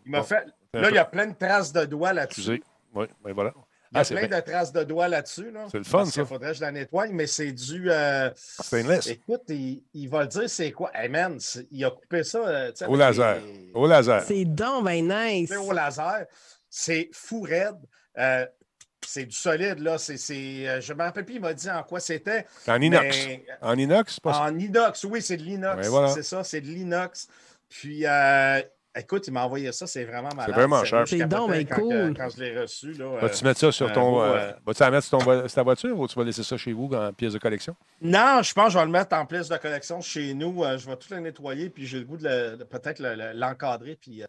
Il 0.05 0.11
m'a 0.11 0.23
fait. 0.23 0.45
Là, 0.73 0.89
il 0.89 0.95
y 0.95 0.99
a 0.99 1.05
plein 1.05 1.27
de 1.27 1.35
traces 1.35 1.73
de 1.73 1.83
doigts 1.85 2.13
là-dessus. 2.13 2.61
Oui, 2.93 3.07
ben 3.23 3.33
voilà. 3.33 3.53
Il 3.91 3.95
y 3.95 3.97
a 3.97 4.01
ah, 4.01 4.05
plein 4.05 4.27
de 4.27 4.41
traces 4.41 4.71
de 4.71 4.83
doigts 4.83 5.07
là-dessus. 5.07 5.49
Là, 5.51 5.65
c'est 5.71 5.79
le 5.79 5.83
fun, 5.83 6.05
ça. 6.05 6.21
Il 6.21 6.27
faudrait 6.27 6.51
que 6.51 6.57
je 6.57 6.61
la 6.61 6.71
nettoie, 6.71 7.07
mais 7.07 7.25
c'est 7.25 7.51
du. 7.51 7.89
Euh... 7.89 8.29
Stainless. 8.35 9.07
Écoute, 9.07 9.41
il, 9.49 9.83
il, 9.93 10.07
va 10.09 10.21
le 10.21 10.27
dire, 10.27 10.49
c'est 10.49 10.71
quoi? 10.71 10.91
Hey 10.93 11.09
man, 11.09 11.39
il 11.71 11.85
a 11.85 11.89
coupé 11.89 12.23
ça. 12.23 12.39
Euh, 12.47 12.71
au 12.87 12.95
laser. 12.95 13.41
Au 13.73 13.87
laser. 13.87 14.23
C'est 14.23 14.45
donc 14.45 14.85
ben 14.85 15.07
nice. 15.07 15.51
Au 15.51 15.71
laser. 15.71 16.25
C'est 16.69 17.09
fou 17.13 17.41
raide. 17.41 17.77
Euh, 18.17 18.45
c'est 19.03 19.25
du 19.25 19.35
solide, 19.35 19.79
là. 19.79 19.97
C'est, 19.97 20.17
je 20.17 20.93
me 20.93 21.01
rappelle 21.01 21.25
plus, 21.25 21.35
il 21.35 21.41
m'a 21.41 21.53
dit 21.53 21.69
en 21.69 21.81
quoi 21.81 21.99
c'était. 21.99 22.45
En 22.67 22.79
inox. 22.79 23.17
En 23.61 23.77
inox, 23.77 24.19
pas 24.19 24.39
En 24.41 24.57
inox, 24.59 25.03
oui, 25.05 25.21
c'est 25.21 25.37
de 25.37 25.43
l'inox. 25.43 25.87
Voilà. 25.87 26.09
C'est 26.09 26.23
ça, 26.23 26.43
c'est 26.43 26.61
de 26.61 26.67
l'inox. 26.67 27.27
Puis, 27.69 28.05
euh, 28.05 28.61
Écoute, 28.95 29.27
il 29.27 29.33
m'a 29.33 29.45
envoyé 29.45 29.71
ça, 29.71 29.85
c'est 29.85 30.03
vraiment 30.03 30.29
malade. 30.29 30.45
C'est 30.47 30.51
vraiment 30.51 30.83
cher. 30.83 31.07
C'est 31.07 31.25
donc 31.27 31.51
mais 31.51 31.63
cool. 31.65 32.13
Quand, 32.17 32.27
je 32.29 32.39
l'ai 32.41 32.59
reçu. 32.59 32.93
Là, 32.93 33.19
Vas-tu 33.21 33.43
mettre 33.43 33.59
ça 33.59 33.71
sur 33.71 33.91
ton. 33.93 34.23
Euh, 34.23 34.51
Vas-tu 34.65 34.81
la 34.81 34.91
mettre 34.91 35.07
sur, 35.07 35.19
ton, 35.19 35.47
ta 35.47 35.63
voiture 35.63 35.97
ou 35.99 36.07
tu 36.07 36.17
vas 36.17 36.25
laisser 36.25 36.43
ça 36.43 36.57
chez 36.57 36.73
vous 36.73 36.89
en 36.93 37.13
pièce 37.13 37.33
de 37.33 37.39
collection? 37.39 37.75
Non, 38.01 38.41
je 38.41 38.51
pense 38.53 38.65
que 38.65 38.71
je 38.73 38.77
vais 38.79 38.85
le 38.85 38.91
mettre 38.91 39.15
en 39.15 39.25
pièce 39.27 39.47
de 39.47 39.57
collection 39.57 40.01
chez 40.01 40.33
nous. 40.33 40.63
je 40.77 40.87
vais 40.87 40.95
tout 40.95 41.13
le 41.13 41.19
nettoyer, 41.19 41.69
puis 41.69 41.85
j'ai 41.85 41.99
le 41.99 42.05
goût 42.05 42.17
de, 42.17 42.63
peut-être 42.63 42.99
l'encadrer, 43.35 43.95
puis 43.95 44.23
euh, 44.23 44.27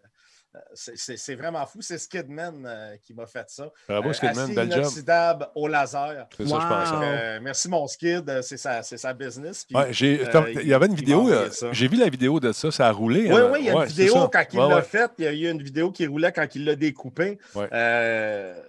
c'est 0.74 1.34
vraiment 1.34 1.64
fou. 1.66 1.80
C'est 1.80 1.98
Skidman 1.98 2.64
euh, 2.64 2.96
qui 3.03 3.14
m'a 3.14 3.26
fait 3.26 3.48
ça. 3.48 3.70
Bravo, 3.88 4.09
euh, 4.09 4.12
Skidman, 4.12 4.55
bel 4.55 4.72
job. 4.72 5.51
au 5.55 5.68
laser. 5.68 6.26
C'est 6.36 6.46
ça, 6.48 6.61
je 6.61 6.66
pense. 6.66 7.42
merci, 7.42 7.68
mon 7.68 7.86
Skid. 7.86 8.42
C'est 8.42 8.57
sa, 8.57 8.82
sa, 8.82 9.12
business. 9.14 9.66
il 9.70 10.66
y 10.66 10.74
avait 10.74 10.86
une 10.86 10.94
vidéo. 10.94 11.30
J'ai 11.72 11.88
vu 11.88 11.96
la 11.96 12.09
vidéo 12.09 12.40
de 12.40 12.53
ça. 12.53 12.70
Ça 12.70 12.88
a 12.88 12.92
roulé. 12.92 13.30
Oui, 13.32 13.40
hein. 13.40 13.51
oui, 13.53 13.59
il 13.61 13.66
y 13.66 13.70
a 13.70 13.74
une 13.74 13.84
vidéo 13.84 14.28
quand 14.28 14.44
il 14.53 14.59
l'a 14.59 14.82
fait. 14.82 15.11
Il 15.18 15.24
y 15.24 15.28
a 15.28 15.32
eu 15.32 15.51
une 15.51 15.62
vidéo 15.62 15.90
qui 15.90 16.07
roulait 16.07 16.32
quand 16.32 16.55
il 16.55 16.64
l'a 16.64 16.76
découpé. 16.76 17.38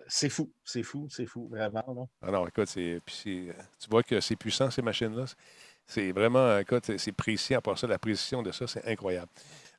c'est 0.08 0.30
fou. 0.30 0.52
C'est 0.64 0.84
fou. 0.84 1.08
C'est 1.10 1.26
fou, 1.26 1.48
vraiment. 1.50 1.84
Non? 1.88 2.08
Ah 2.22 2.32
non, 2.32 2.48
écoute, 2.48 2.70
tu 2.74 3.52
vois 3.90 4.04
que 4.04 4.20
c'est 4.20 4.36
puissant, 4.36 4.70
ces 4.70 4.82
machines-là. 4.82 5.26
C'est 5.88 6.12
vraiment, 6.12 6.58
écoute, 6.58 6.92
c'est 6.98 7.12
précis. 7.12 7.54
À 7.54 7.62
part 7.62 7.78
ça, 7.78 7.88
la 7.88 8.00
précision 8.00 8.42
de 8.42 8.52
ça, 8.52 8.66
c'est 8.68 8.86
incroyable. 8.88 9.30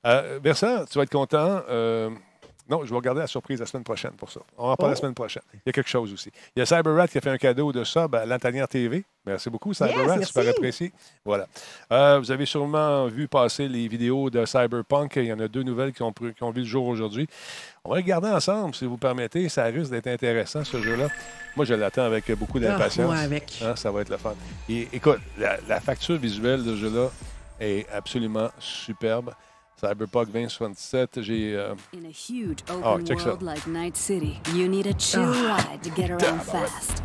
Euh, 0.07 0.39
Vincent, 0.43 0.85
tu 0.87 0.99
vas 0.99 1.05
être 1.05 1.13
content. 1.13 1.63
Euh, 1.69 2.11
non, 2.69 2.85
je 2.85 2.91
vais 2.91 2.97
regarder 2.97 3.21
la 3.21 3.27
surprise 3.27 3.61
la 3.61 3.67
semaine 3.67 3.85
prochaine 3.85 4.13
pour 4.13 4.31
ça. 4.31 4.41
On 4.57 4.67
va 4.67 4.73
en 4.73 4.77
parler 4.77 4.95
la 4.95 4.99
oh. 4.99 5.01
semaine 5.01 5.15
prochaine. 5.15 5.43
Il 5.53 5.61
y 5.67 5.69
a 5.69 5.73
quelque 5.73 5.91
chose 5.91 6.13
aussi. 6.13 6.31
Il 6.57 6.61
y 6.61 6.63
a 6.63 6.67
CyberRat 6.67 7.09
qui 7.09 7.19
a 7.19 7.21
fait 7.21 7.31
un 7.31 7.39
cadeau 7.39 7.73
de 7.73 7.85
ça 7.85 8.09
à 8.13 8.25
l'Antanière 8.25 8.69
TV. 8.69 9.05
Merci 9.27 9.51
beaucoup, 9.51 9.75
CyberRat. 9.75 10.19
Yes, 10.19 10.29
super 10.29 10.49
apprécié. 10.49 10.93
Voilà. 11.25 11.47
Euh, 11.93 12.19
vous 12.19 12.31
avez 12.31 12.47
sûrement 12.47 13.07
vu 13.07 13.29
passer 13.29 13.69
les 13.69 13.89
vidéos 13.89 14.31
de 14.31 14.45
Cyberpunk. 14.47 15.17
Il 15.17 15.27
y 15.27 15.33
en 15.33 15.41
a 15.41 15.49
deux 15.49 15.63
nouvelles 15.63 15.93
qui 15.93 16.03
ont, 16.03 16.13
qui 16.13 16.43
ont 16.43 16.51
vu 16.51 16.61
le 16.61 16.67
jour 16.67 16.87
aujourd'hui. 16.87 17.27
On 17.85 17.91
va 17.91 17.97
regarder 17.97 18.29
ensemble, 18.29 18.75
si 18.75 18.87
vous 18.87 18.97
permettez. 18.97 19.49
Ça 19.49 19.65
risque 19.65 19.91
d'être 19.91 20.07
intéressant, 20.07 20.65
ce 20.65 20.81
jeu-là. 20.81 21.09
Moi, 21.57 21.67
je 21.67 21.75
l'attends 21.75 22.05
avec 22.05 22.31
beaucoup 22.39 22.59
ah, 22.59 22.69
d'impatience. 22.69 23.07
moi 23.07 23.19
avec. 23.19 23.61
Hein, 23.63 23.77
ça 23.77 23.91
va 23.91 24.01
être 24.01 24.09
le 24.09 24.17
fun. 24.17 24.35
Et 24.69 24.89
écoute, 24.93 25.21
la, 25.37 25.59
la 25.69 25.81
facture 25.81 26.17
visuelle 26.17 26.65
de 26.65 26.75
ce 26.75 26.81
jeu-là 26.81 27.11
est 27.61 27.87
absolument 27.93 28.49
superbe. 28.59 29.35
Cyberpunk 29.83 30.27
2077, 30.27 31.25
j'ai. 31.25 31.57
Euh... 31.57 31.75
In 31.93 32.07
a 32.07 32.09
huge 32.09 32.63
open 32.71 32.83
oh, 32.85 33.01
check 33.03 33.19
world 33.27 33.43
like 33.43 33.67
Night 33.67 33.97
City, 33.97 34.41
you 34.55 34.69
need 34.69 34.87
a 34.87 34.95
chill 34.95 35.33
ah. 35.35 35.57
ride 35.57 35.83
to 35.83 35.91
get 35.91 36.09
around 36.09 36.41
fast. 36.41 37.03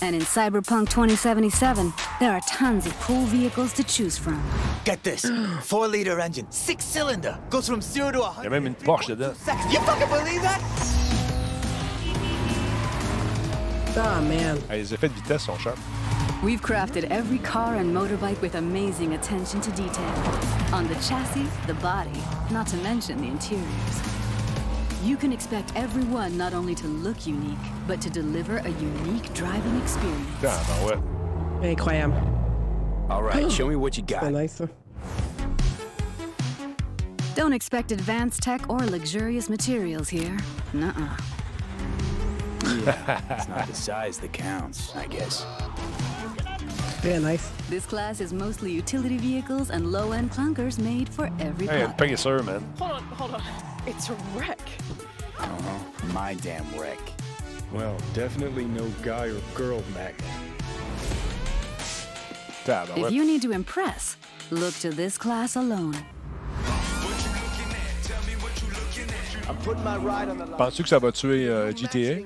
And 0.00 0.14
in 0.14 0.22
Cyberpunk 0.22 0.88
2077, 0.88 1.92
there 2.20 2.32
are 2.32 2.40
tons 2.48 2.86
of 2.86 2.98
cool 3.00 3.26
vehicles 3.26 3.74
to 3.74 3.84
choose 3.84 4.16
from. 4.16 4.42
Get 4.86 5.02
this: 5.02 5.26
four-liter 5.62 6.18
engine, 6.18 6.50
six-cylinder, 6.50 7.38
goes 7.50 7.68
from 7.68 7.82
zero 7.82 8.10
to 8.10 8.20
100. 8.20 8.40
Il 8.40 8.44
y 8.44 8.46
a 8.46 8.50
même 8.50 8.66
une 8.66 8.76
Porsche 8.76 9.08
dedans. 9.08 9.34
You 9.70 9.80
fucking 9.80 10.08
believe 10.08 10.40
that? 10.40 10.60
Oh 13.94 14.22
man. 14.22 14.58
Ah, 14.70 14.76
les 14.76 14.94
effets 14.94 15.10
de 15.10 15.14
vitesse 15.14 15.42
sont 15.44 15.58
sharp. 15.58 15.78
We've 16.44 16.60
crafted 16.60 17.04
every 17.04 17.38
car 17.38 17.76
and 17.76 17.96
motorbike 17.96 18.38
with 18.42 18.56
amazing 18.56 19.14
attention 19.14 19.62
to 19.62 19.70
detail. 19.70 20.14
On 20.74 20.86
the 20.86 20.94
chassis, 20.96 21.48
the 21.66 21.72
body, 21.72 22.20
not 22.50 22.66
to 22.66 22.76
mention 22.76 23.16
the 23.22 23.28
interiors. 23.28 24.02
You 25.02 25.16
can 25.16 25.32
expect 25.32 25.72
everyone 25.74 26.36
not 26.36 26.52
only 26.52 26.74
to 26.74 26.86
look 26.86 27.26
unique, 27.26 27.56
but 27.86 27.98
to 28.02 28.10
deliver 28.10 28.58
a 28.58 28.68
unique 28.68 29.32
driving 29.32 29.80
experience. 29.80 30.42
Ouais. 30.42 31.00
Incroyable. 31.62 32.20
All 33.08 33.22
right, 33.22 33.50
show 33.58 33.66
me 33.66 33.76
what 33.76 33.96
you 33.96 34.02
got. 34.02 34.30
nice. 34.30 34.60
Don't 37.34 37.54
expect 37.54 37.90
advanced 37.90 38.42
tech 38.42 38.68
or 38.68 38.80
luxurious 38.80 39.48
materials 39.48 40.10
here. 40.10 40.36
Nuh-uh. 40.74 41.16
Yeah, 42.84 43.20
it's 43.38 43.48
not 43.48 43.66
the 43.66 43.74
size 43.74 44.18
that 44.18 44.34
counts, 44.34 44.94
I 44.94 45.06
guess. 45.06 45.46
Yeah, 47.04 47.18
nice. 47.18 47.50
This 47.68 47.84
class 47.84 48.22
is 48.22 48.32
mostly 48.32 48.72
utility 48.72 49.18
vehicles 49.18 49.68
and 49.68 49.92
low-end 49.92 50.30
clunkers 50.32 50.78
made 50.78 51.06
for 51.06 51.30
every 51.38 51.66
Hey, 51.66 51.86
thank 51.98 52.10
you, 52.10 52.16
sir, 52.16 52.42
man. 52.42 52.62
Hold 52.78 52.92
on, 52.92 53.02
hold 53.02 53.34
on. 53.34 53.42
It's 53.86 54.08
a 54.08 54.14
wreck. 54.34 54.58
Uh-huh. 55.38 56.12
My 56.14 56.32
damn 56.34 56.64
wreck. 56.78 56.98
Well, 57.72 57.98
definitely 58.14 58.64
no 58.64 58.88
guy 59.02 59.26
or 59.26 59.40
girl 59.54 59.82
magnet. 59.92 60.24
If 62.96 63.12
you 63.12 63.26
need 63.26 63.42
to 63.42 63.52
impress, 63.52 64.16
look 64.50 64.72
to 64.76 64.88
this 64.90 65.18
class 65.18 65.56
alone. 65.56 65.94
Penses-tu 70.56 70.82
que 70.82 70.88
ça 70.88 70.98
va 70.98 71.12
tuer 71.12 71.48
euh, 71.48 71.72
GTA? 71.72 72.24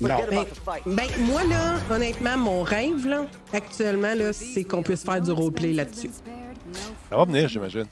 Ben, 0.00 0.46
ben, 0.86 1.06
moi, 1.20 1.44
là, 1.44 1.74
honnêtement, 1.90 2.36
mon 2.36 2.62
rêve, 2.62 3.06
là, 3.06 3.26
actuellement, 3.52 4.14
là, 4.14 4.32
c'est 4.32 4.64
qu'on 4.64 4.82
puisse 4.82 5.04
faire 5.04 5.20
du 5.20 5.30
roleplay 5.30 5.72
là-dessus. 5.72 6.10
Ça 7.10 7.16
va 7.16 7.24
venir, 7.24 7.48
j'imagine. 7.48 7.86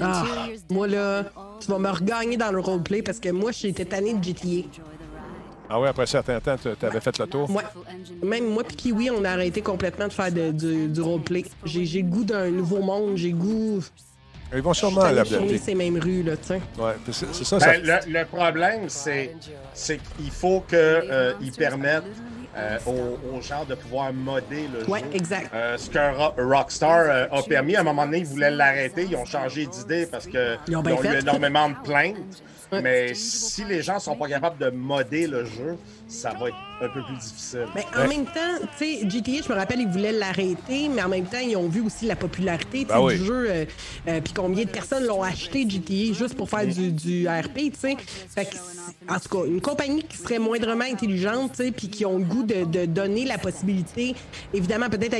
Ah, 0.00 0.24
moi, 0.70 0.86
là, 0.86 1.24
tu 1.60 1.70
vas 1.70 1.78
me 1.78 1.90
regagner 1.90 2.36
dans 2.36 2.50
le 2.50 2.60
roleplay 2.60 3.02
parce 3.02 3.18
que 3.18 3.30
moi, 3.30 3.52
j'étais 3.52 3.84
tanné 3.84 4.14
de 4.14 4.22
GTA. 4.22 4.68
Ah 5.70 5.78
oui, 5.78 5.88
après 5.88 6.04
un 6.04 6.06
certain 6.06 6.40
temps, 6.40 6.56
tu 6.56 6.86
avais 6.86 7.00
fait 7.00 7.18
le 7.18 7.26
tour? 7.26 7.50
Ouais. 7.50 7.62
Même 8.22 8.48
moi 8.48 8.64
puis 8.64 8.76
Kiwi, 8.76 9.10
on 9.10 9.22
a 9.24 9.30
arrêté 9.30 9.60
complètement 9.60 10.08
de 10.08 10.12
faire 10.12 10.32
du, 10.32 10.88
du 10.88 11.00
roleplay. 11.00 11.44
J'ai 11.64 12.02
goût 12.02 12.24
d'un 12.24 12.50
nouveau 12.50 12.80
monde, 12.80 13.16
j'ai 13.16 13.32
goût... 13.32 13.80
Ils 14.54 14.62
vont 14.62 14.74
sûrement 14.74 15.04
l'adapter. 15.04 15.58
ces 15.58 15.74
mêmes 15.74 15.98
rues, 15.98 16.22
là, 16.22 16.36
tu 16.36 16.48
sais. 16.48 16.60
Ouais, 16.78 16.94
c'est 17.10 17.44
ça. 17.44 17.58
Ben, 17.58 17.82
le, 17.82 18.12
le, 18.12 18.24
problème, 18.24 18.88
c'est 18.88 19.36
qu'il 20.16 20.30
faut 20.30 20.60
qu'ils 20.68 20.78
euh, 20.78 21.34
permettent 21.56 22.04
euh, 22.58 22.78
aux, 23.32 23.40
gens 23.40 23.64
de 23.64 23.74
pouvoir 23.74 24.12
modder 24.12 24.68
le 24.72 24.80
jeu. 24.80 24.86
Oui, 24.88 25.00
exact. 25.12 25.50
Euh, 25.54 25.76
ce 25.76 25.88
que 25.90 26.42
Rockstar 26.42 27.00
euh, 27.00 27.26
a 27.30 27.42
permis, 27.42 27.76
à 27.76 27.80
un 27.80 27.84
moment 27.84 28.04
donné, 28.04 28.18
ils 28.18 28.26
voulaient 28.26 28.50
l'arrêter. 28.50 29.06
Ils 29.08 29.16
ont 29.16 29.24
changé 29.24 29.66
d'idée 29.66 30.06
parce 30.06 30.26
qu'ils 30.26 30.76
ont, 30.76 30.80
ont 30.80 31.02
eu 31.04 31.18
énormément 31.18 31.68
de 31.68 31.76
plaintes. 31.84 32.42
Mais 32.72 33.14
si 33.14 33.64
les 33.64 33.82
gens 33.82 33.98
sont 33.98 34.16
pas 34.16 34.28
capables 34.28 34.58
de 34.58 34.70
modder 34.70 35.26
le 35.26 35.44
jeu, 35.44 35.78
ça 36.08 36.30
va 36.30 36.48
être 36.48 36.56
un 36.80 36.88
peu 36.88 37.02
plus 37.02 37.16
difficile. 37.16 37.66
Mais 37.74 37.84
en 37.96 38.08
même 38.08 38.24
temps, 38.24 38.66
tu 38.78 39.00
sais, 39.00 39.08
GTA, 39.08 39.42
je 39.46 39.52
me 39.52 39.58
rappelle, 39.58 39.80
ils 39.80 39.88
voulaient 39.88 40.12
l'arrêter, 40.12 40.88
mais 40.88 41.02
en 41.02 41.08
même 41.08 41.26
temps, 41.26 41.38
ils 41.38 41.56
ont 41.56 41.68
vu 41.68 41.82
aussi 41.82 42.06
la 42.06 42.16
popularité 42.16 42.84
ben 42.84 43.06
du 43.08 43.16
jeu, 43.16 43.46
euh, 43.50 43.64
euh, 44.06 44.20
puis 44.20 44.32
combien 44.32 44.64
de 44.64 44.70
personnes 44.70 45.04
l'ont 45.04 45.22
acheté 45.22 45.68
GTA 45.68 46.14
juste 46.14 46.34
pour 46.34 46.48
faire 46.48 46.66
du, 46.66 46.92
du 46.92 47.28
RP, 47.28 47.72
tu 47.72 47.72
sais. 47.78 47.96
En 49.08 49.18
tout 49.18 49.28
cas, 49.28 49.46
une 49.46 49.60
compagnie 49.60 50.02
qui 50.02 50.16
serait 50.16 50.38
moindrement 50.38 50.84
intelligente, 50.84 51.52
tu 51.56 51.64
sais, 51.64 51.70
puis 51.72 51.88
qui 51.88 52.04
ont 52.04 52.18
le 52.18 52.24
goût 52.24 52.42
de, 52.42 52.64
de, 52.64 52.86
donner 52.86 53.24
la 53.24 53.38
possibilité, 53.38 54.14
évidemment, 54.54 54.88
peut-être 54.88 55.16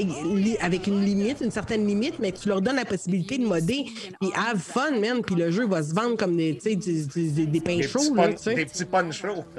avec 0.61 0.86
une 0.86 1.05
limite, 1.05 1.41
une 1.43 1.51
certaine 1.51 1.86
limite, 1.86 2.18
mais 2.18 2.32
tu 2.32 2.49
leur 2.49 2.62
donnes 2.62 2.76
la 2.76 2.84
possibilité 2.84 3.39
de 3.39 3.47
modder, 3.47 3.86
puis 4.20 4.30
have 4.36 4.59
fun, 4.59 4.99
man, 5.01 5.22
puis 5.22 5.34
le 5.34 5.51
jeu 5.51 5.66
va 5.66 5.82
se 5.82 5.95
vendre 5.95 6.16
comme 6.16 6.36
des, 6.36 6.53
des, 6.53 6.76
des, 6.76 7.47
des 7.47 7.61
pains 7.61 7.82
chauds, 7.82 8.14
là, 8.14 8.28
tu 8.28 8.39
sais. 8.39 8.55
Des 8.55 8.64
petits 8.64 8.84
chauds. 9.12 9.45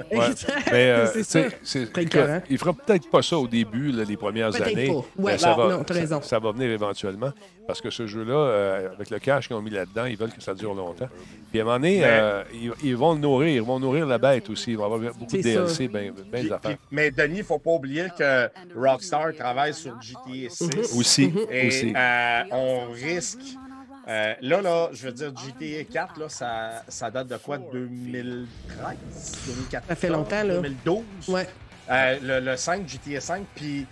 Euh, 0.72 1.19
c'est 1.22 1.50
ça. 1.62 1.80
Il 2.48 2.58
fera 2.58 2.72
peut-être 2.72 3.10
pas 3.10 3.22
ça 3.22 3.38
au 3.38 3.46
début, 3.46 3.92
les 3.92 4.16
premières 4.16 4.54
années. 4.60 4.88
Pas. 4.88 5.22
Ouais, 5.22 5.38
ça, 5.38 5.54
va, 5.54 5.68
non, 5.68 5.84
ça, 5.86 6.22
ça, 6.22 6.38
va 6.38 6.52
venir 6.52 6.70
éventuellement. 6.70 7.32
parce 7.66 7.80
que 7.80 7.90
ce 7.90 8.06
jeu-là, 8.06 8.34
euh, 8.34 8.92
avec 8.92 9.10
le 9.10 9.18
cash 9.18 9.46
qu'ils 9.46 9.56
ont 9.56 9.62
mis 9.62 9.70
là-dedans, 9.70 10.06
ils 10.06 10.16
veulent 10.16 10.32
que 10.32 10.42
ça 10.42 10.54
dure 10.54 10.74
longtemps. 10.74 11.08
Puis 11.50 11.60
à 11.60 11.62
un 11.62 11.64
moment 11.66 11.76
donné, 11.78 12.00
euh, 12.04 12.42
ils, 12.82 12.96
vont 12.96 13.14
le 13.14 13.20
nourrir, 13.20 13.48
ils 13.48 13.62
vont 13.62 13.80
nourrir 13.80 14.06
la 14.06 14.18
bête 14.18 14.48
aussi. 14.50 14.72
Il 14.72 14.76
va 14.76 14.84
y 14.84 14.86
avoir 14.86 15.00
beaucoup 15.00 15.36
de 15.36 15.42
DLC, 15.42 15.88
bien 15.88 16.12
ben 16.30 16.52
affaires. 16.52 16.76
mais 16.90 17.10
Denis, 17.10 17.36
il 17.36 17.38
ne 17.38 17.44
faut 17.44 17.58
pas 17.58 17.72
oublier 17.72 18.06
que 18.16 18.48
Rockstar 18.76 19.34
travaille 19.34 19.74
sur 19.74 20.00
GTA 20.00 20.48
6. 20.48 20.60
Mhm. 20.60 20.98
Aussi. 20.98 21.32
Et 21.50 21.68
aussi. 21.68 21.92
on 22.50 22.90
risque. 22.90 23.56
Là, 24.06 24.36
là, 24.40 24.88
je 24.92 25.06
veux 25.06 25.12
dire, 25.12 25.32
GTA 25.36 25.84
4, 25.84 26.18
là, 26.18 26.28
ça, 26.28 26.82
ça 26.88 27.10
date 27.10 27.28
de 27.28 27.36
quoi? 27.36 27.58
2013? 27.58 28.46
2014? 29.46 29.88
Ça 29.88 29.96
fait 29.96 30.08
longtemps, 30.08 30.42
là. 30.42 30.60
2012? 30.60 31.04
Ouais. 31.28 31.46
le, 31.88 32.40
le 32.40 32.56
5, 32.56 32.88
GTA 32.88 33.20
5, 33.20 33.44
puis 33.54 33.86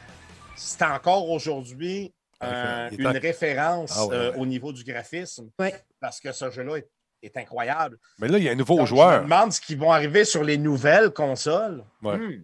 c'est 0.57 0.83
encore 0.83 1.31
aujourd'hui 1.31 2.13
euh, 2.43 2.89
une 2.93 3.07
référence 3.09 3.95
ah 3.97 4.07
euh, 4.13 4.33
au 4.35 4.47
niveau 4.47 4.73
du 4.73 4.85
graphisme. 4.85 5.51
Parce 6.01 6.21
que 6.21 6.33
ce 6.33 6.51
jeu-là 6.51 6.79
est, 7.23 7.37
incroyable. 7.37 7.99
Mais 8.21 8.29
là, 8.29 8.39
il 8.39 8.45
y 8.45 8.49
a 8.49 8.53
un 8.53 8.57
nouveau 8.57 8.87
joueur. 8.87 9.15
Je 9.15 9.19
me 9.19 9.25
demande 9.25 9.53
ce 9.53 9.61
qui 9.61 9.75
vont 9.75 9.91
arriver 9.91 10.25
sur 10.25 10.45
les 10.45 10.57
nouvelles 10.57 11.11
consoles. 11.11 11.85
Ouais. 12.03 12.17
Hmm. 12.17 12.43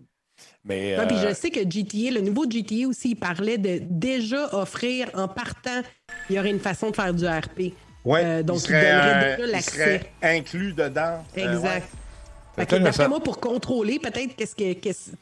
Mais, 0.65 0.97
puis 1.07 1.19
je 1.19 1.27
euh, 1.27 1.35
sais 1.35 1.51
que 1.51 1.61
GTA, 1.61 2.11
le 2.11 2.21
nouveau 2.21 2.45
GTA 2.49 2.89
aussi, 2.89 3.11
il 3.11 3.17
parlait 3.17 3.59
de 3.59 3.81
déjà 3.83 4.49
offrir 4.55 5.11
en 5.13 5.29
partant, 5.29 5.83
il 6.31 6.37
y 6.37 6.39
aurait 6.39 6.51
une 6.51 6.61
façon 6.61 6.91
de 6.91 6.97
faire 6.97 7.13
du 7.13 7.27
RP. 7.27 7.75
Ouais, 8.05 8.43
donc, 8.43 8.63
il, 8.65 8.73
donnerait 8.73 9.37
déjà 9.37 9.47
l'accès. 9.51 10.01
inclus 10.23 10.73
dedans. 10.73 11.23
Exact. 11.37 11.89
D'après 12.57 13.09
moi, 13.09 13.21
pour 13.21 13.41
contrôler, 13.41 13.99
peut-être 13.99 14.37
qu'est-ce 14.37 14.55
que, 14.55 14.73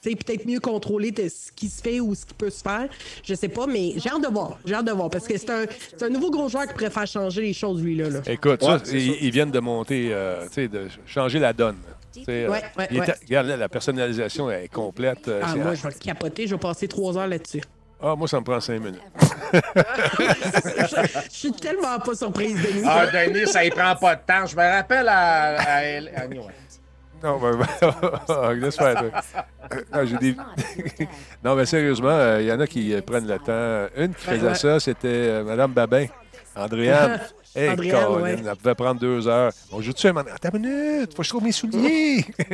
peut-être 0.02 0.46
mieux 0.46 0.60
contrôler 0.60 1.12
ce 1.28 1.50
qui 1.52 1.68
se 1.68 1.80
fait 1.80 1.98
ou 1.98 2.14
ce 2.14 2.26
qui 2.26 2.34
peut 2.34 2.50
se 2.50 2.62
faire. 2.62 2.88
Je 3.24 3.34
sais 3.34 3.48
pas, 3.48 3.66
mais 3.66 3.94
j'ai 3.96 4.10
hâte 4.10 4.22
de 4.22 4.28
voir. 4.28 4.58
J'ai 4.66 4.74
hâte 4.74 4.84
de 4.84 4.92
voir 4.92 5.08
parce 5.08 5.26
que 5.26 5.36
c'est 5.38 5.50
un, 5.50 5.64
un, 6.02 6.08
nouveau 6.10 6.30
gros 6.30 6.48
joueur 6.48 6.66
qui 6.66 6.74
pourrait 6.74 6.90
faire 6.90 7.06
changer 7.06 7.42
les 7.42 7.52
choses, 7.54 7.82
lui 7.82 7.96
là. 7.96 8.20
Écoute, 8.26 8.62
ça, 8.62 8.82
ils, 8.92 9.30
viennent 9.30 9.50
de 9.50 9.60
monter, 9.60 10.10
euh, 10.12 10.46
de 10.56 10.88
changer 11.06 11.38
la 11.38 11.52
donne. 11.52 11.78
Ouais, 12.16 12.46
ouais, 12.48 12.88
Regarde, 13.26 13.46
la 13.46 13.68
personnalisation 13.68 14.50
est 14.50 14.68
complète. 14.68 15.28
Euh, 15.28 15.40
ah, 15.42 15.54
moi, 15.56 15.74
je 15.74 15.88
vais 15.88 15.94
capoter. 15.94 16.46
Je 16.46 16.54
vais 16.54 16.60
passer 16.60 16.88
trois 16.88 17.16
heures 17.16 17.26
là-dessus. 17.26 17.62
Ah, 18.00 18.14
moi, 18.16 18.26
ça 18.26 18.40
me 18.40 18.44
prend 18.44 18.60
cinq 18.60 18.80
minutes. 18.80 19.00
je, 19.52 21.30
suis 21.30 21.52
tellement 21.52 21.98
pas 22.00 22.14
surprise, 22.14 22.60
Denis. 22.60 22.82
Ah, 22.84 23.06
Denis, 23.06 23.46
ça 23.46 23.64
y 23.64 23.70
prend 23.70 23.94
pas 23.96 24.16
de 24.16 24.20
temps. 24.26 24.46
Je 24.46 24.56
me 24.56 24.62
rappelle 24.62 25.08
à, 25.08 25.60
à, 25.60 26.26
non, 27.22 27.38
mais 27.38 27.52
ben, 27.56 28.52
laisse 28.60 28.76
faire. 28.76 29.22
Ah, 29.92 30.04
des... 30.20 30.36
non, 31.44 31.54
mais 31.54 31.66
sérieusement, 31.66 32.08
euh, 32.08 32.42
il 32.42 32.48
y 32.48 32.52
en 32.52 32.58
a 32.58 32.66
qui 32.66 33.00
prennent 33.02 33.28
le 33.28 33.38
temps. 33.38 33.94
Une 33.96 34.12
qui 34.12 34.24
faisait 34.24 34.54
ça, 34.54 34.80
c'était 34.80 35.06
euh, 35.08 35.44
Mme 35.44 35.72
Babin, 35.72 36.06
Andréane. 36.56 37.20
Hey, 37.54 37.76
Colin, 37.76 38.22
ouais. 38.22 38.36
elle 38.38 38.56
pouvait 38.56 38.74
prendre 38.74 38.98
deux 38.98 39.28
heures. 39.28 39.52
On 39.70 39.82
joue-tu 39.82 40.06
un 40.06 40.16
Attends 40.16 40.48
une 40.54 40.60
minute, 40.60 41.10
faut 41.14 41.18
que 41.18 41.24
je 41.24 41.28
trouve 41.28 41.44
mes 41.44 41.52
souliers. 41.52 42.24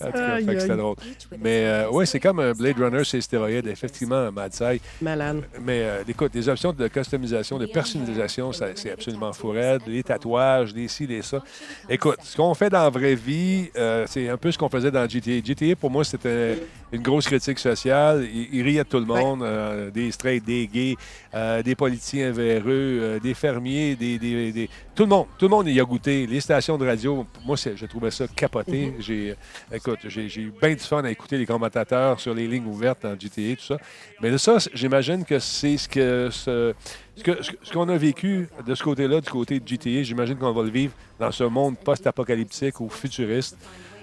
en 0.00 0.06
tout 0.06 0.12
cas, 0.12 0.38
c'était 0.60 0.76
drôle. 0.76 0.96
Mais 1.38 1.66
euh, 1.66 1.88
oui, 1.90 2.06
c'est 2.06 2.20
comme 2.20 2.40
un 2.40 2.52
Blade 2.52 2.78
Runner, 2.78 3.04
c'est 3.04 3.20
stéroïde, 3.20 3.66
effectivement, 3.66 4.16
un 4.16 4.30
Mad 4.30 4.54
Side. 4.54 4.80
Malade. 5.02 5.42
Mais 5.60 5.82
euh, 5.82 6.02
écoute, 6.08 6.32
les 6.34 6.48
options 6.48 6.72
de 6.72 6.88
customisation, 6.88 7.58
de 7.58 7.66
personnalisation, 7.66 8.52
c'est 8.52 8.90
absolument 8.90 9.32
fou 9.34 9.52
Les 9.86 10.02
tatouages, 10.02 10.74
les 10.74 10.88
ci, 10.88 11.06
les 11.06 11.22
ça. 11.22 11.42
Écoute, 11.90 12.18
ce 12.22 12.36
qu'on 12.36 12.54
fait 12.54 12.70
dans 12.70 12.84
la 12.84 12.90
vraie 12.90 13.14
vie, 13.14 13.70
euh, 13.76 14.06
c'est 14.08 14.28
un 14.30 14.36
peu 14.38 14.50
ce 14.50 14.56
qu'on 14.56 14.70
faisait 14.70 14.90
dans 14.90 15.06
GTA. 15.06 15.44
GTA, 15.44 15.76
pour 15.76 15.90
moi, 15.90 16.04
c'était 16.04 16.58
une 16.92 17.02
grosse 17.02 17.26
critique 17.26 17.58
sociale. 17.58 18.26
Il, 18.32 18.62
riait 18.62 18.84
de 18.84 18.88
tout 18.88 18.98
le 18.98 19.04
monde, 19.04 19.42
euh, 19.42 19.90
des 19.90 20.10
straight, 20.12 20.44
des 20.44 20.66
gays, 20.66 20.96
euh, 21.34 21.62
des 21.62 21.74
politiciens 21.74 22.30
véreux, 22.30 22.64
euh, 22.68 23.18
des 23.18 23.34
fermiers, 23.34 23.96
des, 23.96 24.68
tout 24.94 25.02
le 25.02 25.08
monde. 25.08 25.26
Tout 25.38 25.46
le 25.46 25.50
monde 25.50 25.68
y 25.68 25.80
a 25.80 25.84
goûté. 25.84 26.26
Les 26.26 26.40
stations 26.40 26.78
de 26.78 26.86
radio, 26.86 27.26
moi, 27.44 27.56
je 27.56 27.86
trouvais 27.86 28.10
ça 28.10 28.26
capoté. 28.28 28.86
Mhm. 28.86 28.94
J'ai, 29.00 29.34
écoute, 29.72 29.98
j'ai, 30.06 30.26
eu 30.40 30.52
bien 30.60 30.74
du 30.74 30.78
fun 30.80 31.02
à 31.04 31.10
écouter 31.10 31.38
les 31.38 31.46
commentateurs 31.46 32.20
sur 32.20 32.34
les 32.34 32.46
lignes 32.46 32.66
ouvertes 32.66 33.04
en 33.04 33.18
GTA, 33.18 33.56
tout 33.56 33.64
ça. 33.64 33.78
Mais 34.20 34.30
de 34.30 34.36
ça, 34.36 34.58
j'imagine 34.72 35.24
que 35.24 35.38
c'est 35.38 35.76
ce 35.76 35.88
que 35.88 36.28
ce, 36.30 36.74
ce 37.16 37.72
qu'on 37.72 37.88
a 37.88 37.96
vécu 37.96 38.48
de 38.64 38.74
ce 38.74 38.82
côté-là, 38.82 39.20
du 39.20 39.30
côté 39.30 39.58
de 39.58 39.66
GTA, 39.66 40.02
j'imagine 40.02 40.36
qu'on 40.36 40.52
va 40.52 40.62
le 40.62 40.70
vivre 40.70 40.92
dans 41.18 41.32
ce 41.32 41.44
monde 41.44 41.76
post-apocalyptique 41.78 42.80
ou 42.80 42.88
futuriste. 42.88 43.56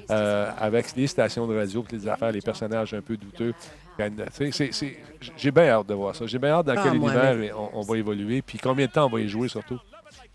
Euh, 0.09 0.51
avec 0.57 0.95
les 0.95 1.07
stations 1.07 1.47
de 1.47 1.55
radio, 1.55 1.85
les 1.91 2.07
affaires, 2.07 2.31
les 2.31 2.41
personnages 2.41 2.93
un 2.93 3.01
peu 3.01 3.17
douteux. 3.17 3.53
J'ai 5.37 5.51
bien 5.51 5.69
hâte 5.69 5.87
de 5.87 5.93
voir 5.93 6.15
ça. 6.15 6.25
J'ai 6.25 6.39
bien 6.39 6.51
hâte 6.51 6.65
dans 6.65 6.75
ah, 6.77 6.81
quel 6.83 6.95
univers 6.95 7.57
on, 7.73 7.81
va 7.81 7.97
évoluer, 7.97 8.41
puis 8.41 8.57
combien 8.57 8.87
de 8.87 8.91
temps 8.91 9.05
on 9.05 9.09
va 9.09 9.19
y 9.19 9.29
jouer 9.29 9.47
surtout. 9.47 9.79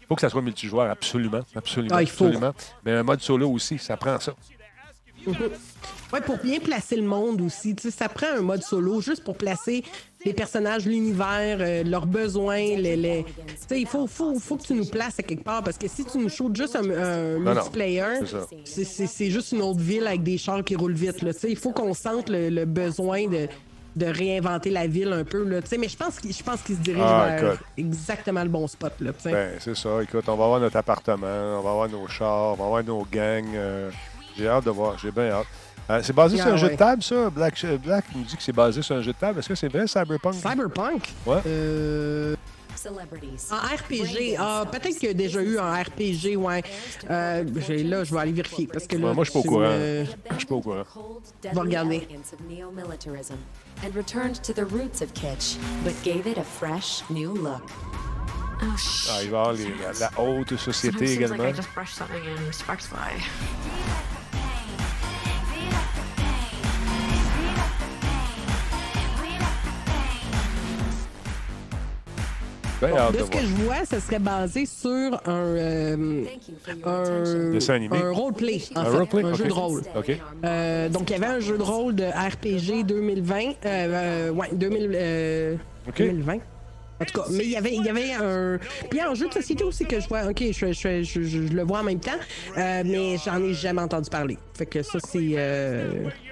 Il 0.00 0.06
faut 0.06 0.14
que 0.14 0.20
ça 0.20 0.30
soit 0.30 0.42
multijoueur, 0.42 0.90
absolument. 0.90 1.42
Absolument. 1.54 1.96
Ah, 1.96 2.02
il 2.02 2.08
faut. 2.08 2.26
absolument. 2.26 2.54
Mais 2.84 2.92
un 2.92 3.02
mode 3.02 3.20
solo 3.20 3.50
aussi, 3.50 3.78
ça 3.78 3.96
prend 3.96 4.18
ça. 4.20 4.34
Oui, 6.10 6.20
pour 6.24 6.38
bien 6.38 6.58
placer 6.58 6.96
le 6.96 7.02
monde 7.02 7.42
aussi. 7.42 7.76
Ça 7.90 8.08
prend 8.08 8.38
un 8.38 8.40
mode 8.40 8.62
solo 8.62 9.02
juste 9.02 9.22
pour 9.22 9.36
placer 9.36 9.84
les 10.28 10.34
personnages, 10.34 10.84
l'univers, 10.84 11.58
euh, 11.60 11.82
leurs 11.82 12.06
besoins. 12.06 12.58
Les, 12.58 13.24
Il 13.70 13.86
faut, 13.86 14.06
faut, 14.06 14.38
faut, 14.38 14.56
que 14.56 14.62
tu 14.62 14.74
nous 14.74 14.84
places 14.84 15.18
à 15.18 15.22
quelque 15.22 15.42
part 15.42 15.62
parce 15.62 15.78
que 15.78 15.88
si 15.88 16.04
tu 16.04 16.18
nous 16.18 16.28
shootes 16.28 16.56
juste 16.56 16.76
un, 16.76 17.38
multiplayer, 17.38 18.20
c'est 18.64 19.30
juste 19.30 19.52
une 19.52 19.62
autre 19.62 19.80
ville 19.80 20.06
avec 20.06 20.22
des 20.22 20.38
chars 20.38 20.62
qui 20.62 20.76
roulent 20.76 20.92
vite. 20.92 21.22
Là. 21.22 21.32
Il 21.48 21.56
faut 21.56 21.72
qu'on 21.72 21.94
sente 21.94 22.28
le, 22.28 22.64
besoin 22.66 23.26
de, 23.26 23.48
de 23.96 24.06
réinventer 24.06 24.70
la 24.70 24.86
ville 24.86 25.12
un 25.12 25.24
peu. 25.24 25.44
Là, 25.44 25.60
mais 25.78 25.88
je 25.88 25.96
pense 25.96 26.18
qu'il 26.20 26.34
se 26.34 26.82
dirige 26.82 27.02
ah, 27.04 27.36
vers 27.40 27.58
exactement 27.78 28.42
le 28.42 28.50
bon 28.50 28.66
spot. 28.66 28.92
Là, 29.00 29.12
ben, 29.24 29.52
c'est 29.60 29.76
ça. 29.76 30.02
Écoute, 30.02 30.28
on 30.28 30.36
va 30.36 30.44
avoir 30.44 30.60
notre 30.60 30.76
appartement, 30.76 31.58
on 31.58 31.62
va 31.62 31.70
avoir 31.70 31.88
nos 31.88 32.06
chars, 32.06 32.52
on 32.52 32.56
va 32.56 32.64
avoir 32.66 32.84
nos 32.84 33.06
gangs. 33.10 33.54
Euh, 33.54 33.90
j'ai 34.36 34.46
hâte 34.46 34.66
de 34.66 34.70
voir. 34.70 34.98
J'ai 34.98 35.10
bien 35.10 35.30
hâte. 35.30 35.46
Euh, 35.90 36.00
c'est 36.02 36.12
basé 36.12 36.36
sur 36.36 36.48
un 36.48 36.56
jeu 36.56 36.70
de 36.70 36.76
table, 36.76 37.02
ça? 37.02 37.30
Black, 37.30 37.64
Black 37.82 38.04
nous 38.14 38.22
dit 38.22 38.36
que 38.36 38.42
c'est 38.42 38.52
basé 38.52 38.82
sur 38.82 38.96
un 38.96 39.02
jeu 39.02 39.12
de 39.12 39.18
table. 39.18 39.38
Est-ce 39.38 39.48
que 39.48 39.54
c'est 39.54 39.68
vrai, 39.68 39.86
Cyberpunk? 39.86 40.34
Cyberpunk? 40.34 41.14
Ouais. 41.26 41.40
Euh... 41.46 42.36
En 43.50 43.56
RPG, 43.56 44.36
ah, 44.38 44.64
peut-être 44.70 44.98
qu'il 44.98 45.08
y 45.08 45.10
a 45.10 45.14
déjà 45.14 45.42
eu 45.42 45.58
un 45.58 45.82
RPG, 45.82 46.36
ouais. 46.36 46.62
Euh, 47.10 47.44
là, 47.84 48.04
je 48.04 48.14
vais 48.14 48.20
aller 48.20 48.32
vérifier 48.32 48.68
parce 48.68 48.86
que 48.86 48.96
là, 48.96 49.08
ouais, 49.08 49.14
moi, 49.14 49.24
je 49.24 49.30
suis 49.30 49.40
pas 49.40 49.46
au 49.46 49.50
courant. 49.50 49.70
Je 49.70 50.04
suis 50.36 50.46
pas 50.46 50.54
au 50.54 50.60
courant. 50.60 50.84
Je 51.42 51.48
vais 51.48 51.60
regarder. 51.60 52.08
And 53.84 53.94
returned 53.94 54.42
to 54.42 54.52
the 54.52 54.64
roots 54.64 55.02
of 55.02 55.14
Kitsch, 55.14 55.56
but 55.84 55.94
gave 56.02 56.26
it 56.26 56.36
a 56.36 56.42
fresh 56.42 57.04
new 57.10 57.32
look. 57.32 57.62
Oh, 58.60 58.74
ah, 59.10 59.22
il 59.22 59.30
va 59.30 59.38
y 59.38 59.40
avoir 59.40 59.52
les, 59.52 59.68
la, 59.68 59.92
la, 60.00 60.20
haute 60.20 60.56
société 60.56 61.12
également. 61.12 61.44
Like 61.44 61.56
de, 72.80 73.18
ce 73.18 73.30
que 73.30 73.38
je 73.40 73.64
vois, 73.64 73.84
ce 73.90 73.98
serait 74.00 74.18
basé 74.18 74.66
sur 74.66 75.20
un, 75.26 75.44
euh, 75.44 76.24
un, 76.84 77.50
Dessin 77.50 77.74
animé. 77.74 77.98
un 77.98 78.12
roleplay, 78.12 78.60
en 78.76 78.80
un, 78.80 79.06
fait, 79.06 79.24
un 79.24 79.34
jeu 79.34 79.44
de 79.46 79.52
rôle. 79.52 79.82
Euh, 80.44 80.88
donc, 80.88 81.10
il 81.10 81.12
y 81.12 81.16
avait 81.16 81.34
un 81.34 81.40
jeu 81.40 81.58
de 81.58 81.62
rôle 81.62 81.94
de 81.94 82.04
RPG 82.04 82.84
2020. 82.84 83.38
Euh, 83.38 83.50
euh, 83.64 84.30
ouais, 84.30 84.48
2000, 84.52 85.58
2020. 85.96 86.34
En 87.00 87.04
tout 87.04 87.20
cas, 87.20 87.26
mais 87.30 87.44
il 87.44 87.50
y 87.50 87.56
avait, 87.56 87.74
il 87.74 87.84
y 87.84 87.88
avait 87.88 88.12
un. 88.12 88.58
Puis 88.90 89.00
un 89.00 89.14
jeu 89.14 89.28
de 89.28 89.32
société 89.32 89.62
aussi 89.62 89.84
que 89.84 90.00
je 90.00 90.08
vois. 90.08 90.24
Ok, 90.24 90.42
je, 90.50 90.72
je, 90.72 91.02
je, 91.04 91.22
je 91.22 91.38
le 91.38 91.62
vois 91.62 91.80
en 91.80 91.84
même 91.84 92.00
temps, 92.00 92.18
mais 92.56 93.16
j'en 93.24 93.40
ai 93.40 93.54
jamais 93.54 93.82
entendu 93.82 94.10
parler. 94.10 94.36
Fait 94.54 94.66
que 94.66 94.82
ça, 94.82 94.98
c'est. 95.00 95.36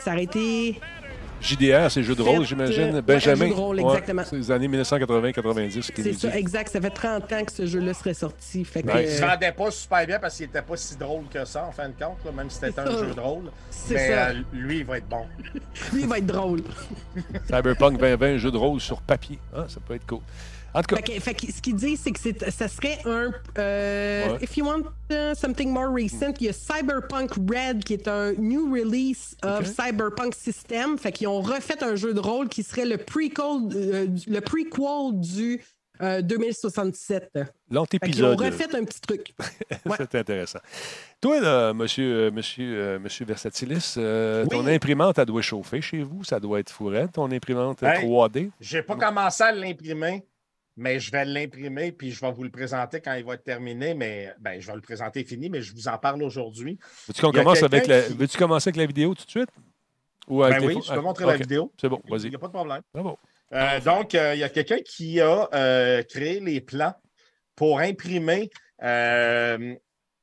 ça 0.00 0.12
aurait 0.12 0.24
été 0.24 0.80
JDR, 1.40 1.90
c'est 1.90 2.02
jeu 2.02 2.14
de 2.14 2.22
rôle, 2.22 2.44
j'imagine. 2.44 3.00
Benjamin. 3.00 3.46
jeu 3.46 3.50
de 3.50 3.54
rôle, 3.54 3.80
exactement. 3.80 4.22
c'est 4.24 4.36
les 4.36 4.50
années 4.50 4.68
1980-90. 4.68 5.90
C'est 5.94 6.12
ça, 6.14 6.36
exact. 6.36 6.72
Ça 6.72 6.80
fait 6.80 6.90
30 6.90 7.32
ans 7.32 7.44
que 7.44 7.52
ce 7.52 7.66
jeu-là 7.66 7.94
serait 7.94 8.14
sorti. 8.14 8.64
Fait 8.64 8.82
que, 8.82 9.02
Il 9.02 9.08
se 9.08 9.20
vendait 9.20 9.52
pas 9.52 9.70
super 9.70 10.06
bien 10.06 10.18
parce 10.18 10.36
qu'il 10.36 10.46
était 10.46 10.62
pas 10.62 10.76
si 10.76 10.96
drôle 10.96 11.24
que 11.32 11.44
ça, 11.44 11.66
en 11.66 11.72
fin 11.72 11.88
de 11.88 11.94
compte, 11.94 12.34
même 12.34 12.50
si 12.50 12.58
c'était 12.58 12.80
un 12.80 12.90
jeu 12.90 13.14
de 13.14 13.20
rôle. 13.20 13.44
Mais 13.90 14.08
ça. 14.08 14.28
Euh, 14.28 14.42
lui, 14.52 14.78
il 14.78 14.84
va 14.84 14.98
être 14.98 15.08
bon. 15.08 15.26
lui, 15.92 16.02
il 16.02 16.08
va 16.08 16.18
être 16.18 16.26
drôle. 16.26 16.62
Cyberpunk 17.48 17.98
2020, 17.98 18.38
jeu 18.38 18.50
de 18.50 18.56
rôle 18.56 18.80
sur 18.80 19.00
papier. 19.00 19.38
Ah, 19.54 19.66
ça 19.68 19.80
peut 19.86 19.94
être 19.94 20.06
cool. 20.06 20.20
En 20.76 20.82
tout 20.82 20.94
cas. 20.94 21.20
Fait 21.20 21.32
que, 21.32 21.50
ce 21.50 21.62
qu'il 21.62 21.74
dit, 21.74 21.96
c'est 21.96 22.10
que 22.10 22.50
ça 22.50 22.68
serait 22.68 22.98
un. 23.06 23.32
Euh, 23.56 24.38
If 24.42 24.58
you 24.58 24.66
want 24.66 24.82
uh, 25.10 25.34
something 25.34 25.70
more 25.70 25.88
recent, 25.88 26.34
il 26.38 26.46
y 26.46 26.48
a 26.50 26.52
Cyberpunk 26.52 27.32
Red 27.50 27.82
qui 27.82 27.94
est 27.94 28.06
un 28.06 28.34
new 28.34 28.70
release 28.70 29.34
of 29.42 29.64
Cyberpunk 29.64 30.34
System. 30.34 30.98
Fait 30.98 31.12
qu'ils 31.12 31.28
ont 31.28 31.40
refait 31.40 31.82
un 31.82 31.96
jeu 31.96 32.12
de 32.12 32.20
rôle 32.20 32.50
qui 32.50 32.62
serait 32.62 32.84
le 32.84 32.98
prequel, 32.98 33.70
euh, 33.74 34.06
le 34.26 34.40
prequel 34.40 35.18
du 35.18 35.62
2067. 35.98 37.30
Euh, 37.36 37.44
L'antépisode. 37.70 38.36
Ils 38.38 38.44
ont 38.44 38.46
refait 38.46 38.76
un 38.76 38.84
petit 38.84 39.00
truc. 39.00 39.34
C'est 39.96 40.14
intéressant. 40.14 40.58
Toi, 41.22 41.40
là, 41.40 41.72
monsieur, 41.72 42.30
monsieur, 42.30 42.98
monsieur 42.98 43.24
Versatilis, 43.24 43.94
ton 44.50 44.66
imprimante, 44.66 45.18
elle 45.18 45.24
doit 45.24 45.40
chauffer 45.40 45.80
chez 45.80 46.02
vous. 46.02 46.22
Ça 46.22 46.38
doit 46.38 46.60
être 46.60 46.70
fourrette, 46.70 47.12
ton 47.12 47.32
imprimante 47.32 47.80
3D. 47.80 48.50
J'ai 48.60 48.82
pas 48.82 48.96
commencé 48.96 49.42
à 49.42 49.52
l'imprimer. 49.52 50.22
Mais 50.76 51.00
je 51.00 51.10
vais 51.10 51.24
l'imprimer 51.24 51.92
puis 51.92 52.10
je 52.10 52.20
vais 52.20 52.32
vous 52.32 52.44
le 52.44 52.50
présenter 52.50 53.00
quand 53.00 53.14
il 53.14 53.24
va 53.24 53.34
être 53.34 53.44
terminé. 53.44 53.94
Mais 53.94 54.34
ben, 54.38 54.60
je 54.60 54.66
vais 54.66 54.74
le 54.74 54.80
présenter 54.80 55.24
fini, 55.24 55.48
mais 55.48 55.62
je 55.62 55.72
vous 55.72 55.88
en 55.88 55.98
parle 55.98 56.22
aujourd'hui. 56.22 56.78
Veux-tu 57.08 57.22
commence 57.22 57.62
avec 57.62 57.86
la... 57.86 58.02
Veux-tu 58.02 58.36
commencer 58.36 58.68
avec 58.68 58.76
la 58.76 58.86
vidéo 58.86 59.14
tout 59.14 59.24
de 59.24 59.30
suite? 59.30 59.50
Ou 60.28 60.42
ben 60.42 60.62
oui, 60.64 60.78
je 60.84 60.92
peux 60.92 61.00
montrer 61.00 61.24
la 61.24 61.36
vidéo. 61.36 61.72
C'est 61.80 61.88
bon, 61.88 62.00
vas-y. 62.08 62.24
Il 62.24 62.30
n'y 62.30 62.36
a 62.36 62.38
pas 62.38 62.48
de 62.48 62.52
problème. 62.52 62.82
Bravo. 62.92 63.18
Euh, 63.52 63.80
donc, 63.80 64.14
euh, 64.14 64.34
il 64.34 64.40
y 64.40 64.44
a 64.44 64.48
quelqu'un 64.48 64.80
qui 64.84 65.20
a 65.20 65.48
euh, 65.54 66.02
créé 66.02 66.40
les 66.40 66.60
plans 66.60 66.94
pour 67.54 67.78
imprimer 67.78 68.50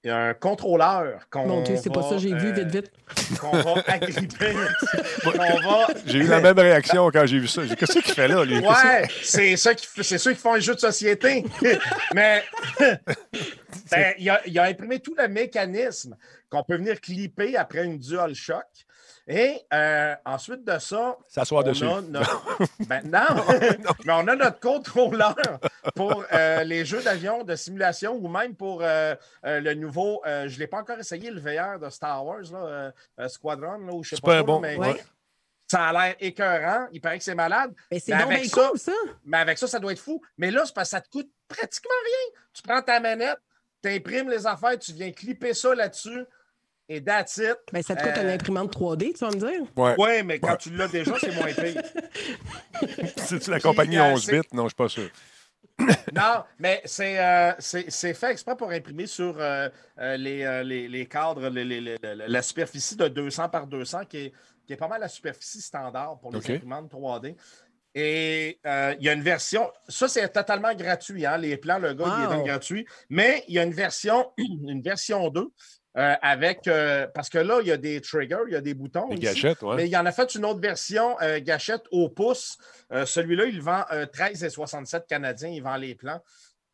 un 0.06 0.34
contrôleur 0.34 1.28
qu'on 1.30 1.48
Mon 1.48 1.62
Dieu, 1.62 1.78
c'est 1.82 1.92
pas 1.92 2.04
ça, 2.04 2.18
j'ai 2.18 2.34
vu 2.34 2.52
vite, 2.54 2.68
vite. 2.68 2.92
Qu'on 3.40 3.52
va 3.52 3.82
agripper. 3.88 4.54
va... 5.24 5.88
J'ai 6.06 6.20
eu 6.20 6.28
la 6.28 6.42
même 6.42 6.60
réaction 6.60 7.10
quand 7.10 7.26
j'ai 7.26 7.40
vu 7.40 7.48
ça. 7.48 7.62
Qu'est-ce 7.78 8.00
qu'il 8.00 8.14
fait 8.14 8.28
là, 8.28 8.44
lui? 8.44 8.60
Ouais, 8.60 9.08
c'est 9.22 9.56
ceux, 9.56 9.74
qui, 9.74 10.04
ceux 10.04 10.34
qui 10.34 10.40
font 10.40 10.56
les 10.56 10.62
jeux 10.62 10.76
de 10.76 10.80
société. 10.80 11.46
Mais 12.14 12.44
ben, 12.80 14.14
il, 14.18 14.30
a, 14.30 14.42
il, 14.46 14.60
a, 14.60 14.64
imprimé 14.64 15.00
tout 15.00 15.16
le 15.18 15.28
mécanisme 15.28 16.18
qu'on 16.50 16.64
peut 16.64 16.76
venir 16.76 17.00
clipper 17.00 17.56
après 17.56 17.86
une 17.86 17.98
dual 17.98 18.36
shock. 18.36 18.66
Et 19.26 19.62
euh, 19.74 20.16
ensuite 20.26 20.66
de 20.66 20.78
ça, 20.80 21.18
s'asseoir 21.30 21.64
dessus. 21.64 21.86
Ben, 22.88 23.02
non, 23.06 23.42
mais 24.06 24.12
on 24.12 24.28
a 24.28 24.36
notre 24.36 24.60
contrôleur 24.60 25.36
pour 25.96 26.26
euh, 26.34 26.64
les 26.64 26.86
jeux 26.86 27.02
d'avion 27.02 27.44
de 27.44 27.56
simulation 27.56 28.16
ou 28.16 28.28
même 28.28 28.56
pour 28.56 28.82
euh, 28.82 29.16
le 29.44 29.74
nouveau. 29.74 30.22
je 30.26 30.54
ne 30.54 30.60
l'ai 30.60 30.68
pas 30.68 30.80
encore 30.80 31.00
essayé, 31.00 31.32
le 31.32 31.40
VR 31.40 31.80
de 31.80 31.90
Star 31.90 32.26
Wars, 32.26 32.44
là, 32.52 33.30
Squadron, 33.30 33.80
là, 33.80 33.94
ou 33.94 34.04
je 34.04 34.16
sais 34.16 34.22
pas, 34.22 34.44
bon. 34.44 34.60
mais 34.60 34.78
ça 35.68 35.88
a 35.88 35.94
l'air 35.94 36.16
écœurant. 36.20 36.88
Il 36.92 37.02
paraît 37.02 37.18
que 37.18 37.24
c'est 37.24 37.36
malade. 37.36 37.74
Mais 37.92 38.00
c'est 38.00 38.14
avec 38.14 38.46
ça, 38.46 38.70
cool, 38.70 38.78
ça. 38.78 38.92
Mais 39.26 39.38
avec 39.38 39.58
ça, 39.58 39.68
ça 39.68 39.80
doit 39.80 39.92
être 39.92 40.00
fou. 40.00 40.22
Mais 40.38 40.52
là, 40.52 40.64
c'est 40.66 40.74
parce 40.76 40.90
que 40.90 40.98
ça 40.98 41.02
te 41.02 41.10
coûte 41.10 41.32
pratiquement 41.48 41.90
rien. 42.06 42.42
Tu 42.54 42.62
prends 42.62 42.82
ta 42.82 43.00
manette, 43.00 43.40
tu 43.82 43.90
imprimes 43.90 44.30
les 44.30 44.46
affaires, 44.46 44.78
tu 44.78 44.94
viens 44.94 45.12
clipper 45.12 45.54
ça 45.54 45.74
là-dessus. 45.74 46.26
Et 46.90 47.02
that's 47.02 47.38
it. 47.38 47.58
Ben, 47.72 47.82
ça 47.82 47.96
te 47.96 48.04
coûte 48.04 48.18
une 48.18 48.28
euh, 48.28 48.36
imprimante 48.36 48.76
3D, 48.76 49.14
tu 49.14 49.26
vas 49.26 49.32
me 49.32 49.40
dire? 49.40 49.62
Oui, 49.76 49.92
ouais, 49.98 50.24
mais 50.24 50.40
quand 50.40 50.58
tu 50.58 50.70
l'as 50.76 50.88
déjà, 50.88 51.14
c'est 51.20 51.34
moins 51.34 51.54
pire. 51.54 51.82
C'est-tu 53.18 53.50
la 53.50 53.60
compagnie 53.60 54.00
11 54.00 54.28
bits? 54.28 54.42
Non, 54.52 54.64
je 54.64 54.64
ne 54.64 54.68
suis 54.68 54.76
pas 54.76 54.90
sûr. 54.90 55.10
non, 56.14 56.44
mais 56.60 56.84
euh, 57.00 57.52
c'est 57.60 58.14
fait 58.14 58.32
exprès 58.32 58.56
pour 58.56 58.72
imprimer 58.72 59.08
sur 59.08 59.36
euh, 59.40 59.70
les, 59.98 60.64
les, 60.64 60.88
les, 60.88 61.06
cadres, 61.06 61.50
les, 61.50 61.98
la 62.02 62.42
superficie 62.42 62.96
de 62.96 63.08
200 63.08 63.50
par 63.50 63.68
200, 63.68 64.06
qui 64.06 64.18
est, 64.18 64.34
qui 64.66 64.74
est 64.74 64.78
pas 64.78 64.88
mal 64.88 65.02
la 65.02 65.08
superficie 65.08 65.62
standard 65.62 66.20
pour 66.20 66.32
les 66.32 66.52
imprimantes 66.52 66.92
3D. 66.92 67.36
Et 67.96 68.60
il 68.64 69.04
y 69.04 69.10
a 69.10 69.14
une 69.14 69.22
version, 69.22 69.70
ça 69.88 70.08
c'est 70.08 70.28
totalement 70.30 70.74
gratuit, 70.74 71.26
hein, 71.26 71.38
les 71.38 71.58
plans, 71.58 71.80
le 71.80 71.94
gars, 71.94 72.30
il 72.32 72.40
est 72.40 72.44
gratuit, 72.44 72.88
mais 73.10 73.44
il 73.48 73.56
y 73.56 73.60
a 73.60 73.64
une 73.64 73.74
version, 73.74 74.32
une 74.38 74.82
version 74.82 75.30
2 75.30 75.52
euh, 75.96 76.16
avec. 76.24 76.68
Euh, 76.68 77.08
parce 77.14 77.30
que 77.30 77.38
là, 77.38 77.60
il 77.62 77.68
y 77.68 77.72
a 77.72 77.78
des 77.78 78.02
triggers, 78.02 78.44
il 78.48 78.54
y 78.54 78.56
a 78.56 78.62
des 78.62 78.74
boutons. 78.74 79.10
Des 79.10 79.16
gâchettes, 79.18 79.62
oui. 79.62 79.76
Mais 79.76 79.86
il 79.86 79.92
y 79.92 79.98
en 79.98 80.06
a 80.06 80.12
fait 80.12 80.34
une 80.34 80.44
autre 80.46 80.60
version, 80.60 81.16
euh, 81.22 81.40
gâchette 81.40 81.84
au 81.92 82.10
pouce. 82.10 82.58
Celui-là, 82.90 83.46
il 83.46 83.62
vend 83.62 83.82
13,67 83.92 85.06
canadiens, 85.08 85.50
il 85.50 85.62
vend 85.62 85.76
les 85.76 85.96
plans. 85.96 86.20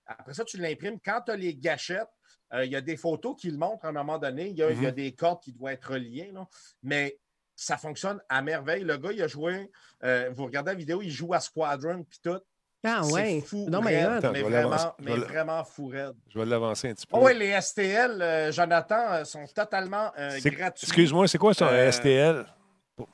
Après 0.06 0.34
ça, 0.34 0.44
tu 0.46 0.58
l'imprimes. 0.58 1.00
Quand 1.04 1.22
tu 1.26 1.32
as 1.32 1.36
les 1.36 1.56
gâchettes, 1.56 2.08
il 2.54 2.70
y 2.70 2.76
a 2.76 2.82
des 2.82 2.98
photos 2.98 3.36
qui 3.40 3.52
le 3.52 3.58
montrent 3.58 3.86
à 3.86 3.90
un 3.90 3.94
moment 3.94 4.18
donné. 4.18 4.48
Il 4.48 4.58
y 4.58 4.64
a, 4.64 4.72
mm-hmm. 4.72 4.92
des 4.92 5.14
cordes 5.14 5.42
qui 5.42 5.52
doivent 5.54 5.74
être 5.74 5.94
reliées. 5.94 6.34
Mais 6.82 7.20
ça 7.56 7.78
fonctionne 7.78 8.20
à 8.28 8.42
merveille. 8.42 8.84
Le 8.84 8.98
gars, 8.98 9.12
il 9.12 9.22
a 9.22 9.28
joué. 9.28 9.70
vous 10.02 10.46
regardez 10.46 10.72
la 10.72 10.78
vidéo, 10.78 11.02
il 11.02 11.12
joue 11.12 11.34
à 11.34 11.40
Squadron 11.40 12.04
puis 12.04 12.20
tout. 12.24 12.40
Ah 12.84 13.06
ouais. 13.08 13.42
fou. 13.42 13.68
Non, 13.70 13.82
mais, 13.82 14.06
mais 14.32 14.42
vraiment, 14.42 14.96
mais 15.00 15.16
vraiment 15.16 15.64
fou 15.64 15.88
raide. 15.88 16.16
Je 16.30 16.40
vais 16.40 16.46
l'avancer 16.46 16.90
un 16.90 16.94
petit 16.94 17.06
peu. 17.06 17.18
Oh, 17.18 17.26
oui, 17.26 17.38
les 17.38 17.60
STL, 17.60 18.22
euh, 18.22 18.52
Jonathan, 18.52 19.14
euh, 19.14 19.24
sont 19.26 19.46
totalement 19.48 20.12
euh, 20.18 20.40
gratuits. 20.46 20.88
Excuse-moi, 20.88 21.28
c'est 21.28 21.38
quoi 21.38 21.54
ça, 21.54 21.92
STL? 21.92 22.46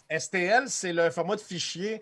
STL, 0.09 0.63
c'est 0.67 0.93
le 0.93 1.09
format 1.09 1.35
de 1.35 1.41
fichier. 1.41 2.01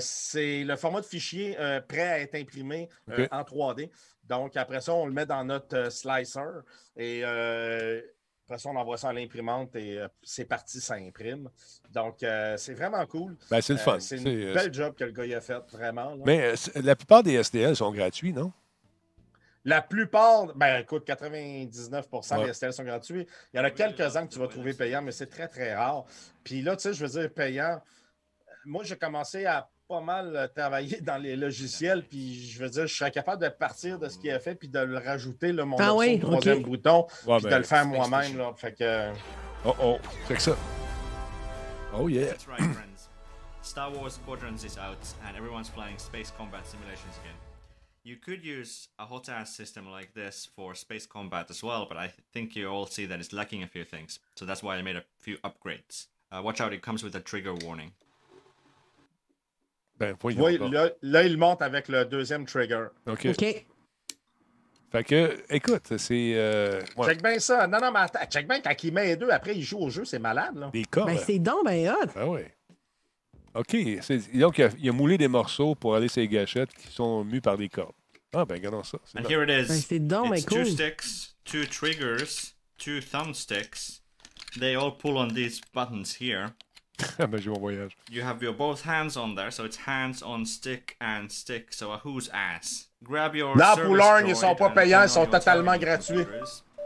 c'est 0.00 0.64
le 0.64 0.76
format 0.76 1.00
de 1.00 1.06
fichier 1.06 1.56
prêt 1.88 2.08
à 2.08 2.20
être 2.20 2.34
imprimé 2.34 2.88
en 3.30 3.42
3D. 3.42 3.90
Donc, 4.24 4.56
après 4.56 4.80
ça, 4.80 4.94
on 4.94 5.06
le 5.06 5.12
met 5.12 5.26
dans 5.26 5.44
notre 5.44 5.90
slicer. 5.90 6.62
Et 6.96 7.22
après 8.44 8.58
ça, 8.58 8.68
on 8.68 8.76
envoie 8.76 8.98
ça 8.98 9.08
à 9.08 9.12
l'imprimante 9.12 9.74
et 9.74 9.98
euh, 9.98 10.08
c'est 10.22 10.44
parti, 10.44 10.78
ça 10.80 10.94
imprime. 10.94 11.48
Donc, 11.90 12.22
euh, 12.22 12.56
c'est 12.58 12.74
vraiment 12.74 13.04
cool. 13.06 13.36
Ben, 13.50 13.62
c'est 13.62 13.72
le 13.72 13.78
fun. 13.78 13.96
Euh, 13.96 14.00
c'est 14.00 14.18
une 14.18 14.52
belle 14.52 14.72
job 14.72 14.94
que 14.94 15.04
le 15.04 15.12
gars 15.12 15.38
a 15.38 15.40
fait, 15.40 15.62
vraiment. 15.72 16.14
Mais 16.26 16.52
la 16.74 16.94
plupart 16.94 17.22
des 17.22 17.42
STL 17.42 17.74
sont 17.74 17.90
gratuits, 17.90 18.34
non? 18.34 18.52
La 19.64 19.80
plupart, 19.80 20.54
ben 20.54 20.80
écoute, 20.80 21.06
99 21.06 22.06
des 22.44 22.52
STL 22.52 22.72
sont 22.74 22.84
gratuits. 22.84 23.26
Il 23.54 23.56
y 23.56 23.60
en 23.60 23.64
a 23.64 23.70
quelques-uns 23.70 24.26
que 24.26 24.32
tu 24.34 24.38
vas 24.38 24.48
trouver 24.48 24.74
payants, 24.74 25.00
mais 25.00 25.12
c'est 25.12 25.26
très, 25.26 25.48
très 25.48 25.74
rare. 25.74 26.04
Puis 26.42 26.60
là, 26.60 26.76
tu 26.76 26.82
sais, 26.82 26.92
je 26.92 27.06
veux 27.06 27.20
dire, 27.20 27.32
payant. 27.32 27.80
Moi, 28.66 28.84
j'ai 28.84 28.96
commencé 28.96 29.46
à 29.46 29.70
pas 29.88 30.00
mal 30.00 30.34
euh, 30.34 30.48
travaillé 30.48 31.00
dans 31.00 31.18
les 31.18 31.36
logiciels, 31.36 32.02
puis 32.04 32.48
je 32.48 32.58
veux 32.58 32.70
dire, 32.70 32.86
je 32.86 32.94
serais 32.94 33.10
capable 33.10 33.42
de 33.42 33.48
partir 33.48 33.98
de 33.98 34.08
ce 34.08 34.18
qu'il 34.18 34.30
a 34.30 34.38
fait, 34.38 34.54
puis 34.54 34.68
de 34.68 34.78
le 34.78 34.98
rajouter, 34.98 35.52
le 35.52 35.64
mon 35.64 35.76
ah 35.78 35.94
oui, 35.94 36.18
troisième 36.18 36.62
bouton, 36.62 37.06
puis 37.06 37.42
de 37.42 37.48
ben, 37.48 37.58
le 37.58 37.64
faire 37.64 37.86
moi-même. 37.86 38.38
Là. 38.38 38.52
Fait 38.56 38.72
que... 38.72 39.12
Oh 39.64 39.74
oh, 39.82 39.98
c'est 40.26 40.34
que 40.34 40.42
ça. 40.42 40.56
Oh 41.94 42.08
yeah. 42.08 42.26
That's 42.26 42.48
right, 42.48 42.60
friends. 42.60 43.08
Star 43.62 43.90
Wars 43.96 44.12
Squadrons 44.14 44.64
is 44.64 44.76
out, 44.78 44.98
and 45.26 45.36
everyone's 45.36 45.68
flying 45.68 45.98
space 45.98 46.30
combat 46.36 46.66
simulations 46.66 47.16
again. 47.22 47.36
You 48.02 48.16
could 48.16 48.44
use 48.44 48.88
a 48.98 49.06
hot 49.06 49.30
ass 49.30 49.56
system 49.56 49.90
like 49.90 50.12
this 50.12 50.46
for 50.54 50.74
space 50.74 51.06
combat 51.06 51.48
as 51.48 51.62
well, 51.62 51.86
but 51.88 51.96
I 51.96 52.12
think 52.34 52.54
you 52.54 52.68
all 52.68 52.84
see 52.84 53.06
that 53.06 53.18
it's 53.20 53.32
lacking 53.32 53.62
a 53.62 53.66
few 53.66 53.84
things. 53.84 54.18
So 54.34 54.44
that's 54.44 54.62
why 54.62 54.76
I 54.76 54.82
made 54.82 54.96
a 54.96 55.04
few 55.18 55.38
upgrades. 55.38 56.08
Uh, 56.30 56.42
watch 56.42 56.60
out, 56.60 56.74
it 56.74 56.82
comes 56.82 57.02
with 57.02 57.14
a 57.14 57.20
trigger 57.20 57.54
warning. 57.54 57.92
Ben, 59.98 60.16
oui, 60.24 60.58
là, 60.70 60.90
là, 61.02 61.22
il 61.22 61.38
monte 61.38 61.62
avec 61.62 61.88
le 61.88 62.04
deuxième 62.04 62.46
trigger. 62.46 62.86
OK. 63.06 63.26
OK. 63.26 63.66
Fait 64.94 65.02
que, 65.02 65.42
écoute, 65.50 65.96
c'est. 65.98 66.34
Euh, 66.36 66.80
Check 67.04 67.22
bien 67.22 67.38
ça. 67.40 67.66
Non, 67.66 67.78
non, 67.80 67.90
mais 67.90 68.00
attends, 68.00 68.24
check 68.26 68.46
bien, 68.46 68.60
quand 68.60 68.84
il 68.84 68.92
met 68.92 69.06
les 69.06 69.16
deux, 69.16 69.30
après, 69.30 69.56
il 69.56 69.62
joue 69.62 69.78
au 69.78 69.90
jeu, 69.90 70.04
c'est 70.04 70.20
malade, 70.20 70.56
là. 70.56 70.70
Des 70.72 70.84
cas. 70.84 71.04
Ben, 71.04 71.18
c'est 71.18 71.40
donc 71.40 71.64
ben 71.64 71.88
hot. 71.88 72.10
Ah 72.14 72.28
oui. 72.28 72.42
OK. 73.54 73.76
Donc, 74.34 74.58
il 74.58 74.88
a, 74.88 74.92
moulé 74.92 75.18
des 75.18 75.28
morceaux 75.28 75.74
pour 75.74 75.94
aller 75.94 76.08
sur 76.08 76.20
les 76.20 76.28
gâchettes 76.28 76.72
qui 76.74 76.92
sont 76.92 77.24
mus 77.24 77.40
par 77.40 77.56
des 77.56 77.68
cordes. 77.68 77.94
Ah, 78.32 78.44
ben, 78.44 78.54
regardons 78.54 78.82
ça. 78.82 78.98
And 79.16 79.28
here 79.28 79.42
it 79.42 79.50
is. 79.50 79.68
Ben, 79.68 79.74
c'est 79.74 79.98
donc 79.98 80.30
ben 80.30 80.44
cool. 80.44 80.64
Two 80.64 80.70
sticks, 80.70 81.34
two 81.44 81.64
triggers, 81.66 82.54
two 82.78 83.00
thumbsticks. 83.00 84.00
They 84.58 84.76
all 84.76 84.92
pull 84.96 85.16
on 85.16 85.28
these 85.34 85.60
buttons 85.72 86.16
here. 86.20 86.50
Ah, 87.18 87.26
ben, 87.26 87.40
mon 87.46 87.58
voyage. 87.58 87.96
You 88.10 88.22
have 88.22 88.42
your 88.42 88.52
both 88.52 88.82
hands 88.82 89.16
on 89.16 89.34
there, 89.34 89.50
so 89.50 89.64
it's 89.64 89.76
hands 89.76 90.22
on 90.22 90.46
stick 90.46 90.96
and 91.00 91.30
stick. 91.30 91.72
So 91.72 91.90
a 91.92 91.98
whose 91.98 92.28
ass? 92.32 92.86
Grab 93.02 93.34
your. 93.34 93.56
Non, 93.56 93.76
pour 93.76 93.96
l'orne, 93.96 94.28
ils 94.28 94.36
sont 94.36 94.54
pas 94.54 94.70
payants, 94.70 95.02
ils 95.02 95.08
sont 95.08 95.26
totalement 95.26 95.76
gratuits. 95.76 96.26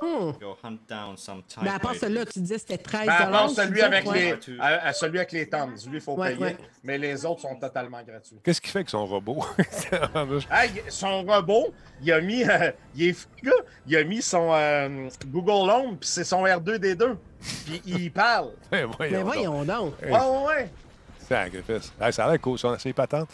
Hmm. 0.00 0.30
Go 0.40 0.56
hunt 0.62 0.78
down 0.88 1.16
some 1.16 1.42
type 1.42 1.62
Mais 1.62 1.70
à 1.70 1.78
part 1.78 1.94
celui-là, 1.94 2.24
tu 2.26 2.40
disais 2.40 2.58
c'était 2.58 2.78
13 2.78 3.06
ben, 3.06 3.12
à 3.12 3.26
part 3.26 3.50
celui 3.50 3.80
avec, 3.82 4.04
les, 4.06 4.34
à, 4.60 4.92
celui 4.92 5.18
avec 5.18 5.32
les 5.32 5.48
thumbs. 5.48 5.74
Lui, 5.86 5.98
il 5.98 6.00
faut 6.00 6.14
ouais, 6.14 6.34
payer. 6.34 6.44
Ouais. 6.44 6.56
Mais 6.84 6.98
les 6.98 7.24
autres 7.26 7.40
sont 7.40 7.56
totalement 7.56 8.02
gratuits. 8.02 8.38
Qu'est-ce 8.42 8.60
qu'il 8.60 8.70
fait 8.70 8.78
avec 8.78 8.90
son 8.90 9.06
robot? 9.06 9.44
hey, 10.52 10.70
son 10.88 11.22
robot, 11.24 11.72
il 12.00 12.12
a 12.12 12.20
mis, 12.20 12.44
euh, 12.44 12.70
il, 12.94 13.08
est, 13.08 13.28
il 13.86 13.96
a 13.96 14.04
mis 14.04 14.22
son 14.22 14.52
euh, 14.52 15.08
Google 15.26 15.70
Home, 15.70 15.96
puis 15.98 16.08
c'est 16.08 16.24
son 16.24 16.44
R2D2. 16.44 17.16
Puis 17.66 17.82
il 17.86 18.12
parle. 18.12 18.52
Mais 18.70 18.84
voyons, 18.96 19.16
Mais 19.18 19.22
voyons 19.22 19.64
donc. 19.64 19.94
Ouais, 20.02 20.10
ouais, 20.10 20.46
ouais. 20.46 20.70
Sacrifice. 21.28 21.92
Hey, 22.00 22.12
ça 22.12 22.26
a 22.26 22.30
l'air 22.30 22.40
cool, 22.40 22.58
c'est 22.78 22.92
patente. 22.92 23.28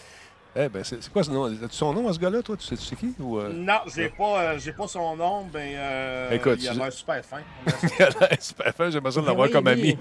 Eh 0.56 0.68
ben, 0.68 0.84
c'est 0.84 1.08
quoi 1.10 1.24
son 1.24 1.32
nom? 1.32 1.44
As-tu 1.46 1.74
son 1.74 1.92
nom 1.92 2.08
à 2.08 2.12
ce 2.12 2.18
gars-là, 2.18 2.40
toi? 2.40 2.56
Tu 2.56 2.64
sais, 2.64 2.76
tu 2.76 2.84
sais 2.84 2.94
qui? 2.94 3.12
Ou, 3.18 3.40
euh... 3.40 3.52
Non, 3.52 3.80
j'ai 3.92 4.08
pas, 4.08 4.40
euh, 4.40 4.58
j'ai 4.58 4.72
pas 4.72 4.86
son 4.86 5.16
nom, 5.16 5.48
mais 5.52 5.74
euh, 5.76 6.30
Écoute, 6.30 6.58
il 6.62 6.68
a 6.68 6.74
l'air 6.74 6.92
super 6.92 7.24
fin. 7.24 7.40
il 7.98 8.02
a 8.02 8.10
l'air 8.10 8.36
super 8.40 8.72
fin, 8.72 8.88
j'ai 8.88 9.00
besoin 9.00 9.24
de 9.24 9.28
l'avoir 9.28 9.50
comme 9.50 9.66
ami. 9.66 9.98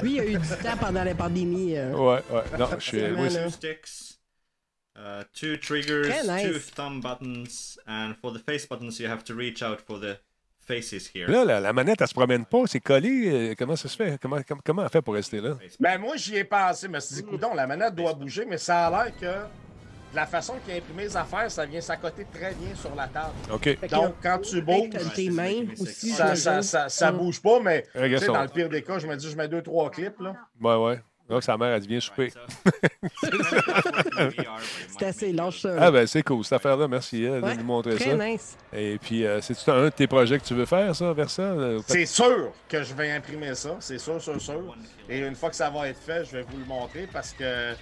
lui, 0.00 0.14
il 0.14 0.20
a 0.20 0.26
eu 0.26 0.38
du 0.38 0.48
temps 0.62 0.76
pendant 0.80 1.02
la 1.02 1.14
pandémie. 1.14 1.76
Euh... 1.76 1.92
Ouais, 1.92 2.22
ouais. 2.30 2.58
Non, 2.58 2.68
je 2.78 2.84
suis. 2.84 3.02
Oui, 3.02 3.28
two 3.28 3.50
sticks, 3.50 4.18
uh, 4.96 5.24
two 5.32 5.56
triggers, 5.56 6.08
nice. 6.24 6.44
two 6.44 6.58
thumb 6.76 7.00
buttons, 7.00 7.76
and 7.88 8.14
for 8.22 8.32
the 8.32 8.38
face 8.38 8.66
buttons, 8.66 9.00
you 9.00 9.08
have 9.08 9.24
to 9.24 9.34
reach 9.34 9.60
out 9.60 9.80
for 9.80 9.98
the 9.98 10.18
faces 10.64 11.10
here. 11.12 11.26
Là, 11.26 11.44
la, 11.44 11.58
la, 11.58 11.72
manette, 11.72 12.00
elle 12.00 12.06
se 12.06 12.14
promène 12.14 12.44
pas, 12.44 12.62
c'est 12.66 12.80
collé. 12.80 13.28
Euh, 13.28 13.54
comment 13.58 13.74
ça 13.74 13.88
se 13.88 13.96
fait? 13.96 14.18
Comment, 14.22 14.38
comment, 14.46 14.60
comment 14.64 14.84
elle 14.84 14.90
fait 14.90 15.02
pour 15.02 15.14
rester 15.14 15.40
là? 15.40 15.58
Ben, 15.80 15.98
moi, 15.98 16.16
j'y 16.16 16.36
ai 16.36 16.44
pensé. 16.44 16.86
Je 16.86 16.92
me 16.92 17.00
suis 17.00 17.16
dit, 17.16 17.22
coudon, 17.24 17.54
la 17.54 17.66
manette 17.66 17.96
doit 17.96 18.14
bouger, 18.14 18.44
mais 18.44 18.58
ça 18.58 18.86
a 18.86 18.90
l'air 18.90 19.16
que 19.18 19.63
la 20.14 20.26
façon 20.26 20.54
qu'il 20.64 20.74
a 20.74 20.76
imprimé 20.76 21.04
les 21.04 21.16
affaires, 21.16 21.50
ça 21.50 21.66
vient 21.66 21.80
s'accoter 21.80 22.26
très 22.32 22.54
bien 22.54 22.74
sur 22.74 22.94
la 22.94 23.08
table. 23.08 23.34
OK. 23.52 23.88
Donc, 23.88 24.14
quand 24.22 24.38
tu 24.38 24.62
bouges, 24.62 24.90
tes 25.14 25.30
mains 25.30 25.64
ça, 25.76 26.36
ça, 26.36 26.62
ça, 26.62 26.88
ça, 26.88 27.12
bouge 27.12 27.40
pas, 27.40 27.60
mais 27.60 27.84
dans 27.94 28.02
le 28.42 28.48
pire 28.48 28.68
des 28.68 28.82
cas, 28.82 28.98
je 28.98 29.06
me 29.06 29.16
dis, 29.16 29.30
je 29.30 29.36
mets 29.36 29.48
deux, 29.48 29.62
trois 29.62 29.90
clips. 29.90 30.20
Là. 30.20 30.34
Ouais, 30.60 30.76
ouais. 30.76 31.00
Là, 31.26 31.40
sa 31.40 31.56
mère, 31.56 31.68
elle 31.68 31.80
dit 31.80 31.88
Viens 31.88 32.00
souper. 32.00 32.30
c'est 34.98 35.06
assez 35.06 35.32
lâche, 35.32 35.62
ça. 35.62 35.74
Ah, 35.78 35.90
ben, 35.90 36.06
c'est 36.06 36.22
cool, 36.22 36.44
cette 36.44 36.52
affaire-là. 36.52 36.86
Merci 36.86 37.22
de 37.22 37.54
nous 37.56 37.64
montrer 37.64 37.94
très 37.94 38.10
ça. 38.10 38.26
nice. 38.26 38.58
Et 38.74 38.98
puis, 38.98 39.24
euh, 39.24 39.40
c'est-tu 39.40 39.70
un 39.70 39.84
de 39.84 39.88
tes 39.88 40.06
projets 40.06 40.38
que 40.38 40.44
tu 40.44 40.54
veux 40.54 40.66
faire, 40.66 40.94
ça, 40.94 41.14
vers 41.14 41.30
ça 41.30 41.54
C'est 41.86 42.04
sûr 42.04 42.52
que 42.68 42.82
je 42.82 42.92
vais 42.92 43.10
imprimer 43.10 43.54
ça. 43.54 43.76
C'est 43.80 43.96
sûr, 43.96 44.20
sûr, 44.20 44.38
sûr. 44.38 44.76
Et 45.08 45.20
une 45.20 45.34
fois 45.34 45.48
que 45.48 45.56
ça 45.56 45.70
va 45.70 45.88
être 45.88 46.00
fait, 46.00 46.26
je 46.26 46.32
vais 46.32 46.42
vous 46.42 46.58
le 46.58 46.66
montrer 46.66 47.08
parce 47.10 47.32
que 47.32 47.72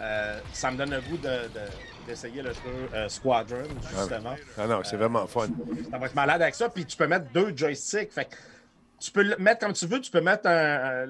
euh, 0.00 0.40
ça 0.52 0.70
me 0.70 0.76
donne 0.76 0.90
le 0.90 1.00
goût 1.00 1.18
d'essayer 2.06 2.42
le 2.42 2.52
jeu 2.52 2.88
euh, 2.94 3.08
Squadron, 3.08 3.64
justement. 3.90 4.34
Ah, 4.56 4.66
non, 4.66 4.80
c'est 4.84 4.96
vraiment 4.96 5.26
fun. 5.26 5.48
Ça 5.90 5.98
va 5.98 6.06
être 6.06 6.14
malade 6.14 6.42
avec 6.42 6.54
ça. 6.54 6.68
Puis 6.68 6.84
tu 6.84 6.96
peux 6.96 7.06
mettre 7.06 7.26
deux 7.32 7.56
joysticks. 7.56 8.12
Fait 8.12 8.28
tu 9.00 9.12
peux 9.12 9.22
le 9.22 9.36
mettre 9.36 9.60
comme 9.60 9.72
tu 9.72 9.86
veux. 9.86 10.00
Tu 10.00 10.10
peux 10.10 10.20
mettre 10.20 10.48
un, 10.48 11.06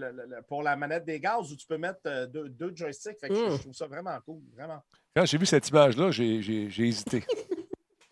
pour 0.47 0.63
la 0.63 0.77
manette 0.77 1.05
des 1.05 1.21
gaz 1.21 1.51
ou 1.51 1.57
tu 1.57 1.67
peux 1.67 1.79
mettre 1.79 2.01
euh, 2.07 2.27
deux, 2.27 2.73
joysticks. 2.75 3.19
Fait 3.21 3.29
que 3.29 3.35
je, 3.35 3.41
hmm. 3.41 3.59
trouve 3.59 3.75
ça 3.75 3.87
vraiment 3.87 4.19
cool. 4.25 4.41
Vraiment. 4.55 4.83
Quand 5.17 5.25
j'ai 5.25 5.39
vu 5.39 5.47
cette 5.47 5.69
image-là, 5.69 6.11
j'ai 6.11 6.79
hésité. 6.79 7.25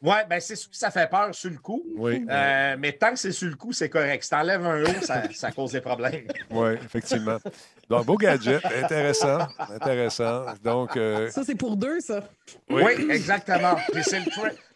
Ouais, 0.06 0.24
ben 0.30 0.38
c'est 0.38 0.54
sûr 0.54 0.70
que 0.70 0.76
ça 0.76 0.92
fait 0.92 1.10
peur 1.10 1.34
sur 1.34 1.50
le 1.50 1.58
coup. 1.58 1.82
Oui. 1.96 2.24
Euh, 2.30 2.76
mais 2.78 2.92
tant 2.92 3.10
que 3.10 3.18
c'est 3.18 3.32
sur 3.32 3.48
le 3.48 3.56
coup, 3.56 3.72
c'est 3.72 3.88
correct. 3.88 4.22
Si 4.22 4.30
t'enlèves 4.30 4.64
un 4.64 4.84
haut, 4.84 5.02
ça, 5.02 5.22
ça, 5.34 5.50
cause 5.50 5.72
des 5.72 5.80
problèmes. 5.80 6.28
Oui, 6.48 6.74
effectivement. 6.74 7.38
Donc, 7.90 8.06
beau 8.06 8.16
gadget, 8.16 8.64
intéressant, 8.64 9.48
intéressant. 9.58 10.44
Donc, 10.62 10.96
euh, 10.96 11.28
Ça, 11.30 11.42
c'est 11.42 11.56
pour 11.56 11.76
deux, 11.76 11.98
ça. 11.98 12.22
Oui, 12.70 12.92
exactement. 13.10 13.74
Puis 13.92 14.04
c'est 14.04 14.20
le, 14.20 14.26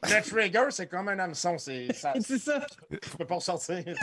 le, 0.02 0.28
trigger, 0.28 0.66
c'est 0.70 0.89
comme 0.89 1.09
un 1.09 1.19
hameçon. 1.20 1.59
C'est 1.59 1.93
ça. 1.93 2.12
ça. 2.20 2.66
Tu 2.90 3.16
peux 3.16 3.24
pas 3.24 3.39
sortir. 3.39 3.85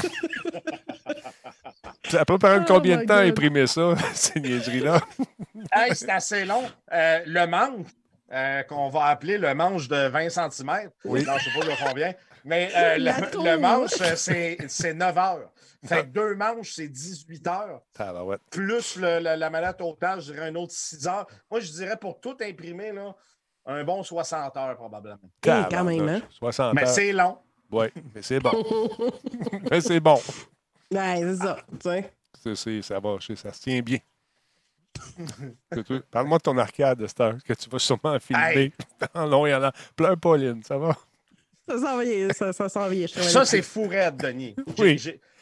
Ça 2.09 2.23
peut 2.23 2.37
prendre 2.37 2.65
combien 2.65 2.97
de 2.99 3.05
temps 3.05 3.15
à 3.15 3.23
imprimer 3.23 3.67
ça, 3.67 3.93
ces 4.13 4.39
niaiseries-là? 4.39 5.01
hey, 5.73 5.93
c'est 5.93 6.09
assez 6.09 6.45
long. 6.45 6.63
Euh, 6.93 7.19
le 7.25 7.45
manque, 7.47 7.85
euh, 8.31 8.63
qu'on 8.63 8.89
va 8.89 9.05
appeler 9.05 9.37
le 9.37 9.53
manche 9.53 9.87
de 9.87 10.07
20 10.07 10.29
cm. 10.29 10.89
Oui. 11.05 11.23
Non, 11.25 11.37
je 11.37 11.49
ne 11.49 11.63
sais 11.63 11.75
pas 11.75 11.87
combien. 11.87 12.13
Mais 12.43 12.69
euh, 12.75 12.97
le, 13.43 13.57
manche, 13.57 14.01
euh, 14.01 14.15
c'est 14.67 14.93
9 14.93 15.17
heures. 15.17 15.51
Fait 15.85 16.01
que 16.03 16.07
deux 16.07 16.35
manches, 16.35 16.73
c'est 16.73 16.89
18 16.89 17.47
heures. 17.47 17.81
Plus 18.49 18.97
la, 18.97 19.49
manette 19.49 19.79
otage, 19.79 20.25
je 20.25 20.33
dirais 20.33 20.47
un 20.47 20.55
autre 20.55 20.73
6 20.73 21.07
heures. 21.07 21.27
Moi, 21.49 21.61
je 21.61 21.71
dirais 21.71 21.97
pour 21.97 22.19
tout 22.19 22.35
imprimer, 22.41 22.91
là, 22.91 23.15
un 23.65 23.83
bon 23.83 24.03
60 24.03 24.57
heures 24.57 24.75
probablement. 24.75 25.17
quand 25.41 25.83
même, 25.83 26.09
hein? 26.09 26.21
60 26.31 26.73
mais 26.73 26.85
c'est 26.85 27.11
long. 27.13 27.37
Oui, 27.71 27.87
mais 28.15 28.21
c'est 28.21 28.39
bon. 28.39 28.51
mais 29.71 29.81
c'est 29.81 29.99
bon. 29.99 30.19
Ouais, 30.91 31.21
c'est 31.21 31.35
ça. 31.35 31.57
ça 32.81 32.99
va, 32.99 33.17
ça 33.35 33.53
se 33.53 33.61
tient 33.61 33.81
bien. 33.81 33.99
Parle-moi 36.11 36.38
de 36.38 36.43
ton 36.43 36.57
arcade, 36.57 37.05
Star, 37.07 37.35
que 37.43 37.53
tu 37.53 37.69
vas 37.69 37.80
sûrement 37.80 38.19
filmer 38.19 38.72
en 39.14 39.26
long 39.26 39.45
et 39.45 39.53
en 39.53 39.59
long. 39.59 39.72
Pleure 39.95 40.18
Pauline, 40.18 40.64
ça 40.64 40.77
va? 40.77 40.97
Ça 41.68 41.77
s'en 41.80 41.99
vient, 41.99 42.30
ça, 42.34 42.53
ça 42.53 42.69
s'en 42.69 42.88
vient. 42.88 43.07
Ça, 43.07 43.45
c'est 43.45 43.61
fou 43.61 43.89
Denis. 44.14 44.55
Oui. 44.77 44.97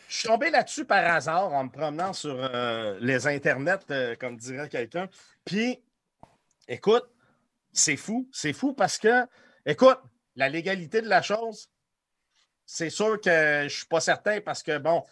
Je 0.07 0.19
suis 0.19 0.27
tombé 0.27 0.49
là-dessus 0.49 0.85
par 0.85 1.03
hasard 1.05 1.51
en 1.53 1.65
me 1.65 1.69
promenant 1.69 2.13
sur 2.13 2.35
euh, 2.37 2.97
les 3.01 3.27
internets, 3.27 3.79
euh, 3.91 4.15
comme 4.15 4.37
dirait 4.37 4.69
quelqu'un. 4.69 5.09
Puis, 5.43 5.81
écoute, 6.67 7.05
c'est 7.73 7.97
fou. 7.97 8.27
C'est 8.31 8.53
fou 8.53 8.73
parce 8.73 8.97
que, 8.97 9.25
écoute, 9.65 9.99
la 10.35 10.47
légalité 10.49 11.01
de 11.01 11.09
la 11.09 11.21
chose, 11.21 11.69
c'est 12.65 12.89
sûr 12.89 13.19
que 13.19 13.29
je 13.29 13.63
ne 13.63 13.69
suis 13.69 13.85
pas 13.87 13.99
certain 13.99 14.41
parce 14.41 14.63
que, 14.63 14.77
bon, 14.77 15.03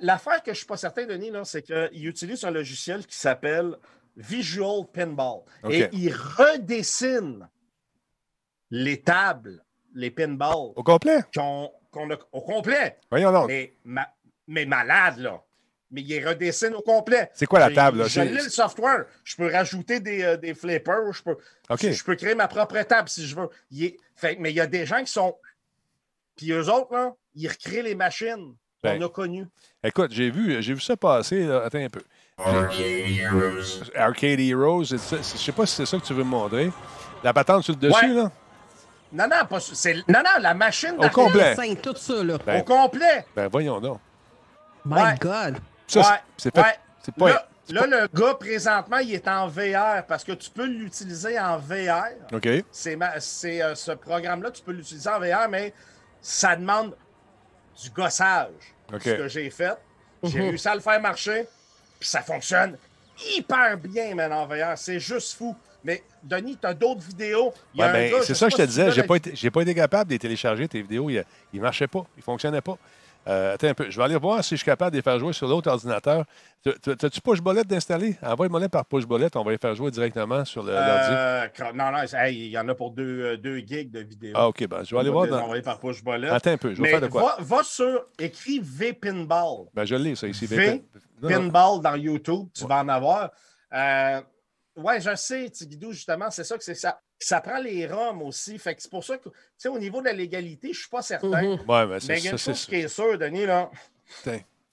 L'affaire 0.00 0.38
que 0.42 0.46
je 0.46 0.50
ne 0.50 0.56
suis 0.56 0.66
pas 0.66 0.76
certain, 0.76 1.04
Denis, 1.04 1.30
c'est 1.44 1.62
qu'il 1.62 2.08
utilise 2.08 2.44
un 2.44 2.50
logiciel 2.50 3.06
qui 3.06 3.16
s'appelle 3.16 3.76
Visual 4.16 4.86
Pinball. 4.92 5.42
Et 5.68 5.88
il 5.92 6.12
redessine 6.12 7.48
les 8.70 9.00
tables, 9.00 9.62
les 9.94 10.10
pinballs. 10.10 10.72
Au 10.74 10.82
complet? 10.82 11.20
au 12.32 12.40
complet. 12.40 12.98
Voyons 13.10 13.32
donc. 13.32 13.50
Mais, 14.46 14.66
malade, 14.66 15.18
là. 15.18 15.42
Mais 15.90 16.02
il 16.02 16.26
redessine 16.26 16.74
au 16.74 16.82
complet. 16.82 17.30
C'est 17.34 17.46
quoi 17.46 17.60
la 17.60 17.70
table? 17.70 17.98
Là? 17.98 18.08
J'ai 18.08 18.24
le 18.24 18.40
software. 18.40 19.06
Je 19.22 19.36
peux 19.36 19.50
rajouter 19.50 20.00
des, 20.00 20.22
euh, 20.22 20.54
flippers. 20.54 21.12
Je 21.12 21.22
peux, 21.22 21.36
je, 21.70 22.04
peux 22.04 22.16
créer 22.16 22.34
ma 22.34 22.48
propre 22.48 22.82
table 22.82 23.08
si 23.08 23.26
je 23.26 23.36
veux. 23.36 23.48
mais 24.40 24.50
il 24.50 24.56
y 24.56 24.60
a 24.60 24.66
des 24.66 24.86
gens 24.86 25.04
qui 25.04 25.12
sont. 25.12 25.36
Puis 26.36 26.50
eux 26.50 26.68
autres, 26.68 26.92
là, 26.92 27.14
ils 27.36 27.48
recréent 27.48 27.84
les 27.84 27.94
machines. 27.94 28.56
Ben, 28.84 29.02
on 29.02 29.06
a 29.06 29.08
connu? 29.08 29.46
Écoute, 29.82 30.12
j'ai 30.12 30.30
vu, 30.30 30.62
j'ai 30.62 30.74
vu 30.74 30.80
ça 30.80 30.96
passer. 30.96 31.50
Attends 31.50 31.78
un 31.78 31.88
peu. 31.88 32.02
Arcade 32.38 32.80
Heroes. 32.80 33.90
Arcade 33.94 34.40
Heroes. 34.40 34.84
Je 34.84 34.96
sais 34.96 35.52
pas 35.52 35.66
si 35.66 35.76
c'est 35.76 35.86
ça 35.86 35.98
que 35.98 36.04
tu 36.04 36.14
veux 36.14 36.24
me 36.24 36.30
montrer. 36.30 36.70
La 37.22 37.32
patente 37.32 37.62
sur 37.62 37.74
le 37.74 37.80
dessus, 37.80 38.14
là? 38.14 38.30
Non, 39.12 39.28
non, 39.28 39.46
pas, 39.48 39.60
c'est, 39.60 39.94
non, 40.08 40.22
non, 40.24 40.40
la 40.40 40.54
machine 40.54 40.96
Au 40.98 41.08
complet. 41.08 41.54
tout 41.80 41.94
ça, 41.96 42.24
là. 42.24 42.36
Ben, 42.44 42.60
Au 42.60 42.64
complet. 42.64 43.24
Ben, 43.34 43.48
voyons 43.48 43.80
donc. 43.80 44.00
My 44.84 45.16
God. 45.20 45.58
Ça, 45.86 46.20
c'est 46.36 46.54
fait. 46.54 46.80
C'est 47.02 47.14
pas. 47.14 47.46
Là, 47.70 47.86
le 47.86 48.08
gars, 48.12 48.34
présentement, 48.34 48.98
il 48.98 49.14
est 49.14 49.26
en 49.26 49.48
VR 49.48 50.04
parce 50.06 50.22
que 50.22 50.32
tu 50.32 50.50
peux 50.50 50.66
l'utiliser 50.66 51.38
en 51.38 51.56
VR. 51.56 52.08
OK. 52.32 52.46
C'est, 52.70 52.98
c'est 53.20 53.62
euh, 53.62 53.74
ce 53.74 53.92
programme-là, 53.92 54.50
tu 54.50 54.62
peux 54.62 54.72
l'utiliser 54.72 55.08
en 55.08 55.18
VR, 55.18 55.48
mais 55.48 55.72
ça 56.20 56.56
demande 56.56 56.94
du 57.82 57.88
gossage 57.90 58.50
ce 58.92 58.96
que 58.96 59.28
j'ai 59.28 59.50
fait. 59.50 59.76
J'ai 60.22 60.38
mhm. 60.38 60.48
réussi 60.48 60.68
à 60.68 60.74
le 60.74 60.80
faire 60.80 61.00
marcher, 61.00 61.46
puis 61.98 62.08
ça 62.08 62.22
fonctionne 62.22 62.76
hyper 63.36 63.76
bien, 63.78 64.14
man, 64.14 64.32
en 64.32 64.46
VR. 64.46 64.76
C'est 64.76 65.00
juste 65.00 65.36
fou. 65.36 65.54
Mais 65.84 66.02
Denis, 66.22 66.56
tu 66.58 66.66
as 66.66 66.72
d'autres 66.72 67.02
vidéos? 67.02 67.52
Ben, 67.74 68.10
c'est 68.22 68.34
ça 68.34 68.46
que 68.46 68.52
je 68.52 68.56
te 68.56 68.62
disais. 68.62 68.90
J'ai 68.90 69.02
pas, 69.02 69.16
été, 69.16 69.50
pas 69.50 69.62
été 69.62 69.74
capable 69.74 70.08
de 70.08 70.14
les 70.14 70.18
télécharger, 70.18 70.66
tes 70.66 70.80
vidéos. 70.80 71.10
Ils 71.10 71.24
ne 71.52 71.60
marchaient 71.60 71.86
pas. 71.86 72.06
Ils 72.16 72.20
ne 72.20 72.24
fonctionnaient 72.24 72.62
pas. 72.62 72.78
Euh, 73.26 73.54
attends 73.54 73.68
un 73.68 73.74
peu. 73.74 73.90
Je 73.90 73.96
vais 73.96 74.04
aller 74.04 74.16
voir 74.16 74.42
si 74.44 74.50
je 74.50 74.56
suis 74.56 74.64
capable 74.64 74.92
de 74.92 74.96
les 74.96 75.02
faire 75.02 75.18
jouer 75.18 75.32
sur 75.32 75.48
l'autre 75.48 75.70
ordinateur. 75.70 76.24
T'as-tu 76.62 77.20
push 77.20 77.40
bolette 77.40 77.66
d'installer? 77.66 78.16
Envoie 78.22 78.48
molette 78.48 78.70
par 78.70 78.84
push 78.84 79.06
bolette. 79.06 79.36
On 79.36 79.44
va 79.44 79.52
les 79.52 79.58
faire 79.58 79.74
jouer 79.74 79.90
directement 79.90 80.44
sur 80.44 80.62
l'ordi. 80.62 80.80
Euh, 80.80 81.48
non, 81.74 81.90
non, 81.90 81.98
il 82.28 82.48
y 82.48 82.58
en 82.58 82.68
a 82.68 82.74
pour 82.74 82.90
2 82.90 83.36
deux, 83.38 83.58
gigs 83.58 83.90
de 83.90 84.00
vidéos. 84.00 84.34
Ah, 84.34 84.48
OK. 84.48 84.66
Ben, 84.66 84.84
je 84.84 84.94
vais 84.94 85.00
aller 85.00 85.10
voir. 85.10 85.26
Dans... 85.26 85.40
Envoyer 85.40 85.62
par 85.62 85.78
push 85.78 86.02
bolette. 86.02 86.32
Attends 86.32 86.52
un 86.52 86.56
peu. 86.56 86.74
Je 86.74 86.82
vais 86.82 86.90
faire 86.90 87.00
de 87.00 87.08
quoi? 87.08 87.36
Va, 87.40 87.62
sur 87.62 88.06
écrit 88.18 88.60
V-Pinball. 88.62 89.66
Ben, 89.74 89.84
je 89.84 89.94
l'ai, 89.94 90.14
ça 90.14 90.26
ici. 90.26 90.46
V-Pinball 90.46 91.80
dans 91.80 91.96
YouTube. 91.96 92.48
Tu 92.54 92.66
vas 92.66 92.80
en 92.80 92.88
avoir. 92.88 93.30
Euh, 93.72 94.20
ouais, 94.76 95.00
je 95.00 95.14
sais, 95.14 95.50
Tigidou, 95.50 95.92
justement, 95.92 96.30
c'est 96.30 96.44
ça 96.44 96.56
que 96.58 96.64
c'est 96.64 96.74
ça 96.74 97.00
ça 97.24 97.40
prend 97.40 97.58
les 97.58 97.86
ROM 97.86 98.22
aussi. 98.22 98.58
Fait 98.58 98.74
que 98.74 98.82
c'est 98.82 98.90
pour 98.90 99.04
ça 99.04 99.16
que, 99.16 99.28
tu 99.28 99.34
sais, 99.56 99.68
au 99.68 99.78
niveau 99.78 100.00
de 100.00 100.06
la 100.06 100.12
légalité, 100.12 100.68
je 100.68 100.78
ne 100.78 100.80
suis 100.80 100.88
pas 100.88 101.02
certain. 101.02 101.42
Mhm. 101.42 101.60
ouais, 101.68 101.86
mais, 101.86 101.98
mais 102.08 102.18
il 102.18 102.24
y 102.24 102.28
a 102.28 102.32
une 102.32 102.38
chose 102.38 102.66
qui 102.66 102.76
est 102.76 102.88
sûre, 102.88 103.18
Denis, 103.18 103.46
là. 103.46 103.70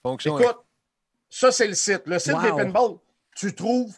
Fonction 0.02 0.38
Écoute, 0.38 0.58
ça, 1.30 1.50
c'est 1.52 1.68
le 1.68 1.74
site. 1.74 2.02
Le 2.06 2.18
site 2.18 2.40
des 2.42 2.50
pinballs, 2.50 2.96
tu 3.34 3.54
trouves 3.54 3.96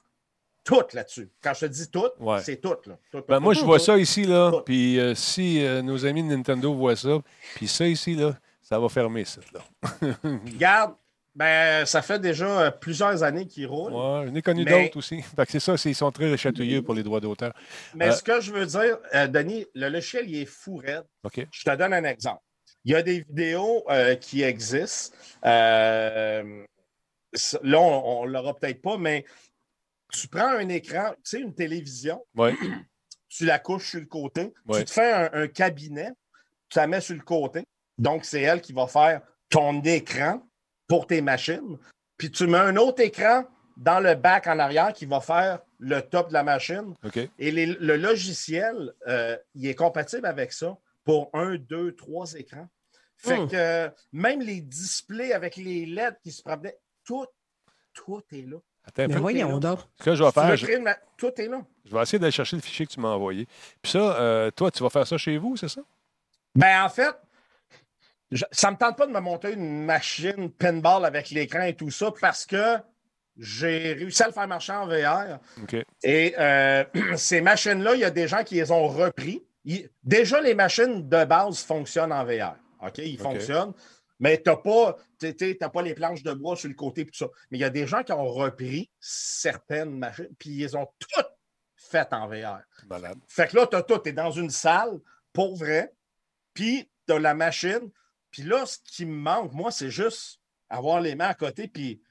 tout 0.63 0.83
là-dessus. 0.93 1.31
Quand 1.43 1.53
je 1.55 1.61
te 1.61 1.67
dis 1.67 1.91
tout, 1.91 2.11
c'est 2.43 2.61
tout. 2.61 2.77
Là. 2.87 3.23
ben, 3.27 3.41
moi, 3.41 3.55
je 3.55 3.65
vois 3.65 3.79
ça 3.79 3.99
ici, 3.99 4.25
là. 4.25 4.53
Puis 4.65 4.99
euh, 5.01 5.15
si 5.15 5.65
euh, 5.65 5.83
nos 5.83 6.07
amis 6.07 6.23
de 6.23 6.29
Nintendo 6.29 6.75
voient 6.75 6.97
ça, 6.97 7.19
puis 7.57 7.67
ça 7.67 7.87
ici, 7.87 8.15
là, 8.15 8.37
ça 8.63 8.79
va 8.79 8.89
fermer, 8.89 9.25
ça. 9.25 9.41
Là. 9.53 9.61
Regarde, 10.23 10.95
ben, 11.35 11.85
ça 11.85 12.01
fait 12.01 12.21
déjà 12.21 12.47
euh, 12.47 12.71
plusieurs 12.71 13.25
années 13.25 13.47
qu'ils 13.47 13.67
roulent. 13.67 13.93
Oui, 13.93 14.29
j'en 14.29 14.35
ai 14.35 14.43
connu 14.43 14.65
d'autres 14.65 14.97
aussi. 14.99 15.21
c'est 15.49 15.59
ça, 15.61 15.75
ils 15.85 15.95
sont 15.95 16.13
très 16.13 16.37
chatouilleux 16.37 16.83
pour 16.83 16.95
les 16.95 17.03
droits 17.03 17.21
d'auteur. 17.21 17.53
Mais 17.95 18.09
euh, 18.09 18.13
ce 18.13 18.23
que 18.23 18.41
je 18.41 18.53
veux 18.53 18.67
dire, 18.67 18.99
euh, 19.15 19.27
Denis, 19.27 19.67
le 19.75 19.89
logiciel, 19.89 20.31
il 20.31 20.43
est 20.43 20.47
fou 20.47 20.77
raide. 20.77 21.05
Je 21.35 21.65
te 21.65 21.77
donne 21.77 21.93
un 21.93 22.05
exemple. 22.05 22.41
Il 22.85 22.93
y 22.93 22.95
a 22.95 23.03
des 23.03 23.23
vidéos 23.23 23.85
qui 24.21 24.43
existent. 24.43 25.17
là, 25.43 26.43
on 27.81 28.27
ne 28.27 28.31
l'aura 28.31 28.55
peut-être 28.55 28.83
pas, 28.83 28.99
mais 28.99 29.25
tu 30.13 30.29
prends 30.29 30.51
un 30.51 30.69
écran, 30.69 31.11
tu 31.15 31.19
sais, 31.25 31.41
une 31.41 31.55
télévision, 31.55 32.25
tu 33.29 33.45
la 33.47 33.59
couches 33.59 33.91
sur 33.91 34.01
le 34.01 34.07
côté, 34.07 34.53
tu 34.73 34.85
te 34.85 34.91
fais 34.91 35.13
un, 35.13 35.31
un 35.33 35.49
cabinet, 35.49 36.11
tu 36.69 36.79
la 36.79 36.87
mets 36.87 37.01
sur 37.01 37.17
le 37.17 37.23
côté. 37.23 37.65
Donc, 37.97 38.25
c'est 38.25 38.43
elle 38.43 38.61
qui 38.61 38.73
va 38.73 38.87
faire 38.87 39.23
ton 39.49 39.83
écran 39.83 40.43
pour 40.95 41.09
tes 41.09 41.21
machines. 41.23 41.77
Puis 42.17 42.31
tu 42.31 42.47
mets 42.47 42.59
un 42.59 42.77
autre 42.77 43.03
écran 43.03 43.45
dans 43.77 43.99
le 43.99 44.15
bac 44.15 44.47
en 44.47 44.61
arrière 44.61 44.93
qui 44.93 45.07
va 45.07 45.21
faire 45.21 45.59
le 45.81 46.01
top 46.03 46.29
de 46.29 46.35
la 46.35 46.45
machine. 46.45 46.95
Et 47.37 47.51
le 47.51 47.97
logiciel, 47.97 48.95
euh, 49.09 49.37
il 49.57 49.67
est 49.67 49.75
compatible 49.75 50.25
avec 50.25 50.53
ça 50.53 50.79
pour 51.03 51.31
un, 51.33 51.57
deux, 51.57 51.97
trois 51.97 52.35
écrans. 52.35 52.69
Fait 53.17 53.41
hmm. 53.41 53.49
que 53.49 53.91
même 54.13 54.41
les 54.41 54.61
displays 54.61 55.33
avec 55.33 55.57
les 55.57 55.85
LED 55.85 56.17
qui 56.23 56.31
se 56.31 56.45
promenaient, 56.45 56.79
tout, 57.05 57.27
tout 57.93 58.23
est 58.31 58.49
là. 58.49 58.59
Attends, 58.87 59.09
Mais 59.09 59.17
voyons 59.17 59.59
donc. 59.59 59.81
Ce 59.99 60.05
que 60.05 60.15
je 60.15 60.23
vais 60.23 60.31
faire. 60.31 60.57
Je... 60.57 60.67
Tout 61.17 61.33
est 61.41 61.49
là. 61.49 61.61
Je 61.87 61.93
vais 61.93 62.03
essayer 62.03 62.21
d'aller 62.21 62.31
chercher 62.31 62.55
le 62.55 62.63
fichier 62.63 62.87
que 62.87 62.93
tu 62.93 63.01
m'as 63.01 63.09
envoyé. 63.09 63.49
Puis 63.83 63.91
ça, 63.91 63.99
euh, 64.21 64.53
toi, 64.53 64.71
tu 64.71 64.81
vas 64.85 64.91
faire 64.91 65.09
ça 65.09 65.19
chez 65.19 65.39
vous, 65.39 65.57
c'est 65.57 65.69
ça? 65.69 65.81
Ben, 66.55 66.85
en 66.85 66.89
fait, 66.89 67.17
ça 68.53 68.69
ne 68.69 68.75
me 68.75 68.79
tente 68.79 68.97
pas 68.97 69.07
de 69.07 69.13
me 69.13 69.21
monter 69.21 69.53
une 69.53 69.85
machine 69.85 70.51
pinball 70.51 71.05
avec 71.05 71.31
l'écran 71.31 71.63
et 71.63 71.75
tout 71.75 71.91
ça 71.91 72.13
parce 72.21 72.47
que 72.47 72.79
j'ai 73.37 73.95
réussi 73.95 74.23
à 74.23 74.27
le 74.27 74.33
faire 74.33 74.47
marcher 74.47 74.73
en 74.73 74.87
VR. 74.87 75.39
Et 76.03 76.35
euh, 76.39 76.85
ces 77.17 77.41
machines-là, 77.41 77.95
il 77.95 78.01
y 78.01 78.05
a 78.05 78.11
des 78.11 78.29
gens 78.29 78.45
qui 78.45 78.57
les 78.57 78.71
ont 78.71 78.87
repris. 78.87 79.45
déjà, 80.03 80.41
les 80.41 80.55
machines 80.55 81.09
de 81.09 81.25
base 81.25 81.63
fonctionnent 81.63 82.13
en 82.13 82.25
VR. 82.25 82.57
OK? 82.81 82.99
Ils 82.99 83.19
fonctionnent. 83.19 83.73
Mais 84.21 84.41
tu 84.41 84.49
n'as 84.49 84.57
pas, 84.57 84.97
pas 85.73 85.83
les 85.83 85.95
planches 85.95 86.23
de 86.23 86.33
bois 86.33 86.57
sur 86.57 86.69
le 86.69 86.75
côté 86.75 87.03
et 87.03 87.07
tout 87.07 87.15
ça. 87.15 87.27
Mais 87.51 87.59
il 87.59 87.61
y 87.61 87.65
a 87.65 87.71
des 87.71 87.87
gens 87.87 88.03
qui 88.03 88.13
ont 88.13 88.27
repris 88.27 88.91
certaines 89.01 89.99
machines, 89.99 90.29
puis 90.39 90.51
ils 90.51 90.77
ont 90.77 90.87
toutes 90.99 91.35
faites 91.77 92.13
en 92.13 92.29
VR. 92.29 92.61
Malade. 92.89 93.19
Fait 93.29 93.49
que 93.49 93.57
là, 93.57 93.67
tu 93.67 93.77
as 93.77 93.83
tout. 93.83 93.99
Tu 93.99 94.11
es 94.11 94.13
dans 94.13 94.31
une 94.31 94.51
salle, 94.51 94.99
pour 95.33 95.57
vrai, 95.57 95.93
puis 96.53 96.89
tu 97.07 97.15
as 97.15 97.19
la 97.19 97.35
machine. 97.35 97.91
Puis 98.35 98.43
là, 98.43 98.67
ce 98.67 98.79
qui 98.85 99.07
me 99.07 99.15
manque, 99.15 99.53
moi, 99.53 99.71
c'est 99.71 99.93
juste 99.93 100.41
avoir 100.69 101.01
les 101.01 101.15
mains 101.15 101.29
à 101.29 101.35
côté, 101.35 101.69
puis 101.69 102.03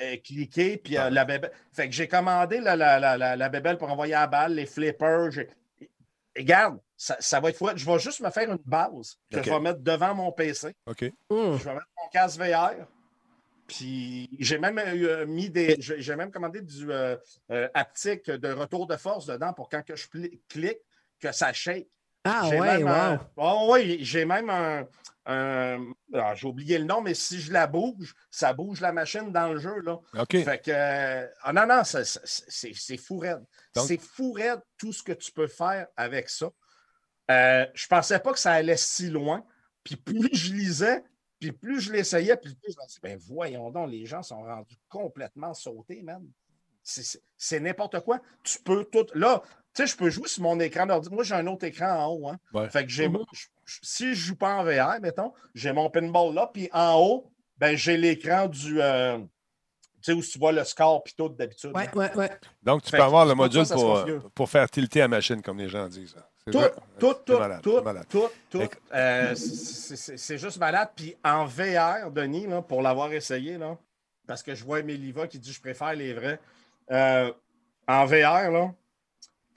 euh, 0.00 0.16
cliquer, 0.16 0.76
puis 0.76 0.98
euh, 0.98 1.08
la 1.08 1.24
bébelle. 1.24 1.52
Fait 1.72 1.88
que 1.88 1.94
j'ai 1.94 2.08
commandé 2.08 2.58
la, 2.58 2.74
la, 2.74 2.98
la, 2.98 3.36
la, 3.36 3.48
bébelle 3.48 3.78
pour 3.78 3.88
envoyer 3.88 4.14
à 4.14 4.22
la 4.22 4.26
balle, 4.26 4.54
les 4.54 4.66
flippers. 4.66 5.38
Et 5.38 5.88
regarde, 6.36 6.80
ça, 6.96 7.38
va 7.38 7.50
être 7.50 7.56
fou. 7.56 7.68
Je 7.76 7.86
vais 7.86 7.98
juste 8.00 8.18
me 8.18 8.30
faire 8.30 8.50
une 8.50 8.58
base 8.66 9.20
que 9.30 9.40
je 9.40 9.48
vais 9.48 9.60
mettre 9.60 9.78
devant 9.78 10.16
mon 10.16 10.32
PC. 10.32 10.74
OK. 10.86 11.12
Je 11.30 11.36
vais 11.36 11.74
mettre 11.74 11.90
mon 12.02 12.08
casque 12.10 12.40
VR. 12.40 12.84
Puis 13.68 14.28
j'ai 14.40 14.58
même 14.58 14.80
euh, 14.80 15.26
mis 15.26 15.48
des. 15.48 15.76
J'ai 15.78 16.16
même 16.16 16.32
commandé 16.32 16.60
du 16.60 16.90
haptique 17.72 18.28
de 18.28 18.52
retour 18.52 18.88
de 18.88 18.96
force 18.96 19.26
dedans 19.26 19.52
pour 19.52 19.68
quand 19.68 19.84
que 19.84 19.94
je 19.94 20.08
clique, 20.48 20.80
que 21.20 21.30
ça 21.30 21.52
shake. 21.52 21.86
Ah 22.30 22.48
ouais, 22.48 22.82
wow. 22.82 23.18
oh, 23.36 23.68
oui, 23.72 23.98
j'ai 24.00 24.24
même 24.24 24.50
un, 24.50 24.86
ah, 25.28 26.34
j'ai 26.34 26.46
oublié 26.46 26.78
le 26.78 26.84
nom, 26.84 27.02
mais 27.02 27.12
si 27.12 27.38
je 27.38 27.52
la 27.52 27.66
bouge, 27.66 28.14
ça 28.30 28.54
bouge 28.54 28.80
la 28.80 28.92
machine 28.92 29.30
dans 29.30 29.52
le 29.52 29.58
jeu. 29.58 29.80
Là. 29.80 29.98
OK. 30.18 30.42
Fait 30.42 30.62
que, 30.64 30.70
euh, 30.70 31.26
ah 31.42 31.52
non, 31.52 31.66
non, 31.66 31.82
c'est 31.84 32.96
fou 32.96 33.18
raide. 33.18 33.44
C'est 33.74 34.00
fou 34.00 34.32
raide 34.32 34.60
tout 34.78 34.92
ce 34.92 35.02
que 35.02 35.12
tu 35.12 35.30
peux 35.30 35.46
faire 35.46 35.86
avec 35.96 36.30
ça. 36.30 36.50
Euh, 37.30 37.66
je 37.74 37.86
pensais 37.86 38.18
pas 38.18 38.32
que 38.32 38.38
ça 38.38 38.52
allait 38.52 38.78
si 38.78 39.10
loin. 39.10 39.44
Puis 39.84 39.96
plus 39.96 40.34
je 40.34 40.54
lisais, 40.54 41.04
puis 41.38 41.52
plus 41.52 41.80
je 41.80 41.92
l'essayais, 41.92 42.36
puis 42.36 42.54
plus 42.54 42.72
je 42.72 42.78
me 42.78 42.86
disais, 42.86 43.00
ben 43.02 43.18
voyons 43.18 43.70
donc, 43.70 43.90
les 43.90 44.06
gens 44.06 44.22
sont 44.22 44.42
rendus 44.42 44.76
complètement 44.88 45.52
sautés, 45.54 46.02
man. 46.02 46.26
C'est 46.82 47.60
n'importe 47.60 48.00
quoi. 48.00 48.20
Tu 48.42 48.58
peux 48.60 48.84
tout. 48.84 49.06
Là, 49.12 49.42
tu 49.74 49.82
sais, 49.82 49.86
je 49.86 49.96
peux 49.96 50.10
jouer 50.10 50.28
sur 50.28 50.42
mon 50.42 50.58
écran 50.60 50.86
d'ordi. 50.86 51.08
Moi, 51.10 51.24
j'ai 51.24 51.34
un 51.34 51.46
autre 51.46 51.64
écran 51.64 51.90
en 51.90 52.06
haut. 52.06 52.28
Hein. 52.28 52.68
Fait 52.68 52.84
que 52.84 52.90
j'ai, 52.90 53.08
mhm. 53.08 53.24
si 53.82 54.14
je 54.14 54.26
joue 54.26 54.36
pas 54.36 54.56
en 54.56 54.64
VR, 54.64 55.00
mettons, 55.00 55.32
j'ai 55.54 55.72
mon 55.72 55.88
pinball 55.90 56.34
là, 56.34 56.50
puis 56.52 56.68
en 56.72 56.96
haut, 56.96 57.30
ben, 57.58 57.76
j'ai 57.76 57.96
l'écran 57.96 58.46
du. 58.46 58.80
Euh, 58.80 59.18
tu 60.00 60.12
sais, 60.12 60.12
où 60.12 60.22
tu 60.22 60.38
vois 60.38 60.52
le 60.52 60.62
score 60.64 61.02
puis 61.02 61.14
tout 61.16 61.28
d'habitude. 61.28 61.72
Ouais, 61.74 61.88
ouais, 61.94 62.14
ouais. 62.16 62.30
Donc, 62.62 62.82
tu 62.82 62.92
peux 62.92 63.02
avoir 63.02 63.26
le 63.26 63.34
module 63.34 63.66
pour, 63.66 64.04
pour 64.32 64.48
faire 64.48 64.70
tilter 64.70 65.00
la 65.00 65.08
machine, 65.08 65.42
comme 65.42 65.58
les 65.58 65.68
gens 65.68 65.88
disent. 65.88 66.14
Tout, 66.50 66.60
tout, 66.98 67.14
tout, 67.26 67.38
tout, 67.62 67.82
tout, 68.08 68.28
tout, 68.50 68.68
euh, 68.94 69.34
c'est 69.34 70.38
juste 70.38 70.58
malade. 70.58 70.90
Puis 70.96 71.14
en 71.24 71.44
VR, 71.44 72.10
Denis, 72.10 72.46
là, 72.46 72.62
pour 72.62 72.80
l'avoir 72.80 73.12
essayé, 73.12 73.58
là, 73.58 73.76
parce 74.26 74.42
que 74.42 74.54
je 74.54 74.64
vois 74.64 74.82
Meliva 74.82 75.26
qui 75.26 75.38
dit 75.38 75.52
je 75.52 75.60
préfère 75.60 75.94
les 75.94 76.14
vrais. 76.14 76.40
Euh, 76.90 77.32
en 77.86 78.04
VR, 78.06 78.50
là, 78.50 78.72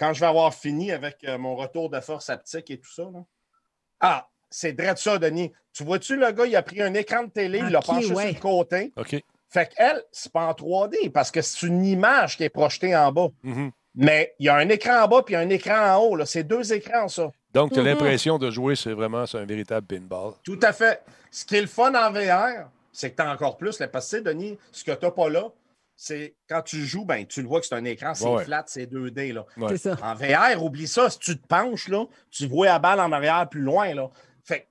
quand 0.02 0.14
je 0.14 0.20
vais 0.20 0.26
avoir 0.26 0.52
fini 0.56 0.92
avec 0.92 1.24
euh, 1.26 1.38
mon 1.38 1.56
retour 1.56 1.92
de 1.92 2.00
force 2.00 2.32
haptique 2.32 2.72
et 2.72 2.80
tout 2.80 2.92
ça, 2.92 3.04
là, 3.04 3.24
ah, 4.00 4.28
c'est 4.50 4.72
vrai 4.72 4.96
de 4.96 4.98
ça, 4.98 5.20
Denis. 5.20 5.52
Tu 5.74 5.84
vois-tu, 5.84 6.16
le 6.16 6.32
gars, 6.32 6.48
il 6.48 6.56
a 6.56 6.64
pris 6.64 6.82
un 6.82 6.96
écran 6.96 7.24
de 7.26 7.30
télé, 7.30 7.60
il 7.60 7.70
l'a 7.70 7.82
penché 7.82 8.08
sur 8.08 8.20
le 8.20 8.40
côté. 8.40 8.92
OK. 8.98 9.24
Fait 9.48 9.70
qu'elle, 9.70 10.02
c'est 10.12 10.32
pas 10.32 10.48
en 10.48 10.54
3D 10.54 11.12
parce 11.12 11.30
que 11.30 11.44
c'est 11.44 11.68
une 11.68 11.86
image 11.86 12.36
qui 12.36 12.44
est 12.44 12.50
projetée 12.50 12.96
en 12.96 13.12
bas. 13.12 13.28
Mm-hmm. 13.46 13.72
Mais 13.94 14.34
il 14.40 14.48
y 14.48 14.50
a 14.50 14.56
un 14.56 14.70
écran 14.70 15.04
en 15.04 15.08
bas 15.08 15.22
puis 15.22 15.36
un 15.36 15.50
écran 15.50 15.96
en 15.96 16.04
haut. 16.04 16.26
C'est 16.26 16.46
deux 16.46 16.74
écrans, 16.74 17.08
ça. 17.08 17.32
Donc, 17.54 17.72
tu 17.72 17.80
as 17.80 17.84
mm-hmm. 17.84 17.86
l'impression 17.86 18.38
de 18.40 18.50
jouer, 18.50 18.76
c'est 18.76 18.94
vraiment 18.94 19.26
un 19.32 19.46
véritable 19.46 19.86
pinball. 19.86 20.34
Tout 20.44 20.60
à 20.64 20.74
fait. 20.74 21.04
Ce 21.30 21.46
qui 21.46 21.58
est 21.58 21.62
le 21.62 21.68
fun 21.68 21.94
en 21.94 22.12
VR, 22.12 22.70
c'est 22.92 23.12
que 23.12 23.18
tu 23.18 23.22
as 23.22 23.32
encore 23.32 23.56
plus. 23.56 23.78
Parce 23.92 24.10
que, 24.10 24.18
Denis, 24.18 24.58
ce 24.72 24.84
que 24.84 24.94
tu 24.94 25.06
n'as 25.06 25.12
pas 25.12 25.30
là, 25.30 25.52
c'est 26.04 26.36
quand 26.50 26.64
tu 26.64 26.84
joues, 26.84 27.06
ben, 27.06 27.28
tu 27.28 27.44
le 27.44 27.48
vois 27.48 27.60
que 27.60 27.68
c'est 27.68 27.76
un 27.76 27.86
écran, 27.86 28.16
c'est 28.16 28.44
flat, 28.44 28.64
c'est 28.66 28.88
2D. 28.88 29.34
Là. 29.34 29.46
Ça. 29.78 29.96
En 30.02 30.16
VR, 30.16 30.64
oublie 30.64 30.88
ça, 30.88 31.12
si 31.12 31.20
tu 31.20 31.40
te 31.40 31.46
penches, 31.46 31.90
là, 31.90 32.08
tu 32.32 32.48
vois 32.48 32.66
la 32.66 32.80
balle 32.80 33.00
en 33.00 33.12
arrière 33.12 33.48
plus 33.48 33.62
loin. 33.62 33.94
Là. 33.94 34.10
Fait 34.44 34.68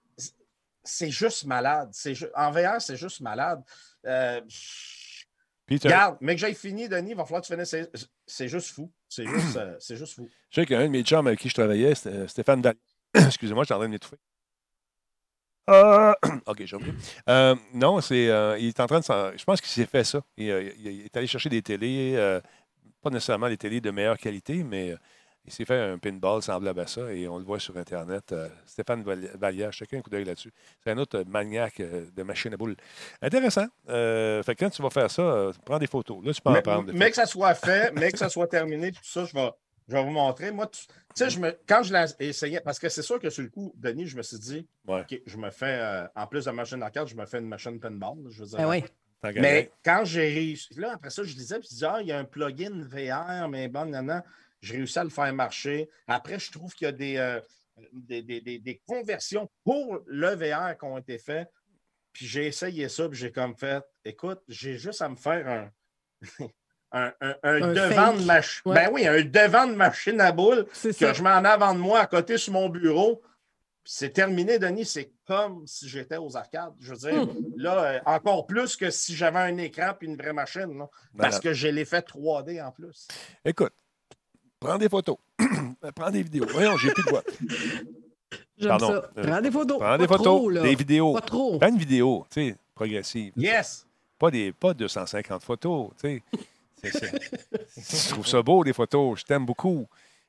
c'est 0.83 1.13
juste 1.13 1.45
malade. 1.45 1.93
En 2.35 2.51
VR, 2.51 2.81
c'est 2.81 2.97
juste 2.97 3.21
malade. 3.21 3.63
Euh... 4.07 4.41
Regarde, 5.71 6.17
mais 6.21 6.35
que 6.35 6.41
j'ai 6.41 6.53
fini, 6.53 6.89
Denis, 6.89 7.11
il 7.11 7.17
va 7.17 7.25
falloir 7.25 7.43
que 7.43 7.47
tu 7.47 7.53
finisses. 7.53 7.77
C'est 8.27 8.49
juste 8.49 8.75
fou. 8.75 8.91
C'est 9.09 9.25
juste, 9.25 9.57
euh, 9.57 9.79
juste, 9.89 10.15
fou. 10.15 10.29
Je 10.51 10.61
sais 10.61 10.67
qu'un 10.67 10.83
de 10.83 10.89
mes 10.89 11.05
chums 11.05 11.29
avec 11.29 11.39
qui 11.39 11.49
je 11.49 11.55
travaillais, 11.55 11.95
Stéphane 12.27 12.61
Dal. 12.61 12.75
Excusez-moi, 13.15 13.63
je 13.63 13.67
suis 13.67 13.75
en 13.75 13.79
train 13.79 13.87
de 13.87 13.93
m'étouffer. 13.93 14.17
Euh, 15.69 16.13
OK, 16.47 16.65
j'ai 16.65 16.77
oublié. 16.77 16.95
Euh, 17.29 17.55
non, 17.75 18.01
c'est, 18.01 18.29
euh, 18.29 18.57
il 18.59 18.69
est 18.69 18.81
en 18.81 18.87
train 18.87 19.01
de. 19.01 19.37
Je 19.37 19.45
pense 19.45 19.61
qu'il 19.61 19.71
s'est 19.71 19.87
fait 19.87 20.05
ça. 20.05 20.21
Il, 20.37 20.49
est 20.49 21.17
allé 21.17 21.27
chercher 21.27 21.49
des 21.49 21.63
télés, 21.63 22.41
pas 23.03 23.11
nécessairement 23.11 23.49
des 23.49 23.57
télés 23.57 23.81
de 23.81 23.91
meilleure 23.91 24.19
qualité, 24.19 24.63
mais 24.63 24.95
il 25.47 25.53
s'est 25.53 25.65
fait 25.65 25.79
un 25.79 25.99
pinball 25.99 26.43
semblable 26.43 26.81
à 26.81 26.87
ça 26.87 27.13
et 27.13 27.27
on 27.27 27.39
le 27.39 27.45
voit 27.45 27.59
sur 27.59 27.77
Internet. 27.77 28.35
Stéphane 28.67 29.03
Vallière, 29.03 29.73
chacun 29.73 29.99
un 29.99 30.01
coup 30.03 30.11
d'œil 30.11 30.25
là-dessus. 30.25 30.53
C'est 30.83 30.91
un 30.91 30.99
autre 30.99 31.25
maniaque 31.27 31.81
de 31.81 32.23
machine 32.23 32.53
à 32.53 32.57
boules. 32.57 32.77
Intéressant. 33.23 33.67
fait 33.87 34.43
que 34.45 34.65
quand 34.65 34.71
tu 34.71 34.83
vas 34.83 34.91
faire 34.91 35.11
ça, 35.11 35.51
prends 35.65 35.79
des 35.79 35.87
photos. 35.87 36.25
Là, 36.25 36.33
tu 36.33 36.41
peux 36.43 36.51
en 36.51 36.63
prendre. 36.63 36.93
mais 36.95 37.11
que 37.11 37.17
ça 37.17 37.27
soit 37.27 37.55
fait, 37.55 37.93
mais 37.93 38.13
que 38.13 38.19
ça 38.19 38.29
soit 38.29 38.49
terminé, 38.49 38.93
tout 38.93 39.01
ça, 39.03 39.25
je 39.25 39.33
vais, 39.35 39.51
je 39.91 39.97
vais 39.97 40.05
vous 40.05 40.11
montrer. 40.11 40.53
Moi, 40.53 40.69
tu 40.69 40.87
sais, 41.15 41.31
je 41.31 41.41
me, 41.41 41.59
quand 41.67 41.83
je 41.83 41.93
l'ai 41.93 42.29
essayé, 42.29 42.61
parce 42.61 42.79
que 42.79 42.89
c'est 42.89 43.03
sûr 43.03 43.19
que 43.19 43.29
sur 43.29 43.43
le 43.43 43.49
coup, 43.49 43.75
Denis, 43.77 44.07
je 44.07 44.17
me 44.17 44.23
suis 44.23 44.39
dit, 44.39 44.69
OK, 44.87 45.21
je 45.27 45.37
me 45.37 45.51
fais, 45.51 45.79
euh, 45.81 46.07
en 46.15 46.29
plus 46.29 46.45
de 46.45 46.51
machine 46.53 46.79
d'arcade, 46.79 47.09
je 47.09 47.17
me 47.17 47.27
fais 47.27 47.39
une 47.39 47.49
machine 47.49 47.81
pinball. 47.81 48.19
Je 48.29 48.41
veux 48.41 48.49
dire, 48.49 48.59
ben 48.59 48.69
oui. 48.69 48.85
Mais 49.35 49.73
quand 49.85 50.05
j'ai 50.05 50.33
réussi, 50.33 50.73
là, 50.77 50.93
après 50.95 51.11
ça, 51.11 51.25
je 51.25 51.35
disais, 51.35 51.59
puis 51.59 51.69
je 51.69 51.75
disais, 51.75 51.87
ah, 51.87 51.99
il 52.01 52.07
y 52.07 52.13
a 52.13 52.19
un 52.19 52.25
plugin 52.25 52.85
VR, 52.85 53.49
mais 53.49 53.67
bon, 53.67 53.87
non, 53.87 54.03
non, 54.03 54.23
j'ai 54.61 54.77
réussi 54.77 54.99
à 54.99 55.05
le 55.05 55.11
faire 55.11 55.35
marcher. 55.35 55.91
Après, 56.07 56.39
je 56.39 56.53
trouve 56.53 56.73
qu'il 56.73 56.85
y 56.85 56.89
a 56.89 56.93
des, 56.93 57.17
euh, 57.17 57.41
des, 57.93 58.23
des, 58.23 58.41
des, 58.41 58.83
conversions 58.87 59.51
pour 59.65 59.99
le 60.07 60.35
VR 60.37 60.79
qui 60.79 60.85
ont 60.85 60.99
été 60.99 61.19
faites. 61.19 61.51
Puis 62.13 62.27
j'ai 62.27 62.47
essayé 62.47 62.89
ça, 62.89 63.09
puis 63.09 63.19
j'ai 63.19 63.33
comme 63.33 63.57
fait, 63.57 63.85
écoute, 64.05 64.41
j'ai 64.47 64.79
juste 64.79 65.03
à 65.03 65.09
me 65.09 65.17
faire 65.17 65.49
un. 65.49 66.49
Un, 66.93 67.13
devant 67.43 68.15
de 68.15 68.25
machine. 68.25 68.73
Ben 68.73 68.91
oui, 68.93 69.07
un 69.07 69.23
devant 69.23 69.67
de 69.67 69.75
machine 69.75 70.21
à 70.21 70.33
boules 70.33 70.67
que 70.83 71.15
je 71.15 71.23
mets 71.23 71.31
en 71.31 71.45
avant 71.45 71.75
de 71.75 71.79
moi 71.79 72.01
à 72.01 72.07
côté 72.07 72.37
sur 72.39 72.53
mon 72.53 72.69
bureau. 72.69 73.23
C'est 73.85 74.11
terminé, 74.11 74.59
Denis. 74.59 74.85
C'est 74.85 75.11
comme 75.27 75.67
si 75.67 75.89
j'étais 75.89 76.17
aux 76.17 76.37
arcades. 76.37 76.75
Je 76.81 76.91
veux 76.91 76.97
dire, 76.97 77.27
hmm. 77.27 77.55
là, 77.57 77.85
euh, 77.85 78.01
encore 78.07 78.47
plus 78.47 78.77
que 78.77 78.91
si 78.91 79.17
j'avais 79.17 79.39
un 79.39 79.57
écran 79.57 79.93
puis 79.99 80.07
une 80.07 80.17
vraie 80.17 80.33
machine. 80.33 80.85
parce 81.17 81.41
que 81.41 81.53
j'ai 81.53 81.73
l'effet 81.73 82.01
3D 82.01 82.65
en 82.65 82.71
plus. 82.71 83.09
Écoute, 83.45 83.73
prends 84.61 84.79
des 84.79 84.89
photos. 84.89 85.17
prends 85.95 86.11
des 86.11 86.23
vidéos. 86.23 86.47
Voyons, 86.51 86.77
j'ai 86.77 86.93
plus 86.93 87.05
de 87.05 87.11
voix. 87.11 87.23
J'aime 88.59 88.79
ça. 88.79 89.11
Euh, 89.17 89.23
prends 89.23 89.41
des 89.41 89.51
photos. 89.51 89.79
Prends 89.79 89.99
des 89.99 90.07
photos, 90.07 90.63
des 90.63 90.75
vidéos. 90.75 91.15
Pas 91.15 91.21
trop. 91.23 91.59
Prends 91.59 91.69
une 91.69 91.79
vidéo, 91.79 92.27
tu 92.31 92.49
sais, 92.51 92.57
progressive. 92.75 93.33
Yes. 93.37 93.87
Pas, 94.19 94.31
des, 94.31 94.53
pas 94.53 94.75
250 94.75 95.43
photos, 95.43 95.89
tu 95.99 96.09
sais. 96.09 96.23
Je 96.83 98.09
trouve 98.11 98.27
ça 98.27 98.43
beau, 98.43 98.65
des 98.65 98.73
photos. 98.73 99.21
Je 99.21 99.25
t'aime 99.25 99.47
beaucoup. 99.47 99.87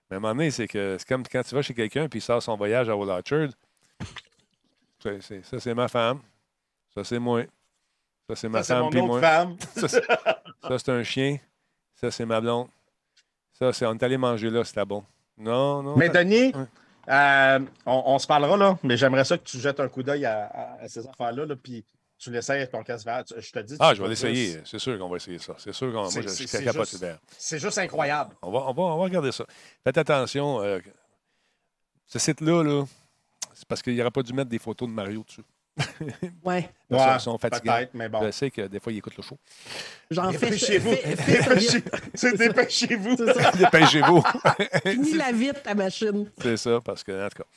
Mais 0.10 0.15
à 0.15 0.18
un 0.18 0.19
moment 0.19 0.36
donné, 0.36 0.52
c'est 0.52 0.68
que 0.68 0.98
c'est 0.99 1.07
comme 1.07 1.23
quand 1.23 1.44
tu 1.44 1.56
vas 1.56 1.61
chez 1.61 1.73
quelqu'un 1.73 2.06
et 2.06 2.10
il 2.14 2.22
sort 2.22 2.44
son 2.44 2.56
voyage 2.56 2.90
à 2.90 2.95
Old 2.95 3.10
Orchard. 3.10 3.49
Ça, 4.99 5.60
c'est 5.60 5.73
ma 5.73 5.88
femme. 5.88 6.19
Ça, 6.94 7.03
c'est 7.03 7.19
moi. 7.19 7.44
Ça, 8.28 8.36
c'est 8.36 8.49
ma 8.49 8.64
femme. 8.64 8.90
Puis 8.90 9.02
moi. 9.02 9.19
Femme. 9.19 9.57
Ça, 9.76 10.78
c'est 10.78 10.90
un 10.90 11.03
chien. 11.03 11.38
Ça, 11.95 12.11
c'est 12.11 12.26
ma 12.26 12.40
blonde. 12.40 12.68
Ça, 13.53 13.73
c'est 13.73 13.86
on 13.86 13.94
est 13.94 14.03
allé 14.03 14.18
manger 14.18 14.49
là, 14.49 14.64
c'était 14.64 14.86
bon. 14.86 15.03
Non, 15.38 15.82
non. 15.82 15.95
Mais 15.98 16.10
Denis, 16.10 16.53
euh, 17.10 17.60
on, 17.86 18.19
se 18.19 18.28
parlera 18.28 18.57
là, 18.57 18.78
mais 18.84 18.95
j'aimerais 18.95 19.23
ça 19.23 19.38
que 19.38 19.44
tu 19.44 19.57
jettes 19.60 19.80
un 19.80 19.88
coup 19.88 20.03
d'œil 20.03 20.26
à, 20.26 20.78
ces 20.88 21.07
affaires-là. 21.07 21.45
Là, 21.45 21.56
puis 21.56 21.84
tu 22.22 22.30
l'essayes 22.30 22.57
avec 22.57 22.72
ton 22.72 22.84
casque 22.84 23.06
vert. 23.06 23.23
Je 23.35 23.52
te 23.52 23.60
dis. 23.60 23.76
Ah, 23.80 23.95
je 23.95 24.02
vais 24.02 24.10
l'essayer. 24.10 24.61
C'est 24.64 24.77
sûr 24.77 24.98
qu'on 24.99 25.10
va 25.10 25.18
essayer 25.18 25.39
ça. 25.39 25.56
C'est 25.57 25.73
sûr 25.73 25.91
qu'on. 25.91 26.03
Moi, 26.03 26.22
je, 26.22 26.27
suis 26.27 26.45
capable 26.45 26.85
de 26.85 27.15
C'est 27.35 27.57
juste 27.57 27.80
incroyable. 27.80 28.35
On 28.43 28.52
va, 28.52 28.60
on, 28.60 28.73
va, 28.73 28.84
on 28.84 28.98
va 28.98 29.03
regarder 29.03 29.31
ça. 29.31 29.43
Faites 29.84 29.98
attention. 29.98 30.61
Euh, 30.61 30.80
ce 32.06 32.19
site-là, 32.19 32.64
là, 32.64 32.85
c'est 33.56 33.68
parce 33.68 33.81
qu'il 33.81 33.95
n'aurait 33.95 34.11
pas 34.11 34.22
dû 34.22 34.34
mettre 34.34 34.52
des 34.52 34.60
photos 34.60 34.88
de 34.88 34.93
Mario 34.93 35.23
dessus. 35.23 35.41
ouais. 36.45 36.69
Ils 36.91 37.19
sont 37.19 37.39
fatigués. 37.39 37.88
Mais 37.93 38.07
bon. 38.07 38.23
Je 38.23 38.31
sais 38.31 38.52
que 38.52 38.68
des 38.68 38.80
fois, 38.80 38.91
ils 38.93 38.99
écoutent 38.99 39.18
le 39.18 39.23
show. 39.23 39.39
J'en 40.11 40.31
fais 40.31 40.56
chez 40.56 40.77
vous. 40.77 40.93
C'est 42.14 42.38
dépêchez-vous. 42.38 43.15
Dépêchez-vous. 43.57 44.23
Finis 44.85 45.14
la 45.14 45.31
vite, 45.31 45.64
ta 45.64 45.73
machine. 45.73 46.30
C'est 46.39 46.57
ça, 46.57 46.80
parce 46.84 47.03
que, 47.03 47.26
en 47.26 47.30
tout 47.30 47.41
cas. 47.41 47.49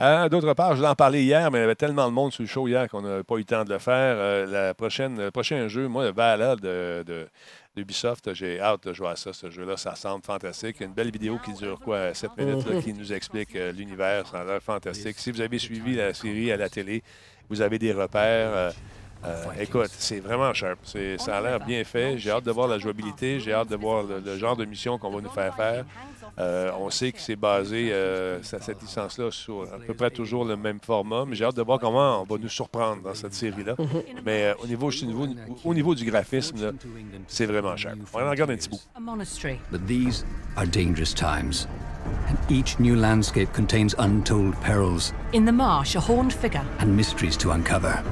D'autre 0.00 0.54
part, 0.54 0.76
je 0.76 0.82
l'ai 0.82 0.88
en 0.88 0.94
parlé 0.94 1.22
hier, 1.22 1.50
mais 1.50 1.58
il 1.58 1.60
y 1.62 1.64
avait 1.64 1.74
tellement 1.74 2.08
de 2.08 2.12
monde 2.12 2.32
sur 2.32 2.42
le 2.42 2.48
show 2.48 2.66
hier 2.66 2.88
qu'on 2.88 3.02
n'a 3.02 3.22
pas 3.22 3.36
eu 3.36 3.38
le 3.38 3.44
temps 3.44 3.64
de 3.64 3.70
le 3.70 3.78
faire. 3.78 4.46
la 4.46 4.74
prochaine, 4.74 5.18
le 5.18 5.30
prochain 5.30 5.68
jeu, 5.68 5.88
moi, 5.88 6.04
le 6.04 6.12
Valhalla 6.12 6.56
de, 6.56 7.04
de 7.06 7.28
d'Ubisoft. 7.76 8.34
J'ai 8.34 8.60
hâte 8.60 8.86
de 8.86 8.92
jouer 8.92 9.08
à 9.08 9.16
ça. 9.16 9.32
Ce 9.32 9.50
jeu-là, 9.50 9.76
ça 9.76 9.94
semble 9.94 10.24
fantastique. 10.24 10.80
Une 10.80 10.92
belle 10.92 11.10
vidéo 11.10 11.38
qui 11.44 11.52
dure 11.52 11.80
quoi, 11.80 12.14
7 12.14 12.30
minutes, 12.36 12.82
qui 12.82 12.92
nous 12.92 13.12
explique 13.12 13.54
l'univers. 13.54 14.26
Ça 14.28 14.40
a 14.40 14.44
l'air 14.44 14.62
fantastique. 14.62 15.18
Si 15.18 15.30
vous 15.30 15.40
avez 15.40 15.58
suivi 15.58 15.96
la 15.96 16.14
série 16.14 16.52
à 16.52 16.56
la 16.56 16.68
télé, 16.68 17.02
vous 17.48 17.60
avez 17.60 17.78
des 17.78 17.92
repères. 17.92 18.72
Euh, 19.26 19.44
écoute, 19.58 19.90
c'est 19.90 20.20
vraiment 20.20 20.52
cher. 20.52 20.76
Ça 20.84 21.38
a 21.38 21.40
l'air 21.40 21.64
bien 21.64 21.82
fait. 21.84 22.18
J'ai 22.18 22.30
hâte 22.30 22.44
de 22.44 22.50
voir 22.50 22.68
la 22.68 22.78
jouabilité. 22.78 23.40
J'ai 23.40 23.52
hâte 23.52 23.68
de 23.68 23.76
voir 23.76 24.04
le, 24.04 24.36
genre 24.36 24.56
de 24.56 24.64
mission 24.64 24.98
qu'on 24.98 25.10
va 25.10 25.20
nous 25.20 25.30
faire 25.30 25.54
faire. 25.54 25.84
Euh, 26.38 26.72
on 26.80 26.90
sait 26.90 27.12
que 27.12 27.20
c'est 27.20 27.36
basé, 27.36 27.92
euh, 27.92 28.42
cette 28.42 28.82
licence-là, 28.82 29.30
sur 29.30 29.62
à 29.62 29.78
peu 29.78 29.94
près 29.94 30.10
toujours 30.10 30.44
le 30.44 30.56
même 30.56 30.80
format, 30.80 31.24
mais 31.24 31.36
j'ai 31.36 31.44
hâte 31.44 31.56
de 31.56 31.62
voir 31.62 31.78
comment 31.78 32.22
on 32.22 32.24
va 32.24 32.38
nous 32.40 32.48
surprendre 32.48 33.02
dans 33.02 33.14
cette 33.14 33.34
série-là. 33.34 33.76
Mais 34.26 34.52
au, 34.62 34.66
niveau, 34.66 34.90
au, 35.64 35.74
niveau, 35.74 35.94
du 35.94 36.04
graphisme, 36.04 36.72
c'est 37.28 37.46
vraiment 37.46 37.76
cher. 37.76 37.94
On 38.12 38.18
va 38.18 38.26
en 38.26 38.30
regarder 38.30 38.54
un 38.54 38.56
petit 38.56 38.68
bout. 38.68 38.80
But 39.70 39.86
these 39.86 40.24
are 40.56 40.66
dangerous 40.66 41.14
times. 41.14 41.68
And 42.28 42.36
each 42.50 42.78
new 42.78 42.96
landscape 42.96 43.52
contains 43.52 43.94
untold 43.98 44.54
perils. 44.60 45.12
In 45.32 45.44
the 45.44 45.52
marsh, 45.52 45.94
a 45.94 46.00
horned 46.00 46.32
figure. 46.32 46.64
And 46.80 46.94
mysteries 46.96 47.36
to 47.38 47.52
uncover. 47.52 48.02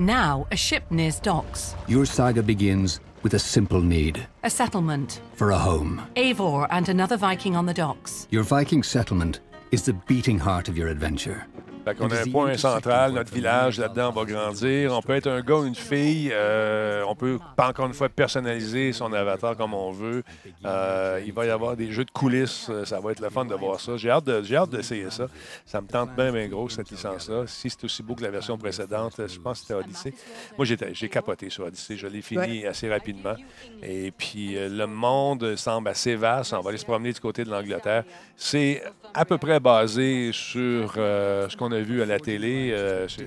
Now, 0.00 0.46
a 0.50 0.56
ship 0.56 0.84
nears 0.90 1.20
docks. 1.20 1.74
Your 1.86 2.06
saga 2.06 2.42
begins 2.42 3.00
with 3.22 3.34
a 3.34 3.38
simple 3.38 3.82
need 3.82 4.26
a 4.42 4.48
settlement. 4.48 5.20
For 5.34 5.50
a 5.50 5.58
home. 5.58 6.00
Eivor 6.16 6.66
and 6.70 6.88
another 6.88 7.18
Viking 7.18 7.54
on 7.54 7.66
the 7.66 7.74
docks. 7.74 8.26
Your 8.30 8.42
Viking 8.42 8.82
settlement 8.82 9.40
is 9.72 9.82
the 9.82 9.92
beating 9.92 10.38
heart 10.38 10.70
of 10.70 10.78
your 10.78 10.88
adventure. 10.88 11.46
Fait 11.84 11.94
qu'on 11.94 12.10
a 12.10 12.20
un 12.20 12.30
point 12.30 12.56
central, 12.56 13.12
notre 13.12 13.32
village 13.32 13.78
là-dedans 13.78 14.10
va 14.10 14.24
grandir. 14.24 14.92
On 14.92 15.00
peut 15.00 15.14
être 15.14 15.28
un 15.28 15.40
gars 15.40 15.56
ou 15.56 15.64
une 15.64 15.74
fille. 15.74 16.30
Euh, 16.32 17.02
on 17.08 17.14
peut, 17.14 17.38
pas 17.56 17.68
encore 17.68 17.86
une 17.86 17.94
fois, 17.94 18.08
personnaliser 18.08 18.92
son 18.92 19.12
avatar 19.12 19.56
comme 19.56 19.72
on 19.72 19.90
veut. 19.90 20.22
Euh, 20.64 21.20
il 21.24 21.32
va 21.32 21.46
y 21.46 21.50
avoir 21.50 21.76
des 21.76 21.90
jeux 21.90 22.04
de 22.04 22.10
coulisses. 22.10 22.70
Ça 22.84 23.00
va 23.00 23.12
être 23.12 23.20
le 23.20 23.30
fun 23.30 23.44
de 23.44 23.54
voir 23.54 23.80
ça. 23.80 23.96
J'ai 23.96 24.10
hâte, 24.10 24.24
de, 24.24 24.66
d'essayer 24.66 25.10
ça. 25.10 25.26
Ça 25.64 25.80
me 25.80 25.86
tente 25.86 26.14
bien, 26.14 26.30
bien 26.32 26.48
gros, 26.48 26.68
cette 26.68 26.90
licence-là. 26.90 27.44
Si 27.46 27.70
c'est 27.70 27.84
aussi 27.84 28.02
beau 28.02 28.14
que 28.14 28.22
la 28.22 28.30
version 28.30 28.58
précédente, 28.58 29.14
je 29.26 29.38
pense 29.38 29.60
que 29.60 29.66
c'était 29.66 29.74
Odyssey. 29.74 30.12
Moi, 30.58 30.66
j'ai 30.66 31.08
capoté 31.08 31.48
sur 31.48 31.64
Odyssey. 31.64 31.96
Je 31.96 32.06
l'ai 32.06 32.22
fini 32.22 32.66
assez 32.66 32.90
rapidement. 32.90 33.34
Et 33.82 34.10
puis, 34.10 34.56
euh, 34.56 34.68
le 34.68 34.86
monde 34.86 35.56
semble 35.56 35.88
assez 35.88 36.14
vaste. 36.14 36.52
On 36.52 36.60
va 36.60 36.70
aller 36.70 36.78
se 36.78 36.84
promener 36.84 37.12
du 37.12 37.20
côté 37.20 37.44
de 37.44 37.50
l'Angleterre. 37.50 38.04
C'est 38.36 38.82
à 39.14 39.24
peu 39.24 39.38
près 39.38 39.60
basé 39.60 40.30
sur 40.32 40.92
ce 40.94 41.56
qu'on 41.56 41.72
a 41.72 41.80
vu 41.80 42.02
à 42.02 42.06
la 42.06 42.18
télé. 42.18 42.70
Euh, 42.72 43.06
vous 43.18 43.24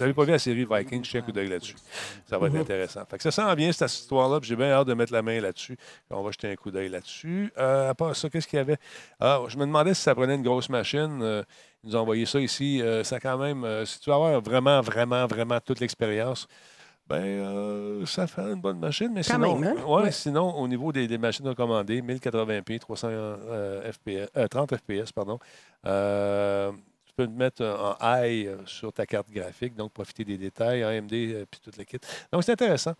n'avez 0.00 0.14
pas 0.14 0.24
vu 0.24 0.30
la 0.30 0.38
série 0.38 0.66
Vikings, 0.70 1.06
un 1.14 1.20
coup 1.20 1.32
d'œil 1.32 1.48
là-dessus. 1.48 1.76
Ça 2.28 2.38
va 2.38 2.46
être 2.46 2.54
mhm. 2.54 2.60
intéressant. 2.60 3.04
Fait 3.08 3.16
que 3.16 3.22
ça 3.22 3.30
sent 3.30 3.56
bien 3.56 3.72
cette 3.72 3.90
histoire-là, 3.90 4.38
j'ai 4.42 4.56
bien 4.56 4.70
hâte 4.70 4.86
de 4.86 4.94
mettre 4.94 5.12
la 5.12 5.22
main 5.22 5.40
là-dessus. 5.40 5.76
On 6.10 6.22
va 6.22 6.30
jeter 6.30 6.50
un 6.50 6.56
coup 6.56 6.70
d'œil 6.70 6.88
là-dessus. 6.88 7.52
Euh, 7.58 7.90
à 7.90 7.94
part 7.94 8.14
ça, 8.14 8.28
qu'est-ce 8.28 8.46
qu'il 8.46 8.58
y 8.58 8.60
avait? 8.60 8.78
Ah, 9.20 9.40
je 9.48 9.56
me 9.56 9.66
demandais 9.66 9.94
si 9.94 10.02
ça 10.02 10.14
prenait 10.14 10.34
une 10.34 10.42
grosse 10.42 10.68
machine. 10.68 11.20
Euh, 11.22 11.42
ils 11.84 11.90
nous 11.90 11.96
ont 11.96 12.00
envoyé 12.00 12.26
ça 12.26 12.40
ici. 12.40 12.82
ça 13.04 13.20
quand 13.20 13.38
même, 13.38 13.64
si 13.84 14.00
tu 14.00 14.10
veux 14.10 14.16
avoir 14.16 14.40
vraiment, 14.40 14.80
vraiment, 14.80 15.26
vraiment 15.26 15.60
toute 15.60 15.78
l'expérience, 15.78 16.48
ben, 17.08 18.04
ça 18.04 18.26
fait 18.26 18.42
une 18.42 18.60
bonne 18.60 18.78
machine, 18.78 19.10
mais 19.12 19.22
sinon, 19.22 19.62
hein? 19.62 19.74
ouais, 19.86 20.10
sinon, 20.10 20.56
au 20.56 20.66
niveau 20.66 20.92
des, 20.92 21.18
machines 21.18 21.46
recommandées, 21.46 22.02
1080p, 22.02 22.78
300 22.80 23.08
FPS, 23.92 24.48
30 24.50 24.76
FPS, 24.76 25.12
pardon, 25.12 25.38
peux 27.16 27.26
te 27.26 27.32
mettre 27.32 27.64
en 27.64 27.96
high 28.00 28.46
euh, 28.46 28.58
sur 28.66 28.92
ta 28.92 29.06
carte 29.06 29.30
graphique, 29.30 29.74
donc 29.74 29.92
profiter 29.92 30.24
des 30.24 30.36
détails, 30.36 30.84
AMD, 30.84 31.12
euh, 31.12 31.46
puis 31.50 31.60
toute 31.60 31.76
l'équipe. 31.76 32.04
Donc, 32.30 32.44
c'est 32.44 32.52
intéressant. 32.52 32.94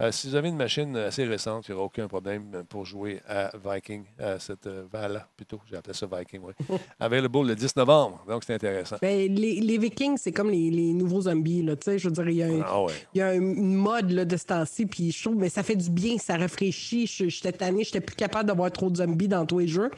Euh, 0.00 0.10
si 0.12 0.28
vous 0.28 0.34
avez 0.34 0.48
une 0.48 0.56
machine 0.56 0.96
assez 0.96 1.24
récente, 1.24 1.68
il 1.68 1.72
n'y 1.72 1.76
aura 1.76 1.84
aucun 1.84 2.08
problème 2.08 2.64
pour 2.70 2.86
jouer 2.86 3.20
à 3.28 3.50
Viking, 3.62 4.04
à 4.18 4.38
cette 4.38 4.66
euh, 4.66 4.84
Vala, 4.90 5.28
plutôt, 5.36 5.60
j'ai 5.68 5.76
appelé 5.76 5.92
ça 5.92 6.06
Viking, 6.10 6.40
oui. 6.42 6.54
Available 7.00 7.48
le 7.48 7.54
10 7.54 7.76
novembre, 7.76 8.24
donc 8.26 8.42
c'est 8.44 8.54
intéressant. 8.54 8.96
Ben, 9.02 9.30
les, 9.30 9.60
les, 9.60 9.76
Vikings, 9.76 10.16
c'est 10.16 10.32
comme 10.32 10.48
les, 10.48 10.70
les, 10.70 10.94
nouveaux 10.94 11.22
zombies, 11.22 11.62
là, 11.62 11.76
tu 11.76 11.84
sais, 11.84 11.98
je 11.98 12.08
veux 12.08 12.14
dire, 12.14 12.28
il 12.30 12.36
y 12.36 12.42
a, 12.42 12.46
un, 12.46 12.62
ah 12.62 12.86
il 13.12 13.18
y 13.18 13.20
a 13.20 13.34
une 13.34 13.74
mode 13.74 14.10
là, 14.10 14.24
de 14.24 14.36
ce 14.38 14.46
temps-ci, 14.46 14.86
puis 14.86 15.12
je 15.12 15.22
trouve, 15.22 15.36
mais 15.36 15.50
ça 15.50 15.62
fait 15.62 15.76
du 15.76 15.90
bien, 15.90 16.16
ça 16.16 16.38
rafraîchit. 16.38 17.06
J'étais 17.06 17.52
tanné, 17.52 17.84
j'étais 17.84 18.00
plus 18.00 18.16
capable 18.16 18.46
d'avoir 18.46 18.70
trop 18.72 18.88
de 18.88 18.96
zombies 18.96 19.28
dans 19.28 19.44
tous 19.44 19.58
les 19.58 19.68
jeux. 19.68 19.90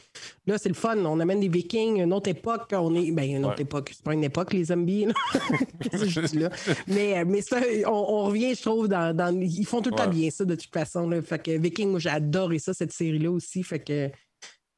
Là, 0.49 0.59
c'est 0.59 0.69
le 0.69 0.75
fun, 0.75 0.97
on 0.97 1.21
amène 1.21 1.39
des 1.39 1.49
Vikings, 1.49 2.01
une 2.01 2.13
autre 2.13 2.29
époque, 2.29 2.71
on 2.73 2.93
est, 2.97 3.13
ben, 3.13 3.31
une 3.31 3.45
autre 3.45 3.61
époque, 3.61 3.91
c'est 3.93 4.03
pas 4.03 4.15
une 4.15 4.25
époque, 4.25 4.53
les 4.53 4.65
zombies, 4.65 5.07
là? 6.35 6.51
Mais, 6.89 7.19
euh, 7.19 7.25
mais 7.25 7.41
ça, 7.41 7.59
on, 7.87 7.91
on, 7.91 8.25
revient, 8.25 8.57
je 8.57 8.63
trouve, 8.63 8.89
dans, 8.89 9.17
dans 9.17 9.41
ils 9.41 9.65
font 9.65 9.81
tout 9.81 9.92
pas 9.93 10.07
bien 10.07 10.31
ça 10.31 10.45
de 10.45 10.55
toute 10.55 10.73
façon. 10.73 11.09
Là. 11.09 11.23
Fait 11.23 11.39
que 11.39 11.51
Viking, 11.53 11.91
moi, 11.91 12.01
j'ai 12.01 12.11
adoré 12.11 12.59
ça, 12.59 12.75
cette 12.75 12.93
série-là 12.93 13.31
aussi. 13.31 13.63
Fait 13.63 13.81
que 13.81 14.11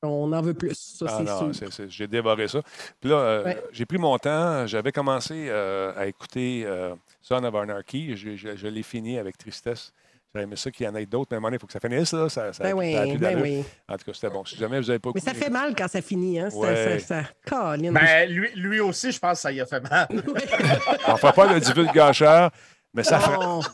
on 0.05 0.33
en 0.33 0.43
veut 0.43 0.55
plus. 0.55 0.97
Ça, 0.99 1.07
ah 1.09 1.51
c'est 1.53 1.91
J'ai 1.91 2.07
dévoré 2.07 2.49
ça. 2.49 2.61
Puis 3.01 3.11
là, 3.11 3.17
euh, 3.17 3.55
j'ai 3.73 3.87
pris 3.87 3.99
mon 3.99 4.17
temps. 4.19 4.67
J'avais 4.67 4.93
commencé 4.93 5.47
euh, 5.49 5.93
à 5.97 6.07
écouter 6.07 6.65
euh, 6.67 6.95
Son 7.21 7.43
of 7.43 7.55
Anarchy. 7.55 8.17
Je, 8.17 8.37
je, 8.37 8.67
l'ai 8.67 8.83
fini 8.83 9.19
avec 9.19 9.39
tristesse. 9.39 9.93
J'aurais 10.33 10.45
aimé 10.45 10.57
ça 10.57 10.71
qu'il 10.71 10.85
y 10.85 10.89
en 10.89 10.95
ait 10.97 11.07
d'autres, 11.07 11.29
mais 11.31 11.37
à 11.37 11.39
un 11.39 11.41
moment 11.41 11.49
donné, 11.49 11.57
il 11.57 11.61
faut 11.61 11.67
que 11.69 11.73
ça 11.73 11.81
finisse. 11.81 12.13
Là. 12.13 12.29
Ça, 12.29 12.53
ça, 12.53 12.65
ben 12.65 12.75
oui, 12.75 13.17
ben 13.19 13.41
oui. 13.41 13.65
En 13.89 13.97
tout 13.97 14.05
cas, 14.07 14.13
c'était 14.15 14.31
bon. 14.31 14.45
Si 14.45 14.57
jamais 14.57 14.81
vous 14.81 14.87
n'avez 14.87 14.99
pas 14.99 15.11
Mais 15.15 15.21
ça 15.21 15.33
fait 15.33 15.51
mal 15.51 15.75
quand 15.77 15.87
ça 15.87 16.03
finit. 16.03 16.41
Hein? 16.41 16.51
Ça, 16.51 16.99
ça, 16.99 17.23
ben, 17.49 18.29
lui, 18.29 18.51
lui 18.57 18.81
aussi, 18.81 19.13
je 19.13 19.19
pense 19.19 19.39
que 19.39 19.43
ça 19.43 19.53
y 19.53 19.61
a 19.61 19.67
fait 19.67 19.81
mal. 19.89 20.09
on 20.11 21.13
ne 21.13 21.17
fera 21.17 21.33
pas 21.33 21.53
le 21.53 21.61
divulgacheur. 21.61 22.51
Mais 22.95 23.03
ça 23.03 23.19
frappe. 23.19 23.65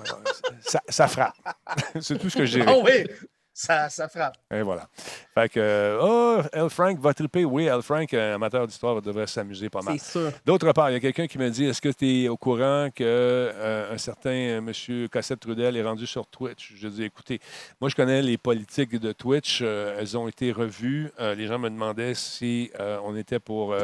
Ça, 0.89 1.09
frappe. 1.09 1.35
c'est 2.01 2.19
tout 2.19 2.31
ce 2.31 2.39
que 2.39 2.47
j'ai. 2.47 2.65
Oh 2.67 2.83
oui! 2.85 3.05
Ça, 3.53 3.91
ça, 3.91 4.09
frappe. 4.09 4.37
Et 4.51 4.63
voilà. 4.63 4.89
Fait 5.35 5.51
que, 5.51 5.99
oh, 6.01 6.41
L. 6.51 6.71
Frank 6.71 6.99
va 6.99 7.13
triper. 7.13 7.45
Oui, 7.45 7.67
L. 7.67 7.83
Frank, 7.83 8.15
amateur 8.15 8.67
d'histoire, 8.67 9.03
devrait 9.03 9.27
s'amuser 9.27 9.69
pas 9.69 9.83
mal. 9.83 9.99
C'est 9.99 10.13
sûr. 10.13 10.33
D'autre 10.47 10.73
part, 10.73 10.89
il 10.89 10.95
y 10.95 10.97
a 10.97 11.01
quelqu'un 11.01 11.27
qui 11.27 11.37
me 11.37 11.51
dit 11.51 11.67
est-ce 11.67 11.83
que 11.83 11.91
tu 11.91 12.25
es 12.25 12.29
au 12.29 12.39
courant 12.39 12.89
qu'un 12.95 13.05
euh, 13.05 13.99
certain 13.99 14.31
M. 14.31 14.73
Cassette 15.13 15.41
Trudel 15.41 15.77
est 15.77 15.83
rendu 15.83 16.07
sur 16.07 16.27
Twitch? 16.27 16.73
Je 16.77 16.89
dis 16.89 17.05
écoutez, 17.05 17.39
moi, 17.83 17.91
je 17.91 17.97
connais 17.97 18.23
les 18.23 18.39
politiques 18.39 18.99
de 18.99 19.13
Twitch. 19.13 19.61
Euh, 19.63 19.99
elles 19.99 20.17
ont 20.17 20.27
été 20.27 20.53
revues. 20.53 21.13
Euh, 21.21 21.35
les 21.35 21.47
gens 21.47 21.59
me 21.59 21.69
demandaient 21.69 22.15
si 22.15 22.71
on 23.05 23.15
était 23.15 23.41
pour 23.41 23.75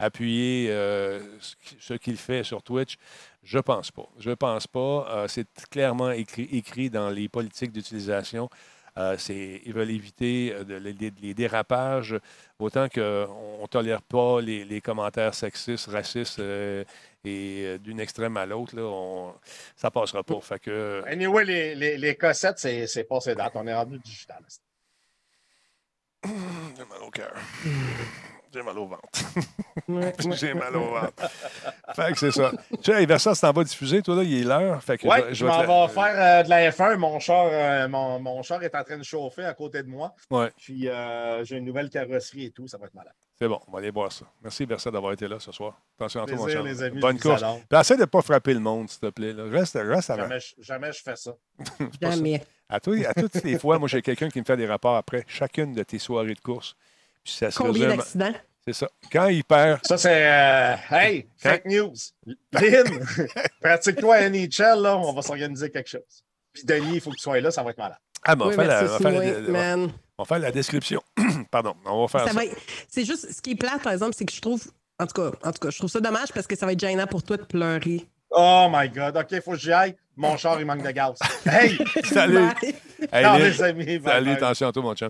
appuyer 0.00 0.68
ce 0.70 1.94
qu'il 1.94 2.16
fait 2.16 2.42
sur 2.42 2.64
Twitch. 2.64 2.96
Je 3.42 3.58
pense 3.58 3.90
pas. 3.90 4.08
Je 4.18 4.30
pense 4.32 4.66
pas. 4.66 5.06
Euh, 5.10 5.28
c'est 5.28 5.48
clairement 5.70 6.10
écrit, 6.10 6.48
écrit, 6.52 6.90
dans 6.90 7.10
les 7.10 7.28
politiques 7.28 7.72
d'utilisation. 7.72 8.48
Euh, 8.98 9.16
ils 9.28 9.72
veulent 9.72 9.90
éviter 9.90 10.52
euh, 10.52 10.78
les, 10.78 11.34
dérapages, 11.34 12.16
autant 12.58 12.88
qu'on 12.88 13.62
ne 13.62 13.66
tolère 13.68 14.02
pas 14.02 14.40
les, 14.40 14.80
commentaires 14.80 15.32
sexistes, 15.34 15.86
racistes 15.86 16.42
et 17.24 17.78
d'une 17.78 18.00
extrême 18.00 18.36
à 18.36 18.46
l'autre. 18.46 18.74
On, 18.78 19.32
ça 19.76 19.90
passera 19.90 20.22
pas. 20.22 20.40
Fait 20.40 20.58
que, 20.58 21.02
anyway, 21.06 21.44
les, 21.44 21.74
les, 21.74 21.96
les 21.96 22.16
cassettes, 22.16 22.58
c'est 22.58 23.04
passé 23.04 23.34
date. 23.34 23.52
On 23.54 23.66
est 23.66 23.74
rendu 23.74 23.98
digital. 23.98 24.44
J'ai 26.24 26.84
mal 26.84 27.02
au 27.02 27.10
cœur. 27.10 27.32
J'ai 28.52 28.62
mal 28.62 28.78
au 28.78 28.86
ventre. 28.86 29.08
J'ai 30.36 30.54
mal 30.54 30.74
au 30.76 30.90
ventre. 30.90 31.30
fait 31.94 32.12
que 32.12 32.18
c'est 32.18 32.32
ça. 32.32 32.50
Tu 32.82 32.92
sais, 32.92 33.06
Versa, 33.06 33.34
c'est 33.34 33.46
en 33.46 33.52
bas 33.52 33.62
diffusé, 33.62 34.02
toi, 34.02 34.16
là, 34.16 34.22
il 34.24 34.40
est 34.40 34.44
l'heure. 34.44 34.82
Fait 34.82 34.98
que 34.98 35.06
ouais, 35.06 35.32
je, 35.32 35.46
m'en 35.46 35.86
vais 35.86 35.92
faire 35.92 36.40
euh, 36.40 36.42
de 36.42 36.50
la 36.50 36.70
F1. 36.70 36.96
Mon 36.96 37.20
char, 37.20 37.48
euh, 37.50 37.88
mon, 37.88 38.18
mon, 38.18 38.42
char 38.42 38.62
est 38.62 38.74
en 38.74 38.82
train 38.82 38.98
de 38.98 39.04
chauffer 39.04 39.44
à 39.44 39.54
côté 39.54 39.82
de 39.82 39.88
moi. 39.88 40.14
Ouais. 40.30 40.50
Puis 40.56 40.88
euh, 40.88 41.44
j'ai 41.44 41.58
une 41.58 41.64
nouvelle 41.64 41.90
carrosserie 41.90 42.46
et 42.46 42.50
tout. 42.50 42.66
Ça 42.66 42.76
va 42.78 42.86
être 42.86 42.94
malade. 42.94 43.14
C'est 43.38 43.48
bon, 43.48 43.60
on 43.68 43.72
va 43.72 43.78
aller 43.78 43.90
voir 43.90 44.12
ça. 44.12 44.26
Merci, 44.42 44.66
Versa, 44.66 44.90
d'avoir 44.90 45.12
été 45.12 45.26
là 45.28 45.38
ce 45.38 45.52
soir. 45.52 45.80
Attention 45.96 46.22
à 46.22 46.26
toi, 46.26 46.36
mon 46.36 46.48
cher. 46.48 46.62
Les 46.62 46.82
amis, 46.82 47.00
Bonne 47.00 47.18
course. 47.18 47.42
Puis 47.68 47.78
essaie 47.80 47.96
de 47.96 48.02
ne 48.02 48.06
pas 48.06 48.20
frapper 48.20 48.52
le 48.52 48.60
monde, 48.60 48.90
s'il 48.90 49.00
te 49.00 49.10
plaît. 49.10 49.32
Là. 49.32 49.44
Reste, 49.44 49.78
reste 49.80 50.10
avant. 50.10 50.22
Jamais, 50.22 50.38
jamais 50.58 50.92
je 50.92 51.02
fais 51.02 51.16
ça. 51.16 51.36
jamais. 52.02 52.42
À, 52.68 52.80
tout, 52.80 52.94
à 53.06 53.14
toutes 53.14 53.42
les 53.42 53.58
fois, 53.58 53.78
moi, 53.78 53.88
j'ai 53.88 54.02
quelqu'un 54.02 54.28
qui 54.28 54.40
me 54.40 54.44
fait 54.44 54.56
des 54.56 54.66
rapports 54.66 54.96
après 54.96 55.24
chacune 55.26 55.72
de 55.72 55.82
tes 55.82 55.98
soirées 55.98 56.34
de 56.34 56.40
course. 56.40 56.76
Puis 57.30 57.36
ça 57.38 57.50
se 57.50 57.58
Combien 57.58 57.88
d'accidents? 57.88 58.34
C'est 58.66 58.72
ça. 58.72 58.88
Quand 59.10 59.28
il 59.28 59.44
perd. 59.44 59.80
Ça, 59.86 59.96
c'est. 59.96 60.26
Euh, 60.28 60.74
hey, 60.90 61.28
fake 61.36 61.64
news. 61.64 61.94
Lynn, 62.52 63.06
pratique-toi 63.60 64.16
à 64.16 64.28
NHL, 64.28 64.82
là, 64.82 64.96
on 64.96 65.12
va 65.12 65.22
s'organiser 65.22 65.70
quelque 65.70 65.88
chose. 65.88 66.24
Puis 66.52 66.64
Denis, 66.64 66.96
il 66.96 67.00
faut 67.00 67.10
que 67.10 67.16
tu 67.16 67.22
sois 67.22 67.40
là, 67.40 67.50
ça 67.50 67.62
va 67.62 67.70
être 67.70 67.78
malade. 67.78 67.98
Ah, 68.24 68.34
bon, 68.34 68.46
on, 68.46 68.48
va 68.48 68.54
faire 68.56 68.66
la, 68.66 68.82
on 70.18 70.22
va 70.22 70.24
faire 70.26 70.38
la 70.40 70.50
description. 70.50 71.00
Pardon, 71.50 71.74
on 71.86 72.06
va 72.06 72.08
faire 72.08 72.32
ça. 72.32 72.40
C'est 72.88 73.04
juste, 73.04 73.32
ce 73.32 73.40
qui 73.40 73.52
est 73.52 73.54
plate, 73.54 73.82
par 73.82 73.92
exemple, 73.92 74.14
c'est 74.16 74.26
que 74.26 74.32
je 74.32 74.40
trouve. 74.40 74.62
En 74.98 75.06
tout, 75.06 75.14
cas, 75.14 75.30
en 75.42 75.52
tout 75.52 75.60
cas, 75.60 75.70
je 75.70 75.78
trouve 75.78 75.88
ça 75.88 76.00
dommage 76.00 76.30
parce 76.34 76.46
que 76.46 76.54
ça 76.54 76.66
va 76.66 76.72
être 76.72 76.80
gênant 76.80 77.06
pour 77.06 77.22
toi 77.22 77.38
de 77.38 77.44
pleurer 77.44 78.06
Oh 78.30 78.68
my 78.70 78.88
God. 78.88 79.16
OK, 79.16 79.28
il 79.32 79.40
faut 79.40 79.52
que 79.52 79.58
j'y 79.58 79.72
aille. 79.72 79.96
Mon 80.20 80.36
char, 80.36 80.60
il 80.60 80.66
manque 80.66 80.82
de 80.82 80.90
gaz. 80.90 81.18
Hey! 81.46 81.78
salut! 82.04 82.50
Hey, 83.10 83.24
non, 83.24 83.38
les 83.38 83.62
amis, 83.62 84.00
salut, 84.04 84.30
attention 84.32 84.68
à 84.68 84.72
toi, 84.72 84.82
mon 84.82 84.94
chum. 84.94 85.08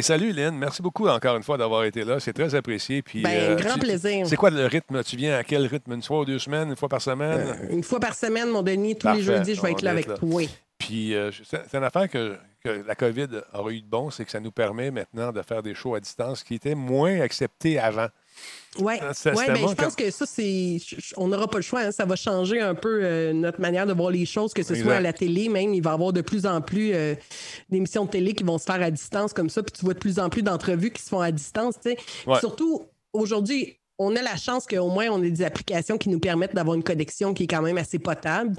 salut, 0.00 0.32
Lynn. 0.32 0.56
Merci 0.56 0.80
beaucoup 0.80 1.06
encore 1.06 1.36
une 1.36 1.42
fois 1.42 1.58
d'avoir 1.58 1.84
été 1.84 2.02
là. 2.04 2.18
C'est 2.20 2.32
très 2.32 2.54
apprécié. 2.54 3.02
Puis, 3.02 3.20
ben, 3.20 3.30
euh, 3.30 3.56
grand 3.56 3.78
plaisir. 3.78 4.26
C'est 4.26 4.36
quoi 4.36 4.48
le 4.48 4.64
rythme? 4.64 5.04
Tu 5.04 5.16
viens 5.16 5.36
à 5.36 5.44
quel 5.44 5.66
rythme? 5.66 5.92
Une 5.92 6.02
fois 6.02 6.20
ou 6.20 6.24
deux 6.24 6.38
semaines? 6.38 6.70
Une 6.70 6.76
fois 6.76 6.88
par 6.88 7.02
semaine? 7.02 7.38
Euh, 7.38 7.68
une 7.68 7.82
fois 7.82 8.00
par 8.00 8.14
semaine, 8.14 8.48
mon 8.48 8.62
Denis. 8.62 8.96
Tous 8.96 9.12
les 9.12 9.20
jeudis, 9.20 9.56
je 9.56 9.60
vais 9.60 9.72
être 9.72 9.82
là 9.82 9.90
avec 9.90 10.06
toi. 10.14 10.42
Puis, 10.78 11.14
euh, 11.14 11.30
c'est 11.44 11.76
une 11.76 11.84
affaire 11.84 12.08
que, 12.08 12.38
que, 12.64 12.82
la 12.86 12.94
COVID 12.94 13.28
aura 13.52 13.70
eu 13.70 13.82
de 13.82 13.86
bon, 13.86 14.10
c'est 14.10 14.24
que 14.24 14.30
ça 14.30 14.40
nous 14.40 14.52
permet 14.52 14.90
maintenant 14.90 15.32
de 15.32 15.42
faire 15.42 15.62
des 15.62 15.74
shows 15.74 15.94
à 15.94 16.00
distance 16.00 16.42
qui 16.42 16.54
étaient 16.54 16.74
moins 16.74 17.20
acceptés 17.20 17.78
avant. 17.78 18.08
Oui, 18.78 18.84
ouais, 18.84 18.98
ben, 19.00 19.68
je 19.68 19.74
pense 19.74 19.96
que 19.96 20.10
ça, 20.10 20.26
c'est. 20.26 20.78
On 21.16 21.28
n'aura 21.28 21.48
pas 21.48 21.58
le 21.58 21.62
choix. 21.62 21.80
Hein. 21.80 21.92
Ça 21.92 22.04
va 22.04 22.16
changer 22.16 22.60
un 22.60 22.74
peu 22.74 23.00
euh, 23.02 23.32
notre 23.32 23.60
manière 23.60 23.86
de 23.86 23.92
voir 23.92 24.10
les 24.10 24.26
choses, 24.26 24.52
que 24.52 24.62
ce 24.62 24.74
soit 24.74 24.96
à 24.96 25.00
la 25.00 25.12
télé, 25.12 25.48
même. 25.48 25.72
Il 25.72 25.82
va 25.82 25.90
y 25.90 25.94
avoir 25.94 26.12
de 26.12 26.20
plus 26.20 26.46
en 26.46 26.60
plus 26.60 26.92
euh, 26.92 27.14
d'émissions 27.70 28.04
de 28.04 28.10
télé 28.10 28.34
qui 28.34 28.44
vont 28.44 28.58
se 28.58 28.64
faire 28.64 28.82
à 28.82 28.90
distance 28.90 29.32
comme 29.32 29.48
ça. 29.48 29.62
Puis 29.62 29.72
tu 29.72 29.84
vois 29.84 29.94
de 29.94 29.98
plus 29.98 30.18
en 30.18 30.28
plus 30.28 30.42
d'entrevues 30.42 30.90
qui 30.90 31.02
se 31.02 31.08
font 31.08 31.20
à 31.20 31.30
distance. 31.30 31.76
Surtout, 32.38 32.84
aujourd'hui, 33.12 33.78
on 33.98 34.14
a 34.16 34.22
la 34.22 34.36
chance 34.36 34.66
qu'au 34.66 34.88
moins 34.88 35.08
on 35.10 35.22
ait 35.22 35.30
des 35.30 35.42
applications 35.42 35.98
qui 35.98 36.08
nous 36.08 36.20
permettent 36.20 36.54
d'avoir 36.54 36.76
une 36.76 36.82
connexion 36.82 37.34
qui 37.34 37.44
est 37.44 37.46
quand 37.46 37.62
même 37.62 37.78
assez 37.78 37.98
potable. 37.98 38.54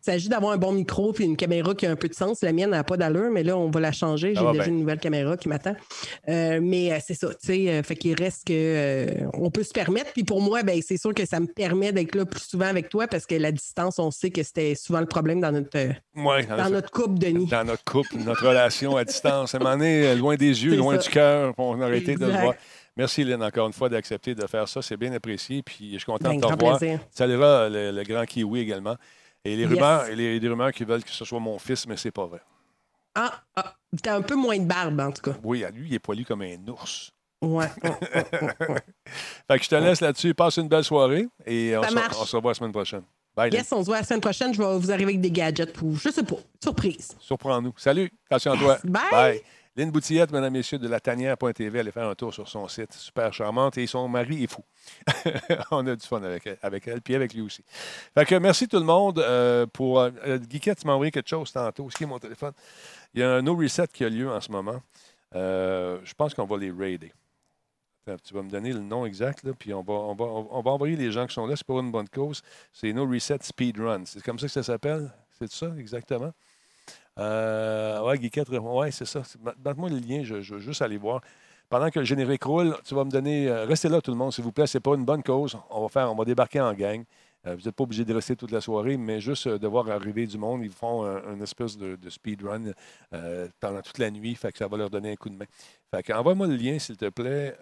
Il 0.00 0.12
s'agit 0.12 0.28
d'avoir 0.28 0.52
un 0.52 0.56
bon 0.56 0.72
micro 0.72 1.12
puis 1.12 1.24
une 1.24 1.36
caméra 1.36 1.74
qui 1.74 1.84
a 1.84 1.90
un 1.90 1.96
peu 1.96 2.08
de 2.08 2.14
sens. 2.14 2.40
La 2.42 2.52
mienne 2.52 2.70
n'a 2.70 2.84
pas 2.84 2.96
d'allure, 2.96 3.30
mais 3.30 3.42
là, 3.42 3.58
on 3.58 3.68
va 3.68 3.80
la 3.80 3.92
changer. 3.92 4.34
J'ai 4.34 4.52
déjà 4.52 4.66
une 4.66 4.78
nouvelle 4.78 5.00
caméra 5.00 5.36
qui 5.36 5.48
m'attend. 5.48 5.74
Euh, 6.28 6.60
mais 6.62 6.92
euh, 6.92 6.98
c'est 7.04 7.14
ça, 7.14 7.28
tu 7.30 7.34
sais, 7.40 7.68
euh, 7.68 7.82
fait 7.82 7.96
qu'il 7.96 8.14
reste 8.14 8.46
que 8.46 9.06
on 9.34 9.50
peut 9.50 9.64
se 9.64 9.72
permettre. 9.72 10.12
Puis 10.12 10.22
pour 10.22 10.40
moi, 10.40 10.62
ben, 10.62 10.80
c'est 10.86 10.96
sûr 10.96 11.12
que 11.12 11.26
ça 11.26 11.40
me 11.40 11.46
permet 11.46 11.92
d'être 11.92 12.14
là 12.14 12.24
plus 12.24 12.40
souvent 12.40 12.66
avec 12.66 12.88
toi 12.88 13.08
parce 13.08 13.26
que 13.26 13.34
la 13.34 13.50
distance, 13.50 13.98
on 13.98 14.10
sait 14.10 14.30
que 14.30 14.42
c'était 14.42 14.76
souvent 14.76 15.00
le 15.00 15.06
problème 15.06 15.40
dans 15.40 15.52
notre, 15.52 15.76
dans 16.14 16.70
notre 16.70 16.90
couple, 16.90 17.18
Denis. 17.18 17.46
Dans 17.46 17.64
notre 17.64 17.84
couple, 17.84 18.16
notre 18.24 18.46
relation 18.46 18.96
à 18.96 19.04
distance. 19.04 19.54
À 19.54 19.58
un 19.58 19.60
moment 19.60 19.76
donné, 19.76 20.14
loin 20.14 20.36
des 20.36 20.64
yeux, 20.64 20.76
loin 20.76 20.96
du 20.96 21.08
cœur, 21.08 21.52
on 21.58 21.80
a 21.80 21.86
arrêté 21.86 22.14
de 22.14 22.24
le 22.24 22.30
voir. 22.30 22.54
Merci, 22.98 23.22
Lynn, 23.22 23.42
encore 23.42 23.68
une 23.68 23.72
fois, 23.72 23.88
d'accepter 23.88 24.34
de 24.34 24.46
faire 24.46 24.68
ça. 24.68 24.82
C'est 24.82 24.96
bien 24.96 25.12
apprécié. 25.12 25.62
Puis 25.62 25.92
je 25.92 25.98
suis 25.98 26.04
content 26.04 26.34
de 26.34 26.40
te 26.40 26.46
revoir. 26.46 26.80
Saluera 27.10 27.68
le, 27.68 27.92
le 27.92 28.02
grand 28.02 28.24
Kiwi 28.24 28.60
également. 28.60 28.96
Et 29.44 29.56
les 29.56 29.66
rumeurs, 29.66 30.08
il 30.10 30.20
y 30.20 30.36
a 30.36 30.38
des 30.38 30.48
rumeurs 30.48 30.72
qui 30.72 30.84
veulent 30.84 31.04
que 31.04 31.10
ce 31.10 31.24
soit 31.24 31.38
mon 31.38 31.58
fils, 31.58 31.86
mais 31.86 31.96
c'est 31.96 32.10
pas 32.10 32.26
vrai. 32.26 32.40
Ah, 33.14 33.40
ah 33.56 33.74
t'as 34.02 34.16
un 34.16 34.22
peu 34.22 34.34
moins 34.34 34.58
de 34.58 34.64
barbe, 34.64 35.00
en 35.00 35.12
tout 35.12 35.22
cas. 35.22 35.36
Oui, 35.42 35.64
lui, 35.72 35.88
il 35.88 35.94
est 35.94 35.98
poilu 35.98 36.24
comme 36.24 36.42
un 36.42 36.68
ours. 36.68 37.10
Ouais. 37.40 37.68
fait 39.46 39.58
que 39.58 39.64
je 39.64 39.68
te 39.68 39.76
laisse 39.76 40.00
là-dessus. 40.00 40.34
Passe 40.34 40.56
une 40.56 40.66
belle 40.66 40.82
soirée 40.82 41.28
et 41.46 41.76
on, 41.76 41.82
se, 41.84 42.20
on 42.20 42.24
se, 42.24 42.34
revoit 42.34 42.50
la 42.50 42.54
semaine 42.56 42.72
prochaine. 42.72 43.02
Bye. 43.36 43.52
Yes, 43.52 43.70
on 43.70 43.80
se 43.80 43.86
voit 43.86 43.98
la 43.98 44.02
semaine 44.02 44.20
prochaine. 44.20 44.52
Je 44.52 44.60
vais 44.60 44.76
vous 44.76 44.90
arriver 44.90 45.12
avec 45.12 45.20
des 45.20 45.30
gadgets 45.30 45.72
pour, 45.72 45.94
je 45.94 46.08
sais 46.08 46.24
pas, 46.24 46.38
surprise. 46.60 47.16
Surprends-nous. 47.20 47.72
Salut. 47.76 48.10
Attention 48.28 48.54
à 48.54 48.56
toi. 48.56 48.78
Bye. 48.82 49.02
Bye. 49.12 49.42
Lynn 49.78 49.92
Boutillette, 49.92 50.32
mesdames, 50.32 50.52
messieurs, 50.52 50.80
de 50.80 50.88
la 50.88 50.98
tanière.tv, 50.98 51.78
allez 51.78 51.92
faire 51.92 52.08
un 52.08 52.14
tour 52.16 52.34
sur 52.34 52.48
son 52.48 52.66
site. 52.66 52.92
Super 52.94 53.32
charmante. 53.32 53.78
Et 53.78 53.86
son 53.86 54.08
mari 54.08 54.42
est 54.42 54.48
fou. 54.48 54.64
On 55.70 55.86
a 55.86 55.94
du 55.94 56.04
fun 56.04 56.20
avec 56.20 56.88
elle, 56.88 57.00
puis 57.00 57.14
avec 57.14 57.32
lui 57.32 57.42
aussi. 57.42 57.62
Fait 58.12 58.24
que 58.24 58.34
merci 58.34 58.66
tout 58.66 58.80
le 58.80 58.84
monde 58.84 59.20
euh, 59.20 59.66
pour. 59.66 60.00
Euh, 60.00 60.10
Guiquette, 60.38 60.80
tu 60.80 60.86
m'as 60.88 60.94
envoyé 60.94 61.12
quelque 61.12 61.28
chose 61.28 61.52
tantôt. 61.52 61.88
Ce 61.90 61.96
qui 61.96 62.02
est 62.02 62.08
mon 62.08 62.18
téléphone? 62.18 62.54
Il 63.14 63.20
y 63.20 63.22
a 63.22 63.30
un 63.30 63.40
no 63.40 63.54
reset 63.54 63.86
qui 63.86 64.04
a 64.04 64.08
lieu 64.08 64.28
en 64.28 64.40
ce 64.40 64.50
moment. 64.50 64.82
Euh, 65.36 66.00
je 66.02 66.12
pense 66.12 66.34
qu'on 66.34 66.46
va 66.46 66.56
les 66.56 66.72
raider. 66.72 67.12
tu 68.24 68.34
vas 68.34 68.42
me 68.42 68.50
donner 68.50 68.72
le 68.72 68.80
nom 68.80 69.06
exact, 69.06 69.48
puis 69.60 69.72
on 69.72 69.82
va, 69.82 69.94
on, 69.94 70.16
va, 70.16 70.24
on 70.24 70.60
va 70.60 70.70
envoyer 70.72 70.96
les 70.96 71.12
gens 71.12 71.24
qui 71.24 71.34
sont 71.34 71.46
là. 71.46 71.54
C'est 71.54 71.66
pour 71.66 71.78
une 71.78 71.92
bonne 71.92 72.08
cause. 72.08 72.42
C'est 72.72 72.92
No 72.92 73.06
Reset 73.06 73.38
Speed 73.42 73.78
Run. 73.78 74.02
C'est 74.06 74.24
comme 74.24 74.40
ça 74.40 74.48
que 74.48 74.52
ça 74.52 74.64
s'appelle? 74.64 75.08
C'est 75.38 75.52
ça, 75.52 75.72
exactement? 75.78 76.32
Euh, 77.18 78.00
ouais, 78.02 78.20
Geekette, 78.20 78.48
ouais, 78.48 78.90
c'est 78.90 79.04
ça. 79.04 79.22
Donne-moi 79.58 79.90
le 79.90 79.98
lien, 79.98 80.22
je, 80.22 80.34
veux 80.34 80.60
juste 80.60 80.82
aller 80.82 80.98
voir. 80.98 81.20
Pendant 81.68 81.90
que 81.90 81.98
le 81.98 82.04
générique 82.04 82.44
roule, 82.44 82.76
tu 82.84 82.94
vas 82.94 83.04
me 83.04 83.10
donner. 83.10 83.48
Euh, 83.48 83.64
restez 83.66 83.88
là, 83.88 84.00
tout 84.00 84.10
le 84.10 84.16
monde, 84.16 84.32
s'il 84.32 84.44
vous 84.44 84.52
plaît. 84.52 84.66
C'est 84.66 84.80
pas 84.80 84.94
une 84.94 85.04
bonne 85.04 85.22
cause. 85.22 85.58
On 85.70 85.82
va 85.82 85.88
faire, 85.88 86.10
on 86.10 86.14
va 86.14 86.24
débarquer 86.24 86.60
en 86.60 86.72
gang. 86.72 87.04
Euh, 87.46 87.54
vous 87.54 87.62
n'êtes 87.62 87.74
pas 87.74 87.84
obligé 87.84 88.04
de 88.04 88.14
rester 88.14 88.36
toute 88.36 88.50
la 88.50 88.60
soirée, 88.60 88.96
mais 88.96 89.20
juste 89.20 89.46
de 89.48 89.66
voir 89.66 89.88
arriver 89.90 90.26
du 90.26 90.38
monde. 90.38 90.62
Ils 90.64 90.72
font 90.72 91.04
un, 91.04 91.40
espèce 91.40 91.76
de, 91.76 91.98
speed 92.08 92.42
run 92.42 92.72
pendant 93.60 93.82
toute 93.82 93.98
la 93.98 94.10
nuit. 94.10 94.34
Fait 94.34 94.50
que 94.50 94.58
ça 94.58 94.66
va 94.66 94.76
leur 94.78 94.88
donner 94.88 95.12
un 95.12 95.16
coup 95.16 95.28
de 95.28 95.36
main. 95.36 95.44
Fait 95.90 96.02
que 96.02 96.12
envoie-moi 96.12 96.46
le 96.46 96.56
lien, 96.56 96.78
s'il 96.78 96.96
te 96.96 97.10
plaît. 97.10 97.54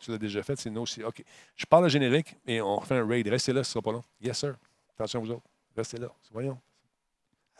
tu 0.00 0.10
l'as 0.10 0.18
déjà 0.18 0.42
fait, 0.42 0.56
c'est 0.56 0.70
nous 0.70 0.82
aussi. 0.82 1.02
OK. 1.02 1.24
Je 1.56 1.64
parle 1.64 1.84
le 1.84 1.88
générique 1.88 2.36
et 2.46 2.60
on 2.60 2.76
refait 2.76 2.96
un 2.96 3.06
raid. 3.06 3.26
Restez 3.28 3.54
là, 3.54 3.64
ce 3.64 3.72
sera 3.72 3.80
pas 3.80 3.92
long. 3.92 4.04
Yes, 4.20 4.38
sir. 4.38 4.54
Attention, 4.94 5.20
vous 5.20 5.30
autres. 5.30 5.46
Restez 5.74 5.96
là. 5.96 6.08
Voyons. 6.30 6.58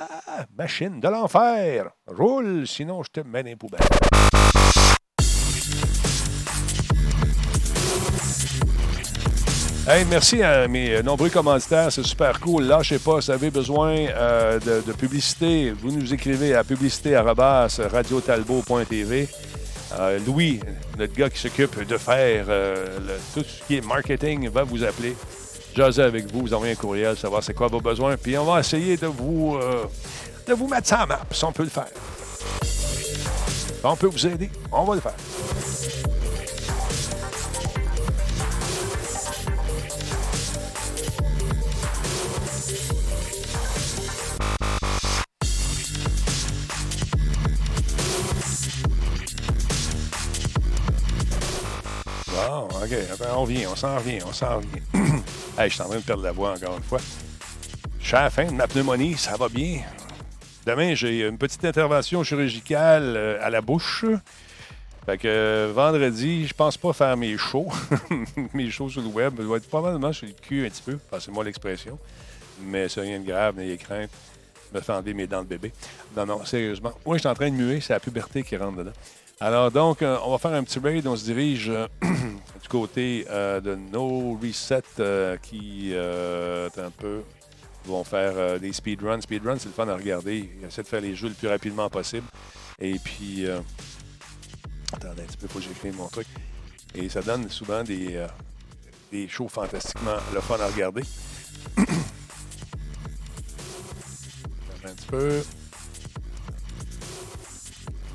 Ah, 0.01 0.45
machine 0.57 1.01
de 1.01 1.09
l'enfer. 1.09 1.91
Roule, 2.07 2.65
sinon 2.67 3.03
je 3.03 3.11
te 3.11 3.21
mets 3.27 3.43
dans 3.43 3.49
les 3.49 3.57
poubelles. 3.57 3.81
Hey, 9.89 10.05
merci 10.05 10.41
à 10.43 10.69
mes 10.69 11.03
nombreux 11.03 11.31
commanditaires, 11.31 11.91
c'est 11.91 12.05
super 12.05 12.39
cool. 12.41 12.65
Lâchez 12.65 12.99
pas, 12.99 13.23
si 13.23 13.29
vous 13.29 13.33
avez 13.33 13.51
besoin 13.51 13.97
euh, 13.97 14.61
de, 14.61 14.93
publicité, 14.93 15.73
vous 15.73 15.91
nous 15.91 16.13
écrivez 16.13 16.55
à 16.55 16.63
publicité.radiotalbo.tv. 16.63 19.29
Euh, 19.99 20.19
Louis, 20.27 20.61
notre 20.99 21.15
gars 21.15 21.31
qui 21.31 21.39
s'occupe 21.39 21.87
de 21.87 21.97
faire 21.97 22.45
euh, 22.49 22.99
tout 23.33 23.43
ce 23.43 23.67
qui 23.67 23.77
est 23.77 23.87
marketing, 23.87 24.51
va 24.51 24.63
vous 24.63 24.85
appeler 24.85 25.17
jaser 25.79 26.03
avec 26.03 26.33
vous, 26.33 26.41
vous 26.41 26.55
envoyer 26.55 26.73
un 26.73 26.77
courriel, 26.77 27.17
savoir 27.17 27.41
c'est 27.41 27.55
quoi 27.55 27.69
vos 27.69 27.81
besoins, 27.81 28.17
puis 28.17 28.37
on 28.37 28.45
va 28.45 28.59
essayer 28.59 28.97
de 28.97 29.07
vous, 29.07 29.57
euh, 29.63 29.85
de 30.45 30.53
vous 30.53 30.67
mettre 30.67 30.89
ça 30.89 31.05
en 31.05 31.07
map, 31.07 31.21
si 31.31 31.45
on 31.45 31.53
peut 31.53 31.63
le 31.63 31.69
faire. 31.69 31.87
On 33.85 33.95
peut 33.95 34.09
vous 34.09 34.27
aider, 34.27 34.51
on 34.73 34.83
va 34.83 34.97
le 34.97 35.01
faire. 35.01 35.15
Bon, 52.33 52.65
OK. 52.65 52.97
On 53.37 53.45
vient, 53.45 53.69
on 53.71 53.77
s'en 53.77 53.95
revient, 53.95 54.19
on 54.27 54.33
s'en 54.33 54.57
revient. 54.57 55.08
Je 55.67 55.69
suis 55.75 55.83
en 55.83 55.89
train 55.89 55.97
de 55.97 56.03
perdre 56.03 56.23
la 56.23 56.33
voix 56.33 56.53
encore 56.53 56.77
une 56.77 56.83
fois. 56.83 57.01
Je 58.01 58.07
suis 58.07 58.17
à 58.17 58.23
la 58.23 58.31
fin 58.31 58.45
de 58.45 58.53
ma 58.53 58.69
pneumonie, 58.69 59.17
ça 59.17 59.37
va 59.37 59.49
bien. 59.49 59.81
Demain, 60.65 60.95
j'ai 60.95 61.27
une 61.27 61.39
petite 61.39 61.65
intervention 61.65 62.23
chirurgicale 62.23 63.15
euh, 63.17 63.39
à 63.43 63.51
la 63.51 63.61
bouche. 63.61 64.05
Fait 65.07 65.19
que 65.19 65.27
euh, 65.27 65.73
vendredi, 65.75 66.47
je 66.47 66.55
pense 66.55 66.77
pas 66.77 66.93
faire 66.93 67.17
mes 67.17 67.37
shows. 67.37 67.69
mes 68.55 68.71
shows 68.71 68.91
sur 68.91 69.01
le 69.01 69.09
web. 69.09 69.35
Je 69.39 69.47
vais 69.47 69.57
être 69.57 69.69
probablement 69.69 70.13
sur 70.13 70.27
le 70.27 70.35
cul 70.35 70.67
un 70.67 70.69
petit 70.69 70.83
peu, 70.83 70.99
passez-moi 71.11 71.45
l'expression. 71.45 71.99
Mais 72.63 72.89
c'est 72.89 73.01
rien 73.01 73.19
de 73.19 73.27
grave, 73.27 73.57
n'ayez 73.57 73.79
crainte. 73.79 74.11
Me 74.73 74.81
fendez 74.81 75.15
mes 75.15 75.27
dents 75.27 75.43
de 75.43 75.49
bébé. 75.49 75.73
Non, 76.17 76.27
non, 76.27 76.45
sérieusement. 76.45 76.93
Oui, 77.07 77.17
je 77.17 77.21
suis 77.21 77.29
en 77.29 77.35
train 77.35 77.51
de 77.51 77.55
muer, 77.55 77.81
c'est 77.81 77.95
la 77.95 78.01
puberté 78.01 78.43
qui 78.43 78.57
rentre 78.57 78.77
dedans. 78.77 78.93
Alors, 79.41 79.71
donc, 79.71 80.03
euh, 80.03 80.19
on 80.25 80.33
va 80.33 80.39
faire 80.39 80.53
un 80.53 80.63
petit 80.65 80.79
raid. 80.79 81.07
On 81.07 81.17
se 81.17 81.25
dirige 81.25 81.73
du 82.61 82.69
côté 82.69 83.27
euh, 83.31 83.61
de 83.61 83.75
No 83.75 84.39
Reset 84.43 84.83
qui, 85.43 85.95
un 85.95 86.91
peu, 86.97 87.23
vont 87.85 88.05
faire 88.05 88.61
des 88.61 88.73
speedruns. 88.73 89.21
Speedruns, 89.21 89.59
c'est 89.59 89.69
le 89.69 89.73
fun 89.73 89.89
à 89.89 89.97
regarder. 89.97 90.51
Ils 90.61 90.67
essaient 90.67 90.83
de 90.83 90.89
faire 90.89 91.01
les 91.01 91.15
jeux 91.15 91.29
le 91.29 91.35
plus 91.35 91.49
rapidement 91.49 91.89
possible. 91.89 92.27
Et 92.81 92.99
puis, 92.99 93.47
attendez 94.93 95.23
un 95.23 95.27
petit 95.27 95.37
peu, 95.37 95.47
il 95.47 95.49
faut 95.49 95.59
que 95.59 95.65
j'écrive 95.65 95.97
mon 95.97 96.09
truc. 96.09 96.27
Et 96.95 97.09
ça 97.09 97.23
donne 97.23 97.49
souvent 97.51 97.83
des, 97.83 98.27
des 99.11 99.29
shows 99.29 99.49
fantastiquement 99.49 100.17
le 100.35 100.41
fun 100.41 100.59
à 100.61 100.67
regarder. 100.67 101.03
un 104.85 104.95
petit 104.95 105.07
peu. 105.07 105.43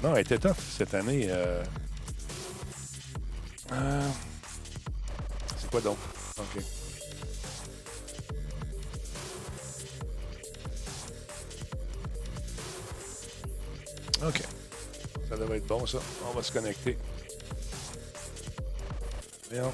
Non, 0.04 0.16
elle 0.16 0.22
était 0.22 0.38
tough 0.38 0.58
cette 0.60 0.94
année. 0.94 1.28
Euh... 1.30 1.64
Quoi 5.74 5.82
donc? 5.82 5.98
OK. 6.38 6.64
OK. 14.24 14.42
Ça 15.28 15.36
devrait 15.36 15.58
être 15.58 15.66
bon, 15.66 15.84
ça. 15.88 15.98
On 16.30 16.34
va 16.36 16.44
se 16.44 16.52
connecter. 16.52 16.96
Bien. 19.50 19.72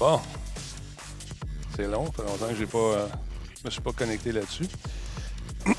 Bon. 0.00 0.20
C'est 1.76 1.88
long, 1.88 2.06
ça 2.06 2.12
fait 2.12 2.28
longtemps 2.28 2.48
que 2.48 2.76
euh, 2.76 3.08
me 3.64 3.70
suis 3.70 3.80
pas 3.80 3.92
connecté 3.92 4.30
là-dessus. 4.30 4.68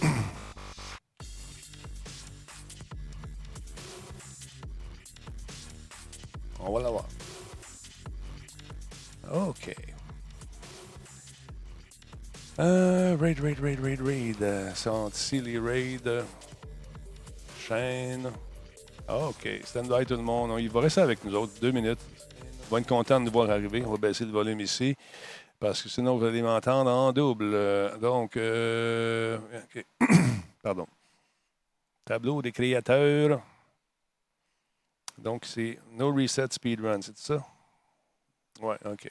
On 6.60 6.74
va 6.74 6.82
l'avoir. 6.82 7.06
OK. 9.32 9.74
Euh, 12.60 13.16
raid, 13.20 13.40
raid, 13.40 13.60
raid, 13.60 13.80
raid, 13.80 14.02
raid. 14.02 14.46
Sont 14.76 15.10
ici 15.10 15.40
les 15.40 15.58
raids. 15.60 16.24
Chaîne. 17.58 18.32
OK. 19.08 19.48
Stand 19.64 19.88
by 19.88 20.06
tout 20.06 20.16
le 20.16 20.24
monde. 20.24 20.60
Il 20.60 20.70
va 20.70 20.82
rester 20.82 21.00
avec 21.02 21.24
nous 21.24 21.36
autres 21.36 21.54
deux 21.62 21.72
minutes. 21.72 22.00
On 22.70 22.76
va 22.76 22.82
être 22.82 22.88
content 22.88 23.20
de 23.20 23.26
nous 23.26 23.32
voir 23.32 23.50
arriver. 23.50 23.84
On 23.86 23.92
va 23.92 23.98
baisser 23.98 24.26
le 24.26 24.32
volume 24.32 24.60
ici. 24.60 24.96
Parce 25.60 25.82
que 25.82 25.90
sinon, 25.90 26.18
vous 26.18 26.26
allez 26.26 26.42
m'entendre 26.42 26.92
en 26.92 27.14
double. 27.14 27.98
Donc, 28.00 28.38
euh. 28.38 29.40
Pardon. 30.64 30.88
Tableau 32.04 32.42
des 32.42 32.52
créateurs. 32.52 33.42
Donc, 35.18 35.46
c'est 35.46 35.80
No 35.92 36.14
Reset 36.14 36.48
Speedrun, 36.52 37.02
c'est 37.02 37.18
ça? 37.18 37.44
Ouais, 38.62 38.78
OK. 38.86 39.10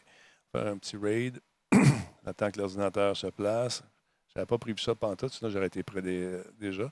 Faire 0.52 0.66
un 0.66 0.78
petit 0.78 0.96
raid. 0.96 1.40
Attends 2.26 2.50
que 2.50 2.58
l'ordinateur 2.58 3.16
se 3.16 3.26
place. 3.28 3.82
Je 4.28 4.34
n'avais 4.36 4.46
pas 4.46 4.58
prévu 4.58 4.78
ça 4.78 4.94
pendant 4.94 5.16
tout, 5.16 5.28
sinon 5.28 5.50
j'aurais 5.50 5.66
été 5.66 5.82
prêt 5.82 6.02
déjà. 6.02 6.90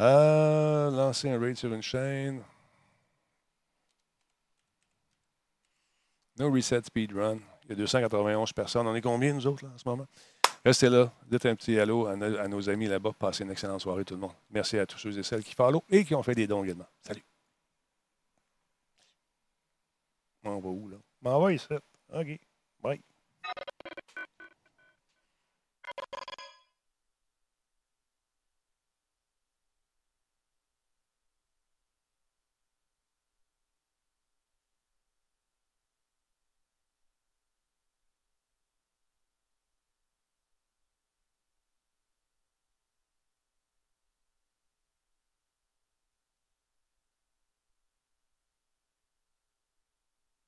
Euh, 0.00 0.90
lancer 0.90 1.30
un 1.30 1.38
raid 1.38 1.56
sur 1.56 1.72
une 1.72 1.82
chaîne. 1.82 2.42
No 6.38 6.50
Reset 6.52 6.82
Speedrun. 6.84 7.38
Il 7.68 7.72
y 7.72 7.74
a 7.74 7.76
291 7.76 8.52
personnes. 8.54 8.86
On 8.86 8.94
est 8.94 9.02
combien, 9.02 9.34
nous 9.34 9.46
autres, 9.46 9.64
là, 9.64 9.70
en 9.74 9.78
ce 9.78 9.86
moment? 9.86 10.06
Restez 10.64 10.88
là. 10.88 11.12
Dites 11.26 11.44
un 11.46 11.54
petit 11.54 11.78
allô 11.78 12.06
à, 12.06 12.16
nos 12.16 12.68
amis 12.68 12.86
là-bas. 12.86 13.12
Passez 13.18 13.44
une 13.44 13.50
excellente 13.50 13.80
soirée, 13.80 14.04
tout 14.04 14.14
le 14.14 14.20
monde. 14.20 14.32
Merci 14.50 14.78
à 14.78 14.86
tous 14.86 14.98
ceux 14.98 15.16
et 15.18 15.22
celles 15.22 15.44
qui 15.44 15.54
follow 15.54 15.84
et 15.90 16.04
qui 16.04 16.14
ont 16.14 16.22
fait 16.22 16.34
des 16.34 16.46
dons 16.46 16.64
également. 16.64 16.86
Salut. 17.02 17.22
On 20.44 20.58
va 20.58 20.68
où, 20.68 20.88
là? 20.88 20.96
M'en 21.20 21.40
va 21.40 21.52
ici. 21.52 21.66
OK. 22.12 22.40
Bye. 22.82 23.00